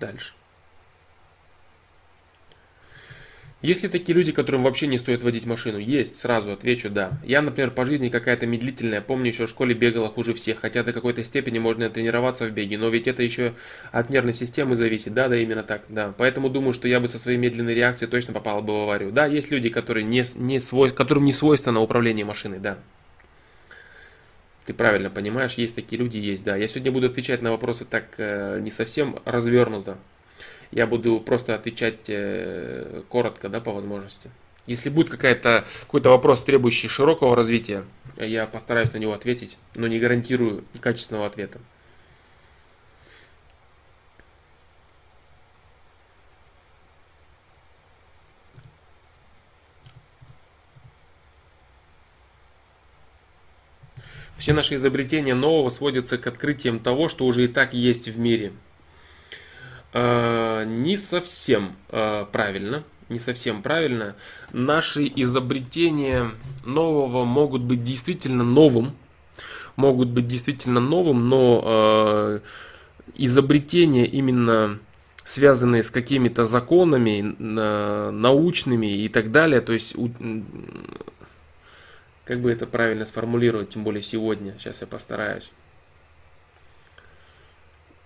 Дальше. 0.00 0.34
Есть 3.62 3.84
ли 3.84 3.88
такие 3.88 4.14
люди, 4.14 4.32
которым 4.32 4.64
вообще 4.64 4.86
не 4.86 4.98
стоит 4.98 5.22
водить 5.22 5.46
машину? 5.46 5.78
Есть, 5.78 6.18
сразу 6.18 6.52
отвечу 6.52 6.90
да. 6.90 7.18
Я, 7.24 7.40
например, 7.40 7.70
по 7.70 7.86
жизни 7.86 8.10
какая-то 8.10 8.46
медлительная, 8.46 9.00
помню, 9.00 9.28
еще 9.28 9.46
в 9.46 9.50
школе 9.50 9.74
бегала 9.74 10.10
хуже 10.10 10.34
всех, 10.34 10.60
хотя 10.60 10.84
до 10.84 10.92
какой-то 10.92 11.24
степени 11.24 11.58
можно 11.58 11.88
тренироваться 11.88 12.46
в 12.46 12.50
беге, 12.50 12.76
но 12.76 12.90
ведь 12.90 13.08
это 13.08 13.22
еще 13.22 13.54
от 13.92 14.10
нервной 14.10 14.34
системы 14.34 14.76
зависит, 14.76 15.14
да, 15.14 15.28
да, 15.28 15.36
именно 15.36 15.62
так, 15.62 15.82
да. 15.88 16.12
Поэтому 16.18 16.50
думаю, 16.50 16.74
что 16.74 16.86
я 16.86 17.00
бы 17.00 17.08
со 17.08 17.18
своей 17.18 17.38
медленной 17.38 17.74
реакцией 17.74 18.10
точно 18.10 18.34
попал 18.34 18.60
бы 18.60 18.74
в 18.74 18.82
аварию. 18.82 19.10
Да, 19.10 19.24
есть 19.24 19.50
люди, 19.50 19.70
которые 19.70 20.04
не, 20.04 20.24
не 20.34 20.60
свой, 20.60 20.90
которым 20.90 21.24
не 21.24 21.32
свойственно 21.32 21.80
управление 21.80 22.26
машиной, 22.26 22.58
да. 22.58 22.78
Ты 24.66 24.74
правильно 24.74 25.08
понимаешь, 25.08 25.54
есть 25.54 25.74
такие 25.74 25.98
люди, 25.98 26.18
есть, 26.18 26.44
да. 26.44 26.56
Я 26.56 26.68
сегодня 26.68 26.92
буду 26.92 27.06
отвечать 27.06 27.40
на 27.40 27.52
вопросы 27.52 27.86
так 27.86 28.04
э, 28.18 28.60
не 28.60 28.70
совсем 28.70 29.18
развернуто. 29.24 29.96
Я 30.70 30.86
буду 30.86 31.20
просто 31.20 31.54
отвечать 31.54 32.08
э, 32.08 33.02
коротко, 33.08 33.48
да, 33.48 33.60
по 33.60 33.72
возможности. 33.72 34.30
Если 34.66 34.90
будет 34.90 35.10
какая-то, 35.10 35.64
какой-то 35.82 36.10
вопрос, 36.10 36.42
требующий 36.42 36.88
широкого 36.88 37.36
развития, 37.36 37.84
я 38.16 38.46
постараюсь 38.46 38.92
на 38.92 38.98
него 38.98 39.12
ответить, 39.12 39.58
но 39.76 39.86
не 39.86 39.98
гарантирую 39.98 40.64
качественного 40.80 41.26
ответа. 41.26 41.60
Все 54.36 54.52
наши 54.52 54.74
изобретения 54.74 55.34
нового 55.34 55.70
сводятся 55.70 56.18
к 56.18 56.26
открытиям 56.26 56.78
того, 56.78 57.08
что 57.08 57.24
уже 57.24 57.44
и 57.44 57.48
так 57.48 57.72
есть 57.72 58.08
в 58.08 58.18
мире– 58.18 58.52
Э, 58.65 58.65
не 60.66 60.96
совсем 60.96 61.76
э, 61.90 62.26
правильно. 62.30 62.84
Не 63.08 63.18
совсем 63.18 63.62
правильно. 63.62 64.16
Наши 64.52 65.10
изобретения 65.16 66.32
нового 66.64 67.24
могут 67.24 67.62
быть 67.62 67.84
действительно 67.84 68.44
новым. 68.44 68.96
Могут 69.76 70.08
быть 70.08 70.26
действительно 70.26 70.80
новым, 70.80 71.28
но 71.28 71.62
э, 71.64 72.40
изобретения 73.14 74.06
именно 74.06 74.78
связанные 75.22 75.82
с 75.82 75.90
какими-то 75.90 76.44
законами 76.46 77.34
научными 78.12 78.86
и 78.86 79.08
так 79.08 79.32
далее, 79.32 79.60
то 79.60 79.72
есть 79.72 79.96
как 82.24 82.40
бы 82.40 82.52
это 82.52 82.66
правильно 82.66 83.04
сформулировать, 83.04 83.70
тем 83.70 83.82
более 83.82 84.02
сегодня, 84.02 84.54
сейчас 84.58 84.82
я 84.82 84.86
постараюсь 84.86 85.50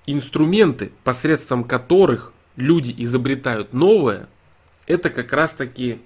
инструменты, 0.07 0.93
посредством 1.05 1.65
которых 1.65 2.33
люди 2.57 2.95
изобретают 2.99 3.73
новое, 3.73 4.29
это 4.87 5.11
как 5.11 5.33
раз 5.33 5.55
таки 5.55 5.99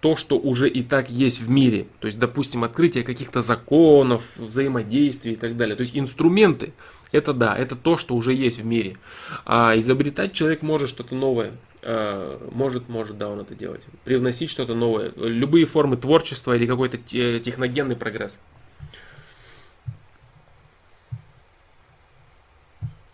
то, 0.00 0.16
что 0.16 0.36
уже 0.36 0.68
и 0.68 0.82
так 0.82 1.10
есть 1.10 1.40
в 1.40 1.48
мире. 1.48 1.86
То 2.00 2.06
есть, 2.06 2.18
допустим, 2.18 2.64
открытие 2.64 3.04
каких-то 3.04 3.40
законов, 3.40 4.24
взаимодействий 4.36 5.34
и 5.34 5.36
так 5.36 5.56
далее. 5.56 5.76
То 5.76 5.82
есть 5.82 5.96
инструменты, 5.96 6.72
это 7.12 7.32
да, 7.32 7.56
это 7.56 7.76
то, 7.76 7.96
что 7.98 8.16
уже 8.16 8.34
есть 8.34 8.58
в 8.58 8.64
мире. 8.64 8.96
А 9.44 9.78
изобретать 9.78 10.32
человек 10.32 10.62
может 10.62 10.88
что-то 10.88 11.14
новое. 11.14 11.52
А, 11.82 12.48
может, 12.50 12.88
может, 12.88 13.16
да, 13.16 13.28
он 13.28 13.40
это 13.40 13.54
делать. 13.54 13.82
Привносить 14.04 14.50
что-то 14.50 14.74
новое. 14.74 15.12
Любые 15.16 15.66
формы 15.66 15.96
творчества 15.96 16.56
или 16.56 16.66
какой-то 16.66 16.98
техногенный 16.98 17.94
прогресс. 17.94 18.38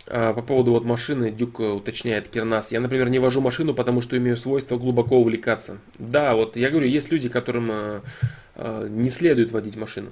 По 0.09 0.43
поводу 0.43 0.73
вот 0.73 0.85
машины, 0.85 1.31
Дюк 1.31 1.61
э, 1.61 1.65
уточняет 1.71 2.29
Кернас. 2.29 2.73
Я, 2.73 2.81
например, 2.81 3.11
не 3.11 3.19
вожу 3.19 3.41
машину, 3.43 3.75
потому 3.75 4.01
что 4.01 4.17
имею 4.17 4.37
свойство 4.39 4.79
глубоко 4.79 5.19
увлекаться. 5.19 5.79
Да, 5.99 6.35
вот 6.35 6.57
я 6.57 6.71
говорю, 6.71 6.87
есть 6.87 7.13
люди, 7.13 7.29
которым 7.29 7.71
э, 7.71 8.01
э, 8.55 8.89
не 8.89 9.11
следует 9.11 9.53
водить 9.53 9.77
машину. 9.77 10.11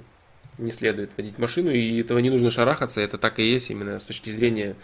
Не 0.59 0.71
следует 0.71 1.11
водить 1.17 1.39
машину, 1.39 1.71
и 1.71 2.01
этого 2.01 2.19
не 2.19 2.29
нужно 2.29 2.51
шарахаться, 2.51 3.01
это 3.01 3.17
так 3.17 3.39
и 3.39 3.43
есть 3.43 3.69
именно 3.69 3.99
с 3.99 4.03
точки 4.03 4.29
зрения 4.31 4.75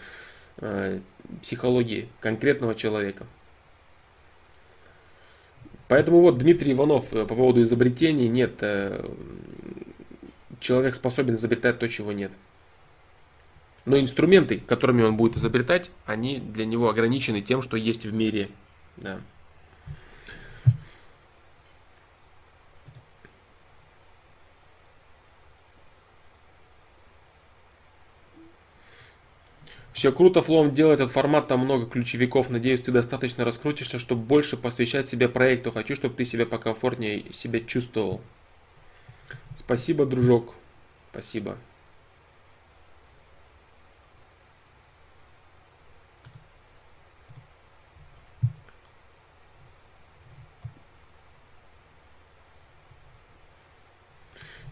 психологии 1.42 2.08
конкретного 2.20 2.76
человека. 2.76 3.26
Поэтому 5.88 6.20
вот 6.20 6.38
Дмитрий 6.38 6.74
Иванов 6.74 7.08
по 7.08 7.26
поводу 7.26 7.60
изобретений, 7.62 8.28
нет, 8.28 8.62
человек 10.60 10.94
способен 10.94 11.34
изобретать 11.34 11.80
то, 11.80 11.88
чего 11.88 12.12
нет. 12.12 12.30
Но 13.84 13.98
инструменты, 13.98 14.60
которыми 14.60 15.02
он 15.02 15.16
будет 15.16 15.36
изобретать, 15.36 15.90
они 16.06 16.38
для 16.38 16.64
него 16.64 16.88
ограничены 16.88 17.40
тем, 17.42 17.62
что 17.62 17.76
есть 17.76 18.06
в 18.06 18.14
мире. 18.14 18.48
Да. 18.96 19.20
Все 29.92 30.12
круто, 30.12 30.42
Флом 30.42 30.74
делает 30.74 31.00
этот 31.00 31.12
формат, 31.12 31.46
там 31.46 31.60
много 31.60 31.86
ключевиков. 31.86 32.50
Надеюсь, 32.50 32.80
ты 32.80 32.90
достаточно 32.90 33.44
раскрутишься, 33.44 33.98
чтобы 33.98 34.22
больше 34.22 34.56
посвящать 34.56 35.08
себе 35.08 35.28
проекту. 35.28 35.70
Хочу, 35.70 35.94
чтобы 35.94 36.14
ты 36.14 36.24
себя 36.24 36.46
покомфортнее 36.46 37.32
себя 37.32 37.60
чувствовал. 37.60 38.20
Спасибо, 39.54 40.04
дружок. 40.04 40.54
Спасибо. 41.12 41.56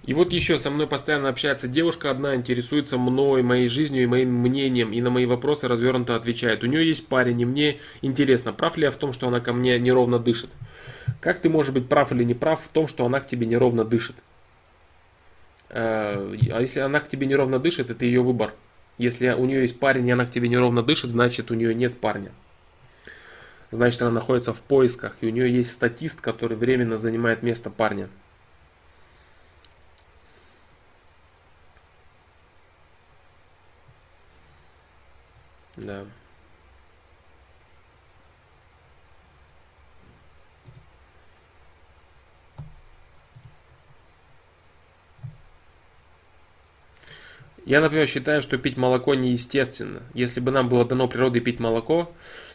И 0.04 0.14
вот 0.14 0.32
еще 0.32 0.58
со 0.58 0.70
мной 0.70 0.88
постоянно 0.88 1.28
общается 1.28 1.68
девушка 1.68 2.10
одна, 2.10 2.34
интересуется 2.34 2.98
мной, 2.98 3.42
моей 3.42 3.68
жизнью 3.68 4.02
и 4.02 4.06
моим 4.06 4.34
мнением, 4.34 4.92
и 4.92 5.00
на 5.00 5.10
мои 5.10 5.26
вопросы 5.26 5.68
развернуто 5.68 6.16
отвечает. 6.16 6.64
У 6.64 6.66
нее 6.66 6.86
есть 6.86 7.06
парень, 7.06 7.40
и 7.40 7.44
мне 7.44 7.78
интересно, 8.00 8.52
прав 8.52 8.76
ли 8.76 8.84
я 8.84 8.90
в 8.90 8.96
том, 8.96 9.12
что 9.12 9.28
она 9.28 9.38
ко 9.40 9.52
мне 9.52 9.78
неровно 9.78 10.18
дышит. 10.18 10.50
Как 11.20 11.38
ты 11.38 11.48
можешь 11.48 11.72
быть 11.72 11.88
прав 11.88 12.10
или 12.10 12.24
не 12.24 12.34
прав 12.34 12.60
в 12.60 12.68
том, 12.68 12.88
что 12.88 13.06
она 13.06 13.20
к 13.20 13.26
тебе 13.28 13.46
неровно 13.46 13.84
дышит? 13.84 14.16
Э, 15.68 16.34
а 16.50 16.60
если 16.60 16.80
она 16.80 16.98
к 16.98 17.08
тебе 17.08 17.28
неровно 17.28 17.60
дышит, 17.60 17.90
это 17.90 18.04
ее 18.04 18.22
выбор. 18.22 18.54
Если 18.98 19.28
у 19.28 19.46
нее 19.46 19.62
есть 19.62 19.78
парень, 19.78 20.08
и 20.08 20.10
она 20.10 20.26
к 20.26 20.30
тебе 20.30 20.48
неровно 20.48 20.82
дышит, 20.82 21.10
значит 21.10 21.52
у 21.52 21.54
нее 21.54 21.74
нет 21.76 21.98
парня. 21.98 22.32
Значит, 23.70 24.02
она 24.02 24.10
находится 24.10 24.52
в 24.52 24.60
поисках, 24.60 25.16
и 25.20 25.26
у 25.26 25.30
нее 25.30 25.50
есть 25.50 25.70
статист, 25.70 26.20
который 26.20 26.56
временно 26.56 26.98
занимает 26.98 27.42
место 27.42 27.70
парня. 27.70 28.08
Да. 35.82 36.04
Я, 47.64 47.80
например, 47.80 48.08
считаю, 48.08 48.42
что 48.42 48.58
пить 48.58 48.76
молоко 48.76 49.14
неестественно. 49.14 50.02
Если 50.14 50.40
бы 50.40 50.50
нам 50.50 50.68
было 50.68 50.84
дано 50.84 51.06
природой 51.08 51.40
пить 51.40 51.60
молоко, 51.60 52.12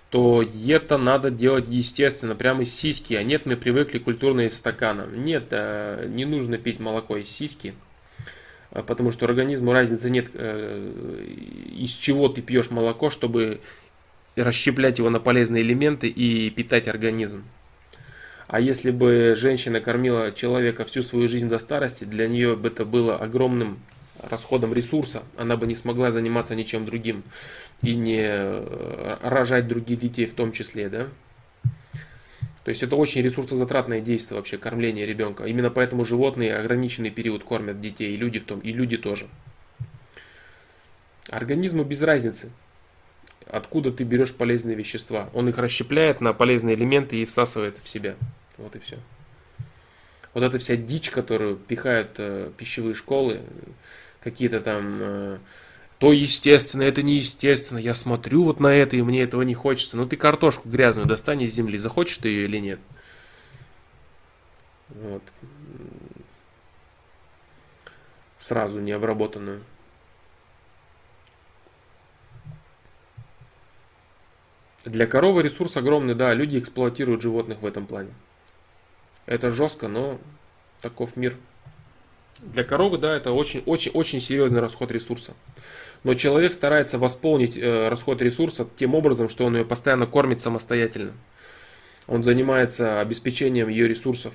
то 0.09 0.43
это 0.43 0.97
надо 0.97 1.31
делать 1.31 1.67
естественно, 1.67 2.35
прямо 2.35 2.63
из 2.63 2.73
сиськи. 2.73 3.13
А 3.13 3.23
нет, 3.23 3.45
мы 3.45 3.55
привыкли 3.55 3.99
культурно 3.99 4.41
из 4.41 4.57
стакана. 4.57 5.05
Нет, 5.05 5.47
э, 5.51 6.07
не 6.07 6.25
нужно 6.25 6.57
пить 6.57 6.79
молоко 6.79 7.17
из 7.17 7.29
сиськи. 7.29 7.73
А, 8.77 8.83
потому 8.83 9.11
что 9.11 9.25
организму 9.25 9.73
разницы 9.73 10.07
нет, 10.07 10.29
э, 10.35 11.25
из 11.79 11.93
чего 11.93 12.29
ты 12.29 12.43
пьешь 12.43 12.69
молоко, 12.69 13.09
чтобы 13.09 13.59
расщеплять 14.35 14.99
его 14.99 15.09
на 15.09 15.19
полезные 15.19 15.63
элементы 15.63 16.07
и 16.07 16.51
питать 16.51 16.87
организм. 16.87 17.43
А 18.47 18.59
если 18.59 18.91
бы 18.91 19.33
женщина 19.35 19.81
кормила 19.81 20.31
человека 20.31 20.85
всю 20.85 21.01
свою 21.01 21.27
жизнь 21.27 21.49
до 21.49 21.57
старости, 21.57 22.03
для 22.03 22.27
нее 22.27 22.55
бы 22.55 22.67
это 22.67 22.85
было 22.85 23.15
огромным 23.17 23.79
расходом 24.21 24.75
ресурса, 24.75 25.23
она 25.37 25.57
бы 25.57 25.65
не 25.65 25.73
смогла 25.73 26.11
заниматься 26.11 26.53
ничем 26.53 26.85
другим 26.85 27.23
и 27.81 27.95
не 27.95 28.21
э, 28.21 29.17
рожать 29.23 29.67
других 29.67 29.99
детей 29.99 30.27
в 30.27 30.35
том 30.35 30.51
числе, 30.51 30.87
да? 30.87 31.07
То 32.67 32.71
есть 32.71 32.83
это 32.83 32.97
очень 32.97 33.21
ресурсозатратное 33.21 34.01
действие 34.01 34.35
вообще, 34.37 34.57
кормление 34.57 35.05
ребенка. 35.05 35.45
Именно 35.45 35.71
поэтому 35.71 36.03
животные 36.03 36.53
ограниченный 36.53 37.11
период 37.11 37.45
кормят 37.45 37.79
детей, 37.79 38.13
и 38.13 38.17
люди 38.17 38.39
в 38.39 38.43
том, 38.43 38.59
и 38.59 38.73
люди 38.73 38.97
тоже. 38.97 39.29
Организму 41.29 41.85
без 41.85 42.01
разницы, 42.01 42.51
откуда 43.45 43.89
ты 43.93 44.03
берешь 44.03 44.35
полезные 44.35 44.75
вещества. 44.75 45.29
Он 45.33 45.47
их 45.47 45.57
расщепляет 45.57 46.19
на 46.19 46.33
полезные 46.33 46.75
элементы 46.75 47.15
и 47.15 47.23
всасывает 47.23 47.77
в 47.81 47.87
себя. 47.87 48.17
Вот 48.57 48.75
и 48.75 48.79
все. 48.79 48.97
Вот 50.33 50.43
эта 50.43 50.57
вся 50.57 50.75
дичь, 50.75 51.09
которую 51.09 51.55
пихают 51.55 52.15
э, 52.17 52.51
пищевые 52.57 52.95
школы, 52.95 53.43
какие-то 54.19 54.59
там 54.59 54.99
э, 54.99 55.37
то 55.99 56.13
естественно, 56.13 56.83
это 56.83 57.01
неестественно. 57.01 57.79
Я 57.79 57.93
смотрю 57.93 58.43
вот 58.43 58.59
на 58.59 58.67
это, 58.67 58.95
и 58.95 59.01
мне 59.01 59.23
этого 59.23 59.41
не 59.41 59.55
хочется. 59.55 59.97
Ну 59.97 60.05
ты 60.05 60.15
картошку 60.15 60.69
грязную 60.69 61.07
достань 61.07 61.41
из 61.41 61.53
земли, 61.53 61.77
захочешь 61.77 62.17
ты 62.17 62.29
ее 62.29 62.45
или 62.45 62.57
нет? 62.59 62.79
Вот. 64.89 65.23
Сразу 68.37 68.79
необработанную. 68.79 69.63
Для 74.85 75.05
коровы 75.05 75.43
ресурс 75.43 75.75
огромный, 75.75 76.15
да, 76.15 76.33
люди 76.33 76.57
эксплуатируют 76.57 77.21
животных 77.21 77.61
в 77.61 77.65
этом 77.65 77.87
плане. 77.87 78.13
Это 79.25 79.51
жестко, 79.51 79.89
но 79.89 80.17
таков 80.79 81.17
мир. 81.17 81.35
Для 82.39 82.63
коровы, 82.63 82.97
да, 82.97 83.15
это 83.15 83.33
очень, 83.33 83.63
очень, 83.65 83.91
очень 83.91 84.21
серьезный 84.21 84.61
расход 84.61 84.91
ресурса. 84.91 85.33
Но 86.03 86.13
человек 86.13 86.53
старается 86.53 86.97
восполнить 86.97 87.57
э, 87.57 87.89
расход 87.89 88.21
ресурса 88.21 88.67
тем 88.77 88.95
образом, 88.95 89.29
что 89.29 89.45
он 89.45 89.57
ее 89.57 89.65
постоянно 89.65 90.05
кормит 90.05 90.41
самостоятельно. 90.41 91.13
Он 92.07 92.23
занимается 92.23 93.01
обеспечением 93.01 93.67
ее 93.67 93.87
ресурсов. 93.87 94.33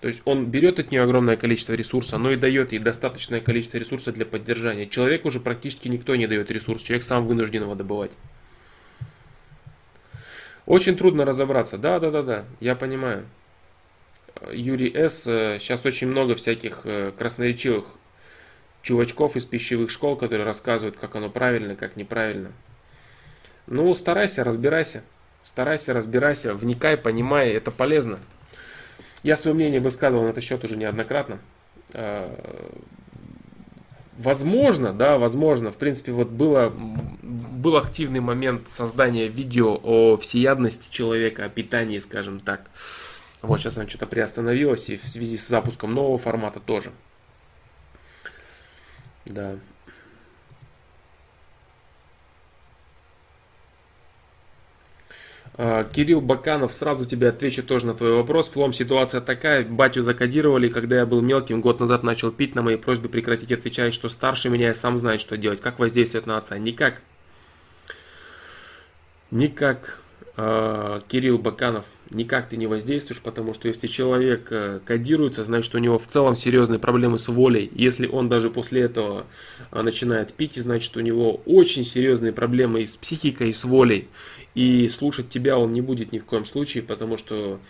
То 0.00 0.08
есть 0.08 0.22
он 0.24 0.46
берет 0.46 0.78
от 0.80 0.90
нее 0.90 1.02
огромное 1.02 1.36
количество 1.36 1.74
ресурса, 1.74 2.18
но 2.18 2.32
и 2.32 2.36
дает 2.36 2.72
ей 2.72 2.80
достаточное 2.80 3.40
количество 3.40 3.78
ресурса 3.78 4.12
для 4.12 4.26
поддержания. 4.26 4.88
Человеку 4.88 5.28
уже 5.28 5.38
практически 5.38 5.86
никто 5.88 6.16
не 6.16 6.26
дает 6.26 6.50
ресурс, 6.50 6.82
человек 6.82 7.04
сам 7.04 7.26
вынужден 7.26 7.62
его 7.62 7.76
добывать. 7.76 8.10
Очень 10.66 10.96
трудно 10.96 11.24
разобраться. 11.24 11.78
Да, 11.78 12.00
да, 12.00 12.10
да, 12.10 12.22
да, 12.22 12.44
я 12.60 12.74
понимаю. 12.74 13.26
Юрий 14.52 14.92
С. 14.94 15.22
Сейчас 15.60 15.84
очень 15.84 16.08
много 16.08 16.34
всяких 16.34 16.80
э, 16.84 17.12
красноречивых 17.16 17.86
чувачков 18.82 19.36
из 19.36 19.44
пищевых 19.44 19.90
школ, 19.90 20.16
которые 20.16 20.44
рассказывают, 20.44 20.96
как 20.96 21.16
оно 21.16 21.30
правильно, 21.30 21.76
как 21.76 21.96
неправильно. 21.96 22.52
Ну, 23.66 23.94
старайся, 23.94 24.44
разбирайся. 24.44 25.02
Старайся, 25.42 25.92
разбирайся, 25.92 26.54
вникай, 26.54 26.96
понимай, 26.96 27.50
это 27.50 27.70
полезно. 27.70 28.18
Я 29.22 29.36
свое 29.36 29.54
мнение 29.54 29.80
высказывал 29.80 30.24
на 30.24 30.30
этот 30.30 30.44
счет 30.44 30.62
уже 30.64 30.76
неоднократно. 30.76 31.38
А, 31.94 32.80
возможно, 34.18 34.92
да, 34.92 35.18
возможно, 35.18 35.70
в 35.70 35.78
принципе, 35.78 36.12
вот 36.12 36.28
было, 36.28 36.72
был 36.72 37.76
активный 37.76 38.20
момент 38.20 38.68
создания 38.68 39.26
видео 39.26 39.80
о 39.82 40.16
всеядности 40.16 40.92
человека, 40.92 41.44
о 41.44 41.48
питании, 41.48 41.98
скажем 41.98 42.40
так. 42.40 42.70
Вот 43.42 43.60
сейчас 43.60 43.76
оно 43.76 43.88
что-то 43.88 44.06
приостановилось, 44.06 44.88
и 44.90 44.96
в 44.96 45.04
связи 45.04 45.36
с 45.36 45.48
запуском 45.48 45.92
нового 45.92 46.18
формата 46.18 46.60
тоже. 46.60 46.92
Да. 49.26 49.56
А, 55.54 55.84
Кирилл 55.84 56.20
Баканов, 56.20 56.72
сразу 56.72 57.04
тебе 57.04 57.28
отвечу 57.28 57.62
тоже 57.62 57.86
на 57.86 57.94
твой 57.94 58.14
вопрос. 58.14 58.48
Флом, 58.48 58.72
ситуация 58.72 59.20
такая, 59.20 59.64
батю 59.64 60.00
закодировали, 60.00 60.68
когда 60.68 60.96
я 60.96 61.06
был 61.06 61.20
мелким, 61.20 61.60
год 61.60 61.78
назад 61.78 62.02
начал 62.02 62.32
пить, 62.32 62.54
на 62.54 62.62
мои 62.62 62.76
просьбы 62.76 63.08
прекратить 63.08 63.52
отвечает, 63.52 63.92
что 63.92 64.08
старше 64.08 64.48
меня 64.48 64.70
и 64.70 64.74
сам 64.74 64.98
знает, 64.98 65.20
что 65.20 65.36
делать. 65.36 65.60
Как 65.60 65.78
воздействует 65.78 66.26
на 66.26 66.38
отца? 66.38 66.56
Никак. 66.58 67.02
Никак. 69.30 70.01
А, 70.34 71.00
Кирилл 71.08 71.38
Баканов, 71.38 71.84
никак 72.10 72.48
ты 72.48 72.56
не 72.56 72.66
воздействуешь, 72.66 73.20
потому 73.20 73.52
что 73.52 73.68
если 73.68 73.86
человек 73.86 74.48
э, 74.50 74.80
кодируется, 74.84 75.44
значит 75.44 75.74
у 75.74 75.78
него 75.78 75.98
в 75.98 76.06
целом 76.06 76.36
серьезные 76.36 76.78
проблемы 76.78 77.18
с 77.18 77.28
волей. 77.28 77.70
Если 77.74 78.06
он 78.06 78.30
даже 78.30 78.48
после 78.48 78.82
этого 78.82 79.26
а, 79.70 79.82
начинает 79.82 80.32
пить, 80.32 80.54
значит 80.56 80.96
у 80.96 81.00
него 81.00 81.42
очень 81.44 81.84
серьезные 81.84 82.32
проблемы 82.32 82.82
и 82.82 82.86
с 82.86 82.96
психикой, 82.96 83.50
и 83.50 83.52
с 83.52 83.64
волей. 83.64 84.08
И 84.54 84.88
слушать 84.88 85.28
тебя 85.28 85.58
он 85.58 85.74
не 85.74 85.82
будет 85.82 86.12
ни 86.12 86.18
в 86.18 86.24
коем 86.24 86.46
случае, 86.46 86.82
потому 86.82 87.18
что 87.18 87.60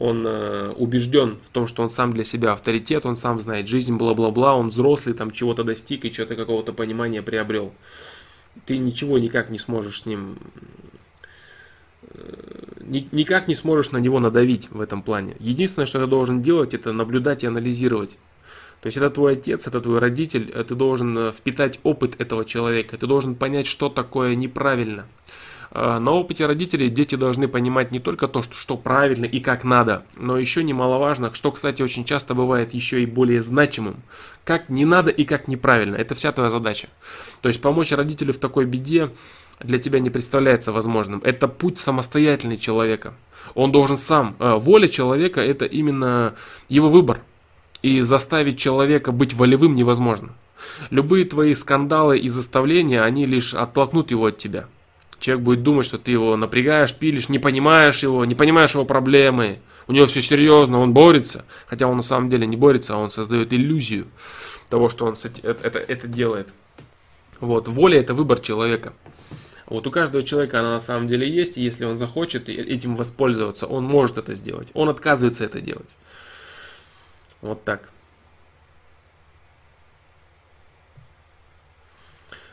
он 0.00 0.26
э, 0.26 0.70
убежден 0.76 1.38
в 1.44 1.48
том, 1.50 1.68
что 1.68 1.84
он 1.84 1.90
сам 1.90 2.12
для 2.12 2.24
себя 2.24 2.52
авторитет, 2.52 3.06
он 3.06 3.14
сам 3.14 3.38
знает 3.38 3.68
жизнь, 3.68 3.96
бла-бла-бла, 3.96 4.56
он 4.56 4.70
взрослый, 4.70 5.14
там 5.14 5.30
чего-то 5.30 5.62
достиг 5.62 6.04
и 6.04 6.10
что-то 6.10 6.34
какого-то 6.34 6.72
понимания 6.72 7.22
приобрел. 7.22 7.72
Ты 8.66 8.78
ничего 8.78 9.18
никак 9.18 9.50
не 9.50 9.58
сможешь 9.58 10.02
с 10.02 10.06
ним 10.06 10.38
никак 12.80 13.48
не 13.48 13.54
сможешь 13.54 13.92
на 13.92 13.98
него 13.98 14.20
надавить 14.20 14.70
в 14.70 14.80
этом 14.80 15.02
плане. 15.02 15.36
Единственное, 15.40 15.86
что 15.86 16.00
ты 16.00 16.06
должен 16.06 16.42
делать, 16.42 16.74
это 16.74 16.92
наблюдать 16.92 17.44
и 17.44 17.46
анализировать. 17.46 18.18
То 18.84 18.88
есть 18.88 18.98
это 18.98 19.08
твой 19.08 19.32
отец, 19.32 19.66
это 19.66 19.80
твой 19.80 19.98
родитель, 19.98 20.50
э, 20.54 20.62
ты 20.62 20.74
должен 20.74 21.16
э, 21.16 21.32
впитать 21.32 21.80
опыт 21.84 22.20
этого 22.20 22.44
человека, 22.44 22.98
ты 22.98 23.06
должен 23.06 23.34
понять, 23.34 23.66
что 23.66 23.88
такое 23.88 24.34
неправильно. 24.34 25.06
Э, 25.70 25.98
на 25.98 26.10
опыте 26.10 26.44
родителей 26.44 26.90
дети 26.90 27.14
должны 27.14 27.48
понимать 27.48 27.92
не 27.92 27.98
только 27.98 28.28
то, 28.28 28.42
что, 28.42 28.54
что 28.54 28.76
правильно 28.76 29.24
и 29.24 29.40
как 29.40 29.64
надо, 29.64 30.04
но 30.16 30.36
еще 30.36 30.62
немаловажно, 30.62 31.32
что, 31.32 31.50
кстати, 31.50 31.80
очень 31.80 32.04
часто 32.04 32.34
бывает 32.34 32.74
еще 32.74 33.02
и 33.02 33.06
более 33.06 33.40
значимым, 33.40 34.02
как 34.44 34.68
не 34.68 34.84
надо 34.84 35.10
и 35.10 35.24
как 35.24 35.48
неправильно. 35.48 35.96
Это 35.96 36.14
вся 36.14 36.30
твоя 36.32 36.50
задача. 36.50 36.88
То 37.40 37.48
есть 37.48 37.62
помочь 37.62 37.90
родителю 37.90 38.34
в 38.34 38.38
такой 38.38 38.66
беде, 38.66 39.08
для 39.60 39.78
тебя 39.78 40.00
не 40.00 40.10
представляется 40.10 40.72
возможным. 40.72 41.20
Это 41.24 41.48
путь 41.48 41.78
самостоятельный 41.78 42.58
человека. 42.58 43.14
Он 43.54 43.72
должен 43.72 43.96
сам. 43.96 44.36
Э, 44.38 44.54
воля 44.54 44.88
человека 44.88 45.40
это 45.40 45.64
именно 45.64 46.34
его 46.68 46.88
выбор. 46.88 47.20
И 47.82 48.00
заставить 48.00 48.58
человека 48.58 49.12
быть 49.12 49.34
волевым 49.34 49.74
невозможно. 49.74 50.30
Любые 50.90 51.26
твои 51.26 51.54
скандалы 51.54 52.18
и 52.18 52.28
заставления, 52.28 53.02
они 53.02 53.26
лишь 53.26 53.54
оттолкнут 53.54 54.10
его 54.10 54.26
от 54.26 54.38
тебя. 54.38 54.66
Человек 55.20 55.44
будет 55.44 55.62
думать, 55.62 55.86
что 55.86 55.98
ты 55.98 56.10
его 56.10 56.36
напрягаешь, 56.36 56.94
пилишь, 56.94 57.28
не 57.28 57.38
понимаешь 57.38 58.02
его, 58.02 58.24
не 58.24 58.34
понимаешь 58.34 58.74
его 58.74 58.84
проблемы. 58.84 59.60
У 59.86 59.92
него 59.92 60.06
все 60.06 60.22
серьезно, 60.22 60.80
он 60.80 60.94
борется. 60.94 61.44
Хотя 61.66 61.86
он 61.86 61.96
на 61.96 62.02
самом 62.02 62.30
деле 62.30 62.46
не 62.46 62.56
борется, 62.56 62.94
а 62.94 62.98
он 62.98 63.10
создает 63.10 63.52
иллюзию 63.52 64.06
того, 64.70 64.88
что 64.88 65.04
он 65.04 65.14
это, 65.22 65.62
это, 65.62 65.78
это 65.78 66.08
делает. 66.08 66.48
Вот, 67.40 67.68
воля 67.68 68.00
это 68.00 68.14
выбор 68.14 68.40
человека. 68.40 68.94
Вот 69.66 69.86
у 69.86 69.90
каждого 69.90 70.22
человека 70.22 70.60
она 70.60 70.72
на 70.72 70.80
самом 70.80 71.08
деле 71.08 71.28
есть, 71.28 71.56
и 71.56 71.62
если 71.62 71.84
он 71.84 71.96
захочет 71.96 72.48
этим 72.48 72.96
воспользоваться, 72.96 73.66
он 73.66 73.84
может 73.84 74.18
это 74.18 74.34
сделать. 74.34 74.68
Он 74.74 74.88
отказывается 74.88 75.44
это 75.44 75.60
делать. 75.60 75.96
Вот 77.40 77.64
так. 77.64 77.88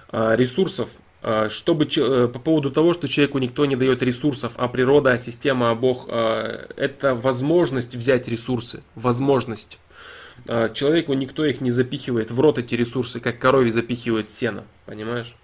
А, 0.09 0.35
ресурсов. 0.35 0.89
А, 1.23 1.49
чтобы, 1.49 1.85
э, 1.85 2.27
по 2.27 2.39
поводу 2.39 2.71
того, 2.71 2.93
что 2.93 3.07
человеку 3.07 3.37
никто 3.37 3.65
не 3.65 3.75
дает 3.75 4.01
ресурсов, 4.01 4.53
а 4.57 4.67
природа, 4.67 5.11
а 5.11 5.17
система, 5.17 5.69
а 5.69 5.75
Бог, 5.75 6.05
а, 6.09 6.67
это 6.75 7.13
возможность 7.13 7.95
взять 7.95 8.27
ресурсы. 8.27 8.83
Возможность. 8.95 9.79
Человеку 10.73 11.13
никто 11.13 11.45
их 11.45 11.61
не 11.61 11.69
запихивает 11.69 12.31
в 12.31 12.39
рот 12.39 12.57
эти 12.57 12.73
ресурсы, 12.73 13.19
как 13.19 13.37
корове 13.37 13.69
запихивает 13.69 14.31
сено. 14.31 14.63
Понимаешь? 14.87 15.35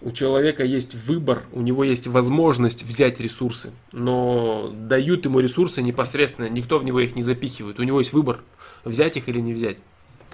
У 0.00 0.12
человека 0.12 0.62
есть 0.62 0.94
выбор, 0.94 1.42
у 1.52 1.60
него 1.60 1.82
есть 1.82 2.06
возможность 2.06 2.84
взять 2.84 3.18
ресурсы, 3.18 3.72
но 3.90 4.72
дают 4.72 5.24
ему 5.24 5.40
ресурсы 5.40 5.82
непосредственно, 5.82 6.48
никто 6.48 6.78
в 6.78 6.84
него 6.84 7.00
их 7.00 7.16
не 7.16 7.24
запихивает. 7.24 7.80
У 7.80 7.82
него 7.82 7.98
есть 7.98 8.12
выбор, 8.12 8.40
взять 8.84 9.16
их 9.16 9.28
или 9.28 9.40
не 9.40 9.52
взять. 9.52 9.78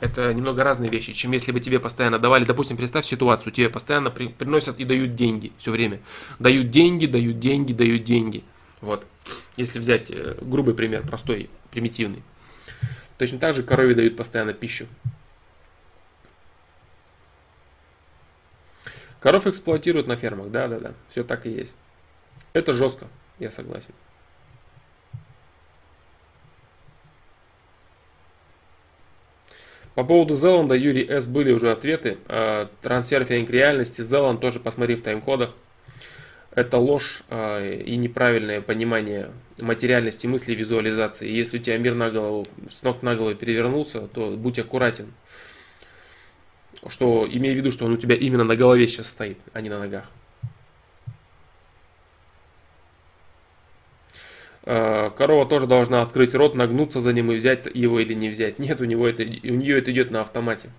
Это 0.00 0.34
немного 0.34 0.64
разные 0.64 0.90
вещи, 0.90 1.14
чем 1.14 1.32
если 1.32 1.50
бы 1.50 1.60
тебе 1.60 1.80
постоянно 1.80 2.18
давали, 2.18 2.44
допустим, 2.44 2.76
представь 2.76 3.06
ситуацию, 3.06 3.52
тебе 3.52 3.70
постоянно 3.70 4.10
при, 4.10 4.26
приносят 4.26 4.78
и 4.80 4.84
дают 4.84 5.14
деньги 5.14 5.52
все 5.56 5.70
время. 5.70 6.00
Дают 6.38 6.68
деньги, 6.70 7.06
дают 7.06 7.38
деньги, 7.38 7.72
дают 7.72 8.04
деньги. 8.04 8.44
Вот. 8.82 9.06
Если 9.56 9.78
взять 9.78 10.10
э, 10.10 10.36
грубый 10.42 10.74
пример, 10.74 11.06
простой, 11.06 11.48
примитивный. 11.70 12.22
Точно 13.16 13.38
так 13.38 13.54
же 13.54 13.62
корове 13.62 13.94
дают 13.94 14.16
постоянно 14.16 14.52
пищу. 14.52 14.86
Коров 19.24 19.46
эксплуатируют 19.46 20.06
на 20.06 20.16
фермах, 20.16 20.50
да-да-да, 20.50 20.92
все 21.08 21.24
так 21.24 21.46
и 21.46 21.50
есть. 21.50 21.74
Это 22.52 22.74
жестко, 22.74 23.06
я 23.38 23.50
согласен. 23.50 23.94
По 29.94 30.04
поводу 30.04 30.34
Зеланда, 30.34 30.74
Юрий 30.74 31.08
С. 31.08 31.24
были 31.24 31.52
уже 31.52 31.72
ответы. 31.72 32.18
А, 32.26 32.68
трансерфинг 32.82 33.48
реальности, 33.48 34.02
Зеланд 34.02 34.42
тоже 34.42 34.60
посмотри 34.60 34.94
в 34.94 35.02
тайм-кодах. 35.02 35.54
Это 36.50 36.76
ложь 36.76 37.22
а, 37.30 37.66
и 37.66 37.96
неправильное 37.96 38.60
понимание 38.60 39.30
материальности 39.58 40.26
мысли 40.26 40.54
визуализации. 40.54 41.30
Если 41.30 41.56
у 41.56 41.62
тебя 41.62 41.78
мир 41.78 41.94
на 41.94 42.10
голову, 42.10 42.44
с 42.68 42.82
ног 42.82 43.00
на 43.00 43.16
голову 43.16 43.34
перевернулся, 43.34 44.06
то 44.06 44.32
будь 44.32 44.58
аккуратен 44.58 45.14
что 46.88 47.26
имея 47.30 47.54
в 47.54 47.56
виду, 47.56 47.70
что 47.70 47.86
он 47.86 47.92
у 47.92 47.96
тебя 47.96 48.14
именно 48.16 48.44
на 48.44 48.56
голове 48.56 48.86
сейчас 48.88 49.08
стоит, 49.08 49.38
а 49.52 49.60
не 49.60 49.68
на 49.70 49.78
ногах. 49.78 50.10
А, 54.66 55.10
корова 55.10 55.46
тоже 55.46 55.66
должна 55.66 56.02
открыть 56.02 56.34
рот, 56.34 56.54
нагнуться 56.54 57.00
за 57.00 57.12
ним 57.12 57.32
и 57.32 57.36
взять 57.36 57.66
его 57.74 58.00
или 58.00 58.14
не 58.14 58.30
взять. 58.30 58.58
Нет, 58.58 58.80
у, 58.80 58.84
него 58.84 59.06
это, 59.06 59.22
у 59.22 59.54
нее 59.54 59.78
это 59.78 59.92
идет 59.92 60.10
на 60.10 60.22
автомате. 60.22 60.70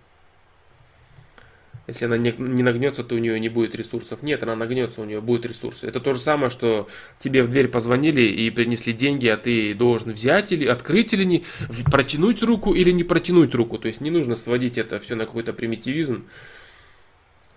Если 1.87 2.05
она 2.05 2.17
не, 2.17 2.33
не 2.37 2.63
нагнется, 2.63 3.03
то 3.03 3.13
у 3.15 3.19
нее 3.19 3.39
не 3.39 3.49
будет 3.49 3.75
ресурсов. 3.75 4.23
Нет, 4.23 4.41
она 4.41 4.55
нагнется, 4.55 5.01
у 5.01 5.05
нее 5.05 5.21
будет 5.21 5.45
ресурсы. 5.45 5.87
Это 5.87 5.99
то 5.99 6.13
же 6.13 6.19
самое, 6.19 6.49
что 6.49 6.87
тебе 7.19 7.43
в 7.43 7.49
дверь 7.49 7.67
позвонили 7.67 8.21
и 8.21 8.49
принесли 8.49 8.91
деньги, 8.91 9.27
а 9.27 9.37
ты 9.37 9.75
должен 9.75 10.11
взять 10.11 10.51
или 10.51 10.65
открыть 10.65 11.13
или 11.13 11.23
не, 11.23 11.43
протянуть 11.91 12.41
руку 12.41 12.73
или 12.73 12.89
не 12.89 13.03
протянуть 13.03 13.53
руку. 13.53 13.77
То 13.77 13.87
есть 13.87 14.01
не 14.01 14.09
нужно 14.09 14.35
сводить 14.35 14.77
это 14.79 14.99
все 14.99 15.15
на 15.15 15.25
какой-то 15.25 15.53
примитивизм. 15.53 16.25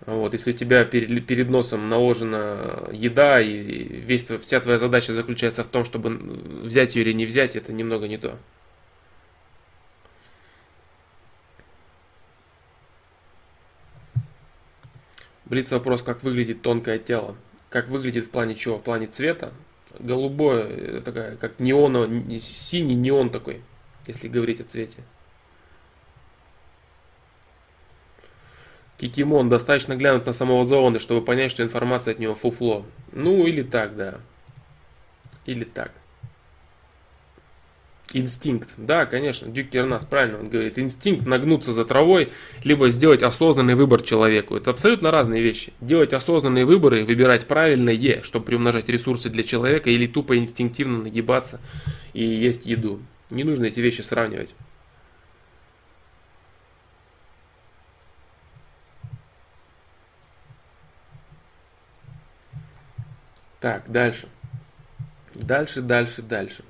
Вот, 0.05 0.33
если 0.33 0.51
у 0.51 0.55
тебя 0.55 0.85
перед, 0.85 1.25
перед 1.25 1.49
носом 1.49 1.89
наложена 1.89 2.87
еда 2.91 3.41
и 3.41 3.51
весь, 3.51 4.25
вся 4.41 4.59
твоя 4.59 4.77
задача 4.77 5.13
заключается 5.13 5.63
в 5.63 5.67
том, 5.67 5.83
чтобы 5.83 6.09
взять 6.63 6.95
ее 6.95 7.01
или 7.01 7.13
не 7.13 7.25
взять, 7.25 7.55
это 7.55 7.73
немного 7.73 8.07
не 8.07 8.17
то. 8.17 8.37
Блиц 15.49 15.71
вопрос, 15.71 16.03
как 16.03 16.23
выглядит 16.23 16.61
тонкое 16.61 16.99
тело. 16.99 17.35
Как 17.69 17.87
выглядит 17.87 18.25
в 18.25 18.29
плане 18.29 18.55
чего? 18.55 18.77
В 18.77 18.83
плане 18.83 19.07
цвета. 19.07 19.51
Голубое, 19.97 20.63
э, 20.63 21.01
такая, 21.01 21.35
как 21.37 21.59
неоно, 21.59 22.07
синий 22.39 22.95
неон 22.95 23.31
такой, 23.31 23.61
если 24.05 24.27
говорить 24.27 24.61
о 24.61 24.63
цвете. 24.63 24.97
Кикимон. 28.99 29.49
Достаточно 29.49 29.95
глянуть 29.95 30.25
на 30.25 30.33
самого 30.33 30.65
Зоонда, 30.65 30.99
чтобы 30.99 31.25
понять, 31.25 31.51
что 31.51 31.63
информация 31.63 32.13
от 32.13 32.19
него 32.19 32.35
фуфло. 32.35 32.85
Ну, 33.13 33.47
или 33.47 33.63
так, 33.63 33.95
да. 33.95 34.19
Или 35.45 35.63
так. 35.63 35.91
Инстинкт, 38.11 38.69
да, 38.77 39.05
конечно, 39.05 39.51
Дюк 39.51 39.69
Кернас 39.69 40.03
правильно 40.03 40.39
он 40.39 40.49
говорит. 40.49 40.79
Инстинкт 40.79 41.27
нагнуться 41.27 41.73
за 41.73 41.85
травой, 41.85 42.31
либо 42.63 42.89
сделать 42.89 43.21
осознанный 43.21 43.75
выбор 43.75 44.01
человеку. 44.01 44.55
Это 44.55 44.71
абсолютно 44.71 45.11
разные 45.11 45.43
вещи. 45.43 45.73
Делать 45.79 46.13
осознанные 46.13 46.65
выборы, 46.65 47.05
выбирать 47.05 47.45
правильное, 47.45 48.23
чтобы 48.23 48.45
приумножать 48.45 48.89
ресурсы 48.89 49.29
для 49.29 49.43
человека, 49.43 49.91
или 49.91 50.07
тупо 50.07 50.37
инстинктивно 50.37 51.03
нагибаться 51.03 51.59
и 52.13 52.23
есть 52.23 52.65
еду. 52.65 52.99
Не 53.29 53.43
нужно 53.43 53.65
эти 53.65 53.79
вещи 53.79 54.01
сравнивать. 54.01 54.55
Так, 63.59 63.83
дальше. 63.91 64.27
Дальше, 65.35 65.81
дальше, 65.81 66.21
дальше. 66.23 66.63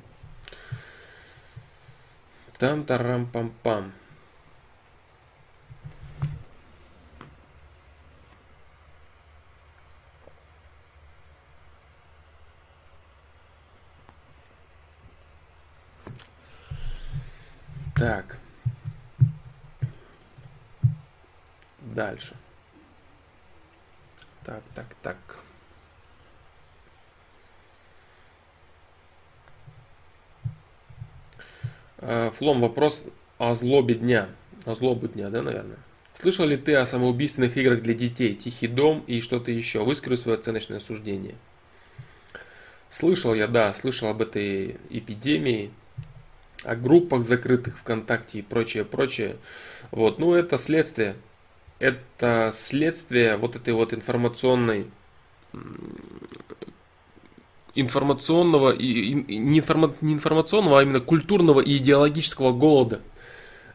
Там-тарам-пам-пам. 2.60 3.94
Так. 17.96 18.38
Дальше. 21.80 22.36
Так, 24.44 24.64
так, 24.76 24.88
так. 25.02 25.18
Э, 25.18 25.40
Флом, 32.00 32.62
вопрос 32.62 33.04
о 33.38 33.54
злобе 33.56 33.96
дня. 33.96 34.30
О 34.66 34.74
злобу 34.74 35.08
дня, 35.08 35.30
да, 35.30 35.42
наверное? 35.42 35.78
Слышал 36.14 36.46
ли 36.46 36.58
ты 36.58 36.76
о 36.76 36.86
самоубийственных 36.86 37.56
играх 37.58 37.82
для 37.82 37.94
детей, 37.94 38.36
Тихий 38.36 38.68
дом 38.68 39.04
и 39.08 39.22
что-то 39.22 39.52
еще? 39.52 39.84
Выскажи 39.84 40.18
свое 40.18 40.38
оценочное 40.38 40.80
суждение. 40.80 41.36
Слышал 42.90 43.34
я, 43.34 43.48
да, 43.48 43.74
слышал 43.74 44.10
об 44.10 44.22
этой 44.22 44.78
эпидемии, 44.90 45.72
о 46.64 46.76
группах 46.76 47.24
закрытых 47.24 47.78
ВКонтакте 47.80 48.40
и 48.40 48.42
прочее, 48.42 48.84
прочее. 48.84 49.38
Вот, 49.92 50.20
ну 50.20 50.34
это 50.34 50.58
следствие. 50.58 51.16
Это 51.80 52.50
следствие 52.52 53.38
вот 53.38 53.56
этой 53.56 53.74
вот 53.74 53.94
информационной 53.94 54.88
информационного, 57.76 58.72
и, 58.72 59.14
не, 59.14 59.60
информа, 59.60 59.94
не 60.02 60.14
информационного, 60.14 60.80
а 60.80 60.84
именно 60.84 61.00
культурного 61.00 61.62
и 61.62 61.78
идеологического 61.78 62.52
голода 62.52 63.02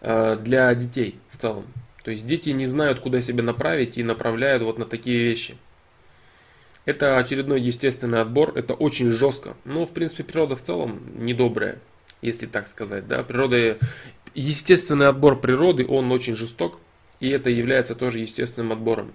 э, 0.00 0.36
для 0.42 0.74
детей 0.74 1.18
в 1.30 1.38
целом. 1.38 1.64
То 2.02 2.10
есть 2.10 2.26
дети 2.26 2.50
не 2.50 2.66
знают, 2.66 3.00
куда 3.00 3.22
себя 3.22 3.42
направить 3.42 3.96
и 3.96 4.02
направляют 4.02 4.62
вот 4.62 4.78
на 4.78 4.84
такие 4.84 5.18
вещи. 5.18 5.56
Это 6.84 7.16
очередной 7.16 7.62
естественный 7.62 8.20
отбор, 8.20 8.52
это 8.56 8.74
очень 8.74 9.10
жестко. 9.10 9.56
Но, 9.64 9.86
в 9.86 9.92
принципе, 9.92 10.22
природа 10.22 10.54
в 10.54 10.62
целом 10.62 11.00
недобрая, 11.16 11.78
если 12.20 12.44
так 12.44 12.68
сказать. 12.68 13.08
Да? 13.08 13.22
Природа, 13.22 13.78
естественный 14.34 15.08
отбор 15.08 15.40
природы, 15.40 15.86
он 15.86 16.12
очень 16.12 16.36
жесток, 16.36 16.78
и 17.20 17.30
это 17.30 17.48
является 17.48 17.94
тоже 17.94 18.18
естественным 18.18 18.72
отбором 18.72 19.12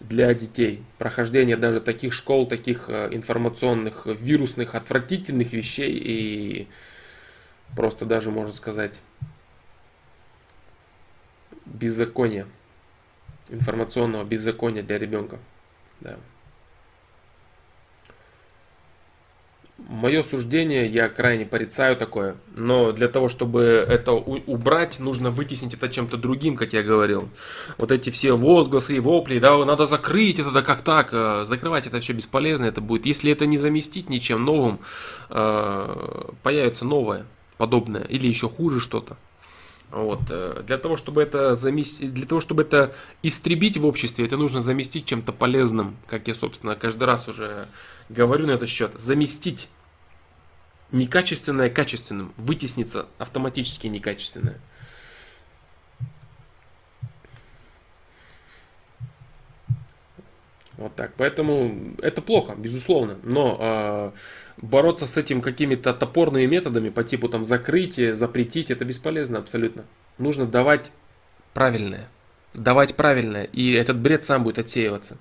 для 0.00 0.32
детей. 0.34 0.84
Прохождение 0.98 1.56
даже 1.56 1.80
таких 1.80 2.12
школ, 2.12 2.46
таких 2.46 2.88
э, 2.88 3.08
информационных, 3.12 4.06
вирусных, 4.06 4.74
отвратительных 4.74 5.52
вещей 5.52 5.92
и 5.92 6.68
просто 7.74 8.04
даже, 8.04 8.30
можно 8.30 8.52
сказать, 8.52 9.00
беззакония, 11.64 12.46
информационного 13.50 14.24
беззакония 14.24 14.82
для 14.82 14.98
ребенка. 14.98 15.38
Да. 16.00 16.16
Мое 19.88 20.24
суждение, 20.24 20.88
я 20.88 21.08
крайне 21.08 21.46
порицаю 21.46 21.96
такое, 21.96 22.34
но 22.56 22.90
для 22.90 23.06
того, 23.06 23.28
чтобы 23.28 23.62
это 23.88 24.14
убрать, 24.14 24.98
нужно 24.98 25.30
вытеснить 25.30 25.74
это 25.74 25.88
чем-то 25.88 26.16
другим, 26.16 26.56
как 26.56 26.72
я 26.72 26.82
говорил. 26.82 27.28
Вот 27.78 27.92
эти 27.92 28.10
все 28.10 28.36
возгласы 28.36 28.96
и 28.96 28.98
вопли, 28.98 29.38
да, 29.38 29.64
надо 29.64 29.86
закрыть 29.86 30.40
это, 30.40 30.50
да 30.50 30.62
как 30.62 30.82
так, 30.82 31.10
э, 31.12 31.44
закрывать 31.46 31.86
это 31.86 32.00
все 32.00 32.14
бесполезно, 32.14 32.64
это 32.64 32.80
будет. 32.80 33.06
Если 33.06 33.30
это 33.30 33.46
не 33.46 33.58
заместить 33.58 34.10
ничем 34.10 34.42
новым, 34.42 34.80
э, 35.30 36.30
появится 36.42 36.84
новое, 36.84 37.24
подобное, 37.56 38.02
или 38.02 38.26
еще 38.26 38.48
хуже 38.48 38.80
что-то. 38.80 39.16
Вот. 39.90 40.20
Э, 40.30 40.62
для 40.66 40.78
того, 40.78 40.96
чтобы 40.96 41.22
это 41.22 41.54
заместить, 41.54 42.12
для 42.12 42.26
того, 42.26 42.40
чтобы 42.40 42.62
это 42.62 42.94
истребить 43.22 43.76
в 43.76 43.86
обществе, 43.86 44.26
это 44.26 44.36
нужно 44.36 44.60
заместить 44.60 45.06
чем-то 45.06 45.32
полезным, 45.32 45.96
как 46.08 46.28
я, 46.28 46.34
собственно, 46.34 46.74
каждый 46.74 47.04
раз 47.04 47.28
уже 47.28 47.68
говорю 48.08 48.46
на 48.46 48.52
этот 48.52 48.68
счет, 48.68 48.92
заместить 48.96 49.68
некачественное 50.92 51.70
качественным, 51.70 52.32
вытеснится 52.36 53.06
автоматически 53.18 53.86
некачественное. 53.86 54.60
Вот 60.78 60.94
так. 60.94 61.12
Поэтому 61.16 61.94
это 62.02 62.20
плохо, 62.20 62.54
безусловно. 62.56 63.16
Но 63.22 63.58
э, 63.58 64.10
бороться 64.58 65.06
с 65.06 65.16
этим 65.16 65.40
какими-то 65.40 65.94
топорными 65.94 66.46
методами 66.46 66.90
по 66.90 67.02
типу 67.02 67.28
там 67.28 67.44
закрытия, 67.44 68.14
запретить, 68.14 68.70
это 68.70 68.84
бесполезно 68.84 69.38
абсолютно. 69.38 69.84
Нужно 70.18 70.44
давать 70.44 70.92
правильное. 71.54 72.08
Давать 72.52 72.94
правильное. 72.94 73.44
И 73.44 73.72
этот 73.72 73.98
бред 73.98 74.24
сам 74.24 74.44
будет 74.44 74.58
отсеиваться. 74.58 75.16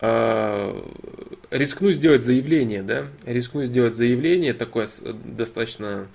А, 0.00 0.90
рискну 1.50 1.90
сделать 1.90 2.24
заявление, 2.24 2.82
да, 2.82 3.06
рискну 3.26 3.64
сделать 3.64 3.96
заявление 3.96 4.54
такое 4.54 4.88
достаточно, 5.24 6.08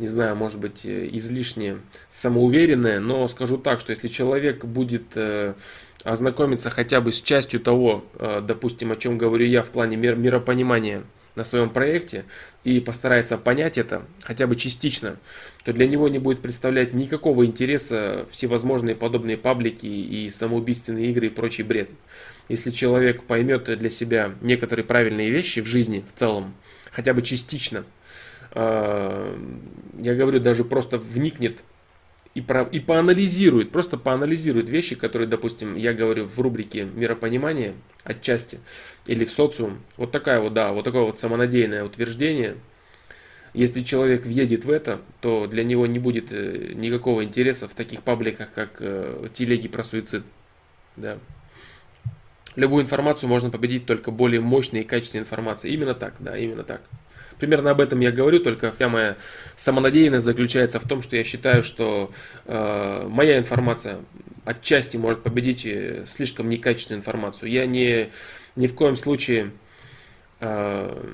не 0.00 0.08
знаю, 0.08 0.34
может 0.34 0.58
быть, 0.58 0.84
излишне 0.84 1.78
самоуверенное, 2.10 2.98
но 2.98 3.28
скажу 3.28 3.56
так, 3.56 3.80
что 3.80 3.90
если 3.90 4.08
человек 4.08 4.64
будет 4.64 5.04
э, 5.14 5.54
ознакомиться 6.04 6.70
хотя 6.70 7.00
бы 7.00 7.12
с 7.12 7.20
частью 7.20 7.60
того, 7.60 8.04
э, 8.14 8.40
допустим, 8.40 8.92
о 8.92 8.96
чем 8.96 9.18
говорю 9.18 9.46
я 9.46 9.62
в 9.62 9.70
плане 9.70 9.96
миропонимания 9.96 11.02
на 11.38 11.44
своем 11.44 11.70
проекте 11.70 12.24
и 12.64 12.80
постарается 12.80 13.38
понять 13.38 13.78
это 13.78 14.02
хотя 14.22 14.46
бы 14.46 14.56
частично, 14.56 15.16
то 15.64 15.72
для 15.72 15.86
него 15.86 16.08
не 16.08 16.18
будет 16.18 16.40
представлять 16.40 16.92
никакого 16.92 17.46
интереса 17.46 18.26
всевозможные 18.30 18.96
подобные 18.96 19.36
паблики 19.36 19.86
и 19.86 20.30
самоубийственные 20.30 21.06
игры 21.06 21.26
и 21.26 21.30
прочий 21.30 21.62
бред. 21.62 21.90
Если 22.48 22.70
человек 22.70 23.22
поймет 23.22 23.64
для 23.78 23.90
себя 23.90 24.32
некоторые 24.40 24.84
правильные 24.84 25.30
вещи 25.30 25.60
в 25.60 25.66
жизни 25.66 26.04
в 26.12 26.18
целом, 26.18 26.54
хотя 26.90 27.14
бы 27.14 27.22
частично, 27.22 27.84
э, 28.52 29.38
я 30.00 30.14
говорю, 30.14 30.40
даже 30.40 30.64
просто 30.64 30.98
вникнет 30.98 31.62
и, 32.34 32.40
про, 32.40 32.62
и 32.62 32.80
поанализирует, 32.80 33.70
просто 33.70 33.96
поанализирует 33.96 34.68
вещи, 34.70 34.94
которые, 34.94 35.28
допустим, 35.28 35.76
я 35.76 35.92
говорю 35.92 36.26
в 36.26 36.38
рубрике 36.38 36.84
миропонимание 36.84 37.74
отчасти 38.04 38.60
или 39.06 39.24
в 39.24 39.30
социум. 39.30 39.80
Вот 39.96 40.12
такая 40.12 40.40
вот, 40.40 40.52
да, 40.52 40.72
вот 40.72 40.84
такое 40.84 41.02
вот 41.02 41.18
самонадеянное 41.18 41.84
утверждение. 41.84 42.56
Если 43.54 43.82
человек 43.82 44.24
въедет 44.26 44.64
в 44.64 44.70
это, 44.70 45.00
то 45.20 45.46
для 45.46 45.64
него 45.64 45.86
не 45.86 45.98
будет 45.98 46.30
э, 46.30 46.72
никакого 46.74 47.24
интереса 47.24 47.66
в 47.66 47.74
таких 47.74 48.02
пабликах, 48.02 48.52
как 48.52 48.76
э, 48.80 49.28
телеги 49.32 49.68
про 49.68 49.82
суицид. 49.82 50.22
Да. 50.96 51.18
Любую 52.56 52.84
информацию 52.84 53.28
можно 53.28 53.50
победить 53.50 53.86
только 53.86 54.10
более 54.10 54.40
мощной 54.40 54.82
и 54.82 54.84
качественной 54.84 55.22
информацией. 55.22 55.74
Именно 55.74 55.94
так, 55.94 56.14
да, 56.18 56.36
именно 56.36 56.62
так. 56.62 56.82
Примерно 57.38 57.70
об 57.70 57.80
этом 57.80 58.00
я 58.00 58.10
говорю, 58.10 58.40
только 58.40 58.72
вся 58.72 58.88
моя 58.88 59.16
самонадеянность 59.56 60.24
заключается 60.24 60.80
в 60.80 60.88
том, 60.88 61.02
что 61.02 61.16
я 61.16 61.24
считаю, 61.24 61.62
что 61.62 62.10
э, 62.46 63.06
моя 63.08 63.38
информация 63.38 64.00
отчасти 64.44 64.96
может 64.96 65.22
победить 65.22 65.66
слишком 66.08 66.48
некачественную 66.48 67.00
информацию. 67.00 67.50
Я 67.50 67.66
не, 67.66 68.10
ни 68.56 68.66
в 68.66 68.74
коем 68.74 68.96
случае 68.96 69.52
э, 70.40 71.04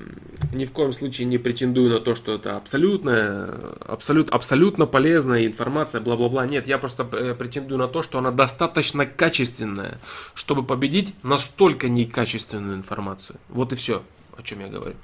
ни 0.53 0.65
в 0.65 0.71
коем 0.71 0.93
случае 0.93 1.25
не 1.27 1.37
претендую 1.37 1.89
на 1.89 1.99
то, 1.99 2.15
что 2.15 2.35
это 2.35 2.57
абсолютная, 2.57 3.49
абсолют, 3.85 4.29
абсолютно 4.31 4.85
полезная 4.85 5.45
информация, 5.45 6.01
бла-бла-бла. 6.01 6.45
Нет, 6.45 6.67
я 6.67 6.77
просто 6.77 7.07
э, 7.11 7.35
претендую 7.35 7.77
на 7.77 7.87
то, 7.87 8.03
что 8.03 8.19
она 8.19 8.31
достаточно 8.31 9.05
качественная, 9.05 9.99
чтобы 10.33 10.63
победить 10.63 11.13
настолько 11.23 11.89
некачественную 11.89 12.75
информацию. 12.75 13.39
Вот 13.49 13.73
и 13.73 13.75
все, 13.75 14.03
о 14.37 14.43
чем 14.43 14.61
я 14.61 14.67
говорю. 14.67 14.95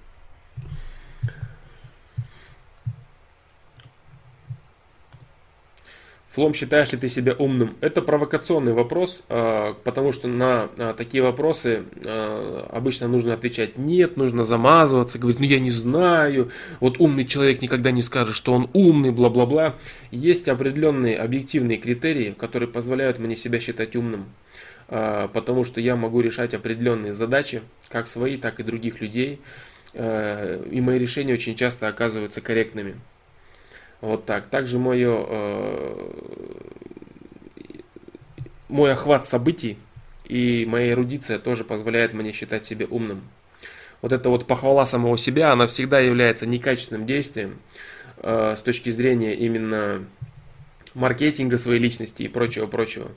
Флом, 6.31 6.53
считаешь 6.53 6.93
ли 6.93 6.97
ты 6.97 7.09
себя 7.09 7.33
умным? 7.37 7.75
Это 7.81 8.01
провокационный 8.01 8.71
вопрос, 8.71 9.23
а, 9.27 9.73
потому 9.83 10.13
что 10.13 10.29
на 10.29 10.69
а, 10.77 10.93
такие 10.93 11.21
вопросы 11.21 11.83
а, 12.05 12.69
обычно 12.71 13.09
нужно 13.09 13.33
отвечать 13.33 13.77
нет, 13.77 14.15
нужно 14.15 14.45
замазываться, 14.45 15.19
говорить, 15.19 15.41
ну 15.41 15.45
я 15.45 15.59
не 15.59 15.71
знаю, 15.71 16.49
вот 16.79 17.01
умный 17.01 17.25
человек 17.25 17.61
никогда 17.61 17.91
не 17.91 18.01
скажет, 18.01 18.37
что 18.37 18.53
он 18.53 18.69
умный, 18.71 19.11
бла-бла-бла. 19.11 19.75
Есть 20.09 20.47
определенные 20.47 21.17
объективные 21.17 21.77
критерии, 21.77 22.33
которые 22.37 22.69
позволяют 22.69 23.19
мне 23.19 23.35
себя 23.35 23.59
считать 23.59 23.97
умным, 23.97 24.27
потому 24.87 25.65
что 25.65 25.81
я 25.81 25.97
могу 25.97 26.21
решать 26.21 26.53
определенные 26.53 27.13
задачи, 27.13 27.61
как 27.89 28.07
свои, 28.07 28.37
так 28.37 28.61
и 28.61 28.63
других 28.63 29.01
людей, 29.01 29.41
и 29.93 30.79
мои 30.81 30.97
решения 30.97 31.33
очень 31.33 31.55
часто 31.55 31.89
оказываются 31.89 32.39
корректными. 32.39 32.95
Вот 34.01 34.25
так. 34.25 34.47
Также 34.47 34.79
мое, 34.79 35.25
э, 35.27 36.11
мой 38.67 38.91
охват 38.91 39.25
событий 39.25 39.77
и 40.25 40.65
моя 40.65 40.91
эрудиция 40.91 41.39
тоже 41.39 41.63
позволяет 41.63 42.13
мне 42.13 42.31
считать 42.31 42.65
себя 42.65 42.87
умным. 42.89 43.21
Вот 44.01 44.11
эта 44.11 44.29
вот 44.29 44.47
похвала 44.47 44.85
самого 44.85 45.17
себя, 45.17 45.51
она 45.51 45.67
всегда 45.67 45.99
является 45.99 46.47
некачественным 46.47 47.05
действием 47.05 47.59
э, 48.17 48.55
с 48.57 48.61
точки 48.61 48.89
зрения 48.89 49.35
именно 49.35 50.03
маркетинга 50.93 51.57
своей 51.57 51.79
личности 51.79 52.23
и 52.23 52.27
прочего-прочего. 52.27 53.11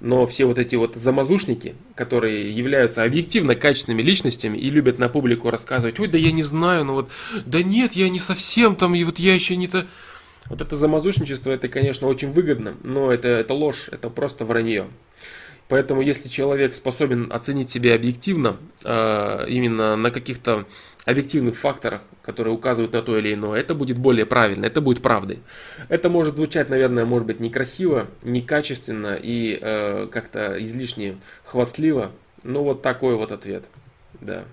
Но 0.00 0.26
все 0.26 0.44
вот 0.44 0.58
эти 0.58 0.74
вот 0.74 0.96
замазушники, 0.96 1.74
которые 1.94 2.50
являются 2.50 3.04
объективно 3.04 3.54
качественными 3.54 4.02
личностями 4.02 4.58
и 4.58 4.70
любят 4.70 4.98
на 4.98 5.08
публику 5.08 5.50
рассказывать, 5.50 5.98
ой, 6.00 6.08
да 6.08 6.18
я 6.18 6.32
не 6.32 6.42
знаю, 6.42 6.84
ну 6.84 6.94
вот, 6.94 7.10
да 7.46 7.62
нет, 7.62 7.94
я 7.94 8.08
не 8.08 8.20
совсем 8.20 8.76
там, 8.76 8.94
и 8.94 9.04
вот 9.04 9.18
я 9.18 9.34
еще 9.34 9.56
не 9.56 9.68
то... 9.68 9.86
Вот 10.48 10.60
это 10.60 10.76
замазушничество, 10.76 11.50
это, 11.50 11.68
конечно, 11.68 12.06
очень 12.06 12.32
выгодно, 12.32 12.74
но 12.82 13.10
это, 13.12 13.28
это 13.28 13.54
ложь, 13.54 13.88
это 13.90 14.10
просто 14.10 14.44
вранье. 14.44 14.86
Поэтому, 15.68 16.02
если 16.02 16.28
человек 16.28 16.74
способен 16.74 17.32
оценить 17.32 17.70
себя 17.70 17.94
объективно, 17.94 18.58
э, 18.84 19.48
именно 19.48 19.96
на 19.96 20.10
каких-то 20.10 20.66
объективных 21.06 21.56
факторах, 21.56 22.02
которые 22.22 22.54
указывают 22.54 22.92
на 22.92 23.00
то 23.00 23.18
или 23.18 23.32
иное, 23.32 23.60
это 23.60 23.74
будет 23.74 23.98
более 23.98 24.26
правильно, 24.26 24.66
это 24.66 24.82
будет 24.82 25.02
правдой. 25.02 25.40
Это 25.88 26.10
может 26.10 26.36
звучать, 26.36 26.68
наверное, 26.68 27.06
может 27.06 27.26
быть 27.26 27.40
некрасиво, 27.40 28.08
некачественно 28.22 29.18
и 29.20 29.58
э, 29.60 30.08
как-то 30.12 30.62
излишне 30.62 31.16
хвастливо, 31.44 32.12
но 32.42 32.62
вот 32.62 32.82
такой 32.82 33.16
вот 33.16 33.32
ответ, 33.32 33.64
да. 34.20 34.44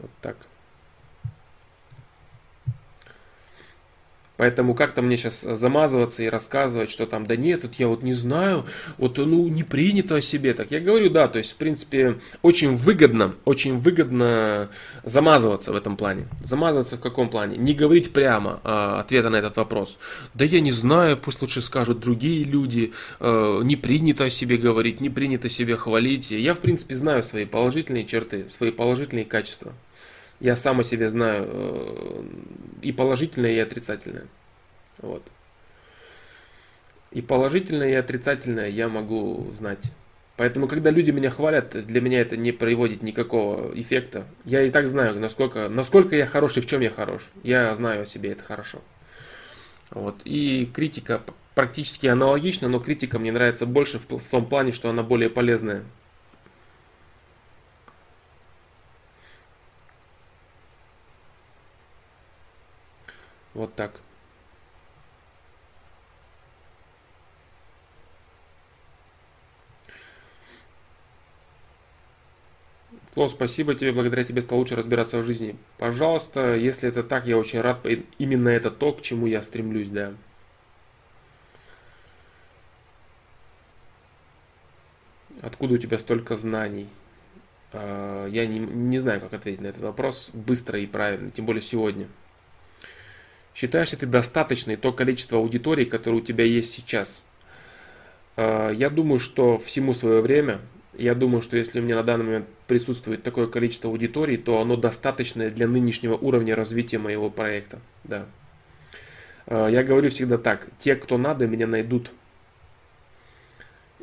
Вот 0.00 0.10
так. 0.20 0.36
Поэтому 4.38 4.76
как-то 4.76 5.02
мне 5.02 5.16
сейчас 5.16 5.40
замазываться 5.40 6.22
и 6.22 6.28
рассказывать, 6.28 6.90
что 6.90 7.06
там, 7.06 7.26
да 7.26 7.34
нет, 7.34 7.64
вот 7.64 7.74
я 7.74 7.88
вот 7.88 8.04
не 8.04 8.14
знаю, 8.14 8.66
вот 8.96 9.18
ну 9.18 9.48
не 9.48 9.64
принято 9.64 10.14
о 10.14 10.20
себе. 10.20 10.54
Так 10.54 10.70
я 10.70 10.78
говорю, 10.78 11.10
да, 11.10 11.26
то 11.26 11.38
есть 11.38 11.52
в 11.52 11.56
принципе 11.56 12.20
очень 12.40 12.76
выгодно, 12.76 13.34
очень 13.44 13.78
выгодно 13.78 14.70
замазываться 15.02 15.72
в 15.72 15.76
этом 15.76 15.96
плане. 15.96 16.28
Замазываться 16.44 16.98
в 16.98 17.00
каком 17.00 17.30
плане? 17.30 17.56
Не 17.56 17.74
говорить 17.74 18.12
прямо 18.12 18.60
э, 18.62 19.00
ответа 19.00 19.28
на 19.28 19.36
этот 19.36 19.56
вопрос. 19.56 19.98
Да 20.34 20.44
я 20.44 20.60
не 20.60 20.70
знаю, 20.70 21.16
пусть 21.16 21.42
лучше 21.42 21.60
скажут 21.60 21.98
другие 21.98 22.44
люди, 22.44 22.92
э, 23.18 23.60
не 23.64 23.74
принято 23.74 24.26
о 24.26 24.30
себе 24.30 24.56
говорить, 24.56 25.00
не 25.00 25.10
принято 25.10 25.48
себя 25.48 25.76
хвалить. 25.76 26.30
Я 26.30 26.54
в 26.54 26.60
принципе 26.60 26.94
знаю 26.94 27.24
свои 27.24 27.44
положительные 27.44 28.06
черты, 28.06 28.46
свои 28.56 28.70
положительные 28.70 29.24
качества. 29.24 29.74
Я 30.40 30.56
сам 30.56 30.80
о 30.80 30.84
себе 30.84 31.08
знаю 31.08 31.48
э, 31.50 32.22
и 32.82 32.92
положительное, 32.92 33.52
и 33.52 33.58
отрицательное. 33.58 34.26
Вот. 34.98 35.22
И 37.10 37.22
положительное, 37.22 37.90
и 37.90 37.94
отрицательное 37.94 38.68
я 38.68 38.88
могу 38.88 39.50
знать. 39.56 39.92
Поэтому, 40.36 40.68
когда 40.68 40.90
люди 40.90 41.10
меня 41.10 41.30
хвалят, 41.30 41.70
для 41.86 42.00
меня 42.00 42.20
это 42.20 42.36
не 42.36 42.52
приводит 42.52 43.02
никакого 43.02 43.72
эффекта. 43.74 44.24
Я 44.44 44.62
и 44.62 44.70
так 44.70 44.86
знаю, 44.86 45.18
насколько, 45.18 45.68
насколько 45.68 46.14
я 46.14 46.26
хорош 46.26 46.56
и 46.56 46.60
в 46.60 46.66
чем 46.66 46.80
я 46.80 46.90
хорош. 46.90 47.22
Я 47.42 47.74
знаю 47.74 48.02
о 48.02 48.06
себе, 48.06 48.30
это 48.30 48.44
хорошо. 48.44 48.80
Вот. 49.90 50.20
И 50.24 50.70
критика 50.72 51.22
практически 51.56 52.06
аналогична, 52.06 52.68
но 52.68 52.78
критика 52.78 53.18
мне 53.18 53.32
нравится 53.32 53.66
больше 53.66 53.98
в, 53.98 54.06
в 54.06 54.30
том 54.30 54.46
плане, 54.46 54.70
что 54.70 54.88
она 54.88 55.02
более 55.02 55.28
полезная. 55.28 55.82
Вот 63.58 63.74
так. 63.74 63.90
Фло, 73.14 73.26
спасибо 73.26 73.74
тебе, 73.74 73.90
благодаря 73.90 74.22
тебе 74.22 74.42
стал 74.42 74.58
лучше 74.58 74.76
разбираться 74.76 75.18
в 75.18 75.24
жизни. 75.24 75.56
Пожалуйста, 75.76 76.54
если 76.54 76.88
это 76.88 77.02
так, 77.02 77.26
я 77.26 77.36
очень 77.36 77.60
рад. 77.60 77.84
Именно 78.18 78.48
это 78.50 78.70
то, 78.70 78.92
к 78.92 79.02
чему 79.02 79.26
я 79.26 79.42
стремлюсь, 79.42 79.88
да. 79.88 80.14
Откуда 85.42 85.74
у 85.74 85.78
тебя 85.78 85.98
столько 85.98 86.36
знаний? 86.36 86.88
А, 87.72 88.28
я 88.28 88.46
не, 88.46 88.60
не 88.60 88.98
знаю, 88.98 89.20
как 89.20 89.34
ответить 89.34 89.62
на 89.62 89.66
этот 89.66 89.82
вопрос 89.82 90.30
быстро 90.32 90.78
и 90.78 90.86
правильно, 90.86 91.32
тем 91.32 91.44
более 91.44 91.62
сегодня. 91.62 92.06
Считаешь 93.58 93.90
ли 93.90 93.98
ты 93.98 94.06
достаточной 94.06 94.76
то 94.76 94.92
количество 94.92 95.38
аудиторий, 95.38 95.84
которое 95.84 96.18
у 96.18 96.20
тебя 96.20 96.44
есть 96.44 96.72
сейчас? 96.72 97.24
А, 98.36 98.70
я 98.70 98.88
думаю, 98.88 99.18
что 99.18 99.58
всему 99.58 99.94
свое 99.94 100.20
время. 100.20 100.60
Я 100.96 101.16
думаю, 101.16 101.42
что 101.42 101.56
если 101.56 101.80
у 101.80 101.82
меня 101.82 101.96
на 101.96 102.04
данный 102.04 102.24
момент 102.24 102.46
присутствует 102.68 103.24
такое 103.24 103.48
количество 103.48 103.90
аудиторий, 103.90 104.36
то 104.36 104.60
оно 104.60 104.76
достаточное 104.76 105.50
для 105.50 105.66
нынешнего 105.66 106.14
уровня 106.14 106.54
развития 106.54 106.98
моего 106.98 107.30
проекта. 107.30 107.80
Да. 108.04 108.26
А, 109.48 109.66
я 109.66 109.82
говорю 109.82 110.10
всегда 110.10 110.38
так. 110.38 110.68
Те, 110.78 110.94
кто 110.94 111.18
надо, 111.18 111.48
меня 111.48 111.66
найдут. 111.66 112.12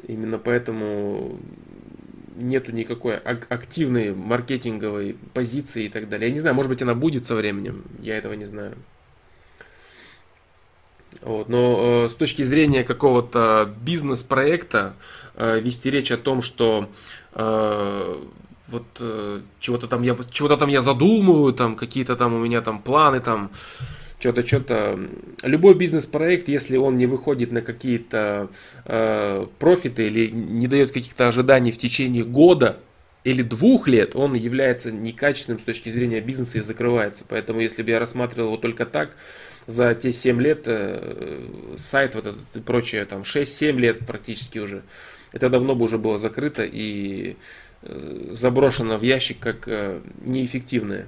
Именно 0.05 0.37
поэтому 0.37 1.39
нету 2.35 2.73
никакой 2.73 3.15
активной 3.15 4.13
маркетинговой 4.13 5.15
позиции 5.33 5.85
и 5.85 5.89
так 5.89 6.09
далее. 6.09 6.27
Я 6.27 6.33
не 6.33 6.41
знаю, 6.41 6.57
может 6.57 6.69
быть 6.69 6.81
она 6.81 6.93
будет 6.93 7.25
со 7.25 7.35
временем, 7.35 7.85
я 8.01 8.17
этого 8.17 8.33
не 8.33 8.43
знаю. 8.43 8.75
Вот. 11.21 11.49
Но 11.49 12.05
э, 12.05 12.09
с 12.09 12.15
точки 12.15 12.43
зрения 12.43 12.83
какого-то 12.83 13.69
бизнес-проекта 13.81 14.93
э, 15.35 15.59
вести 15.59 15.89
речь 15.89 16.11
о 16.11 16.17
том, 16.17 16.41
что 16.41 16.89
э, 17.33 18.15
вот 18.67 18.85
э, 18.99 19.41
чего-то 19.59 19.87
там 19.87 20.01
я 20.01 20.17
чего-то 20.31 20.57
там 20.57 20.69
я 20.69 20.81
задумываю, 20.81 21.53
там 21.53 21.75
какие-то 21.75 22.15
там 22.15 22.33
у 22.33 22.39
меня 22.39 22.61
там 22.61 22.81
планы 22.81 23.19
там 23.19 23.51
что-то, 24.19 24.45
что-то. 24.45 24.99
Любой 25.43 25.75
бизнес-проект, 25.75 26.47
если 26.47 26.77
он 26.77 26.97
не 26.97 27.05
выходит 27.05 27.51
на 27.51 27.61
какие-то 27.61 28.49
э, 28.85 29.45
профиты 29.59 30.07
или 30.07 30.27
не 30.27 30.67
дает 30.67 30.91
каких-то 30.91 31.27
ожиданий 31.27 31.71
в 31.71 31.77
течение 31.77 32.23
года 32.23 32.77
или 33.23 33.41
двух 33.41 33.87
лет, 33.87 34.15
он 34.15 34.33
является 34.33 34.91
некачественным 34.91 35.59
с 35.59 35.63
точки 35.63 35.89
зрения 35.89 36.21
бизнеса 36.21 36.59
и 36.59 36.61
закрывается. 36.61 37.25
Поэтому, 37.27 37.59
если 37.59 37.83
бы 37.83 37.89
я 37.89 37.99
рассматривал 37.99 38.49
его 38.49 38.57
только 38.57 38.85
так, 38.85 39.15
за 39.67 39.95
те 39.95 40.13
7 40.13 40.41
лет 40.41 40.63
э, 40.65 41.75
сайт 41.77 42.15
вот 42.15 42.27
этот 42.27 42.55
и 42.55 42.59
прочее, 42.59 43.05
там 43.05 43.21
6-7 43.21 43.71
лет 43.77 44.05
практически 44.05 44.59
уже, 44.59 44.83
это 45.31 45.49
давно 45.49 45.75
бы 45.75 45.85
уже 45.85 45.97
было 45.97 46.17
закрыто 46.17 46.63
и 46.63 47.35
э, 47.81 48.29
заброшено 48.31 48.97
в 48.97 49.01
ящик 49.01 49.39
как 49.39 49.67
э, 49.67 50.01
неэффективное. 50.21 51.07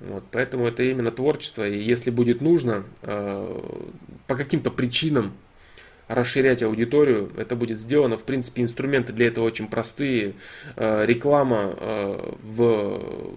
Вот, 0.00 0.24
поэтому 0.30 0.66
это 0.66 0.82
именно 0.82 1.10
творчество, 1.10 1.66
и 1.66 1.78
если 1.78 2.10
будет 2.10 2.42
нужно, 2.42 2.84
по 3.00 4.36
каким-то 4.36 4.70
причинам 4.70 5.32
расширять 6.08 6.62
аудиторию, 6.62 7.32
это 7.36 7.56
будет 7.56 7.80
сделано. 7.80 8.16
В 8.16 8.24
принципе, 8.24 8.62
инструменты 8.62 9.12
для 9.12 9.26
этого 9.26 9.44
очень 9.44 9.68
простые. 9.68 10.34
Э, 10.76 11.04
реклама 11.04 11.74
э, 11.76 12.32
в, 12.42 13.32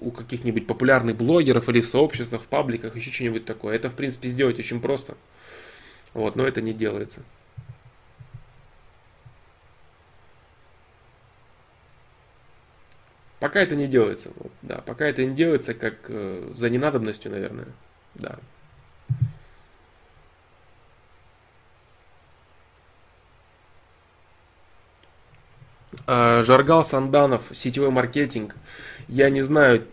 у 0.00 0.10
каких-нибудь 0.10 0.66
популярных 0.66 1.16
блогеров 1.16 1.68
или 1.68 1.80
в 1.80 1.86
сообществах, 1.86 2.42
в 2.42 2.48
пабликах, 2.48 2.96
еще 2.96 3.10
что-нибудь 3.10 3.44
такое. 3.44 3.74
Это, 3.76 3.88
в 3.90 3.94
принципе, 3.94 4.28
сделать 4.28 4.58
очень 4.58 4.80
просто. 4.80 5.16
Вот, 6.12 6.36
но 6.36 6.46
это 6.46 6.60
не 6.60 6.74
делается. 6.74 7.22
Пока 13.38 13.60
это 13.60 13.74
не 13.74 13.86
делается. 13.86 14.30
Вот, 14.36 14.52
да, 14.60 14.82
пока 14.84 15.06
это 15.06 15.24
не 15.24 15.34
делается, 15.34 15.72
как 15.72 15.94
э, 16.08 16.52
за 16.54 16.68
ненадобностью, 16.68 17.30
наверное. 17.30 17.68
Да. 18.14 18.38
Жаргал 26.06 26.84
Санданов, 26.84 27.50
сетевой 27.52 27.90
маркетинг. 27.90 28.56
Я 29.08 29.28
не 29.28 29.42
знаю, 29.42 29.84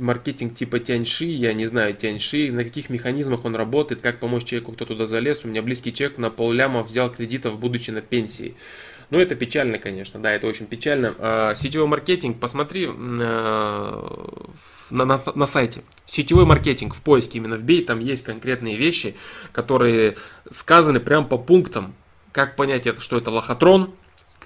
маркетинг 0.00 0.54
типа 0.54 0.80
Тяньши, 0.80 1.26
я 1.26 1.52
не 1.52 1.66
знаю 1.66 1.94
Тяньши, 1.94 2.50
на 2.50 2.64
каких 2.64 2.90
механизмах 2.90 3.44
он 3.44 3.54
работает, 3.54 4.00
как 4.00 4.18
помочь 4.18 4.44
человеку, 4.44 4.72
кто 4.72 4.84
туда 4.84 5.06
залез. 5.06 5.44
У 5.44 5.48
меня 5.48 5.62
близкий 5.62 5.92
человек 5.92 6.18
на 6.18 6.30
полляма 6.30 6.82
взял 6.82 7.12
кредитов, 7.12 7.58
будучи 7.58 7.90
на 7.90 8.00
пенсии. 8.00 8.56
Ну, 9.10 9.18
это 9.18 9.34
печально, 9.34 9.78
конечно, 9.78 10.20
да, 10.20 10.32
это 10.32 10.46
очень 10.46 10.66
печально. 10.66 11.14
А, 11.18 11.54
сетевой 11.56 11.88
маркетинг, 11.88 12.38
посмотри 12.38 12.86
э, 12.86 12.90
на, 14.90 15.04
на, 15.04 15.20
на 15.34 15.46
сайте. 15.46 15.82
Сетевой 16.06 16.46
маркетинг 16.46 16.94
в 16.94 17.02
поиске 17.02 17.38
именно 17.38 17.54
вбей, 17.54 17.84
там 17.84 17.98
есть 17.98 18.24
конкретные 18.24 18.76
вещи, 18.76 19.16
которые 19.50 20.16
сказаны 20.50 21.00
прям 21.00 21.26
по 21.26 21.38
пунктам. 21.38 21.94
Как 22.30 22.54
понять, 22.54 22.86
что 23.00 23.18
это 23.18 23.32
лохотрон, 23.32 23.92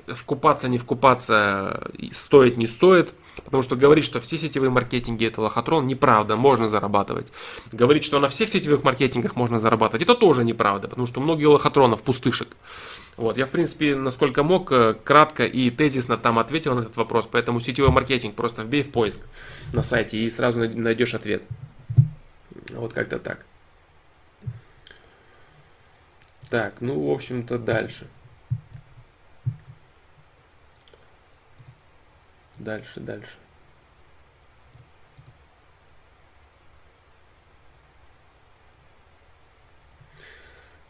вкупаться, 0.08 0.68
не 0.68 0.78
вкупаться, 0.78 1.90
стоит, 2.12 2.56
не 2.56 2.66
стоит. 2.66 3.12
Потому 3.44 3.62
что 3.62 3.76
говорить, 3.76 4.04
что 4.04 4.20
все 4.20 4.38
сетевые 4.38 4.70
маркетинги 4.70 5.26
это 5.26 5.40
лохотрон, 5.40 5.86
неправда, 5.86 6.36
можно 6.36 6.68
зарабатывать. 6.68 7.26
Говорить, 7.72 8.04
что 8.04 8.20
на 8.20 8.28
всех 8.28 8.48
сетевых 8.48 8.84
маркетингах 8.84 9.34
можно 9.34 9.58
зарабатывать, 9.58 10.02
это 10.02 10.14
тоже 10.14 10.44
неправда, 10.44 10.88
потому 10.88 11.06
что 11.06 11.20
многие 11.20 11.46
лохотронов 11.46 12.02
пустышек. 12.02 12.48
Вот, 13.16 13.38
я, 13.38 13.46
в 13.46 13.50
принципе, 13.50 13.94
насколько 13.94 14.42
мог, 14.42 14.72
э, 14.72 14.94
кратко 14.94 15.46
и 15.46 15.70
тезисно 15.70 16.16
там 16.16 16.38
ответил 16.38 16.74
на 16.74 16.80
этот 16.80 16.96
вопрос, 16.96 17.28
поэтому 17.30 17.60
сетевой 17.60 17.90
маркетинг 17.90 18.34
просто 18.34 18.64
вбей 18.64 18.82
в 18.82 18.90
поиск 18.90 19.20
на 19.72 19.82
сайте 19.82 20.18
и 20.18 20.30
сразу 20.30 20.58
найдешь 20.58 21.14
ответ. 21.14 21.42
Вот 22.70 22.92
как-то 22.92 23.18
так. 23.18 23.46
Так, 26.50 26.74
ну, 26.80 27.00
в 27.08 27.10
общем-то, 27.10 27.58
дальше. 27.58 28.06
Дальше, 32.64 33.00
дальше. 33.00 33.36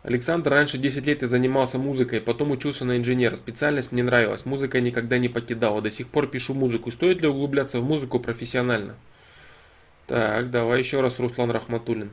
Александр 0.04 0.50
раньше 0.50 0.78
10 0.78 1.04
лет 1.06 1.22
и 1.24 1.26
занимался 1.26 1.78
музыкой, 1.78 2.20
потом 2.20 2.52
учился 2.52 2.84
на 2.84 2.96
инженера. 2.96 3.34
Специальность 3.34 3.90
мне 3.90 4.04
нравилась, 4.04 4.44
музыка 4.44 4.80
никогда 4.80 5.18
не 5.18 5.28
покидала. 5.28 5.82
До 5.82 5.90
сих 5.90 6.08
пор 6.08 6.28
пишу 6.28 6.54
музыку. 6.54 6.92
Стоит 6.92 7.22
ли 7.22 7.26
углубляться 7.26 7.80
в 7.80 7.84
музыку 7.84 8.20
профессионально? 8.20 8.94
Так, 10.06 10.50
давай 10.50 10.78
еще 10.78 11.00
раз 11.00 11.18
Руслан 11.18 11.50
Рахматуллин. 11.50 12.10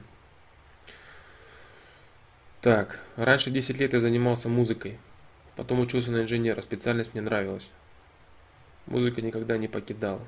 Так, 2.62 3.00
раньше 3.16 3.52
10 3.52 3.78
лет 3.80 3.94
я 3.94 4.00
занимался 4.00 4.50
музыкой, 4.50 4.98
потом 5.56 5.82
учился 5.82 6.10
на 6.10 6.22
инженера. 6.22 6.62
Специальность 6.62 7.14
мне 7.14 7.22
нравилась. 7.22 7.70
Музыка 8.88 9.22
никогда 9.22 9.58
не 9.58 9.68
покидала. 9.68 10.22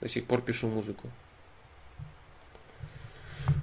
До 0.00 0.08
сих 0.08 0.24
пор 0.24 0.42
пишу 0.42 0.68
музыку. 0.68 1.08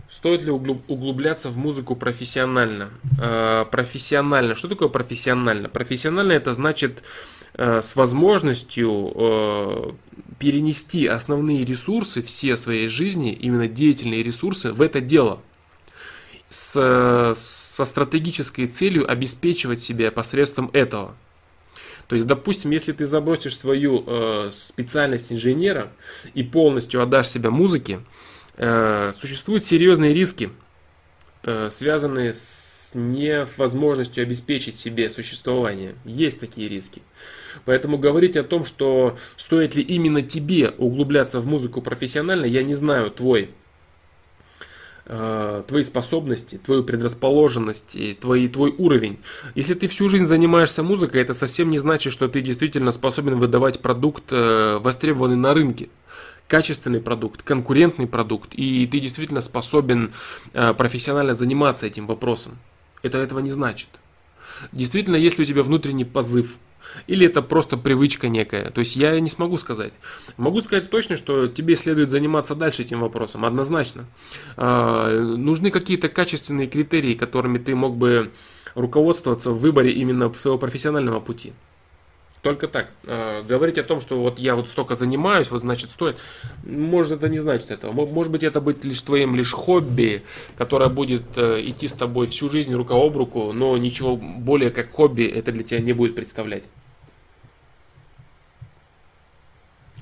Стоит 0.10 0.42
ли 0.42 0.52
углубляться 0.52 1.50
в 1.50 1.58
музыку 1.58 1.96
профессионально? 1.96 2.90
Э, 3.22 3.66
профессионально. 3.70 4.56
Что 4.56 4.68
такое 4.68 4.90
профессионально? 4.90 5.70
Профессионально 5.70 6.32
это 6.32 6.54
значит 6.54 7.04
э, 7.54 7.82
с 7.82 7.96
возможностью 7.96 9.14
э, 9.16 9.92
перенести 10.40 11.06
основные 11.06 11.64
ресурсы 11.64 12.24
все 12.24 12.58
своей 12.58 12.88
жизни, 12.88 13.34
именно 13.34 13.68
деятельные 13.68 14.24
ресурсы, 14.24 14.74
в 14.74 14.82
это 14.82 15.00
дело. 15.00 15.42
С, 16.50 17.36
со 17.36 17.86
стратегической 17.86 18.66
целью 18.68 19.10
обеспечивать 19.10 19.82
себя 19.82 20.12
посредством 20.12 20.72
этого. 20.74 21.16
То 22.10 22.16
есть, 22.16 22.28
допустим, 22.28 22.72
если 22.72 22.92
ты 22.92 23.06
забросишь 23.06 23.58
свою 23.58 24.04
э, 24.06 24.52
специальность 24.52 25.32
инженера 25.32 25.94
и 26.34 26.44
полностью 26.44 27.02
отдашь 27.02 27.28
себя 27.28 27.50
музыке, 27.50 28.00
Э, 28.62 29.14
существуют 29.14 29.64
серьезные 29.64 30.14
риски, 30.14 30.50
э, 31.44 31.70
связанные 31.72 32.34
с 32.34 32.92
невозможностью 32.94 34.22
обеспечить 34.22 34.78
себе 34.78 35.10
существование. 35.10 35.96
Есть 36.04 36.42
такие 36.42 36.68
риски. 36.68 37.02
Поэтому 37.64 37.98
говорить 37.98 38.36
о 38.36 38.44
том, 38.44 38.66
что 38.66 39.18
стоит 39.38 39.76
ли 39.76 39.82
именно 39.82 40.22
тебе 40.24 40.72
углубляться 40.78 41.40
в 41.40 41.46
музыку 41.46 41.82
профессионально, 41.82 42.46
я 42.46 42.62
не 42.64 42.74
знаю 42.74 43.12
твой 43.12 43.52
э, 45.10 45.64
твои 45.68 45.84
способности, 45.84 46.58
твою 46.64 46.86
предрасположенность, 46.86 47.98
твой, 48.22 48.48
твой 48.48 48.74
уровень. 48.78 49.20
Если 49.56 49.74
ты 49.74 49.90
всю 49.90 50.08
жизнь 50.08 50.26
занимаешься 50.26 50.82
музыкой, 50.84 51.22
это 51.22 51.34
совсем 51.34 51.70
не 51.70 51.78
значит, 51.78 52.14
что 52.14 52.30
ты 52.30 52.40
действительно 52.40 52.92
способен 52.92 53.36
выдавать 53.36 53.82
продукт, 53.82 54.32
востребованный 54.32 55.36
на 55.36 55.54
рынке 55.54 55.90
качественный 56.50 57.00
продукт, 57.00 57.44
конкурентный 57.44 58.08
продукт, 58.08 58.54
и 58.54 58.88
ты 58.88 59.00
действительно 59.00 59.40
способен 59.40 60.12
э, 60.54 60.74
профессионально 60.74 61.36
заниматься 61.36 61.86
этим 61.86 62.08
вопросом. 62.08 62.58
Это 63.04 63.20
этого 63.20 63.40
не 63.40 63.52
значит. 63.52 63.88
Действительно, 64.72 65.16
если 65.16 65.44
у 65.44 65.46
тебя 65.46 65.64
внутренний 65.64 66.06
позыв, 66.06 66.58
или 67.08 67.26
это 67.26 67.42
просто 67.42 67.78
привычка 67.78 68.30
некая. 68.30 68.70
То 68.72 68.80
есть 68.80 68.96
я 68.96 69.20
не 69.20 69.30
смогу 69.30 69.58
сказать. 69.58 69.94
Могу 70.38 70.62
сказать 70.62 70.90
точно, 70.90 71.18
что 71.18 71.48
тебе 71.48 71.76
следует 71.76 72.10
заниматься 72.10 72.56
дальше 72.56 72.84
этим 72.84 73.02
вопросом, 73.02 73.46
однозначно. 73.46 74.06
Э, 74.58 75.20
нужны 75.38 75.72
какие-то 75.72 76.10
качественные 76.10 76.68
критерии, 76.68 77.14
которыми 77.14 77.58
ты 77.58 77.76
мог 77.76 77.98
бы 77.98 78.32
руководствоваться 78.76 79.52
в 79.52 79.60
выборе 79.60 79.92
именно 79.92 80.32
своего 80.34 80.58
профессионального 80.58 81.20
пути. 81.20 81.54
Только 82.42 82.70
так. 82.70 82.90
Э, 83.04 83.44
говорить 83.44 83.78
о 83.78 83.84
том, 83.84 84.00
что 84.00 84.22
вот 84.22 84.40
я 84.40 84.56
вот 84.56 84.70
столько 84.70 84.96
занимаюсь, 84.96 85.52
вот 85.52 85.60
значит 85.60 85.92
стоит, 85.92 86.20
может 86.64 87.18
это 87.18 87.28
не 87.28 87.38
значит 87.38 87.70
этого. 87.70 87.92
Может 87.92 88.32
быть 88.32 88.44
это 88.44 88.62
будет 88.62 88.86
лишь 88.86 89.02
твоим 89.02 89.36
лишь 89.36 89.52
хобби, 89.52 90.24
которое 90.58 90.90
будет 90.90 91.38
э, 91.38 91.62
идти 91.66 91.88
с 91.88 91.94
тобой 91.94 92.28
всю 92.28 92.50
жизнь 92.50 92.74
рука 92.74 92.96
об 92.96 93.18
руку, 93.18 93.52
но 93.52 93.76
ничего 93.78 94.16
более 94.16 94.72
как 94.72 94.92
хобби 94.92 95.24
это 95.24 95.52
для 95.52 95.64
тебя 95.64 95.82
не 95.82 95.92
будет 95.92 96.16
представлять. 96.16 96.70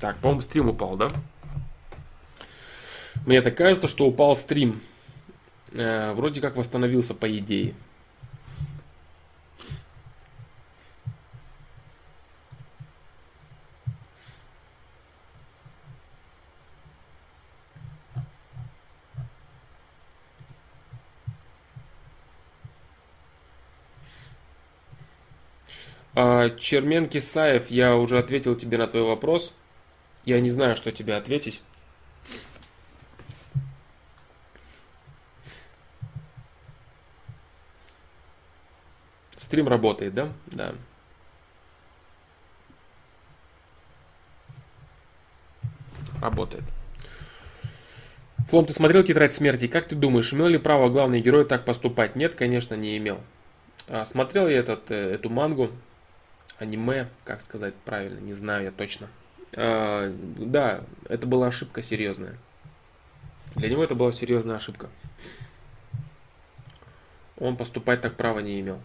Так, 0.00 0.18
по-моему, 0.18 0.42
стрим 0.42 0.68
упал, 0.68 0.96
да? 0.96 1.08
Мне 3.26 3.42
так 3.42 3.56
кажется, 3.56 3.88
что 3.88 4.06
упал 4.06 4.36
стрим. 4.36 4.80
Э, 5.72 6.12
вроде 6.12 6.40
как 6.40 6.56
восстановился 6.56 7.14
по 7.14 7.36
идее. 7.36 7.74
Чермен 26.14 27.06
Кисаев, 27.06 27.70
я 27.70 27.96
уже 27.96 28.18
ответил 28.18 28.56
тебе 28.56 28.78
на 28.78 28.86
твой 28.86 29.02
вопрос. 29.02 29.54
Я 30.24 30.40
не 30.40 30.50
знаю, 30.50 30.76
что 30.76 30.90
тебе 30.92 31.14
ответить. 31.14 31.62
Стрим 39.38 39.68
работает, 39.68 40.12
да? 40.12 40.32
Да. 40.46 40.74
Работает. 46.20 46.64
Флом, 48.48 48.66
ты 48.66 48.72
смотрел 48.72 49.02
«Тетрадь 49.02 49.32
смерти»? 49.34 49.68
Как 49.68 49.88
ты 49.88 49.94
думаешь, 49.94 50.32
имел 50.32 50.48
ли 50.48 50.58
право 50.58 50.88
главный 50.88 51.20
герой 51.20 51.44
так 51.44 51.64
поступать? 51.64 52.16
Нет, 52.16 52.34
конечно, 52.34 52.74
не 52.74 52.98
имел. 52.98 53.20
А, 53.88 54.04
смотрел 54.04 54.48
я 54.48 54.58
этот, 54.58 54.90
э, 54.90 55.14
эту 55.14 55.30
мангу 55.30 55.70
аниме, 56.58 57.08
как 57.24 57.40
сказать 57.40 57.74
правильно, 57.84 58.18
не 58.18 58.34
знаю 58.34 58.64
я 58.64 58.70
точно. 58.70 59.08
А, 59.56 60.12
да, 60.36 60.82
это 61.08 61.26
была 61.26 61.48
ошибка 61.48 61.82
серьезная. 61.82 62.36
Для 63.54 63.70
него 63.70 63.82
это 63.82 63.94
была 63.94 64.12
серьезная 64.12 64.56
ошибка. 64.56 64.88
Он 67.38 67.56
поступать 67.56 68.00
так 68.00 68.16
права 68.16 68.40
не 68.40 68.60
имел. 68.60 68.80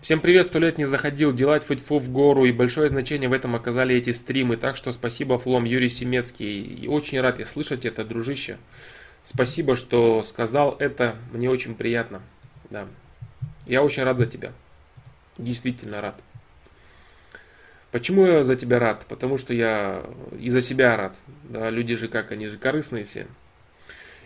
Всем 0.00 0.20
привет, 0.20 0.46
сто 0.46 0.58
лет 0.58 0.78
не 0.78 0.86
заходил, 0.86 1.34
делать 1.34 1.64
фу 1.64 1.98
в 1.98 2.10
гору, 2.10 2.46
и 2.46 2.52
большое 2.52 2.88
значение 2.88 3.28
в 3.28 3.32
этом 3.32 3.54
оказали 3.54 3.94
эти 3.94 4.10
стримы, 4.10 4.56
так 4.56 4.76
что 4.76 4.92
спасибо, 4.92 5.38
Флом, 5.38 5.64
Юрий 5.64 5.90
Семецкий, 5.90 6.62
и 6.62 6.86
очень 6.86 7.20
рад 7.20 7.40
я 7.40 7.44
слышать 7.44 7.84
это, 7.84 8.04
дружище. 8.04 8.58
Спасибо, 9.24 9.76
что 9.76 10.22
сказал 10.22 10.76
это. 10.78 11.16
Мне 11.32 11.50
очень 11.50 11.74
приятно. 11.74 12.22
Да. 12.70 12.86
Я 13.66 13.82
очень 13.82 14.02
рад 14.02 14.18
за 14.18 14.26
тебя. 14.26 14.52
Действительно 15.36 16.00
рад. 16.00 16.20
Почему 17.90 18.26
я 18.26 18.44
за 18.44 18.54
тебя 18.56 18.78
рад? 18.78 19.06
Потому 19.08 19.38
что 19.38 19.54
я 19.54 20.04
и 20.38 20.50
за 20.50 20.60
себя 20.60 20.96
рад. 20.96 21.16
Да, 21.44 21.70
люди 21.70 21.94
же 21.94 22.08
как, 22.08 22.32
они 22.32 22.46
же 22.46 22.58
корыстные 22.58 23.04
все. 23.04 23.26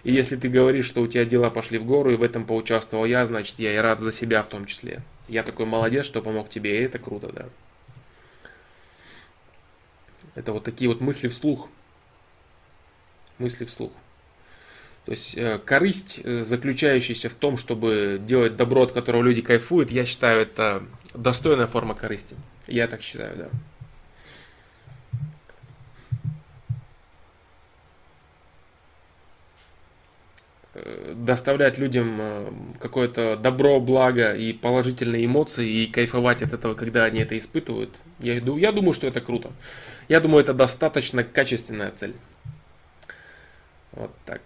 И 0.03 0.13
если 0.13 0.37
ты 0.37 0.49
говоришь, 0.49 0.87
что 0.87 1.01
у 1.01 1.07
тебя 1.07 1.25
дела 1.25 1.49
пошли 1.51 1.79
в 1.79 1.85
гору, 1.85 2.11
и 2.11 2.17
в 2.17 2.23
этом 2.23 2.45
поучаствовал 2.45 3.05
я, 3.05 3.25
значит 3.25 3.59
я 3.59 3.75
и 3.75 3.79
рад 3.79 4.01
за 4.01 4.11
себя 4.11 4.43
в 4.43 4.49
том 4.49 4.67
числе. 4.67 5.03
Я 5.29 5.45
такой 5.45 5.65
молодец, 5.67 6.07
что 6.07 6.23
помог 6.23 6.49
тебе, 6.49 6.79
и 6.79 6.83
это 6.83 6.99
круто, 6.99 7.33
да. 7.33 7.49
Это 10.35 10.53
вот 10.53 10.65
такие 10.65 10.89
вот 10.89 11.01
мысли 11.01 11.29
вслух. 11.29 11.69
Мысли 13.39 13.65
вслух. 13.65 13.93
То 15.05 15.11
есть 15.11 15.37
э, 15.37 15.59
корысть, 15.59 16.21
э, 16.23 16.45
заключающаяся 16.45 17.29
в 17.29 17.35
том, 17.35 17.57
чтобы 17.57 18.21
делать 18.25 18.57
добро, 18.57 18.83
от 18.83 18.93
которого 18.93 19.23
люди 19.23 19.43
кайфуют, 19.43 19.91
я 19.91 20.05
считаю, 20.05 20.43
это 20.43 20.85
достойная 21.13 21.67
форма 21.67 21.95
корысти. 21.95 22.37
Я 22.69 22.87
так 22.87 23.03
считаю, 23.03 23.37
да. 23.37 23.49
Э, 30.75 31.15
доставлять 31.17 31.79
людям 31.79 32.77
какое-то 32.79 33.37
добро, 33.37 33.81
благо 33.81 34.33
и 34.37 34.53
положительные 34.53 35.27
эмоции 35.27 35.69
и 35.69 35.87
кайфовать 35.89 36.43
от 36.43 36.53
этого, 36.53 36.75
когда 36.75 37.03
они 37.03 37.19
это 37.19 37.37
испытывают. 37.37 37.91
Я, 38.21 38.35
я 38.35 38.71
думаю, 38.71 38.95
что 38.95 39.09
это 39.09 39.21
круто. 39.21 39.51
Я 40.09 40.21
думаю, 40.21 40.45
это 40.45 40.55
достаточно 40.55 41.25
качественная 41.25 41.91
цель. 41.91 42.15
Вот 43.91 44.13
так. 44.25 44.41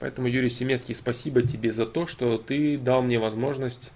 Поэтому, 0.00 0.28
Юрий 0.28 0.50
Семецкий, 0.50 0.94
спасибо 0.94 1.42
тебе 1.42 1.72
за 1.72 1.84
то, 1.84 2.06
что 2.06 2.38
ты 2.38 2.78
дал 2.78 3.02
мне 3.02 3.18
возможность 3.18 3.92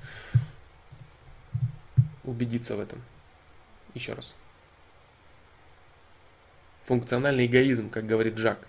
убедиться 2.24 2.76
в 2.76 2.80
этом. 2.80 3.00
Еще 3.94 4.14
раз. 4.14 4.34
Функциональный 6.84 7.46
эгоизм, 7.46 7.90
как 7.90 8.06
говорит 8.06 8.36
Жак. 8.36 8.66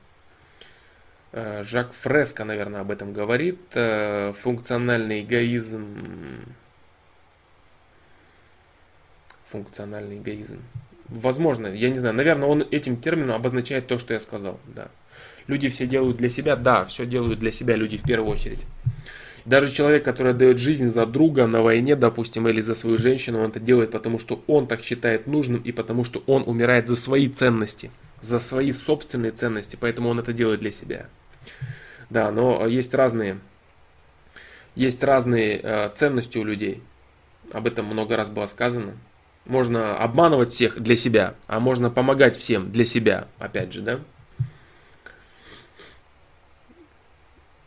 Э, 1.32 1.64
Жак 1.64 1.94
Фреско, 1.94 2.44
наверное, 2.46 2.82
об 2.82 2.92
этом 2.92 3.14
говорит. 3.14 3.60
Э, 3.74 4.34
функциональный 4.34 5.24
эгоизм. 5.24 6.46
Функциональный 9.46 10.20
эгоизм. 10.20 10.62
Возможно, 11.08 11.68
я 11.68 11.90
не 11.90 11.98
знаю, 11.98 12.16
наверное, 12.16 12.48
он 12.48 12.62
этим 12.70 12.98
термином 12.98 13.36
обозначает 13.36 13.88
то, 13.88 13.98
что 13.98 14.14
я 14.14 14.20
сказал, 14.20 14.60
да. 14.68 14.90
Люди 15.48 15.70
все 15.70 15.86
делают 15.86 16.18
для 16.18 16.30
себя, 16.30 16.56
да, 16.56 16.86
все 16.86 17.06
делают 17.06 17.40
для 17.40 17.52
себя 17.52 17.76
люди 17.76 17.98
в 17.98 18.04
первую 18.04 18.32
очередь. 18.32 18.60
Даже 19.46 19.74
человек, 19.74 20.06
который 20.06 20.32
отдает 20.32 20.58
жизнь 20.58 20.90
за 20.90 21.06
друга 21.06 21.48
на 21.48 21.62
войне, 21.62 21.98
допустим, 21.98 22.48
или 22.48 22.62
за 22.62 22.76
свою 22.76 22.98
женщину, 22.98 23.40
он 23.40 23.50
это 23.50 23.60
делает, 23.60 23.92
потому 23.92 24.18
что 24.18 24.42
он 24.48 24.68
так 24.68 24.82
считает 24.82 25.28
нужным 25.28 25.62
и 25.62 25.74
потому 25.74 26.06
что 26.06 26.24
он 26.28 26.44
умирает 26.46 26.88
за 26.88 26.96
свои 26.96 27.28
ценности, 27.28 27.92
за 28.22 28.40
свои 28.40 28.72
собственные 28.72 29.34
ценности, 29.34 29.78
поэтому 29.78 30.10
он 30.10 30.20
это 30.20 30.32
делает 30.32 30.62
для 30.62 30.72
себя. 30.72 31.08
Да, 32.10 32.32
но 32.32 32.66
есть 32.68 32.94
разные, 32.94 33.40
есть 34.76 35.04
разные 35.04 35.60
э, 35.62 35.90
ценности 35.94 36.38
у 36.38 36.46
людей. 36.46 36.82
Об 37.52 37.68
этом 37.68 37.86
много 37.86 38.16
раз 38.16 38.30
было 38.30 38.46
сказано. 38.46 38.94
Можно 39.46 39.98
обманывать 39.98 40.54
всех 40.54 40.82
для 40.82 40.96
себя, 40.96 41.36
а 41.48 41.60
можно 41.60 41.90
помогать 41.90 42.38
всем 42.38 42.72
для 42.72 42.86
себя, 42.86 43.28
опять 43.40 43.74
же, 43.74 43.82
да? 43.82 44.00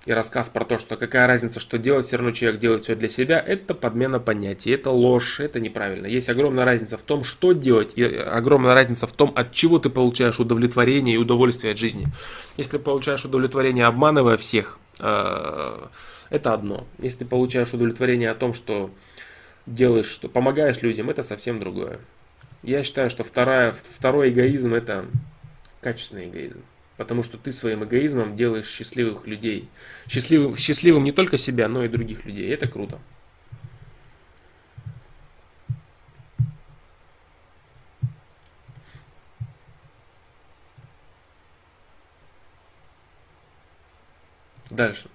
И 0.06 0.12
рассказ 0.12 0.48
про 0.48 0.64
то, 0.64 0.78
что 0.78 0.96
какая 0.96 1.26
разница, 1.26 1.58
что 1.58 1.78
делать, 1.78 2.06
все 2.06 2.16
равно 2.16 2.30
человек 2.32 2.60
делает 2.60 2.82
все 2.82 2.94
для 2.94 3.08
себя, 3.08 3.42
это 3.44 3.74
подмена 3.74 4.20
понятий, 4.20 4.70
это 4.70 4.90
ложь, 4.90 5.40
это 5.40 5.58
неправильно. 5.58 6.06
Есть 6.06 6.28
огромная 6.28 6.64
разница 6.64 6.96
в 6.96 7.02
том, 7.02 7.24
что 7.24 7.52
делать, 7.52 7.92
и 7.96 8.04
огромная 8.04 8.74
разница 8.74 9.08
в 9.08 9.12
том, 9.12 9.32
от 9.34 9.52
чего 9.52 9.80
ты 9.80 9.90
получаешь 9.90 10.38
удовлетворение 10.38 11.16
и 11.16 11.18
удовольствие 11.18 11.72
от 11.72 11.78
жизни. 11.78 12.06
Если 12.56 12.78
получаешь 12.78 13.24
удовлетворение, 13.24 13.84
обманывая 13.84 14.36
всех, 14.36 14.78
э, 15.00 15.86
это 16.30 16.54
одно. 16.54 16.86
Если 16.98 17.24
получаешь 17.24 17.74
удовлетворение 17.74 18.30
о 18.30 18.36
том, 18.36 18.54
что 18.54 18.90
делаешь, 19.66 20.08
что 20.08 20.28
помогаешь 20.28 20.82
людям, 20.82 21.10
это 21.10 21.24
совсем 21.24 21.58
другое. 21.58 21.98
Я 22.62 22.84
считаю, 22.84 23.10
что 23.10 23.24
вторая, 23.24 23.74
второй 23.92 24.30
эгоизм 24.30 24.72
это 24.72 25.06
качественный 25.80 26.28
эгоизм. 26.28 26.62
Потому 26.96 27.22
что 27.22 27.36
ты 27.36 27.52
своим 27.52 27.84
эгоизмом 27.84 28.36
делаешь 28.36 28.68
счастливых 28.68 29.26
людей. 29.26 29.68
Счастливым, 30.08 30.56
счастливым 30.56 31.04
не 31.04 31.12
только 31.12 31.36
себя, 31.36 31.68
но 31.68 31.84
и 31.84 31.88
других 31.88 32.24
людей. 32.24 32.50
Это 32.50 32.66
круто. 32.68 32.98
Дальше. 44.70 45.08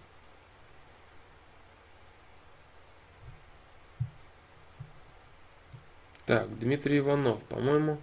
Так, 6.25 6.57
Дмитрий 6.59 6.99
Иванов, 6.99 7.43
по-моему. 7.43 7.99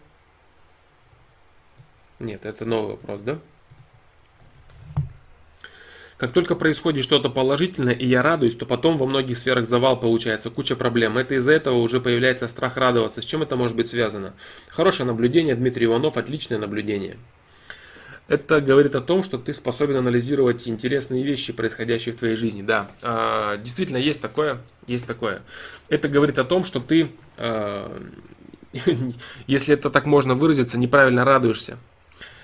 Нет, 2.18 2.44
это 2.44 2.64
новый 2.64 2.96
вопрос, 2.96 3.20
да? 3.20 3.40
Как 6.19 6.32
только 6.32 6.57
происходит 6.57 7.05
что-то 7.05 7.31
положительное, 7.31 7.95
и 7.95 8.05
я 8.05 8.23
радуюсь, 8.23 8.57
то 8.57 8.66
потом 8.66 8.99
во 8.99 9.07
многих 9.07 9.39
сферах 9.39 9.69
завал 9.69 9.99
получается, 10.01 10.51
куча 10.51 10.74
проблем. 10.74 11.16
Это 11.16 11.36
из-за 11.36 11.53
этого 11.53 11.77
уже 11.77 12.01
появляется 12.01 12.49
страх 12.49 12.77
радоваться. 12.77 13.23
С 13.23 13.24
чем 13.24 13.43
это 13.43 13.55
может 13.55 13.77
быть 13.77 13.86
связано? 13.86 14.35
Хорошее 14.66 15.07
наблюдение, 15.07 15.55
Дмитрий 15.55 15.86
Иванов, 15.86 16.16
отличное 16.16 16.59
наблюдение. 16.59 17.19
Это 18.27 18.61
говорит 18.61 18.97
о 18.97 19.01
том, 19.01 19.23
что 19.23 19.39
ты 19.39 19.55
способен 19.55 19.97
анализировать 19.97 20.66
интересные 20.66 21.23
вещи, 21.23 21.53
происходящие 21.53 22.12
в 22.12 22.19
твоей 22.19 22.35
жизни. 22.35 22.62
Да, 22.62 22.90
а, 23.01 23.57
действительно 23.57 23.97
есть 23.97 24.20
такое, 24.20 24.59
есть 24.89 25.07
такое. 25.07 25.43
Это 25.89 26.09
говорит 26.09 26.39
о 26.40 26.45
том, 26.45 26.65
что 26.65 26.81
ты, 26.81 27.12
а, 27.36 27.97
если 29.47 29.73
это 29.73 29.89
так 29.89 30.05
можно 30.05 30.35
выразиться, 30.35 30.78
неправильно 30.78 31.24
радуешься. 31.24 31.78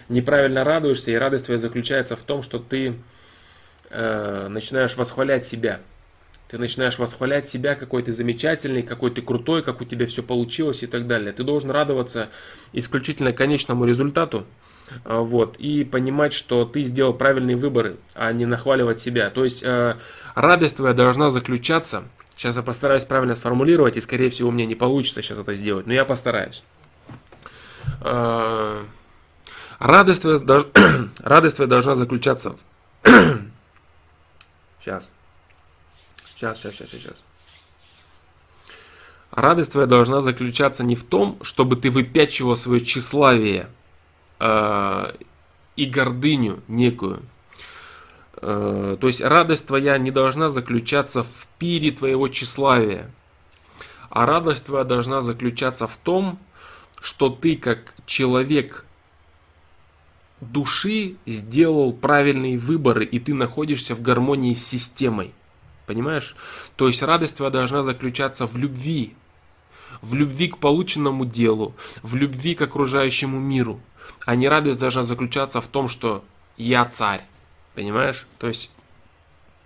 Неправильно 0.09 0.63
радуешься, 0.63 1.11
и 1.11 1.15
радость 1.15 1.47
твоя 1.47 1.59
заключается 1.59 2.15
в 2.15 2.23
том, 2.23 2.45
что 2.45 2.61
ты 2.61 2.95
э, 3.95 4.49
начинаешь 4.49 4.97
восхвалять 4.97 5.45
себя. 5.45 5.81
Ты 6.49 6.59
начинаешь 6.59 6.99
восхвалять 6.99 7.49
себя, 7.49 7.75
какой 7.75 8.03
ты 8.03 8.13
замечательный, 8.13 8.83
какой 8.83 9.11
ты 9.11 9.23
крутой, 9.23 9.63
как 9.63 9.81
у 9.81 9.85
тебя 9.85 10.07
все 10.07 10.23
получилось 10.23 10.83
и 10.83 10.87
так 10.87 11.07
далее. 11.07 11.33
Ты 11.33 11.43
должен 11.43 11.71
радоваться 11.71 12.29
исключительно 12.73 13.33
конечному 13.33 13.85
результату, 13.85 14.45
э, 15.05 15.19
вот, 15.19 15.57
и 15.57 15.85
понимать, 15.85 16.33
что 16.33 16.65
ты 16.65 16.83
сделал 16.83 17.15
правильные 17.15 17.57
выборы, 17.57 17.97
а 18.15 18.33
не 18.33 18.47
нахваливать 18.47 19.01
себя. 19.01 19.31
То 19.31 19.45
есть 19.45 19.63
э, 19.63 19.97
радость 20.35 20.77
твоя 20.77 20.95
должна 20.95 21.31
заключаться, 21.31 22.05
сейчас 22.37 22.57
я 22.57 22.63
постараюсь 22.63 23.05
правильно 23.05 23.35
сформулировать, 23.35 23.97
и 23.97 24.01
скорее 24.01 24.31
всего 24.31 24.51
мне 24.51 24.67
не 24.67 24.75
получится 24.75 25.23
сейчас 25.23 25.39
это 25.39 25.55
сделать, 25.55 25.87
но 25.87 25.93
я 25.93 26.05
постараюсь. 26.05 26.63
Э, 28.03 28.83
радость 29.79 30.23
твоя, 30.23 30.41
радость 31.19 31.57
твоя 31.57 31.69
должна 31.69 31.95
заключаться 31.95 32.57
Сейчас. 34.85 35.13
Сейчас, 36.27 36.59
сейчас, 36.59 36.75
сейчас, 36.75 36.91
сейчас. 36.91 37.23
Радость 39.31 39.73
твоя 39.73 39.87
должна 39.87 40.21
заключаться 40.21 40.85
не 40.85 40.95
в 40.95 41.05
том, 41.05 41.39
чтобы 41.43 41.77
ты 41.77 41.91
выпячивал 41.91 42.55
свое 42.55 42.85
тщеславие 42.85 43.69
э, 44.41 45.15
и 45.77 45.87
гордыню 45.87 46.63
некую. 46.69 47.23
Э, 48.37 48.99
то 49.01 49.07
есть 49.07 49.23
радость 49.23 49.67
твоя 49.67 49.97
не 49.97 50.11
должна 50.11 50.51
заключаться 50.51 51.23
в 51.23 51.47
пире 51.59 51.91
твоего 51.91 52.29
тщеславия. 52.29 53.11
А 54.11 54.27
радость 54.27 54.67
твоя 54.67 54.85
должна 54.85 55.23
заключаться 55.23 55.87
в 55.87 55.97
том, 55.97 56.39
что 57.01 57.31
ты 57.31 57.57
как 57.57 57.95
человек 58.05 58.85
души 60.41 61.17
сделал 61.27 61.93
правильные 61.93 62.59
выборы, 62.59 63.05
и 63.05 63.19
ты 63.19 63.35
находишься 63.35 63.95
в 63.95 64.03
гармонии 64.03 64.55
с 64.55 64.67
системой. 64.67 65.33
Понимаешь? 65.87 66.35
То 66.77 66.89
есть 66.89 67.03
радость 67.03 67.37
твоя 67.37 67.51
должна 67.51 67.83
заключаться 67.83 68.47
в 68.47 68.57
любви. 68.57 69.15
В 70.03 70.15
любви 70.15 70.49
к 70.49 70.59
полученному 70.59 71.25
делу, 71.25 71.75
в 72.03 72.15
любви 72.15 72.55
к 72.55 72.63
окружающему 72.63 73.39
миру. 73.39 73.81
А 74.27 74.35
не 74.35 74.49
радость 74.49 74.81
должна 74.81 75.05
заключаться 75.05 75.61
в 75.61 75.67
том, 75.67 75.89
что 75.89 76.25
я 76.57 76.85
царь. 76.87 77.23
Понимаешь? 77.75 78.27
То 78.39 78.49
есть 78.49 78.71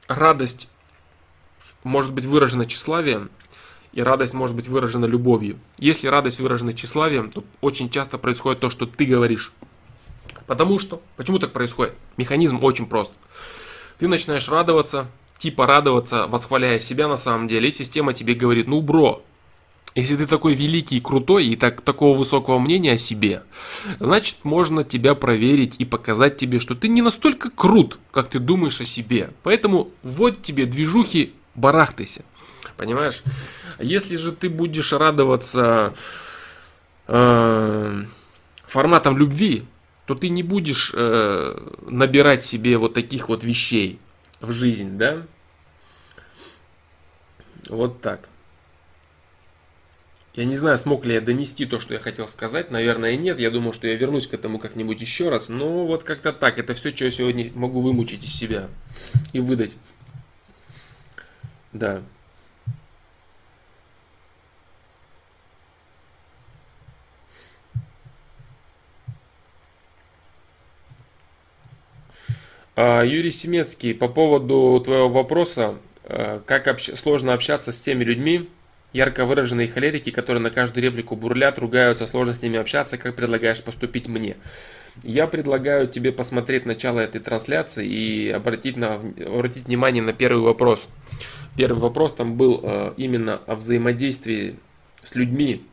радость 0.07 0.69
может 1.85 2.13
быть 2.13 2.27
выражена 2.27 2.67
тщеславием, 2.67 3.31
и 3.93 4.03
радость 4.03 4.35
может 4.35 4.55
быть 4.55 4.69
выражена 4.69 5.07
любовью. 5.07 5.59
Если 5.79 6.09
радость 6.09 6.41
выражена 6.41 6.73
тщеславием, 6.73 7.31
то 7.31 7.45
очень 7.61 7.91
часто 7.91 8.19
происходит 8.19 8.61
то, 8.61 8.71
что 8.71 8.87
ты 8.87 9.05
говоришь. 9.05 9.53
Потому 10.49 10.79
что, 10.79 11.03
почему 11.17 11.39
так 11.39 11.53
происходит? 11.53 11.95
Механизм 12.17 12.65
очень 12.65 12.87
прост. 12.87 13.13
Ты 13.99 14.09
начинаешь 14.09 14.49
радоваться, 14.49 15.07
типа 15.37 15.67
радоваться, 15.67 16.27
восхваляя 16.27 16.81
себя 16.81 17.07
на 17.07 17.19
самом 17.19 17.49
деле, 17.49 17.69
и 17.69 17.73
система 17.73 18.15
тебе 18.15 18.35
говорит, 18.35 18.67
ну, 18.67 18.81
бро, 18.81 19.23
если 19.95 20.17
ты 20.17 20.27
такой 20.27 20.55
великий 20.55 20.97
и 20.97 21.01
крутой, 21.01 21.49
и 21.49 21.57
так, 21.57 21.83
такого 21.83 22.17
высокого 22.17 22.59
мнения 22.59 22.93
о 22.93 22.99
себе, 22.99 23.43
значит, 24.01 24.39
можно 24.43 24.85
тебя 24.85 25.15
проверить 25.15 25.75
и 25.79 25.85
показать 25.85 26.39
тебе, 26.39 26.61
что 26.61 26.75
ты 26.75 26.89
не 26.89 27.03
настолько 27.03 27.51
крут, 27.51 27.99
как 28.11 28.29
ты 28.29 28.39
думаешь 28.39 28.81
о 28.81 28.87
себе. 28.87 29.31
Поэтому 29.43 29.91
вот 30.03 30.43
тебе 30.43 30.65
движухи, 30.65 31.35
барахтайся. 31.57 32.23
Понимаешь? 32.79 33.23
Если 33.79 34.17
же 34.17 34.33
ты 34.33 34.49
будешь 34.49 34.95
радоваться 34.95 35.93
э, 37.07 38.03
форматом 38.67 39.19
любви, 39.19 39.67
то 40.09 40.15
ты 40.15 40.31
не 40.31 40.43
будешь 40.43 40.91
э, 40.95 41.55
набирать 41.83 42.43
себе 42.43 42.79
вот 42.79 42.95
таких 42.95 43.29
вот 43.29 43.45
вещей 43.45 43.99
в 44.41 44.53
жизнь, 44.53 44.97
да? 44.97 45.27
Вот 47.69 48.01
так. 48.01 48.27
Я 50.33 50.47
не 50.47 50.57
знаю, 50.57 50.79
смог 50.79 51.05
ли 51.05 51.13
я 51.13 51.21
донести 51.21 51.67
то, 51.67 51.79
что 51.79 51.93
я 51.93 52.01
хотел 52.01 52.27
сказать. 52.27 52.71
Наверное, 52.71 53.19
нет. 53.19 53.39
Я 53.39 53.51
думаю, 53.51 53.75
что 53.75 53.87
я 53.87 53.97
вернусь 53.97 54.27
к 54.27 54.33
этому 54.33 54.59
как-нибудь 54.59 54.99
еще 54.99 55.29
раз. 55.29 55.51
Но 55.51 55.87
вот 55.87 56.05
как-то 56.05 56.33
так. 56.33 56.59
Это 56.59 56.73
все, 56.73 56.91
что 56.91 57.05
я 57.05 57.11
сегодня 57.11 57.51
могу 57.55 57.83
вымучить 57.83 58.25
из 58.25 58.33
себя 58.33 58.71
и 59.35 59.41
выдать. 59.41 59.77
Да. 61.75 62.03
Юрий 72.79 73.33
Семецкий, 73.33 73.93
по 73.93 74.07
поводу 74.07 74.81
твоего 74.85 75.09
вопроса, 75.09 75.75
э, 76.05 76.39
как 76.47 76.69
общ... 76.69 76.91
сложно 76.95 77.33
общаться 77.33 77.73
с 77.73 77.81
теми 77.81 78.05
людьми, 78.05 78.49
ярко 78.93 79.25
выраженные 79.25 79.67
холерики, 79.67 80.11
которые 80.11 80.41
на 80.41 80.51
каждую 80.51 80.85
реплику 80.85 81.17
бурлят, 81.17 81.59
ругаются, 81.59 82.07
сложно 82.07 82.35
с 82.35 82.43
ними 82.43 82.57
общаться, 82.57 82.97
как 82.97 83.17
предлагаешь 83.17 83.63
поступить 83.65 84.07
мне? 84.07 84.37
Я 85.03 85.27
предлагаю 85.27 85.89
тебе 85.89 86.13
посмотреть 86.13 86.67
начало 86.67 87.01
этой 87.01 87.21
трансляции 87.21 87.85
и 87.85 88.31
обратить, 88.31 88.77
на, 88.77 88.95
обратить 88.95 89.67
внимание 89.67 90.03
на 90.03 90.13
первый 90.13 90.43
вопрос. 90.43 90.89
Первый 91.57 91.81
вопрос 91.81 92.15
там 92.15 92.37
был 92.37 92.61
э, 92.63 92.95
именно 92.97 93.41
о 93.47 93.57
взаимодействии 93.57 94.55
с 95.03 95.17
людьми, 95.17 95.65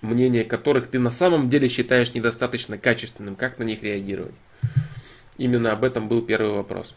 мнение 0.00 0.44
которых 0.44 0.88
ты 0.88 1.00
на 1.00 1.10
самом 1.10 1.50
деле 1.50 1.68
считаешь 1.68 2.14
недостаточно 2.14 2.78
качественным, 2.78 3.34
как 3.34 3.58
на 3.58 3.64
них 3.64 3.82
реагировать. 3.82 4.34
Именно 5.38 5.72
об 5.72 5.84
этом 5.84 6.08
был 6.08 6.22
первый 6.22 6.52
вопрос. 6.52 6.94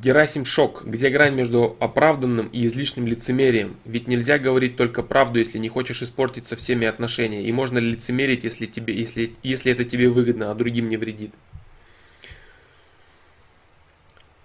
Герасим 0.00 0.44
Шок. 0.44 0.84
Где 0.84 1.10
грань 1.10 1.34
между 1.34 1.76
оправданным 1.80 2.48
и 2.48 2.64
излишним 2.66 3.06
лицемерием? 3.06 3.76
Ведь 3.84 4.06
нельзя 4.06 4.38
говорить 4.38 4.76
только 4.76 5.02
правду, 5.02 5.38
если 5.40 5.58
не 5.58 5.68
хочешь 5.68 6.02
испортить 6.02 6.46
со 6.46 6.54
всеми 6.56 6.86
отношения. 6.86 7.42
И 7.42 7.52
можно 7.52 7.78
ли 7.78 7.90
лицемерить, 7.90 8.44
если, 8.44 8.66
тебе, 8.66 8.94
если, 8.94 9.34
если 9.42 9.72
это 9.72 9.84
тебе 9.84 10.08
выгодно, 10.08 10.50
а 10.50 10.54
другим 10.54 10.88
не 10.88 10.96
вредит? 10.96 11.32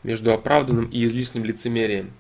Между 0.04 0.34
оправданным 0.34 0.86
и 0.86 1.04
излишним 1.06 1.44
лицемерием. 1.44 2.14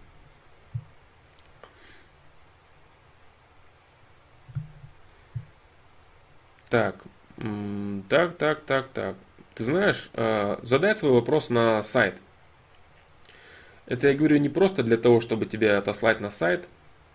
Так, 6.69 6.95
так, 8.10 8.38
так, 8.38 8.61
так, 8.61 8.88
так. 8.88 9.15
Ты 9.53 9.64
знаешь, 9.65 10.10
э, 10.14 10.57
задай 10.64 10.97
свой 10.97 11.11
вопрос 11.11 11.49
на 11.49 11.84
сайт. 11.84 12.15
Это 13.85 14.07
я 14.07 14.14
говорю 14.15 14.38
не 14.38 14.49
просто 14.49 14.81
для 14.81 14.97
того, 14.97 15.22
чтобы 15.22 15.45
тебя 15.45 15.77
отослать 15.77 16.19
на 16.19 16.31
сайт 16.31 16.68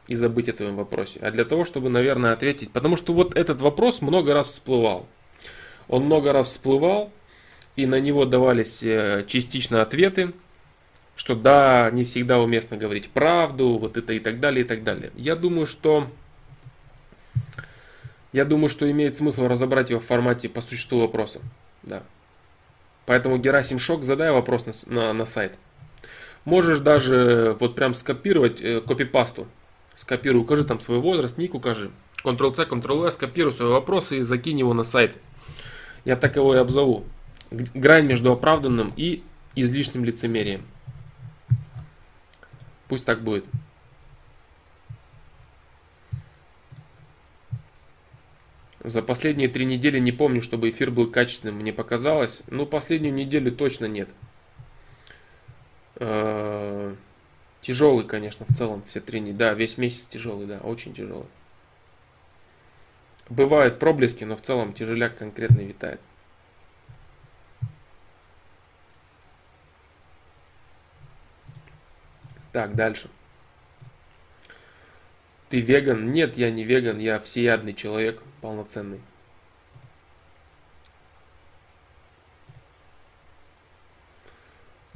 и 0.06 0.14
забыть 0.14 0.48
о 0.48 0.52
твоем 0.52 0.76
вопросе, 0.76 1.18
а 1.20 1.32
для 1.32 1.44
того, 1.44 1.64
чтобы, 1.64 1.88
наверное, 1.88 2.32
ответить. 2.32 2.70
Потому 2.70 2.96
что 2.96 3.12
вот 3.12 3.36
этот 3.36 3.60
вопрос 3.60 4.00
много 4.00 4.32
раз 4.32 4.48
всплывал. 4.52 5.08
Он 5.88 6.04
много 6.04 6.32
раз 6.32 6.50
всплывал, 6.50 7.10
и 7.74 7.86
на 7.86 7.98
него 7.98 8.24
давались 8.26 8.82
э, 8.82 9.24
частично 9.26 9.82
ответы 9.82 10.34
что 11.18 11.34
да, 11.34 11.90
не 11.90 12.04
всегда 12.04 12.38
уместно 12.38 12.76
говорить 12.76 13.10
правду, 13.10 13.76
вот 13.76 13.96
это 13.96 14.12
и 14.12 14.20
так 14.20 14.38
далее, 14.38 14.64
и 14.64 14.68
так 14.68 14.84
далее. 14.84 15.10
Я 15.16 15.34
думаю, 15.34 15.66
что 15.66 16.08
я 18.32 18.44
думаю, 18.44 18.68
что 18.68 18.88
имеет 18.88 19.16
смысл 19.16 19.48
разобрать 19.48 19.90
его 19.90 19.98
в 19.98 20.06
формате 20.06 20.48
по 20.48 20.60
существу 20.60 21.00
вопроса. 21.00 21.40
Да. 21.82 22.04
Поэтому 23.04 23.36
Герасим 23.36 23.80
Шок, 23.80 24.04
задай 24.04 24.30
вопрос 24.30 24.66
на, 24.66 24.72
на, 24.86 25.12
на 25.12 25.26
сайт. 25.26 25.54
Можешь 26.44 26.78
даже 26.78 27.56
вот 27.58 27.74
прям 27.74 27.94
скопировать 27.94 28.60
э, 28.60 28.80
копипасту. 28.80 29.48
Скопируй, 29.96 30.42
укажи 30.42 30.64
там 30.64 30.78
свой 30.78 31.00
возраст, 31.00 31.36
ник 31.36 31.52
укажи. 31.52 31.90
Ctrl-C, 32.22 32.62
Ctrl-V, 32.62 33.10
скопируй 33.10 33.52
свой 33.52 33.70
вопрос 33.70 34.12
и 34.12 34.22
закинь 34.22 34.60
его 34.60 34.72
на 34.72 34.84
сайт. 34.84 35.16
Я 36.04 36.14
так 36.14 36.36
его 36.36 36.54
и 36.54 36.58
обзову. 36.58 37.04
Грань 37.50 38.06
между 38.06 38.30
оправданным 38.30 38.92
и 38.96 39.24
излишним 39.56 40.04
лицемерием. 40.04 40.62
Пусть 42.88 43.04
так 43.04 43.22
будет. 43.22 43.44
За 48.80 49.02
последние 49.02 49.48
три 49.48 49.66
недели 49.66 49.98
не 49.98 50.12
помню, 50.12 50.40
чтобы 50.40 50.70
эфир 50.70 50.90
был 50.90 51.10
качественным. 51.10 51.56
Мне 51.56 51.72
показалось. 51.72 52.40
Ну, 52.46 52.64
последнюю 52.64 53.12
неделю 53.12 53.52
точно 53.52 53.84
нет. 53.84 54.08
Э, 55.96 56.94
тяжелый, 57.60 58.06
конечно, 58.06 58.46
в 58.46 58.56
целом, 58.56 58.82
все 58.86 59.00
три 59.00 59.20
недели. 59.20 59.36
Да, 59.36 59.52
весь 59.52 59.76
месяц 59.76 60.04
тяжелый, 60.04 60.46
да, 60.46 60.60
очень 60.60 60.94
тяжелый. 60.94 61.26
Бывают 63.28 63.78
проблески, 63.78 64.24
но 64.24 64.36
в 64.36 64.42
целом 64.42 64.72
тяжеляк 64.72 65.18
конкретно 65.18 65.60
витает. 65.60 66.00
Так, 72.58 72.74
дальше. 72.74 73.08
Ты 75.48 75.60
веган? 75.60 76.10
Нет, 76.12 76.36
я 76.36 76.50
не 76.50 76.64
веган, 76.64 76.98
я 76.98 77.20
всеядный 77.20 77.72
человек, 77.72 78.20
полноценный. 78.40 79.00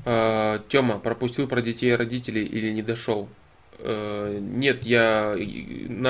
Э, 0.04 0.58
Тёма, 0.66 0.98
пропустил 0.98 1.46
про 1.46 1.62
детей 1.62 1.92
и 1.92 1.94
родителей 1.94 2.44
или 2.44 2.72
не 2.72 2.82
дошел? 2.82 3.28
Э, 3.78 4.38
нет, 4.40 4.82
я 4.82 5.36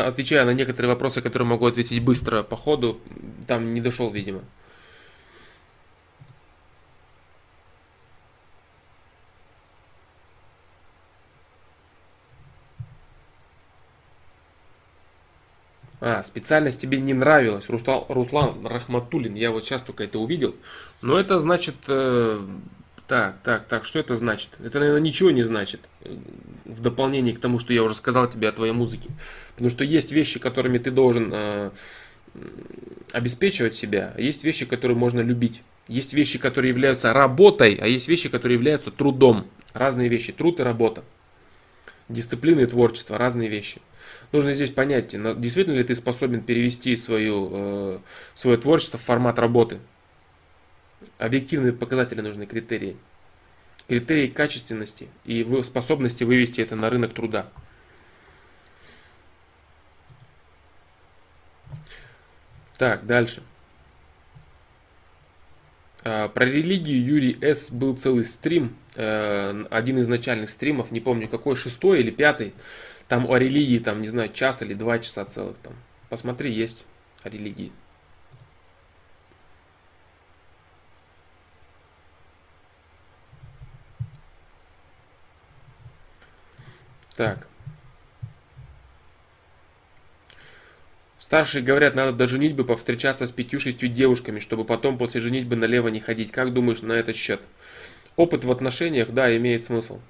отвечаю 0.07 0.47
на 0.47 0.55
некоторые 0.55 0.89
вопросы, 0.89 1.21
которые 1.21 1.47
могу 1.47 1.67
ответить 1.67 2.03
быстро 2.03 2.43
по 2.43 2.57
ходу, 2.57 2.99
там 3.47 3.75
не 3.75 3.83
дошел, 3.83 4.11
видимо. 4.11 4.41
А, 16.05 16.21
специальность 16.25 16.81
тебе 16.81 16.99
не 16.99 17.15
нравилась. 17.15 17.69
Руслан, 17.69 18.03
Руслан 18.09 18.67
Рахматулин, 18.67 19.37
я 19.37 19.53
вот 19.53 19.65
сейчас 19.65 19.83
только 19.83 20.03
это 20.03 20.19
увидел. 20.19 20.57
Но 21.01 21.17
это 21.17 21.39
значит... 21.39 21.77
Э, 21.87 22.45
так, 23.07 23.37
так, 23.45 23.69
так, 23.69 23.85
что 23.85 24.01
это 24.01 24.17
значит? 24.17 24.51
Это, 24.65 24.81
наверное, 24.81 25.01
ничего 25.01 25.31
не 25.31 25.45
значит. 25.45 25.79
В 26.65 26.81
дополнение 26.81 27.33
к 27.33 27.39
тому, 27.39 27.61
что 27.61 27.73
я 27.73 27.85
уже 27.85 27.95
сказал 27.95 28.29
тебе 28.29 28.49
о 28.49 28.53
твоей 28.53 28.73
музыке. 28.73 29.11
Потому 29.53 29.71
что 29.71 29.85
есть 29.85 30.11
вещи, 30.11 30.41
которыми 30.41 30.79
ты 30.79 30.91
должен 30.91 31.31
э, 31.33 31.71
обеспечивать 33.13 33.75
себя, 33.75 34.13
а 34.17 34.21
есть 34.21 34.43
вещи, 34.43 34.67
которые 34.67 34.97
можно 34.97 35.21
любить. 35.21 35.63
Есть 35.87 36.15
вещи, 36.15 36.41
которые 36.41 36.71
являются 36.71 37.13
работой, 37.13 37.79
а 37.81 37.87
есть 37.87 38.09
вещи, 38.09 38.29
которые 38.29 38.57
являются 38.57 38.91
трудом. 38.91 39.47
Разные 39.73 40.09
вещи. 40.09 40.33
Труд 40.33 40.59
и 40.59 40.65
работа. 40.65 41.05
Дисциплина 42.09 42.59
и 42.59 42.67
творчество. 42.67 43.19
Разные 43.19 43.49
вещи 43.49 43.81
нужно 44.33 44.53
здесь 44.53 44.71
понять, 44.71 45.11
действительно 45.41 45.77
ли 45.77 45.85
ты 45.85 45.95
способен 45.95 46.43
перевести 46.43 46.97
свою, 46.97 47.49
э, 47.53 47.99
свое 48.35 48.57
творчество 48.57 48.99
в 48.99 49.03
формат 49.03 49.39
работы. 49.39 49.79
Объективные 51.19 51.73
показатели 51.73 52.21
нужны, 52.21 52.47
критерии. 52.47 52.97
Критерии 53.89 54.29
качественности 54.29 55.09
и 55.25 55.47
способности 55.63 56.25
вывести 56.25 56.61
это 56.61 56.77
на 56.77 56.89
рынок 56.89 57.13
труда. 57.13 57.49
Так, 62.79 63.07
дальше. 63.07 63.43
А, 66.05 66.29
про 66.29 66.47
религию 66.47 67.05
Юрий 67.05 67.39
С. 67.41 67.71
был 67.71 67.97
целый 67.97 68.25
стрим, 68.25 68.77
э, 68.97 69.65
один 69.71 69.99
из 69.99 70.09
начальных 70.09 70.51
стримов, 70.51 70.91
не 70.91 71.01
помню 71.01 71.29
какой, 71.29 71.55
шестой 71.55 72.01
или 72.01 72.11
пятый. 72.11 72.55
Там 73.13 73.31
о 73.31 73.37
религии, 73.37 73.79
там, 73.79 74.01
не 74.01 74.09
знаю, 74.09 74.33
час 74.33 74.63
или 74.63 74.73
два 74.73 74.99
часа 74.99 75.27
целых 75.27 75.59
там. 75.59 75.75
Посмотри, 76.09 76.51
есть 76.51 76.87
о 77.23 77.29
религии. 77.29 77.71
Так. 87.15 87.47
Старшие 91.19 91.63
говорят, 91.63 91.95
надо 91.95 92.13
до 92.13 92.27
женитьбы 92.27 92.65
повстречаться 92.65 93.27
с 93.27 93.31
пятью-шестью 93.31 93.91
девушками, 93.91 94.39
чтобы 94.39 94.65
потом 94.65 94.97
после 94.97 95.21
женитьбы 95.21 95.55
налево 95.55 95.89
не 95.89 96.01
ходить. 96.01 96.33
Как 96.33 96.55
думаешь 96.55 96.81
на 96.81 96.95
этот 96.95 97.17
счет? 97.17 97.43
Опыт 98.17 98.45
в 98.45 98.51
отношениях, 98.51 99.11
да, 99.11 99.37
имеет 99.37 99.67
смысл. 99.67 100.01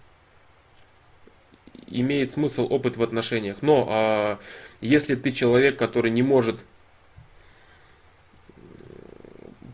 Имеет 1.92 2.32
смысл 2.32 2.66
опыт 2.70 2.96
в 2.96 3.02
отношениях. 3.02 3.58
Но 3.60 3.86
а, 3.88 4.38
если 4.80 5.14
ты 5.14 5.30
человек, 5.30 5.78
который 5.78 6.10
не 6.10 6.22
может... 6.22 6.60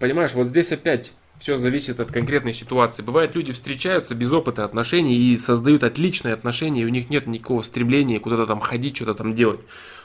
Понимаешь, 0.01 0.35
вот 0.35 0.47
здесь 0.47 0.73
опять 0.73 1.13
все 1.39 1.57
зависит 1.57 2.01
от 2.01 2.11
конкретной 2.11 2.53
ситуации. 2.53 3.03
Бывает, 3.03 3.37
люди 3.37 3.53
встречаются 3.53 4.15
без 4.15 4.33
опыта 4.33 4.65
отношений 4.65 5.17
и 5.17 5.37
создают 5.37 5.85
отличные 5.85 6.35
отношения, 6.35 6.83
и 6.83 6.85
у 6.85 6.89
них 6.89 7.11
нет 7.11 7.27
никакого 7.27 7.63
стремления 7.63 8.19
куда-то 8.19 8.47
там 8.47 8.61
ходить, 8.61 8.97
что-то 8.97 9.15
там 9.15 9.35
делать. 9.35 9.61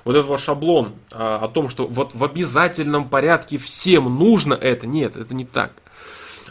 Вот 0.06 0.16
этот 0.16 0.28
вот 0.28 0.40
шаблон 0.40 0.94
а, 1.12 1.40
о 1.44 1.48
том, 1.48 1.70
что 1.70 1.88
вот 1.88 2.14
в 2.14 2.24
обязательном 2.24 3.10
порядке 3.10 3.58
всем 3.58 4.16
нужно 4.18 4.54
это, 4.54 4.86
нет, 4.86 5.16
это 5.16 5.34
не 5.34 5.46
так. 5.46 5.74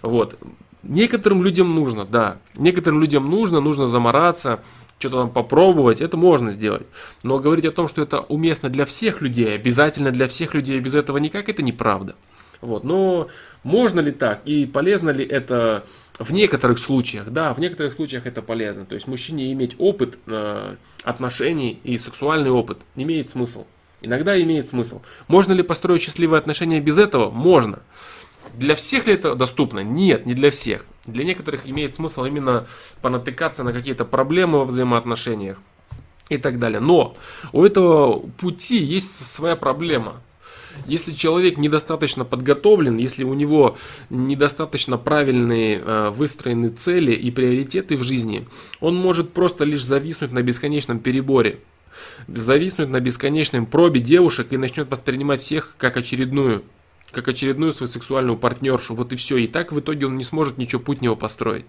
Вот. 0.02 0.38
Некоторым 0.82 1.44
людям 1.44 1.74
нужно, 1.76 2.04
да. 2.04 2.38
Некоторым 2.56 3.00
людям 3.00 3.30
нужно, 3.30 3.60
нужно 3.60 3.86
замораться, 3.86 4.64
что-то 5.02 5.22
там 5.22 5.30
попробовать, 5.30 6.00
это 6.00 6.16
можно 6.16 6.52
сделать. 6.52 6.86
Но 7.22 7.38
говорить 7.38 7.64
о 7.64 7.72
том, 7.72 7.88
что 7.88 8.02
это 8.02 8.20
уместно 8.20 8.68
для 8.68 8.86
всех 8.86 9.20
людей, 9.20 9.54
обязательно 9.54 10.10
для 10.10 10.28
всех 10.28 10.54
людей, 10.54 10.78
без 10.80 10.94
этого 10.94 11.18
никак, 11.18 11.48
это 11.48 11.62
неправда. 11.62 12.14
Вот. 12.60 12.84
Но 12.84 13.28
можно 13.64 14.00
ли 14.00 14.12
так 14.12 14.42
и 14.46 14.66
полезно 14.66 15.10
ли 15.10 15.24
это 15.24 15.84
в 16.18 16.32
некоторых 16.32 16.78
случаях? 16.78 17.30
Да, 17.30 17.52
в 17.52 17.58
некоторых 17.58 17.92
случаях 17.92 18.26
это 18.26 18.40
полезно. 18.40 18.86
То 18.86 18.94
есть 18.94 19.08
мужчине 19.08 19.52
иметь 19.52 19.74
опыт 19.78 20.18
э, 20.26 20.76
отношений 21.02 21.80
и 21.82 21.98
сексуальный 21.98 22.50
опыт 22.50 22.78
имеет 22.94 23.30
смысл. 23.30 23.66
Иногда 24.00 24.40
имеет 24.40 24.68
смысл. 24.68 25.02
Можно 25.28 25.52
ли 25.52 25.62
построить 25.62 26.02
счастливые 26.02 26.38
отношения 26.38 26.80
без 26.80 26.98
этого? 26.98 27.30
Можно. 27.30 27.80
Для 28.54 28.74
всех 28.74 29.06
ли 29.06 29.14
это 29.14 29.34
доступно? 29.34 29.80
Нет, 29.80 30.26
не 30.26 30.34
для 30.34 30.50
всех. 30.50 30.84
Для 31.06 31.24
некоторых 31.24 31.68
имеет 31.68 31.96
смысл 31.96 32.24
именно 32.24 32.66
понатыкаться 33.00 33.64
на 33.64 33.72
какие-то 33.72 34.04
проблемы 34.04 34.58
во 34.58 34.64
взаимоотношениях 34.64 35.58
и 36.28 36.38
так 36.38 36.58
далее. 36.58 36.80
Но 36.80 37.14
у 37.52 37.64
этого 37.64 38.20
пути 38.20 38.78
есть 38.78 39.26
своя 39.26 39.56
проблема. 39.56 40.20
Если 40.86 41.12
человек 41.12 41.58
недостаточно 41.58 42.24
подготовлен, 42.24 42.96
если 42.96 43.24
у 43.24 43.34
него 43.34 43.76
недостаточно 44.08 44.96
правильные 44.96 45.78
э, 45.78 46.10
выстроены 46.10 46.70
цели 46.70 47.12
и 47.12 47.30
приоритеты 47.30 47.96
в 47.96 48.02
жизни, 48.02 48.46
он 48.80 48.96
может 48.96 49.32
просто 49.32 49.64
лишь 49.64 49.84
зависнуть 49.84 50.32
на 50.32 50.42
бесконечном 50.42 50.98
переборе 50.98 51.58
зависнуть 52.28 52.88
на 52.88 53.00
бесконечном 53.00 53.66
пробе 53.66 54.00
девушек 54.00 54.48
и 54.50 54.56
начнет 54.56 54.90
воспринимать 54.90 55.40
всех 55.40 55.74
как 55.78 55.96
очередную 55.96 56.64
как 57.12 57.28
очередную 57.28 57.72
свою 57.72 57.90
сексуальную 57.90 58.36
партнершу. 58.36 58.94
Вот 58.94 59.12
и 59.12 59.16
все. 59.16 59.36
И 59.36 59.46
так 59.46 59.72
в 59.72 59.80
итоге 59.80 60.06
он 60.06 60.16
не 60.16 60.24
сможет 60.24 60.58
ничего 60.58 60.82
путнего 60.82 61.14
построить. 61.14 61.64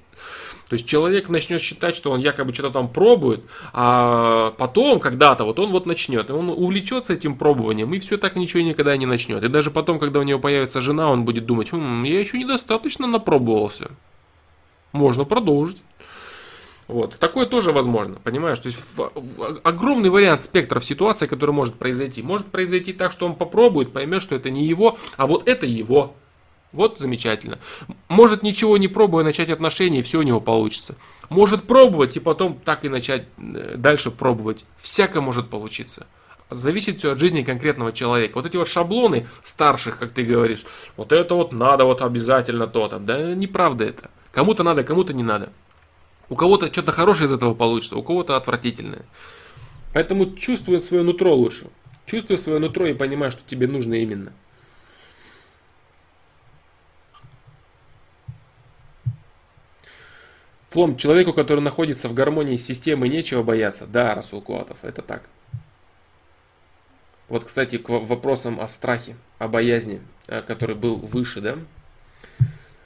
То 0.69 0.75
есть 0.75 0.87
человек 0.87 1.29
начнет 1.29 1.61
считать, 1.61 1.95
что 1.95 2.11
он 2.11 2.19
якобы 2.19 2.53
что-то 2.53 2.71
там 2.71 2.87
пробует, 2.87 3.45
а 3.73 4.55
потом, 4.57 4.99
когда-то, 4.99 5.43
вот 5.43 5.59
он 5.59 5.71
вот 5.71 5.85
начнет, 5.85 6.29
и 6.29 6.33
он 6.33 6.49
увлечется 6.49 7.13
этим 7.13 7.35
пробованием, 7.35 7.93
и 7.93 7.99
все 7.99 8.17
так 8.17 8.35
ничего 8.35 8.63
никогда 8.63 8.95
не 8.97 9.05
начнет. 9.05 9.43
И 9.43 9.49
даже 9.49 9.69
потом, 9.69 9.99
когда 9.99 10.19
у 10.19 10.23
него 10.23 10.39
появится 10.39 10.81
жена, 10.81 11.11
он 11.11 11.25
будет 11.25 11.45
думать, 11.45 11.71
хм, 11.71 12.03
я 12.03 12.19
еще 12.19 12.39
недостаточно 12.39 13.05
напробовался. 13.05 13.91
Можно 14.93 15.25
продолжить. 15.25 15.77
Вот. 16.87 17.15
Такое 17.17 17.45
тоже 17.45 17.71
возможно, 17.71 18.15
понимаешь? 18.23 18.59
То 18.59 18.67
есть 18.67 18.79
огромный 19.63 20.09
вариант 20.09 20.43
спектров 20.43 20.83
ситуации, 20.83 21.27
который 21.27 21.51
может 21.51 21.75
произойти. 21.75 22.21
Может 22.21 22.47
произойти 22.47 22.93
так, 22.93 23.11
что 23.11 23.25
он 23.25 23.35
попробует, 23.35 23.93
поймет, 23.93 24.21
что 24.21 24.35
это 24.35 24.49
не 24.49 24.65
его, 24.65 24.97
а 25.17 25.27
вот 25.27 25.47
это 25.47 25.65
его. 25.65 26.15
Вот 26.73 26.97
замечательно. 26.97 27.59
Может 28.09 28.41
ничего 28.41 28.77
не 28.77 28.87
пробуя 28.87 29.23
начать 29.23 29.51
отношения, 29.51 29.99
и 29.99 30.01
все 30.01 30.19
у 30.19 30.23
него 30.23 30.41
получится. 30.41 30.95
Может 31.29 31.63
пробовать 31.63 32.17
и 32.17 32.19
потом 32.19 32.59
так 32.65 32.83
и 32.83 32.89
начать 32.89 33.25
э, 33.37 33.75
дальше 33.77 34.09
пробовать. 34.09 34.65
Всяко 34.81 35.21
может 35.21 35.49
получиться. 35.49 36.07
Зависит 36.49 36.97
все 36.97 37.11
от 37.11 37.19
жизни 37.19 37.43
конкретного 37.43 37.93
человека. 37.93 38.33
Вот 38.35 38.47
эти 38.47 38.57
вот 38.57 38.67
шаблоны 38.67 39.27
старших, 39.43 39.99
как 39.99 40.11
ты 40.11 40.23
говоришь, 40.23 40.65
вот 40.97 41.11
это 41.11 41.35
вот 41.35 41.53
надо, 41.53 41.85
вот 41.85 42.01
обязательно 42.01 42.65
то-то. 42.67 42.97
Да 42.97 43.35
неправда 43.35 43.85
это. 43.85 44.09
Кому-то 44.31 44.63
надо, 44.63 44.83
кому-то 44.83 45.13
не 45.13 45.23
надо. 45.23 45.49
У 46.29 46.35
кого-то 46.35 46.71
что-то 46.71 46.91
хорошее 46.91 47.27
из 47.27 47.33
этого 47.33 47.53
получится, 47.53 47.95
у 47.95 48.03
кого-то 48.03 48.35
отвратительное. 48.35 49.05
Поэтому 49.93 50.33
чувствуй 50.35 50.81
свое 50.81 51.03
нутро 51.03 51.35
лучше. 51.35 51.67
Чувствуй 52.05 52.37
свое 52.37 52.59
нутро 52.59 52.87
и 52.87 52.93
понимай, 52.93 53.31
что 53.31 53.41
тебе 53.45 53.67
нужно 53.67 53.93
именно. 53.93 54.33
Флом, 60.69 60.97
человеку, 60.97 61.33
который 61.33 61.59
находится 61.59 62.09
в 62.09 62.15
гармонии 62.15 62.55
с 62.55 62.65
системой, 62.65 63.07
нечего 63.07 63.43
бояться. 63.43 63.85
Да, 63.85 64.15
Расул 64.15 64.41
Куатов, 64.41 64.79
это 64.81 65.03
так. 65.03 65.29
Вот, 67.29 67.43
кстати, 67.43 67.77
к 67.77 67.89
вопросам 67.89 68.59
о 68.59 68.67
страхе, 68.67 69.15
о 69.37 69.47
боязни, 69.47 70.01
э, 70.27 70.41
который 70.41 70.75
был 70.75 70.97
выше, 70.97 71.41
да? 71.41 71.59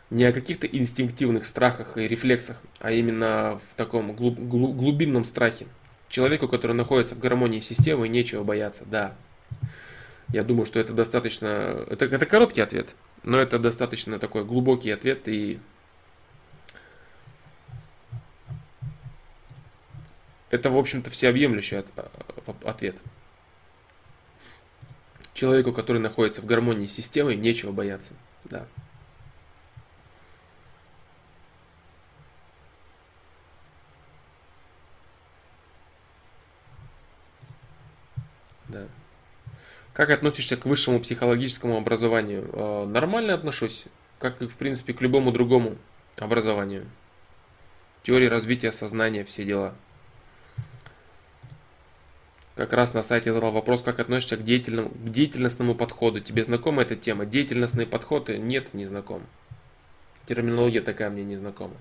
Не 0.09 0.23
о 0.23 0.31
каких-то 0.31 0.67
инстинктивных 0.67 1.45
страхах 1.45 1.97
и 1.97 2.07
рефлексах, 2.07 2.57
а 2.79 2.91
именно 2.91 3.59
в 3.71 3.75
таком 3.75 4.13
глуб, 4.15 4.39
глубинном 4.39 5.25
страхе. 5.25 5.67
Человеку, 6.07 6.47
который 6.47 6.73
находится 6.73 7.15
в 7.15 7.19
гармонии 7.19 7.59
с 7.59 7.67
системой, 7.67 8.07
нечего 8.07 8.43
бояться, 8.43 8.83
да. 8.85 9.15
Я 10.29 10.43
думаю, 10.43 10.65
что 10.65 10.79
это 10.79 10.93
достаточно... 10.93 11.85
Это, 11.89 12.05
это 12.05 12.25
короткий 12.25 12.61
ответ, 12.61 12.95
но 13.23 13.37
это 13.37 13.59
достаточно 13.59 14.19
такой 14.19 14.45
глубокий 14.45 14.91
ответ 14.91 15.27
и... 15.27 15.59
Это, 20.49 20.69
в 20.69 20.77
общем-то, 20.77 21.09
всеобъемлющий 21.09 21.79
от, 21.79 21.87
ответ. 22.63 22.95
Человеку, 25.33 25.73
который 25.73 26.01
находится 26.01 26.41
в 26.41 26.45
гармонии 26.45 26.87
с 26.87 26.93
системой, 26.93 27.35
нечего 27.35 27.73
бояться, 27.73 28.13
да. 28.45 28.65
Да. 38.69 38.87
Как 39.93 40.09
относишься 40.11 40.57
к 40.57 40.65
высшему 40.65 40.99
психологическому 40.99 41.77
образованию? 41.77 42.49
Э, 42.53 42.85
нормально 42.85 43.33
отношусь, 43.33 43.85
как 44.19 44.41
и 44.41 44.47
в 44.47 44.55
принципе 44.55 44.93
к 44.93 45.01
любому 45.01 45.31
другому 45.31 45.77
образованию. 46.17 46.85
Теория 48.03 48.29
развития 48.29 48.71
сознания, 48.71 49.23
все 49.25 49.43
дела. 49.43 49.75
Как 52.55 52.73
раз 52.73 52.93
на 52.93 53.03
сайте 53.03 53.31
задал 53.31 53.51
вопрос, 53.51 53.83
как 53.83 53.99
относишься 53.99 54.35
к, 54.35 54.43
деятельному, 54.43 54.89
к 54.89 55.09
деятельностному 55.11 55.75
подходу. 55.75 56.19
Тебе 56.21 56.43
знакома 56.43 56.81
эта 56.81 56.95
тема? 56.95 57.25
Деятельностные 57.25 57.85
подходы? 57.85 58.37
Нет, 58.37 58.73
не 58.73 58.85
знаком. 58.85 59.23
Терминология 60.25 60.81
такая 60.81 61.09
мне 61.09 61.23
не 61.23 61.35
знакома. 61.35 61.75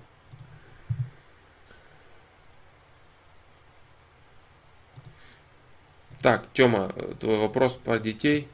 Так, 6.21 6.45
Тёма, 6.53 6.91
твой 7.19 7.37
вопрос 7.37 7.75
про 7.75 7.99
детей. 7.99 8.47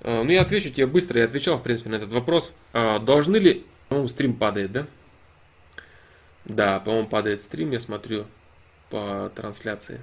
Э, 0.00 0.22
ну, 0.22 0.30
я 0.30 0.42
отвечу 0.42 0.70
тебе 0.70 0.86
быстро, 0.86 1.20
я 1.20 1.26
отвечал, 1.26 1.58
в 1.58 1.62
принципе, 1.62 1.90
на 1.90 1.96
этот 1.96 2.10
вопрос. 2.12 2.54
А, 2.72 2.98
должны 2.98 3.36
ли... 3.36 3.66
По-моему, 3.88 4.08
стрим 4.08 4.34
падает, 4.34 4.72
да? 4.72 4.86
Да, 6.44 6.80
по-моему, 6.80 7.08
падает 7.08 7.40
стрим, 7.40 7.70
я 7.70 7.80
смотрю 7.80 8.26
по 8.90 9.30
трансляции. 9.34 10.00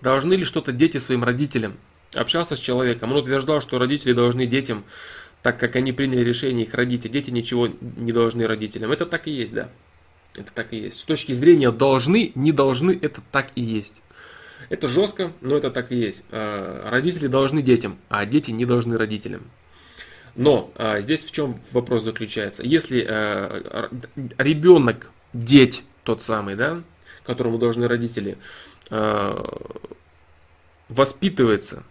Должны 0.00 0.34
ли 0.34 0.44
что-то 0.44 0.72
дети 0.72 0.98
своим 0.98 1.24
родителям? 1.24 1.78
Общался 2.14 2.56
с 2.56 2.58
человеком, 2.58 3.12
он 3.12 3.18
утверждал, 3.18 3.60
что 3.60 3.78
родители 3.78 4.12
должны 4.12 4.46
детям 4.46 4.84
так 5.44 5.60
как 5.60 5.76
они 5.76 5.92
приняли 5.92 6.24
решение 6.24 6.64
их 6.64 6.72
родить, 6.72 7.04
а 7.04 7.10
дети 7.10 7.28
ничего 7.28 7.68
не 7.68 8.12
должны 8.12 8.46
родителям. 8.46 8.90
Это 8.90 9.04
так 9.04 9.26
и 9.26 9.30
есть, 9.30 9.52
да. 9.52 9.68
Это 10.34 10.50
так 10.50 10.72
и 10.72 10.78
есть. 10.78 10.98
С 10.98 11.04
точки 11.04 11.34
зрения 11.34 11.70
должны, 11.70 12.32
не 12.34 12.50
должны, 12.50 12.98
это 12.98 13.20
так 13.30 13.48
и 13.54 13.60
есть. 13.60 14.02
Это 14.70 14.88
жестко, 14.88 15.32
но 15.42 15.58
это 15.58 15.70
так 15.70 15.92
и 15.92 15.96
есть. 15.96 16.24
А, 16.30 16.88
родители 16.88 17.26
должны 17.26 17.60
детям, 17.60 17.98
а 18.08 18.24
дети 18.24 18.52
не 18.52 18.64
должны 18.64 18.96
родителям. 18.96 19.42
Но 20.34 20.72
а, 20.76 21.02
здесь 21.02 21.22
в 21.22 21.30
чем 21.30 21.60
вопрос 21.72 22.04
заключается? 22.04 22.62
Если 22.62 23.06
а, 23.06 23.90
ребенок, 24.38 25.10
деть 25.34 25.84
тот 26.04 26.22
самый, 26.22 26.54
да, 26.54 26.82
которому 27.26 27.58
должны 27.58 27.86
родители, 27.86 28.38
воспитывается 30.88 31.84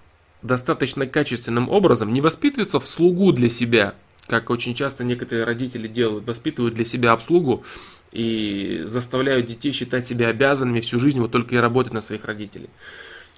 достаточно 0.43 1.07
качественным 1.07 1.69
образом, 1.69 2.13
не 2.13 2.21
воспитывается 2.21 2.79
в 2.79 2.85
слугу 2.85 3.31
для 3.31 3.49
себя, 3.49 3.95
как 4.27 4.49
очень 4.49 4.75
часто 4.75 5.03
некоторые 5.03 5.45
родители 5.45 5.87
делают, 5.87 6.25
воспитывают 6.25 6.75
для 6.75 6.85
себя 6.85 7.11
обслугу 7.13 7.63
и 8.11 8.83
заставляют 8.85 9.47
детей 9.47 9.71
считать 9.71 10.07
себя 10.07 10.27
обязанными 10.27 10.81
всю 10.81 10.99
жизнь 10.99 11.19
вот 11.19 11.31
только 11.31 11.55
и 11.55 11.57
работать 11.57 11.93
на 11.93 12.01
своих 12.01 12.25
родителей. 12.25 12.69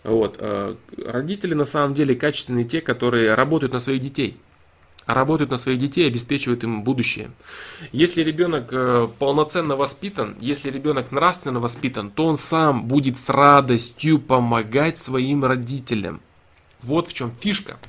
Вот. 0.03 0.35
Э, 0.39 0.75
родители 0.97 1.53
на 1.53 1.65
самом 1.65 1.93
деле 1.95 2.15
качественные 2.15 2.65
те, 2.65 2.81
которые 2.81 3.33
работают 3.33 3.73
на 3.73 3.79
своих 3.79 4.01
детей. 4.01 4.37
Работают 5.07 5.51
на 5.51 5.57
своих 5.57 5.79
детей, 5.79 6.07
обеспечивают 6.07 6.63
им 6.63 6.83
будущее. 6.83 7.31
Если 7.91 8.21
ребенок 8.21 8.69
э, 8.71 9.07
полноценно 9.19 9.75
воспитан, 9.75 10.35
если 10.39 10.69
ребенок 10.69 11.11
нравственно 11.11 11.59
воспитан, 11.59 12.11
то 12.11 12.25
он 12.25 12.37
сам 12.37 12.87
будет 12.87 13.17
с 13.17 13.29
радостью 13.29 14.19
помогать 14.19 14.97
своим 14.97 15.45
родителям. 15.45 16.21
Вот 16.85 17.07
в 17.07 17.13
чем 17.13 17.31
фишка. 17.39 17.79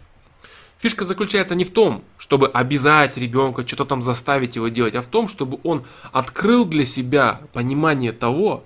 Фишка 0.79 1.05
заключается 1.05 1.55
не 1.55 1.65
в 1.65 1.71
том, 1.71 2.03
чтобы 2.17 2.49
обязать 2.49 3.17
ребенка, 3.17 3.67
что-то 3.67 3.85
там 3.85 4.03
заставить 4.03 4.57
его 4.57 4.69
делать, 4.69 4.95
а 4.95 5.03
в 5.03 5.07
том, 5.07 5.29
чтобы 5.29 5.59
он 5.65 5.85
открыл 6.13 6.65
для 6.65 6.87
себя 6.87 7.41
понимание 7.53 8.13
того, 8.13 8.65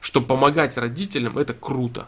что 0.00 0.20
помогать 0.20 0.76
родителям 0.76 1.38
это 1.38 1.54
круто, 1.54 2.06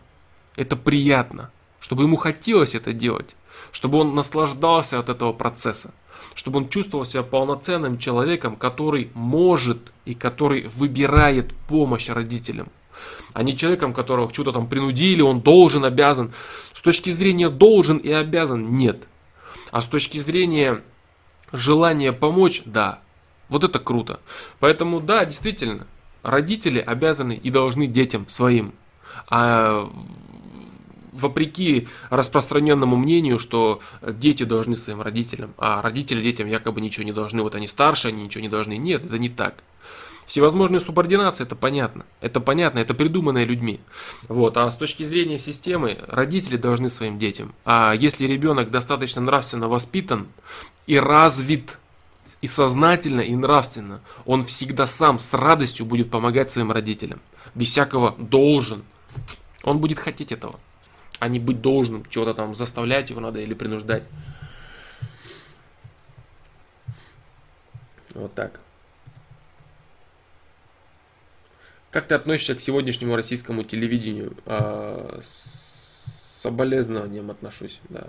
это 0.56 0.76
приятно, 0.76 1.50
чтобы 1.80 2.04
ему 2.04 2.16
хотелось 2.16 2.74
это 2.74 2.92
делать, 2.92 3.34
чтобы 3.72 3.98
он 3.98 4.14
наслаждался 4.14 4.98
от 4.98 5.08
этого 5.08 5.32
процесса, 5.32 5.92
чтобы 6.34 6.58
он 6.58 6.68
чувствовал 6.68 7.04
себя 7.04 7.22
полноценным 7.22 7.98
человеком, 7.98 8.56
который 8.56 9.10
может 9.14 9.92
и 10.04 10.14
который 10.14 10.66
выбирает 10.66 11.54
помощь 11.68 12.08
родителям 12.08 12.68
а 13.32 13.42
не 13.42 13.56
человеком, 13.56 13.92
которого 13.92 14.32
что-то 14.32 14.52
там 14.52 14.66
принудили, 14.66 15.20
он 15.20 15.40
должен, 15.40 15.84
обязан. 15.84 16.32
С 16.72 16.80
точки 16.80 17.10
зрения 17.10 17.48
должен 17.48 17.98
и 17.98 18.10
обязан, 18.10 18.74
нет. 18.74 19.04
А 19.70 19.82
с 19.82 19.86
точки 19.86 20.18
зрения 20.18 20.82
желания 21.52 22.12
помочь, 22.12 22.62
да. 22.64 23.00
Вот 23.48 23.64
это 23.64 23.78
круто. 23.78 24.20
Поэтому, 24.60 25.00
да, 25.00 25.24
действительно, 25.24 25.86
родители 26.22 26.78
обязаны 26.78 27.32
и 27.32 27.50
должны 27.50 27.86
детям 27.86 28.28
своим. 28.28 28.74
А 29.28 29.90
вопреки 31.12 31.88
распространенному 32.10 32.96
мнению, 32.96 33.38
что 33.38 33.80
дети 34.02 34.44
должны 34.44 34.76
своим 34.76 35.02
родителям, 35.02 35.54
а 35.58 35.82
родители 35.82 36.22
детям 36.22 36.46
якобы 36.46 36.80
ничего 36.80 37.04
не 37.04 37.12
должны, 37.12 37.42
вот 37.42 37.54
они 37.54 37.66
старше, 37.66 38.08
они 38.08 38.24
ничего 38.24 38.42
не 38.42 38.48
должны. 38.48 38.76
Нет, 38.76 39.04
это 39.04 39.18
не 39.18 39.28
так. 39.28 39.62
Всевозможные 40.28 40.78
субординации, 40.78 41.44
это 41.44 41.56
понятно. 41.56 42.04
Это 42.20 42.38
понятно, 42.38 42.80
это 42.80 42.92
придуманное 42.92 43.44
людьми. 43.44 43.80
Вот. 44.28 44.58
А 44.58 44.70
с 44.70 44.76
точки 44.76 45.02
зрения 45.02 45.38
системы, 45.38 45.98
родители 46.06 46.58
должны 46.58 46.90
своим 46.90 47.18
детям. 47.18 47.54
А 47.64 47.94
если 47.94 48.26
ребенок 48.26 48.70
достаточно 48.70 49.22
нравственно 49.22 49.68
воспитан 49.68 50.28
и 50.86 50.98
развит, 50.98 51.78
и 52.42 52.46
сознательно, 52.46 53.22
и 53.22 53.34
нравственно, 53.34 54.02
он 54.26 54.44
всегда 54.44 54.86
сам 54.86 55.18
с 55.18 55.32
радостью 55.32 55.86
будет 55.86 56.10
помогать 56.10 56.50
своим 56.50 56.72
родителям. 56.72 57.20
Без 57.54 57.70
всякого 57.70 58.14
должен. 58.18 58.84
Он 59.64 59.78
будет 59.78 59.98
хотеть 59.98 60.30
этого. 60.30 60.60
А 61.20 61.28
не 61.28 61.38
быть 61.38 61.62
должным, 61.62 62.04
чего-то 62.04 62.34
там 62.34 62.54
заставлять 62.54 63.08
его 63.08 63.20
надо 63.20 63.40
или 63.40 63.54
принуждать. 63.54 64.02
Вот 68.14 68.34
так. 68.34 68.60
Как 71.90 72.06
ты 72.06 72.14
относишься 72.14 72.54
к 72.54 72.60
сегодняшнему 72.60 73.16
российскому 73.16 73.64
телевидению? 73.64 74.36
А, 74.44 75.20
с 75.22 76.42
соболезнованием 76.42 77.30
отношусь, 77.30 77.80
да. 77.88 78.08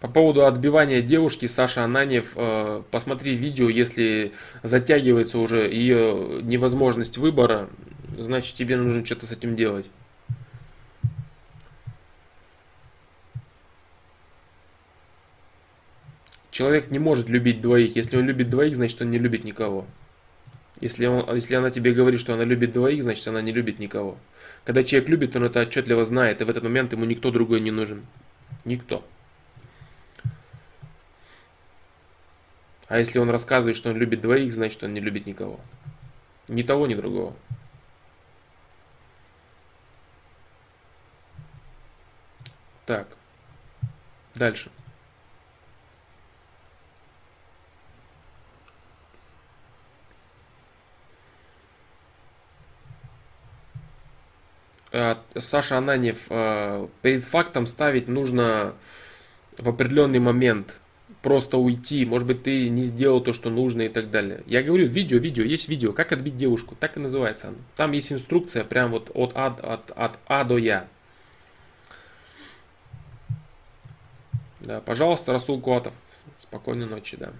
По 0.00 0.08
поводу 0.08 0.44
отбивания 0.44 1.00
девушки, 1.00 1.46
Саша 1.46 1.82
Ананьев, 1.82 2.32
э, 2.36 2.82
посмотри 2.90 3.34
видео, 3.36 3.70
если 3.70 4.34
затягивается 4.62 5.38
уже 5.38 5.60
ее 5.60 6.42
невозможность 6.42 7.16
выбора, 7.16 7.70
значит 8.16 8.56
тебе 8.56 8.76
нужно 8.76 9.04
что-то 9.04 9.26
с 9.26 9.32
этим 9.32 9.56
делать. 9.56 9.86
Человек 16.50 16.90
не 16.90 17.00
может 17.00 17.28
любить 17.28 17.60
двоих. 17.60 17.96
Если 17.96 18.16
он 18.16 18.26
любит 18.26 18.48
двоих, 18.48 18.76
значит 18.76 19.02
он 19.02 19.10
не 19.10 19.18
любит 19.18 19.42
никого. 19.42 19.86
Если, 20.80 21.06
он, 21.06 21.34
если 21.34 21.56
она 21.56 21.70
тебе 21.70 21.92
говорит, 21.92 22.20
что 22.20 22.34
она 22.34 22.44
любит 22.44 22.72
двоих, 22.72 23.02
значит 23.02 23.26
она 23.26 23.42
не 23.42 23.52
любит 23.52 23.78
никого. 23.78 24.16
Когда 24.64 24.84
человек 24.84 25.08
любит, 25.08 25.34
он 25.34 25.44
это 25.44 25.62
отчетливо 25.62 26.04
знает, 26.04 26.40
и 26.40 26.44
в 26.44 26.50
этот 26.50 26.62
момент 26.62 26.92
ему 26.92 27.04
никто 27.06 27.30
другой 27.30 27.60
не 27.60 27.70
нужен. 27.70 28.04
Никто. 28.64 29.04
А 32.86 32.98
если 32.98 33.18
он 33.18 33.30
рассказывает, 33.30 33.76
что 33.76 33.90
он 33.90 33.96
любит 33.96 34.20
двоих, 34.20 34.52
значит 34.52 34.82
он 34.84 34.94
не 34.94 35.00
любит 35.00 35.26
никого. 35.26 35.58
Ни 36.48 36.62
того, 36.62 36.86
ни 36.86 36.94
другого. 36.94 37.34
Так. 42.86 43.08
Дальше. 44.34 44.70
А, 54.92 55.18
Саша 55.36 55.78
Ананев, 55.78 56.26
а, 56.30 56.88
перед 57.02 57.24
фактом 57.24 57.66
ставить 57.66 58.06
нужно 58.06 58.74
в 59.58 59.68
определенный 59.68 60.20
момент 60.20 60.78
просто 61.20 61.58
уйти, 61.58 62.04
может 62.04 62.28
быть, 62.28 62.42
ты 62.42 62.68
не 62.68 62.82
сделал 62.82 63.20
то, 63.20 63.32
что 63.32 63.50
нужно 63.50 63.82
и 63.82 63.88
так 63.88 64.10
далее. 64.10 64.42
Я 64.46 64.62
говорю, 64.62 64.86
видео, 64.86 65.18
видео, 65.18 65.42
есть 65.42 65.68
видео, 65.68 65.92
как 65.92 66.12
отбить 66.12 66.36
девушку, 66.36 66.76
так 66.78 66.96
и 66.96 67.00
называется 67.00 67.48
оно. 67.48 67.56
Там 67.76 67.92
есть 67.92 68.12
инструкция 68.12 68.62
прям 68.62 68.90
вот 68.90 69.10
от 69.14 69.32
А, 69.34 69.46
от, 69.46 69.90
от 69.90 70.18
а 70.26 70.44
до 70.44 70.58
Я. 70.58 70.86
Да, 74.64 74.80
пожалуйста, 74.80 75.32
Расул 75.32 75.60
Куатов. 75.60 75.92
Спокойной 76.38 76.86
ночи, 76.86 77.16
да. 77.18 77.32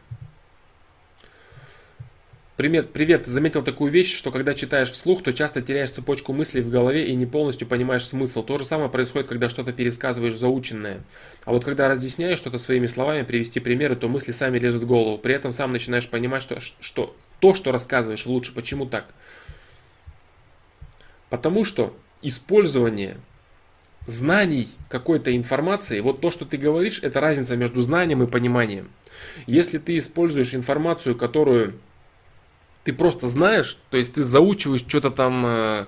Привет, 2.56 2.92
привет, 2.92 3.26
заметил 3.26 3.64
такую 3.64 3.90
вещь, 3.90 4.14
что 4.14 4.30
когда 4.30 4.54
читаешь 4.54 4.92
вслух, 4.92 5.24
то 5.24 5.32
часто 5.32 5.60
теряешь 5.60 5.90
цепочку 5.90 6.32
мыслей 6.32 6.60
в 6.60 6.70
голове 6.70 7.06
и 7.06 7.14
не 7.16 7.26
полностью 7.26 7.66
понимаешь 7.66 8.06
смысл. 8.06 8.44
То 8.44 8.58
же 8.58 8.64
самое 8.64 8.90
происходит, 8.90 9.26
когда 9.26 9.48
что-то 9.48 9.72
пересказываешь 9.72 10.36
заученное. 10.36 11.00
А 11.44 11.52
вот 11.52 11.64
когда 11.64 11.88
разъясняешь 11.88 12.38
что-то 12.38 12.58
своими 12.58 12.86
словами, 12.86 13.22
привести 13.22 13.58
примеры, 13.58 13.96
то 13.96 14.08
мысли 14.08 14.30
сами 14.30 14.58
лезут 14.60 14.84
в 14.84 14.86
голову. 14.86 15.18
При 15.18 15.34
этом 15.34 15.50
сам 15.50 15.72
начинаешь 15.72 16.08
понимать, 16.08 16.42
что, 16.42 16.60
что 16.60 17.16
то, 17.40 17.54
что 17.54 17.72
рассказываешь, 17.72 18.26
лучше. 18.26 18.52
Почему 18.52 18.86
так? 18.86 19.06
Потому 21.28 21.64
что 21.64 21.96
использование 22.22 23.16
знаний 24.06 24.68
какой-то 24.88 25.34
информации, 25.34 26.00
вот 26.00 26.20
то, 26.20 26.30
что 26.30 26.44
ты 26.44 26.56
говоришь, 26.56 27.00
это 27.02 27.20
разница 27.20 27.56
между 27.56 27.82
знанием 27.82 28.22
и 28.22 28.26
пониманием. 28.26 28.90
Если 29.46 29.78
ты 29.78 29.98
используешь 29.98 30.54
информацию, 30.54 31.16
которую 31.16 31.74
ты 32.84 32.92
просто 32.92 33.28
знаешь, 33.28 33.78
то 33.90 33.96
есть 33.96 34.14
ты 34.14 34.22
заучиваешь 34.22 34.82
что-то 34.82 35.10
там, 35.10 35.44
э, 35.46 35.86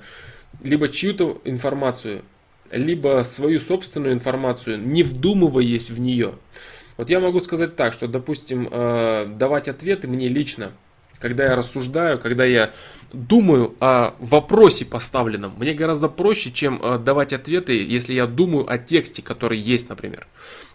либо 0.62 0.88
чью-то 0.88 1.40
информацию, 1.44 2.24
либо 2.70 3.22
свою 3.24 3.60
собственную 3.60 4.14
информацию, 4.14 4.78
не 4.78 5.02
вдумываясь 5.02 5.90
в 5.90 6.01
нее. 6.01 6.34
Вот 6.97 7.10
я 7.10 7.20
могу 7.20 7.40
сказать 7.40 7.76
так, 7.76 7.93
что, 7.93 8.09
допустим, 8.09 8.68
э, 8.70 9.26
давать 9.36 9.68
ответы 9.68 10.09
мне 10.09 10.28
лично, 10.28 10.72
когда 11.18 11.44
я 11.44 11.56
рассуждаю, 11.56 12.18
когда 12.18 12.44
я 12.44 12.72
думаю 13.16 13.74
о 13.80 14.14
вопросе 14.20 14.84
поставленном, 14.84 15.55
мне 15.56 15.72
гораздо 15.72 16.09
проще, 16.09 16.52
чем 16.52 16.80
э, 16.82 16.98
давать 16.98 17.32
ответы, 17.32 17.82
если 17.82 18.12
я 18.12 18.26
думаю 18.26 18.70
о 18.70 18.76
тексте, 18.78 19.22
который 19.22 19.59
есть, 19.59 19.88
например. 19.88 20.26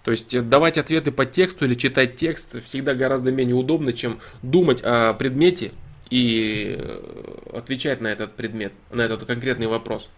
То 0.04 0.12
есть 0.12 0.34
э, 0.34 0.42
давать 0.42 0.78
ответы 0.80 1.12
по 1.12 1.26
тексту 1.26 1.66
или 1.66 1.76
читать 1.76 2.16
текст 2.16 2.62
всегда 2.64 2.96
гораздо 2.96 3.32
менее 3.32 3.56
удобно, 3.56 3.94
чем 3.94 4.20
думать 4.42 4.82
о 4.84 5.14
предмете 5.14 5.72
и 6.10 6.76
э, 6.80 7.58
отвечать 7.58 8.02
на 8.02 8.08
этот 8.08 8.34
предмет, 8.34 8.74
на 8.90 9.02
этот 9.02 9.24
конкретный 9.26 9.68
вопрос. 9.68 10.10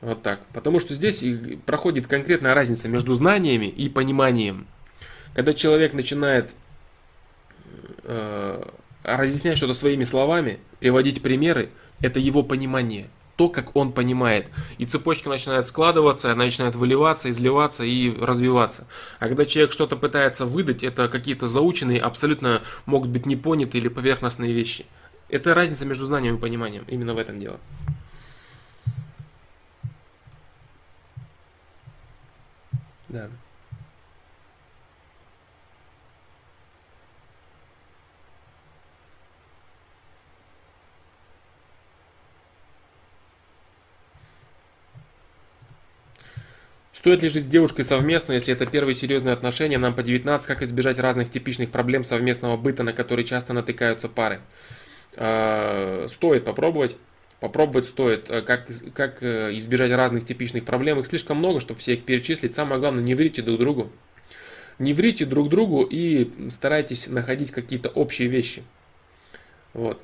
Вот 0.00 0.22
так. 0.22 0.40
Потому 0.52 0.78
что 0.78 0.94
здесь 0.94 1.24
проходит 1.66 2.06
конкретная 2.06 2.54
разница 2.54 2.88
между 2.88 3.14
знаниями 3.14 3.66
и 3.66 3.88
пониманием. 3.88 4.66
Когда 5.34 5.52
человек 5.52 5.94
начинает 5.94 6.52
разъяснять 9.04 9.58
что-то 9.58 9.74
своими 9.74 10.02
словами, 10.02 10.58
приводить 10.80 11.22
примеры, 11.22 11.70
это 12.00 12.18
его 12.18 12.42
понимание, 12.42 13.08
то, 13.36 13.48
как 13.48 13.76
он 13.76 13.92
понимает. 13.92 14.48
И 14.78 14.86
цепочка 14.86 15.28
начинает 15.28 15.66
складываться, 15.66 16.32
она 16.32 16.44
начинает 16.44 16.74
выливаться, 16.74 17.30
изливаться 17.30 17.84
и 17.84 18.18
развиваться. 18.18 18.86
А 19.20 19.28
когда 19.28 19.44
человек 19.44 19.72
что-то 19.72 19.96
пытается 19.96 20.46
выдать, 20.46 20.82
это 20.82 21.08
какие-то 21.08 21.46
заученные, 21.46 22.00
абсолютно 22.00 22.62
могут 22.86 23.10
быть 23.10 23.26
непонятые 23.26 23.80
или 23.80 23.88
поверхностные 23.88 24.52
вещи. 24.52 24.86
Это 25.28 25.54
разница 25.54 25.84
между 25.84 26.06
знанием 26.06 26.36
и 26.36 26.40
пониманием. 26.40 26.84
Именно 26.88 27.14
в 27.14 27.18
этом 27.18 27.38
дело. 27.40 27.60
Да. 33.08 33.28
Стоит 46.94 47.24
ли 47.24 47.28
жить 47.28 47.46
с 47.46 47.48
девушкой 47.48 47.82
совместно, 47.82 48.34
если 48.34 48.54
это 48.54 48.66
первые 48.66 48.94
серьезные 48.94 49.32
отношения, 49.32 49.78
нам 49.78 49.94
по 49.96 50.04
19, 50.04 50.46
как 50.46 50.62
избежать 50.62 51.00
разных 51.00 51.28
типичных 51.28 51.70
проблем 51.70 52.04
совместного 52.04 52.56
быта, 52.56 52.84
на 52.84 52.92
которые 52.92 53.26
часто 53.26 53.52
натыкаются 53.52 54.08
пары? 54.08 54.40
А, 55.16 56.06
стоит 56.08 56.44
попробовать. 56.44 56.96
Попробовать 57.40 57.86
стоит, 57.86 58.30
э, 58.30 58.42
как, 58.42 58.68
как 58.94 59.24
э, 59.24 59.50
избежать 59.58 59.90
разных 59.90 60.24
типичных 60.24 60.64
проблем. 60.64 61.00
Их 61.00 61.06
слишком 61.06 61.38
много, 61.38 61.58
чтобы 61.58 61.80
все 61.80 61.94
их 61.94 62.04
перечислить. 62.04 62.54
Самое 62.54 62.80
главное, 62.80 63.02
не 63.02 63.16
врите 63.16 63.42
друг 63.42 63.58
другу. 63.58 63.90
Не 64.78 64.92
врите 64.92 65.26
друг 65.26 65.48
другу 65.48 65.82
и 65.82 66.30
старайтесь 66.48 67.08
находить 67.08 67.50
какие-то 67.50 67.88
общие 67.88 68.28
вещи. 68.28 68.62
Вот. 69.72 70.00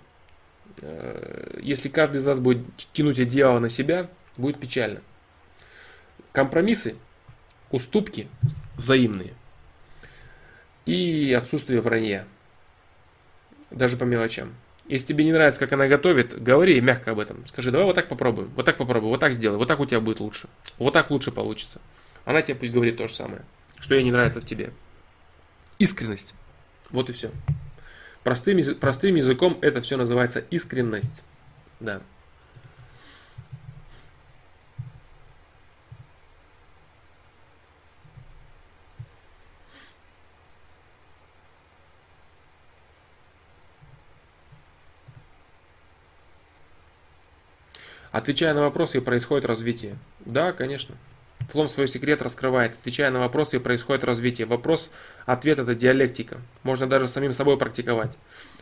Э, 0.83 1.61
если 1.63 1.89
каждый 1.89 2.17
из 2.17 2.27
вас 2.27 2.41
будет 2.41 2.67
тянуть 2.93 3.21
одеяло 3.21 3.61
на 3.61 3.71
себя, 3.71 4.11
будет 4.37 4.59
печально 4.59 5.01
компромиссы, 6.33 6.97
уступки 7.71 8.29
взаимные 8.77 9.35
и 10.87 11.33
отсутствие 11.33 11.81
вранья. 11.81 12.27
Даже 13.71 13.97
по 13.97 14.05
мелочам. 14.05 14.55
Если 14.87 15.09
тебе 15.09 15.25
не 15.25 15.33
нравится, 15.33 15.61
как 15.61 15.73
она 15.73 15.87
готовит, 15.87 16.43
говори 16.43 16.81
мягко 16.81 17.13
об 17.13 17.21
этом. 17.21 17.47
Скажи, 17.47 17.71
давай 17.71 17.87
вот 17.87 17.95
так 17.95 18.09
попробуем, 18.09 18.51
вот 18.57 18.67
так 18.67 18.77
попробуем, 18.77 19.11
вот 19.11 19.21
так 19.21 19.33
сделай, 19.33 19.57
вот 19.57 19.69
так 19.69 19.79
у 19.79 19.87
тебя 19.87 20.01
будет 20.01 20.19
лучше. 20.19 20.49
Вот 20.79 20.93
так 20.93 21.11
лучше 21.11 21.31
получится. 21.31 21.81
Она 22.25 22.43
тебе 22.43 22.57
пусть 22.57 22.73
говорит 22.73 22.97
то 22.97 23.07
же 23.07 23.15
самое, 23.15 23.43
что 23.79 23.95
ей 23.95 24.03
не 24.03 24.11
нравится 24.11 24.41
в 24.41 24.45
тебе. 24.45 24.73
Искренность. 25.79 26.35
Вот 26.91 27.09
и 27.09 27.13
все. 27.13 27.31
Простым, 28.25 28.61
простым 28.81 29.15
языком 29.15 29.59
это 29.63 29.81
все 29.81 29.97
называется 29.97 30.41
искренность. 30.51 31.23
Да. 31.79 32.03
Отвечая 48.21 48.53
на 48.53 48.61
вопросы, 48.61 48.99
и 48.99 49.01
происходит 49.01 49.47
развитие. 49.47 49.97
Да, 50.27 50.53
конечно. 50.53 50.95
Флом 51.49 51.71
свой 51.71 51.89
секрет 51.89 52.21
раскрывает. 52.21 52.75
Отвечая 52.75 53.11
на 53.11 53.19
вопросы, 53.19 53.57
и 53.57 53.59
происходит 53.59 54.05
развитие. 54.05 54.47
Вопрос, 54.47 54.91
ответ 55.25 55.59
это 55.59 55.75
диалектика. 55.75 56.37
Можно 56.63 56.87
даже 56.87 57.07
самим 57.07 57.33
собой 57.33 57.57
практиковать. 57.57 58.11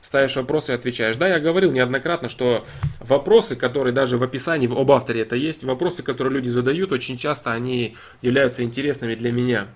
Ставишь 0.01 0.37
вопросы 0.37 0.71
и 0.71 0.75
отвечаешь. 0.77 1.17
Да, 1.17 1.27
я 1.27 1.41
говорил 1.41 1.73
неоднократно, 1.73 2.29
что 2.29 2.65
вопросы, 3.01 3.57
которые 3.57 3.93
даже 3.93 4.17
в 4.17 4.23
описании, 4.23 4.69
об 4.69 4.93
авторе 4.93 5.23
это 5.23 5.35
есть, 5.35 5.65
вопросы, 5.65 6.05
которые 6.05 6.35
люди 6.35 6.49
задают, 6.49 6.93
очень 6.93 7.19
часто 7.19 7.53
они 7.53 7.97
являются 8.23 8.63
интересными 8.63 9.17
для 9.17 9.33
меня. 9.33 9.67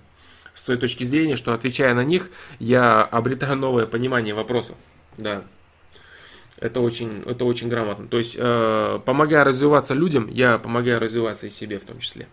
С 0.53 0.61
той 0.61 0.77
точки 0.77 1.03
зрения, 1.03 1.35
что 1.35 1.53
отвечая 1.53 1.93
на 1.93 2.05
них, 2.05 2.29
я 2.59 3.03
обретаю 3.03 3.57
новое 3.57 3.85
понимание 3.85 4.33
вопросов. 4.33 4.77
Да. 5.17 5.43
Это 6.63 6.79
очень, 6.79 7.23
это 7.25 7.43
очень 7.43 7.67
грамотно. 7.67 8.07
То 8.07 8.17
есть, 8.17 8.37
э, 8.39 8.99
помогая 9.03 9.43
развиваться 9.43 9.93
людям, 9.93 10.29
я 10.29 10.57
помогаю 10.57 10.97
развиваться 11.01 11.47
и 11.47 11.49
себе 11.49 11.77
в 11.77 11.83
том 11.83 11.97
числе. 11.97 12.25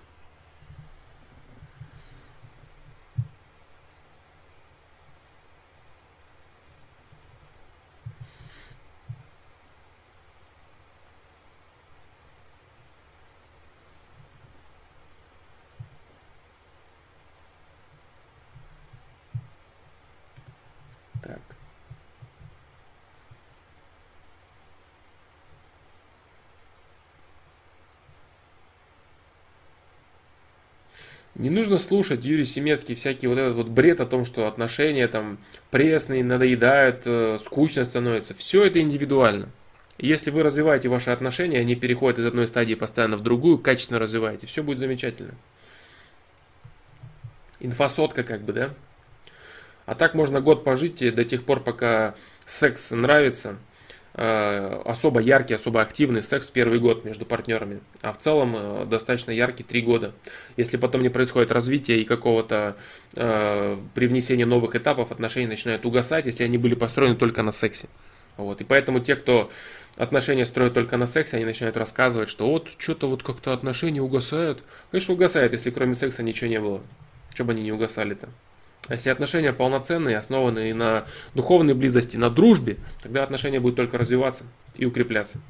Не 31.41 31.49
нужно 31.49 31.79
слушать 31.79 32.23
Юрий 32.23 32.45
Семецкий 32.45 32.95
всякий 32.95 33.27
вот 33.27 33.39
этот 33.39 33.55
вот 33.55 33.69
бред 33.69 34.03
о 34.03 34.07
том, 34.07 34.27
что 34.27 34.47
отношения 34.47 35.09
там 35.09 35.39
пресные, 35.71 36.23
надоедают, 36.23 37.05
э, 37.07 37.39
скучно 37.43 37.85
становится. 37.85 38.35
Все 38.35 38.67
это 38.67 38.79
индивидуально. 38.79 39.49
Если 39.97 40.31
вы 40.31 40.43
развиваете 40.43 40.91
ваши 40.91 41.09
отношения, 41.09 41.59
они 41.59 41.77
переходят 41.77 42.19
из 42.19 42.27
одной 42.27 42.47
стадии 42.47 42.75
постоянно 42.75 43.17
в 43.17 43.23
другую, 43.23 43.57
качественно 43.57 43.99
развиваете, 43.99 44.47
все 44.47 44.63
будет 44.63 44.81
замечательно. 44.81 45.35
Инфосотка 47.59 48.23
как 48.23 48.43
бы, 48.43 48.53
да? 48.53 48.75
А 49.87 49.95
так 49.95 50.13
можно 50.13 50.43
год 50.43 50.63
пожить 50.63 50.99
до 51.15 51.25
тех 51.25 51.45
пор, 51.45 51.61
пока 51.61 52.17
секс 52.45 52.91
нравится– 52.91 53.57
особо 54.13 55.21
яркий, 55.21 55.55
особо 55.55 55.83
активный 55.83 56.23
секс 56.23 56.51
первый 56.51 56.81
год 56.81 57.05
между 57.05 57.25
партнерами, 57.25 57.81
а 58.03 58.13
в 58.13 58.19
целом 58.19 58.57
э, 58.57 58.87
достаточно 58.87 59.31
яркий 59.31 59.63
три 59.63 59.83
года. 59.83 60.13
Если 60.57 60.77
потом 60.77 61.03
не 61.03 61.09
происходит 61.09 61.53
развития 61.53 62.01
и 62.01 62.05
какого-то 62.05 62.77
э, 63.15 63.79
привнесения 63.95 64.47
новых 64.47 64.75
этапов, 64.75 65.13
отношения 65.13 65.47
начинают 65.47 65.87
угасать, 65.87 66.27
если 66.27 66.43
они 66.43 66.59
были 66.59 66.75
построены 66.75 67.15
только 67.15 67.43
на 67.43 67.53
сексе. 67.53 67.89
Вот. 68.37 68.61
И 68.61 68.65
поэтому 68.65 69.01
те, 69.01 69.15
кто 69.15 69.51
отношения 69.97 70.47
строят 70.47 70.75
только 70.75 70.97
на 70.97 71.07
сексе, 71.07 71.37
они 71.37 71.47
начинают 71.47 71.77
рассказывать, 71.77 72.29
что 72.29 72.51
вот 72.51 72.69
что-то 72.79 73.09
вот 73.09 73.23
как-то 73.23 73.53
отношения 73.53 74.03
угасают. 74.03 74.63
Конечно, 74.91 75.15
угасают, 75.15 75.53
если 75.53 75.71
кроме 75.71 75.95
секса 75.95 76.23
ничего 76.23 76.51
не 76.51 76.59
было. 76.61 76.83
Что 77.35 77.45
бы 77.45 77.53
они 77.53 77.63
не 77.63 77.73
угасали-то? 77.73 78.29
А 78.89 78.95
если 78.95 79.11
отношения 79.11 79.53
полноценные, 79.53 80.19
основанные 80.19 80.75
на 80.75 81.05
духовной 81.35 81.75
близости, 81.75 82.17
на 82.17 82.31
дружбе, 82.31 82.79
тогда 83.03 83.23
отношения 83.23 83.61
будут 83.61 83.77
только 83.77 83.99
развиваться 83.99 84.45
и 84.75 84.85
укрепляться. 84.85 85.41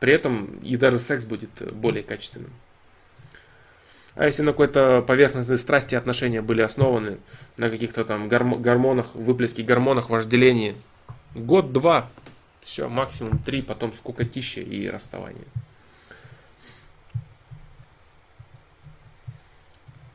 При 0.00 0.12
этом 0.12 0.58
и 0.60 0.76
даже 0.76 0.98
секс 0.98 1.24
будет 1.24 1.50
более 1.72 2.02
качественным. 2.02 2.52
А 4.14 4.26
если 4.26 4.42
на 4.42 4.52
какой-то 4.52 5.04
поверхностной 5.06 5.56
страсти 5.56 5.94
отношения 5.94 6.42
были 6.42 6.60
основаны 6.60 7.18
на 7.56 7.70
каких-то 7.70 8.04
там 8.04 8.28
гормонах, 8.28 9.14
выплеске 9.14 9.62
гормонах, 9.62 10.10
вожделении, 10.10 10.76
год-два, 11.34 12.10
все, 12.60 12.88
максимум 12.88 13.38
три, 13.38 13.62
потом 13.62 13.92
скукотища 13.92 14.60
и 14.60 14.88
расставание. 14.88 15.44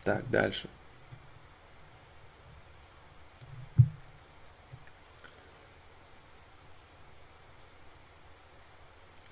Так, 0.04 0.30
дальше. 0.30 0.68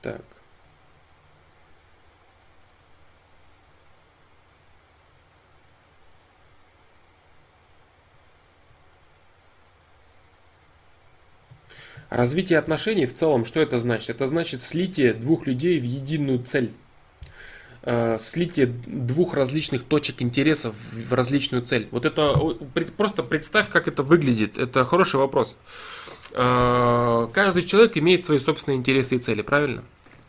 Так. 0.01 0.21
Развитие 12.09 12.59
отношений 12.59 13.05
в 13.05 13.15
целом, 13.15 13.45
что 13.45 13.61
это 13.61 13.79
значит? 13.79 14.09
Это 14.09 14.27
значит 14.27 14.61
слитие 14.61 15.13
двух 15.13 15.47
людей 15.47 15.79
в 15.79 15.83
единую 15.83 16.43
цель. 16.43 16.73
Э, 17.83 18.17
слитие 18.19 18.65
двух 18.65 19.33
различных 19.33 19.85
точек 19.85 20.21
интересов 20.21 20.75
в 20.91 21.13
различную 21.13 21.63
цель. 21.63 21.87
Вот 21.89 22.05
это 22.05 22.35
просто 22.97 23.23
представь, 23.23 23.69
как 23.69 23.87
это 23.87 24.03
выглядит. 24.03 24.57
Это 24.57 24.83
хороший 24.83 25.21
вопрос. 25.21 25.55
Э, 26.33 27.27
каждый 27.33 27.63
человек 27.63 27.97
имеет 27.97 28.25
свои 28.25 28.39
собственные 28.39 28.77
интересы 28.77 29.15
и 29.15 29.19
цели, 29.19 29.41
правильно? 29.41 29.83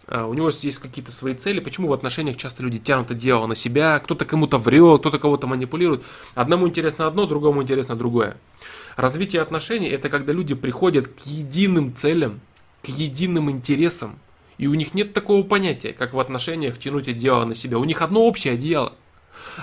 Э, 0.09 0.25
у 0.25 0.35
него 0.35 0.51
есть 0.51 0.79
какие-то 0.79 1.13
свои 1.13 1.35
цели. 1.35 1.61
Почему 1.61 1.89
в 1.89 1.93
отношениях 1.93 2.37
часто 2.37 2.63
люди 2.63 2.79
тянут 2.79 3.11
одеяло 3.11 3.47
на 3.47 3.55
себя, 3.55 4.01
кто-то 4.01 4.25
кому-то 4.25 4.59
врет, 4.59 5.01
кто-то 5.01 5.19
кого-то 5.19 5.47
манипулирует. 5.47 6.03
Одному 6.35 6.69
интересно 6.69 7.07
одно, 7.07 7.27
другому 7.27 7.63
интересно 7.63 7.95
другое. 7.95 8.37
Развитие 8.97 9.43
отношений– 9.43 9.89
это 9.89 10.09
когда 10.09 10.33
люди 10.33 10.55
приходят 10.55 11.09
к 11.09 11.27
единым 11.27 11.95
целям, 11.95 12.41
к 12.83 12.89
единым 12.89 13.51
интересам, 13.51 14.19
и 14.59 14.67
у 14.67 14.75
них 14.75 14.93
нет 14.95 15.15
такого 15.15 15.43
понятия, 15.45 15.93
как 15.93 16.13
в 16.13 16.21
отношениях 16.21 16.79
тянуть 16.79 17.09
одеяло 17.09 17.45
на 17.45 17.55
себя. 17.55 17.79
У 17.79 17.85
них 17.85 18.03
одно 18.03 18.27
общее 18.27 18.55
одеяло. 18.55 18.93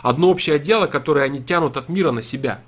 Одно 0.01 0.29
общее 0.29 0.55
одеяло, 0.55 0.87
которое 0.87 1.25
они 1.25 1.43
тянут 1.43 1.77
от 1.77 1.89
мира 1.89 2.11
на 2.11 2.23
себя. 2.23 2.61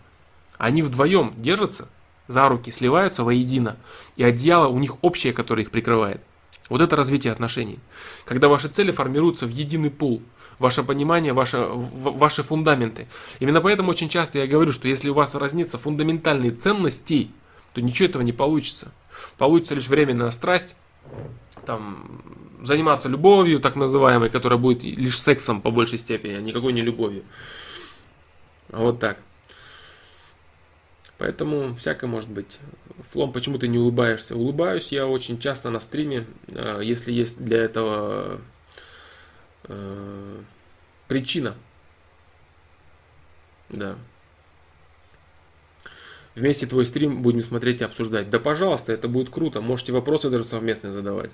Они 0.57 0.83
вдвоем 0.83 1.33
держатся 1.37 1.87
за 2.31 2.47
руки 2.49 2.71
сливаются 2.71 3.23
воедино, 3.23 3.77
и 4.15 4.23
одеяло 4.23 4.67
у 4.67 4.79
них 4.79 4.95
общее, 5.03 5.33
которое 5.33 5.63
их 5.63 5.71
прикрывает. 5.71 6.21
Вот 6.69 6.81
это 6.81 6.95
развитие 6.95 7.33
отношений. 7.33 7.79
Когда 8.25 8.47
ваши 8.47 8.69
цели 8.69 8.91
формируются 8.91 9.45
в 9.45 9.49
единый 9.49 9.89
пул, 9.89 10.21
ваше 10.57 10.83
понимание, 10.83 11.33
ваше, 11.33 11.67
ваши 11.67 12.43
фундаменты. 12.43 13.07
Именно 13.39 13.61
поэтому 13.61 13.89
очень 13.91 14.09
часто 14.09 14.39
я 14.39 14.47
говорю, 14.47 14.71
что 14.71 14.87
если 14.87 15.09
у 15.09 15.13
вас 15.13 15.35
разнится 15.35 15.77
фундаментальные 15.77 16.51
ценности, 16.51 17.29
то 17.73 17.81
ничего 17.81 18.07
этого 18.07 18.21
не 18.21 18.31
получится. 18.31 18.91
Получится 19.37 19.75
лишь 19.75 19.87
временная 19.87 20.31
страсть, 20.31 20.75
там, 21.65 22.21
заниматься 22.63 23.09
любовью, 23.09 23.59
так 23.59 23.75
называемой, 23.75 24.29
которая 24.29 24.59
будет 24.59 24.83
лишь 24.83 25.19
сексом 25.19 25.61
по 25.61 25.71
большей 25.71 25.97
степени, 25.97 26.33
а 26.33 26.41
никакой 26.41 26.73
не 26.73 26.81
любовью. 26.81 27.23
Вот 28.69 28.99
так. 28.99 29.17
Поэтому 31.21 31.75
всякое 31.75 32.07
может 32.07 32.31
быть. 32.31 32.57
Флом, 33.11 33.31
почему 33.31 33.59
ты 33.59 33.67
не 33.67 33.77
улыбаешься? 33.77 34.35
Улыбаюсь 34.35 34.91
я 34.91 35.05
очень 35.05 35.37
часто 35.37 35.69
на 35.69 35.79
стриме, 35.79 36.25
э, 36.47 36.81
если 36.83 37.11
есть 37.11 37.39
для 37.39 37.59
этого 37.59 38.41
э, 39.65 40.37
причина. 41.07 41.53
Да. 43.69 43.97
Вместе 46.33 46.65
твой 46.65 46.87
стрим 46.87 47.21
будем 47.21 47.43
смотреть 47.43 47.81
и 47.81 47.83
обсуждать. 47.83 48.31
Да, 48.31 48.39
пожалуйста, 48.39 48.91
это 48.91 49.07
будет 49.07 49.29
круто. 49.29 49.61
Можете 49.61 49.93
вопросы 49.93 50.31
даже 50.31 50.43
совместные 50.43 50.91
задавать. 50.91 51.29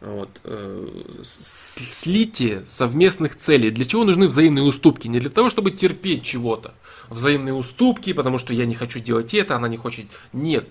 Вот. 0.00 0.30
Э, 0.44 0.88
слитие 1.22 2.64
совместных 2.64 3.36
целей. 3.36 3.70
Для 3.70 3.84
чего 3.84 4.04
нужны 4.04 4.28
взаимные 4.28 4.64
уступки? 4.64 5.08
Не 5.08 5.18
для 5.18 5.28
того, 5.28 5.50
чтобы 5.50 5.72
терпеть 5.72 6.24
чего-то. 6.24 6.74
Взаимные 7.08 7.54
уступки, 7.54 8.12
потому 8.12 8.38
что 8.38 8.52
я 8.52 8.66
не 8.66 8.74
хочу 8.74 9.00
делать 9.00 9.34
это, 9.34 9.56
она 9.56 9.68
не 9.68 9.76
хочет. 9.76 10.06
Нет. 10.32 10.68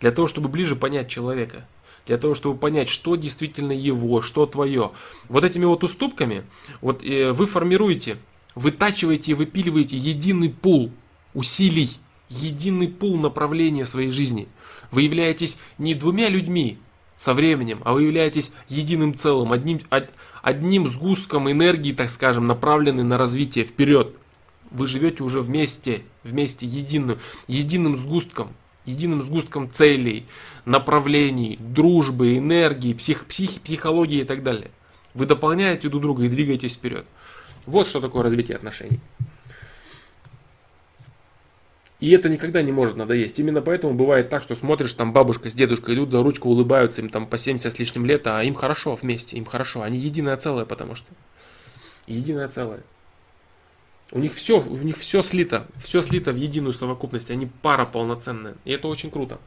Для 0.00 0.10
того, 0.10 0.28
чтобы 0.28 0.48
ближе 0.48 0.76
понять 0.76 1.08
человека. 1.08 1.66
Для 2.06 2.18
того, 2.18 2.34
чтобы 2.34 2.58
понять, 2.58 2.88
что 2.88 3.16
действительно 3.16 3.72
его, 3.72 4.22
что 4.22 4.46
твое. 4.46 4.92
Вот 5.28 5.44
этими 5.44 5.64
вот 5.64 5.82
уступками 5.84 6.44
вот, 6.80 7.02
э, 7.02 7.32
вы 7.32 7.46
формируете, 7.46 8.18
вытачиваете 8.54 9.32
и 9.32 9.34
выпиливаете 9.34 9.96
единый 9.96 10.50
пул 10.50 10.92
усилий, 11.34 11.90
единый 12.28 12.88
пул 12.88 13.16
направления 13.18 13.86
своей 13.86 14.10
жизни. 14.10 14.48
Вы 14.90 15.02
являетесь 15.02 15.58
не 15.78 15.94
двумя 15.94 16.28
людьми, 16.28 16.78
со 17.18 17.34
временем, 17.34 17.80
а 17.84 17.92
вы 17.92 18.04
являетесь 18.04 18.52
единым 18.68 19.16
целым, 19.16 19.52
одним, 19.52 19.80
одним 20.42 20.88
сгустком 20.88 21.50
энергии, 21.50 21.92
так 21.92 22.10
скажем, 22.10 22.46
направленной 22.46 23.04
на 23.04 23.16
развитие 23.18 23.64
вперед. 23.64 24.14
Вы 24.70 24.86
живете 24.86 25.22
уже 25.22 25.40
вместе, 25.40 26.02
вместе 26.24 26.66
единым, 26.66 27.18
единым 27.46 27.96
сгустком, 27.96 28.52
единым 28.84 29.22
сгустком 29.22 29.70
целей, 29.72 30.26
направлений, 30.64 31.56
дружбы, 31.60 32.38
энергии, 32.38 32.94
псих, 32.94 33.26
псих, 33.26 33.60
психологии 33.60 34.20
и 34.20 34.24
так 34.24 34.42
далее. 34.42 34.70
Вы 35.14 35.26
дополняете 35.26 35.88
друг 35.88 36.02
друга 36.02 36.24
и 36.24 36.28
двигаетесь 36.28 36.74
вперед. 36.74 37.06
Вот 37.64 37.86
что 37.86 38.00
такое 38.00 38.22
развитие 38.22 38.56
отношений. 38.56 39.00
И 41.98 42.10
это 42.10 42.28
никогда 42.28 42.60
не 42.60 42.72
может 42.72 42.96
надоесть. 42.96 43.38
Именно 43.38 43.62
поэтому 43.62 43.94
бывает 43.94 44.28
так, 44.28 44.42
что 44.42 44.54
смотришь, 44.54 44.92
там 44.92 45.12
бабушка 45.12 45.48
с 45.48 45.54
дедушкой 45.54 45.94
идут 45.94 46.12
за 46.12 46.22
ручку, 46.22 46.50
улыбаются, 46.50 47.00
им 47.00 47.08
там 47.08 47.26
по 47.26 47.38
70 47.38 47.72
с 47.72 47.78
лишним 47.78 48.04
лет, 48.04 48.26
а 48.26 48.42
им 48.42 48.54
хорошо 48.54 48.94
вместе, 48.96 49.36
им 49.36 49.46
хорошо. 49.46 49.82
Они 49.82 49.98
единое 49.98 50.36
целое, 50.36 50.66
потому 50.66 50.94
что. 50.94 51.14
Единое 52.06 52.48
целое. 52.48 52.82
У 54.12 54.20
них 54.20 54.32
все, 54.32 54.60
у 54.60 54.76
них 54.76 54.96
все 54.96 55.20
слито, 55.20 55.66
все 55.78 56.00
слито 56.00 56.32
в 56.32 56.36
единую 56.36 56.72
совокупность, 56.72 57.30
они 57.30 57.46
пара 57.62 57.84
полноценная. 57.84 58.54
И 58.64 58.70
это 58.70 58.86
очень 58.88 59.10
круто. 59.10 59.38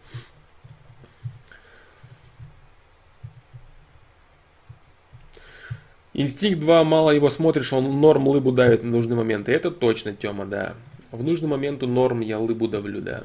Инстинкт 6.14 6.60
2, 6.60 6.84
мало 6.84 7.12
его 7.12 7.30
смотришь, 7.30 7.72
он 7.72 8.02
норм 8.02 8.28
лыбу 8.28 8.52
давит 8.52 8.82
в 8.82 8.86
нужный 8.86 9.16
момент. 9.16 9.48
И 9.48 9.54
это 9.54 9.72
точно, 9.72 10.14
Тёма, 10.14 10.46
да. 10.46 10.76
В 11.12 11.24
нужный 11.24 11.48
момент 11.48 11.82
у 11.82 11.88
норм 11.88 12.20
я 12.20 12.40
лыбу 12.40 12.68
давлю, 12.68 13.02
да. 13.02 13.24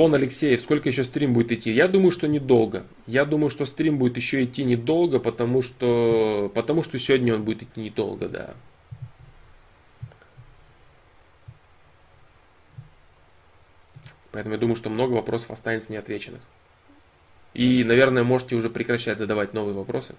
Фон 0.00 0.14
Алексеев, 0.14 0.62
сколько 0.62 0.88
еще 0.88 1.04
стрим 1.04 1.34
будет 1.34 1.52
идти? 1.52 1.70
Я 1.70 1.86
думаю, 1.86 2.10
что 2.10 2.26
недолго. 2.26 2.86
Я 3.06 3.26
думаю, 3.26 3.50
что 3.50 3.66
стрим 3.66 3.98
будет 3.98 4.16
еще 4.16 4.42
идти 4.44 4.64
недолго, 4.64 5.20
потому 5.20 5.60
что, 5.60 6.50
потому 6.54 6.82
что 6.82 6.98
сегодня 6.98 7.34
он 7.34 7.44
будет 7.44 7.64
идти 7.64 7.82
недолго, 7.82 8.26
да. 8.26 8.54
Поэтому 14.32 14.54
я 14.54 14.58
думаю, 14.58 14.76
что 14.76 14.88
много 14.88 15.12
вопросов 15.12 15.50
останется 15.50 15.92
неотвеченных. 15.92 16.40
И, 17.52 17.84
наверное, 17.84 18.24
можете 18.24 18.54
уже 18.54 18.70
прекращать 18.70 19.18
задавать 19.18 19.52
новые 19.52 19.74
вопросы. 19.74 20.14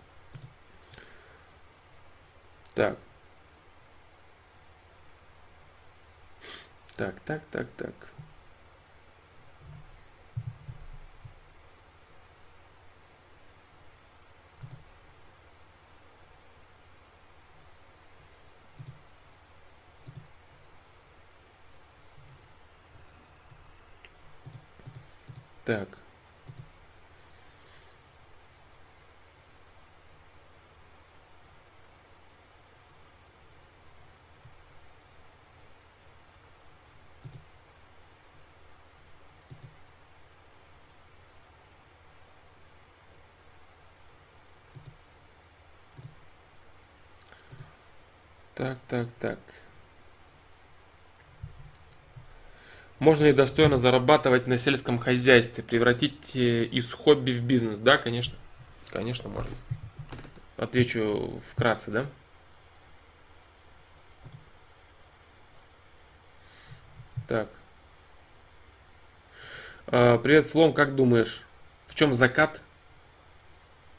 Так. 2.75 2.99
Так, 6.95 7.19
так, 7.21 7.41
так, 7.49 7.67
так. 7.75 8.10
Так. 25.63 25.87
Так, 48.53 48.77
так, 48.87 49.07
так. 49.19 49.60
Можно 53.01 53.25
ли 53.25 53.33
достойно 53.33 53.79
зарабатывать 53.79 54.45
на 54.45 54.59
сельском 54.59 54.99
хозяйстве, 54.99 55.63
превратить 55.63 56.35
э, 56.35 56.65
из 56.65 56.93
хобби 56.93 57.31
в 57.31 57.41
бизнес? 57.41 57.79
Да, 57.79 57.97
конечно. 57.97 58.37
Конечно, 58.91 59.27
можно. 59.27 59.51
Отвечу 60.55 61.41
вкратце, 61.43 61.89
да? 61.89 62.05
Так. 67.27 67.49
А, 69.87 70.19
привет, 70.19 70.45
Флом, 70.45 70.71
как 70.71 70.95
думаешь, 70.95 71.41
в 71.87 71.95
чем 71.95 72.13
закат 72.13 72.61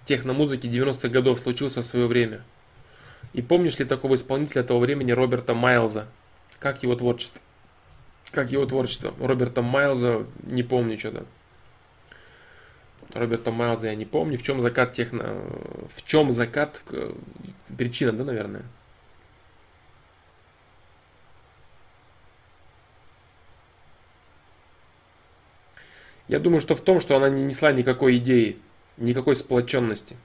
техномузыки 0.04 0.68
90-х 0.68 1.08
годов 1.08 1.40
случился 1.40 1.82
в 1.82 1.86
свое 1.86 2.06
время? 2.06 2.44
И 3.32 3.42
помнишь 3.42 3.80
ли 3.80 3.84
такого 3.84 4.14
исполнителя 4.14 4.62
того 4.62 4.78
времени 4.78 5.10
Роберта 5.10 5.54
Майлза? 5.54 6.06
Как 6.60 6.84
его 6.84 6.94
творчество? 6.94 7.42
Как 8.32 8.50
его 8.50 8.64
творчество? 8.64 9.14
Роберта 9.20 9.60
Майлза 9.60 10.26
не 10.42 10.62
помню 10.62 10.98
что-то. 10.98 11.26
Роберта 13.12 13.52
Майлза 13.52 13.88
я 13.88 13.94
не 13.94 14.06
помню. 14.06 14.38
В 14.38 14.42
чем 14.42 14.60
закат 14.62 14.94
техно... 14.94 15.44
В 15.94 16.02
чем 16.04 16.32
закат... 16.32 16.80
Причина, 17.76 18.12
да, 18.12 18.24
наверное? 18.24 18.62
Я 26.26 26.38
думаю, 26.38 26.62
что 26.62 26.74
в 26.74 26.80
том, 26.80 27.00
что 27.00 27.16
она 27.16 27.28
не 27.28 27.44
несла 27.44 27.72
никакой 27.72 28.16
идеи, 28.16 28.58
никакой 28.96 29.36
сплоченности. 29.36 30.16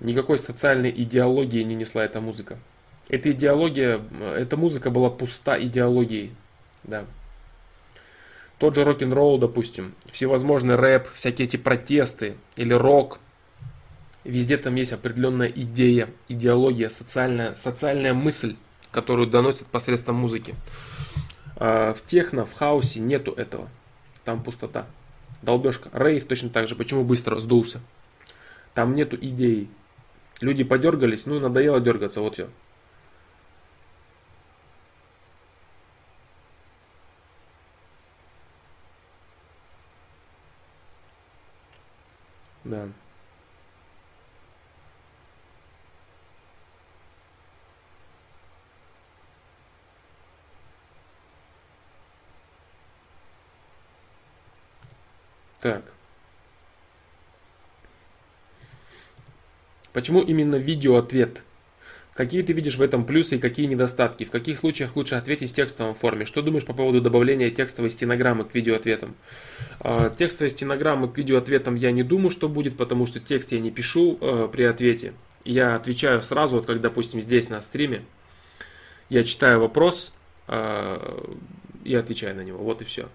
Никакой 0.00 0.38
социальной 0.38 0.90
идеологии 0.90 1.62
не 1.62 1.74
несла 1.74 2.04
эта 2.04 2.22
музыка. 2.22 2.58
Эта 3.08 3.32
идеология, 3.32 4.00
эта 4.36 4.56
музыка 4.56 4.90
была 4.90 5.08
пуста 5.08 5.58
идеологией. 5.60 6.34
Да. 6.84 7.06
Тот 8.58 8.74
же 8.74 8.84
рок-н-ролл, 8.84 9.38
допустим, 9.38 9.94
всевозможный 10.10 10.74
рэп, 10.74 11.08
всякие 11.14 11.46
эти 11.46 11.56
протесты 11.56 12.34
или 12.56 12.72
рок. 12.72 13.18
Везде 14.24 14.58
там 14.58 14.74
есть 14.74 14.92
определенная 14.92 15.48
идея, 15.48 16.10
идеология, 16.28 16.88
социальная, 16.88 17.54
социальная 17.54 18.12
мысль, 18.12 18.56
которую 18.90 19.28
доносят 19.28 19.68
посредством 19.68 20.16
музыки. 20.16 20.54
А 21.56 21.94
в 21.94 22.02
техно, 22.02 22.44
в 22.44 22.52
хаосе 22.52 23.00
нету 23.00 23.32
этого. 23.32 23.68
Там 24.24 24.42
пустота. 24.42 24.86
Долбежка. 25.40 25.88
Рейв 25.92 26.26
точно 26.26 26.50
так 26.50 26.66
же. 26.68 26.74
Почему 26.74 27.04
быстро 27.04 27.40
сдулся? 27.40 27.80
Там 28.74 28.94
нету 28.94 29.16
идеи. 29.20 29.68
Люди 30.40 30.62
подергались, 30.62 31.26
ну 31.26 31.40
надоело 31.40 31.80
дергаться, 31.80 32.20
вот 32.20 32.34
все. 32.34 32.48
Да. 42.68 42.86
Так. 55.60 55.82
Почему 59.94 60.20
именно 60.20 60.56
видеоответ? 60.56 61.42
Какие 62.18 62.42
ты 62.42 62.52
видишь 62.52 62.74
в 62.74 62.82
этом 62.82 63.04
плюсы 63.04 63.36
и 63.36 63.38
какие 63.38 63.66
недостатки? 63.66 64.24
В 64.24 64.32
каких 64.32 64.58
случаях 64.58 64.96
лучше 64.96 65.14
ответить 65.14 65.52
в 65.52 65.54
текстовом 65.54 65.94
форме? 65.94 66.26
Что 66.26 66.42
думаешь 66.42 66.64
по 66.64 66.74
поводу 66.74 67.00
добавления 67.00 67.48
текстовой 67.48 67.92
стенограммы 67.92 68.44
к 68.44 68.56
видеоответам? 68.56 69.14
А, 69.78 70.10
текстовой 70.10 70.50
стенограммы 70.50 71.08
к 71.08 71.16
видеоответам 71.16 71.76
я 71.76 71.92
не 71.92 72.02
думаю, 72.02 72.32
что 72.32 72.48
будет, 72.48 72.76
потому 72.76 73.06
что 73.06 73.20
текст 73.20 73.52
я 73.52 73.60
не 73.60 73.70
пишу 73.70 74.18
э, 74.20 74.48
при 74.50 74.64
ответе. 74.64 75.12
Я 75.44 75.76
отвечаю 75.76 76.20
сразу, 76.22 76.56
вот 76.56 76.66
как, 76.66 76.80
допустим, 76.80 77.20
здесь 77.20 77.50
на 77.50 77.62
стриме. 77.62 78.02
Я 79.10 79.22
читаю 79.22 79.60
вопрос 79.60 80.12
э, 80.48 81.24
и 81.84 81.94
отвечаю 81.94 82.34
на 82.34 82.40
него. 82.40 82.58
Вот 82.58 82.82
и 82.82 82.84
все. 82.84 83.08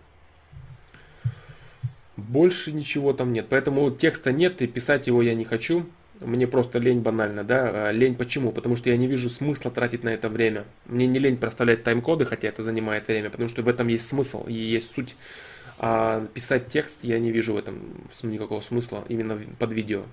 Больше 2.16 2.72
ничего 2.72 3.12
там 3.12 3.34
нет. 3.34 3.48
Поэтому 3.50 3.92
текста 3.92 4.32
нет 4.32 4.62
и 4.62 4.68
писать 4.68 5.08
его 5.08 5.22
я 5.22 5.36
не 5.36 5.44
хочу. 5.44 5.90
Мне 6.20 6.48
просто 6.48 6.80
лень 6.80 7.02
банально, 7.02 7.44
да. 7.44 7.88
А, 7.88 7.92
лень 7.92 8.16
почему? 8.16 8.52
Потому 8.52 8.76
что 8.76 8.90
я 8.90 8.98
не 8.98 9.08
вижу 9.08 9.30
смысла 9.30 9.72
тратить 9.72 10.04
на 10.04 10.10
это 10.10 10.30
время. 10.30 10.66
Мне 10.86 11.08
не 11.08 11.20
лень 11.20 11.38
проставлять 11.38 11.84
тайм-коды, 11.84 12.26
хотя 12.26 12.48
это 12.48 12.64
занимает 12.64 13.08
время, 13.08 13.30
потому 13.30 13.50
что 13.50 13.62
в 13.62 13.68
этом 13.68 13.88
есть 13.88 14.08
смысл 14.08 14.46
и 14.48 14.54
есть 14.54 14.94
суть. 14.94 15.16
А 15.80 16.26
писать 16.34 16.68
текст 16.68 17.04
я 17.04 17.20
не 17.20 17.32
вижу 17.32 17.54
в 17.54 17.58
этом 17.58 17.82
никакого 18.24 18.62
смысла 18.62 19.04
именно 19.10 19.38
под 19.60 19.74
видео. 19.74 20.04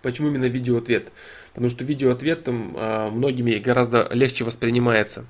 Почему 0.00 0.28
именно 0.28 0.46
видеоответ? 0.46 1.12
Потому 1.52 1.68
что 1.68 1.84
видеоответ 1.84 2.44
там, 2.44 2.74
а, 2.76 3.10
многими 3.10 3.52
гораздо 3.58 4.08
легче 4.12 4.44
воспринимается. 4.44 5.26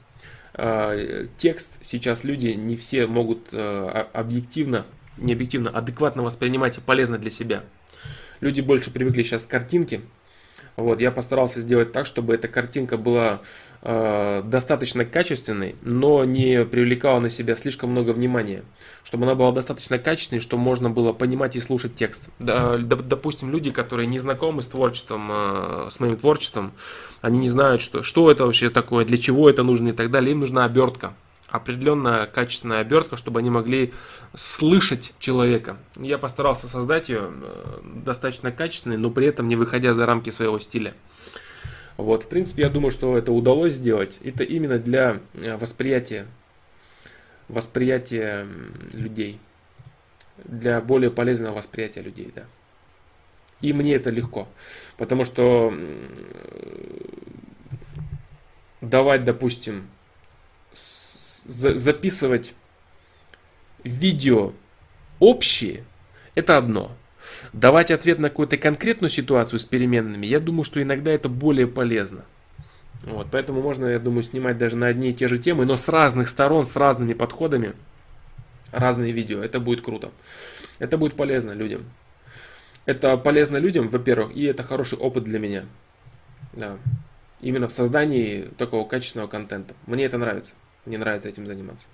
А, 0.54 1.26
текст 1.36 1.72
сейчас 1.82 2.24
люди 2.24 2.48
не 2.48 2.76
все 2.76 3.06
могут 3.06 3.52
объективно, 3.52 4.86
не 5.18 5.34
объективно, 5.34 5.70
адекватно 5.70 6.22
воспринимать 6.22 6.78
и 6.78 6.80
полезно 6.80 7.18
для 7.18 7.30
себя. 7.30 7.64
Люди 8.42 8.60
больше 8.60 8.90
привыкли 8.90 9.22
сейчас 9.22 9.46
к 9.46 9.50
картинке. 9.50 10.00
Вот, 10.76 11.00
я 11.00 11.12
постарался 11.12 11.60
сделать 11.60 11.92
так, 11.92 12.06
чтобы 12.06 12.34
эта 12.34 12.48
картинка 12.48 12.96
была 12.96 13.40
э, 13.82 14.42
достаточно 14.44 15.04
качественной, 15.04 15.76
но 15.82 16.24
не 16.24 16.64
привлекала 16.64 17.20
на 17.20 17.30
себя 17.30 17.54
слишком 17.54 17.90
много 17.90 18.10
внимания. 18.10 18.64
Чтобы 19.04 19.26
она 19.26 19.36
была 19.36 19.52
достаточно 19.52 19.98
качественной, 19.98 20.40
чтобы 20.40 20.64
можно 20.64 20.90
было 20.90 21.12
понимать 21.12 21.54
и 21.54 21.60
слушать 21.60 21.94
текст. 21.94 22.30
Да, 22.40 22.78
допустим, 22.78 23.52
люди, 23.52 23.70
которые 23.70 24.08
не 24.08 24.18
знакомы 24.18 24.62
с 24.62 24.66
творчеством, 24.66 25.30
э, 25.32 25.88
с 25.92 26.00
моим 26.00 26.16
творчеством, 26.16 26.72
они 27.20 27.38
не 27.38 27.48
знают, 27.48 27.80
что, 27.80 28.02
что 28.02 28.28
это 28.28 28.44
вообще 28.44 28.70
такое, 28.70 29.04
для 29.04 29.18
чего 29.18 29.48
это 29.48 29.62
нужно 29.62 29.90
и 29.90 29.92
так 29.92 30.10
далее. 30.10 30.32
Им 30.32 30.40
нужна 30.40 30.64
обертка 30.64 31.12
определенная 31.52 32.26
качественная 32.26 32.80
обертка, 32.80 33.16
чтобы 33.18 33.40
они 33.40 33.50
могли 33.50 33.92
слышать 34.34 35.12
человека. 35.18 35.76
Я 35.96 36.16
постарался 36.16 36.66
создать 36.66 37.10
ее 37.10 37.30
э, 37.30 37.80
достаточно 38.04 38.50
качественной, 38.50 38.96
но 38.96 39.10
при 39.10 39.26
этом 39.26 39.48
не 39.48 39.56
выходя 39.56 39.92
за 39.92 40.06
рамки 40.06 40.30
своего 40.30 40.58
стиля. 40.58 40.94
Вот, 41.98 42.22
в 42.22 42.28
принципе, 42.28 42.62
я 42.62 42.70
думаю, 42.70 42.90
что 42.90 43.18
это 43.18 43.32
удалось 43.32 43.74
сделать. 43.74 44.18
Это 44.24 44.44
именно 44.44 44.78
для 44.78 45.20
э, 45.34 45.56
восприятия, 45.58 46.26
восприятия 47.48 48.46
людей. 48.94 49.38
Для 50.44 50.80
более 50.80 51.10
полезного 51.10 51.56
восприятия 51.56 52.00
людей, 52.00 52.32
да. 52.34 52.44
И 53.60 53.74
мне 53.74 53.94
это 53.94 54.08
легко. 54.08 54.48
Потому 54.96 55.26
что 55.26 55.72
давать, 58.80 59.24
допустим, 59.24 59.86
записывать 61.44 62.54
видео 63.84 64.52
общие, 65.18 65.84
это 66.34 66.56
одно. 66.56 66.92
Давать 67.52 67.90
ответ 67.90 68.18
на 68.18 68.28
какую-то 68.28 68.56
конкретную 68.56 69.10
ситуацию 69.10 69.58
с 69.58 69.64
переменными, 69.64 70.26
я 70.26 70.40
думаю, 70.40 70.64
что 70.64 70.82
иногда 70.82 71.10
это 71.10 71.28
более 71.28 71.66
полезно. 71.66 72.24
Вот, 73.04 73.28
поэтому 73.30 73.60
можно, 73.60 73.86
я 73.86 73.98
думаю, 73.98 74.22
снимать 74.22 74.58
даже 74.58 74.76
на 74.76 74.86
одни 74.86 75.10
и 75.10 75.14
те 75.14 75.26
же 75.28 75.38
темы, 75.38 75.64
но 75.64 75.76
с 75.76 75.88
разных 75.88 76.28
сторон, 76.28 76.64
с 76.64 76.76
разными 76.76 77.14
подходами, 77.14 77.74
разные 78.70 79.12
видео. 79.12 79.42
Это 79.42 79.58
будет 79.60 79.82
круто. 79.82 80.10
Это 80.78 80.98
будет 80.98 81.14
полезно 81.14 81.52
людям. 81.52 81.84
Это 82.84 83.16
полезно 83.16 83.56
людям, 83.58 83.88
во-первых, 83.88 84.34
и 84.36 84.44
это 84.44 84.62
хороший 84.62 84.98
опыт 84.98 85.24
для 85.24 85.38
меня. 85.38 85.64
Да. 86.52 86.78
Именно 87.40 87.68
в 87.68 87.72
создании 87.72 88.48
такого 88.56 88.86
качественного 88.86 89.28
контента. 89.28 89.74
Мне 89.86 90.04
это 90.04 90.18
нравится. 90.18 90.54
Мне 90.84 90.98
нравится 90.98 91.28
этим 91.28 91.46
заниматься. 91.46 91.86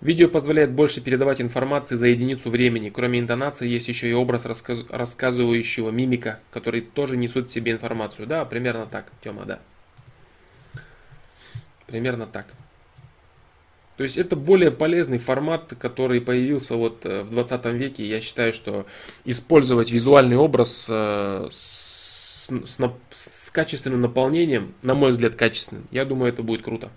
Видео 0.00 0.28
позволяет 0.28 0.70
больше 0.70 1.00
передавать 1.00 1.40
информации 1.40 1.96
за 1.96 2.06
единицу 2.06 2.48
времени. 2.48 2.90
Кроме 2.90 3.18
интонации 3.18 3.66
есть 3.66 3.88
еще 3.88 4.08
и 4.08 4.12
образ 4.12 4.44
рассказ... 4.44 4.84
рассказывающего 4.88 5.90
мимика, 5.90 6.38
который 6.52 6.80
тоже 6.82 7.16
несут 7.16 7.48
в 7.48 7.50
себе 7.50 7.72
информацию. 7.72 8.26
Да, 8.28 8.44
примерно 8.44 8.86
так, 8.86 9.10
Тёма, 9.24 9.44
да. 9.46 9.60
Примерно 11.86 12.26
так. 12.26 12.46
То 13.96 14.02
есть 14.02 14.18
это 14.18 14.36
более 14.36 14.70
полезный 14.70 15.18
формат, 15.18 15.72
который 15.78 16.20
появился 16.20 16.76
вот 16.76 17.06
э, 17.06 17.22
в 17.22 17.30
20 17.30 17.64
веке. 17.66 18.06
Я 18.06 18.20
считаю, 18.20 18.52
что 18.52 18.86
использовать 19.24 19.90
визуальный 19.90 20.36
образ 20.36 20.86
э, 20.88 21.48
с, 21.50 22.48
с, 22.48 22.78
с 23.10 23.50
качественным 23.50 24.02
наполнением, 24.02 24.74
на 24.82 24.94
мой 24.94 25.12
взгляд, 25.12 25.34
качественным, 25.34 25.88
я 25.90 26.04
думаю, 26.04 26.30
это 26.30 26.42
будет 26.42 26.62
круто. 26.62 26.90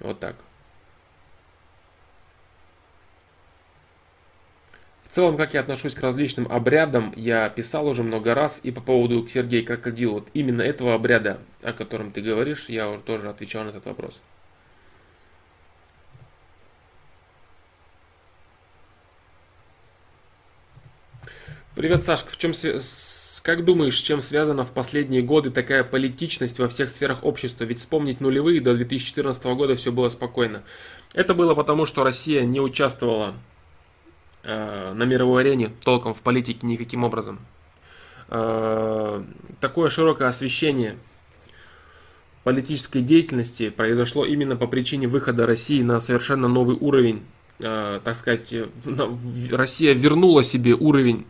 Вот 0.00 0.18
так. 0.18 0.36
Целом, 5.16 5.38
как 5.38 5.54
я 5.54 5.60
отношусь 5.60 5.94
к 5.94 6.02
различным 6.02 6.46
обрядам, 6.46 7.14
я 7.16 7.48
писал 7.48 7.86
уже 7.86 8.02
много 8.02 8.34
раз, 8.34 8.60
и 8.62 8.70
по 8.70 8.82
поводу 8.82 9.26
Сергея 9.26 9.64
Крокодил, 9.64 10.12
вот 10.12 10.28
именно 10.34 10.60
этого 10.60 10.94
обряда, 10.94 11.38
о 11.62 11.72
котором 11.72 12.12
ты 12.12 12.20
говоришь, 12.20 12.66
я 12.68 12.90
уже 12.90 13.00
тоже 13.02 13.30
отвечал 13.30 13.64
на 13.64 13.70
этот 13.70 13.86
вопрос. 13.86 14.20
Привет, 21.74 22.04
Сашка. 22.04 22.28
В 22.28 22.36
чем, 22.36 22.52
как 23.42 23.64
думаешь, 23.64 23.96
с 23.98 24.02
чем 24.02 24.20
связана 24.20 24.66
в 24.66 24.72
последние 24.72 25.22
годы 25.22 25.50
такая 25.50 25.82
политичность 25.82 26.58
во 26.58 26.68
всех 26.68 26.90
сферах 26.90 27.24
общества? 27.24 27.64
Ведь 27.64 27.78
вспомнить 27.78 28.20
нулевые 28.20 28.60
до 28.60 28.74
2014 28.74 29.42
года 29.44 29.76
все 29.76 29.92
было 29.92 30.10
спокойно. 30.10 30.62
Это 31.14 31.32
было 31.32 31.54
потому, 31.54 31.86
что 31.86 32.04
Россия 32.04 32.42
не 32.42 32.60
участвовала 32.60 33.34
на 34.46 35.04
мировой 35.04 35.42
арене 35.42 35.72
толком 35.82 36.14
в 36.14 36.22
политике 36.22 36.66
никаким 36.66 37.04
образом. 37.04 37.40
Э, 38.28 39.22
такое 39.60 39.90
широкое 39.90 40.28
освещение 40.28 40.96
политической 42.44 43.00
деятельности 43.00 43.70
произошло 43.70 44.24
именно 44.24 44.56
по 44.56 44.66
причине 44.66 45.08
выхода 45.08 45.46
России 45.46 45.82
на 45.82 46.00
совершенно 46.00 46.48
новый 46.48 46.76
уровень. 46.76 47.22
Э, 47.60 48.00
так 48.02 48.16
сказать, 48.16 48.54
Россия 49.50 49.94
вернула 49.94 50.42
себе 50.42 50.74
уровень, 50.74 51.26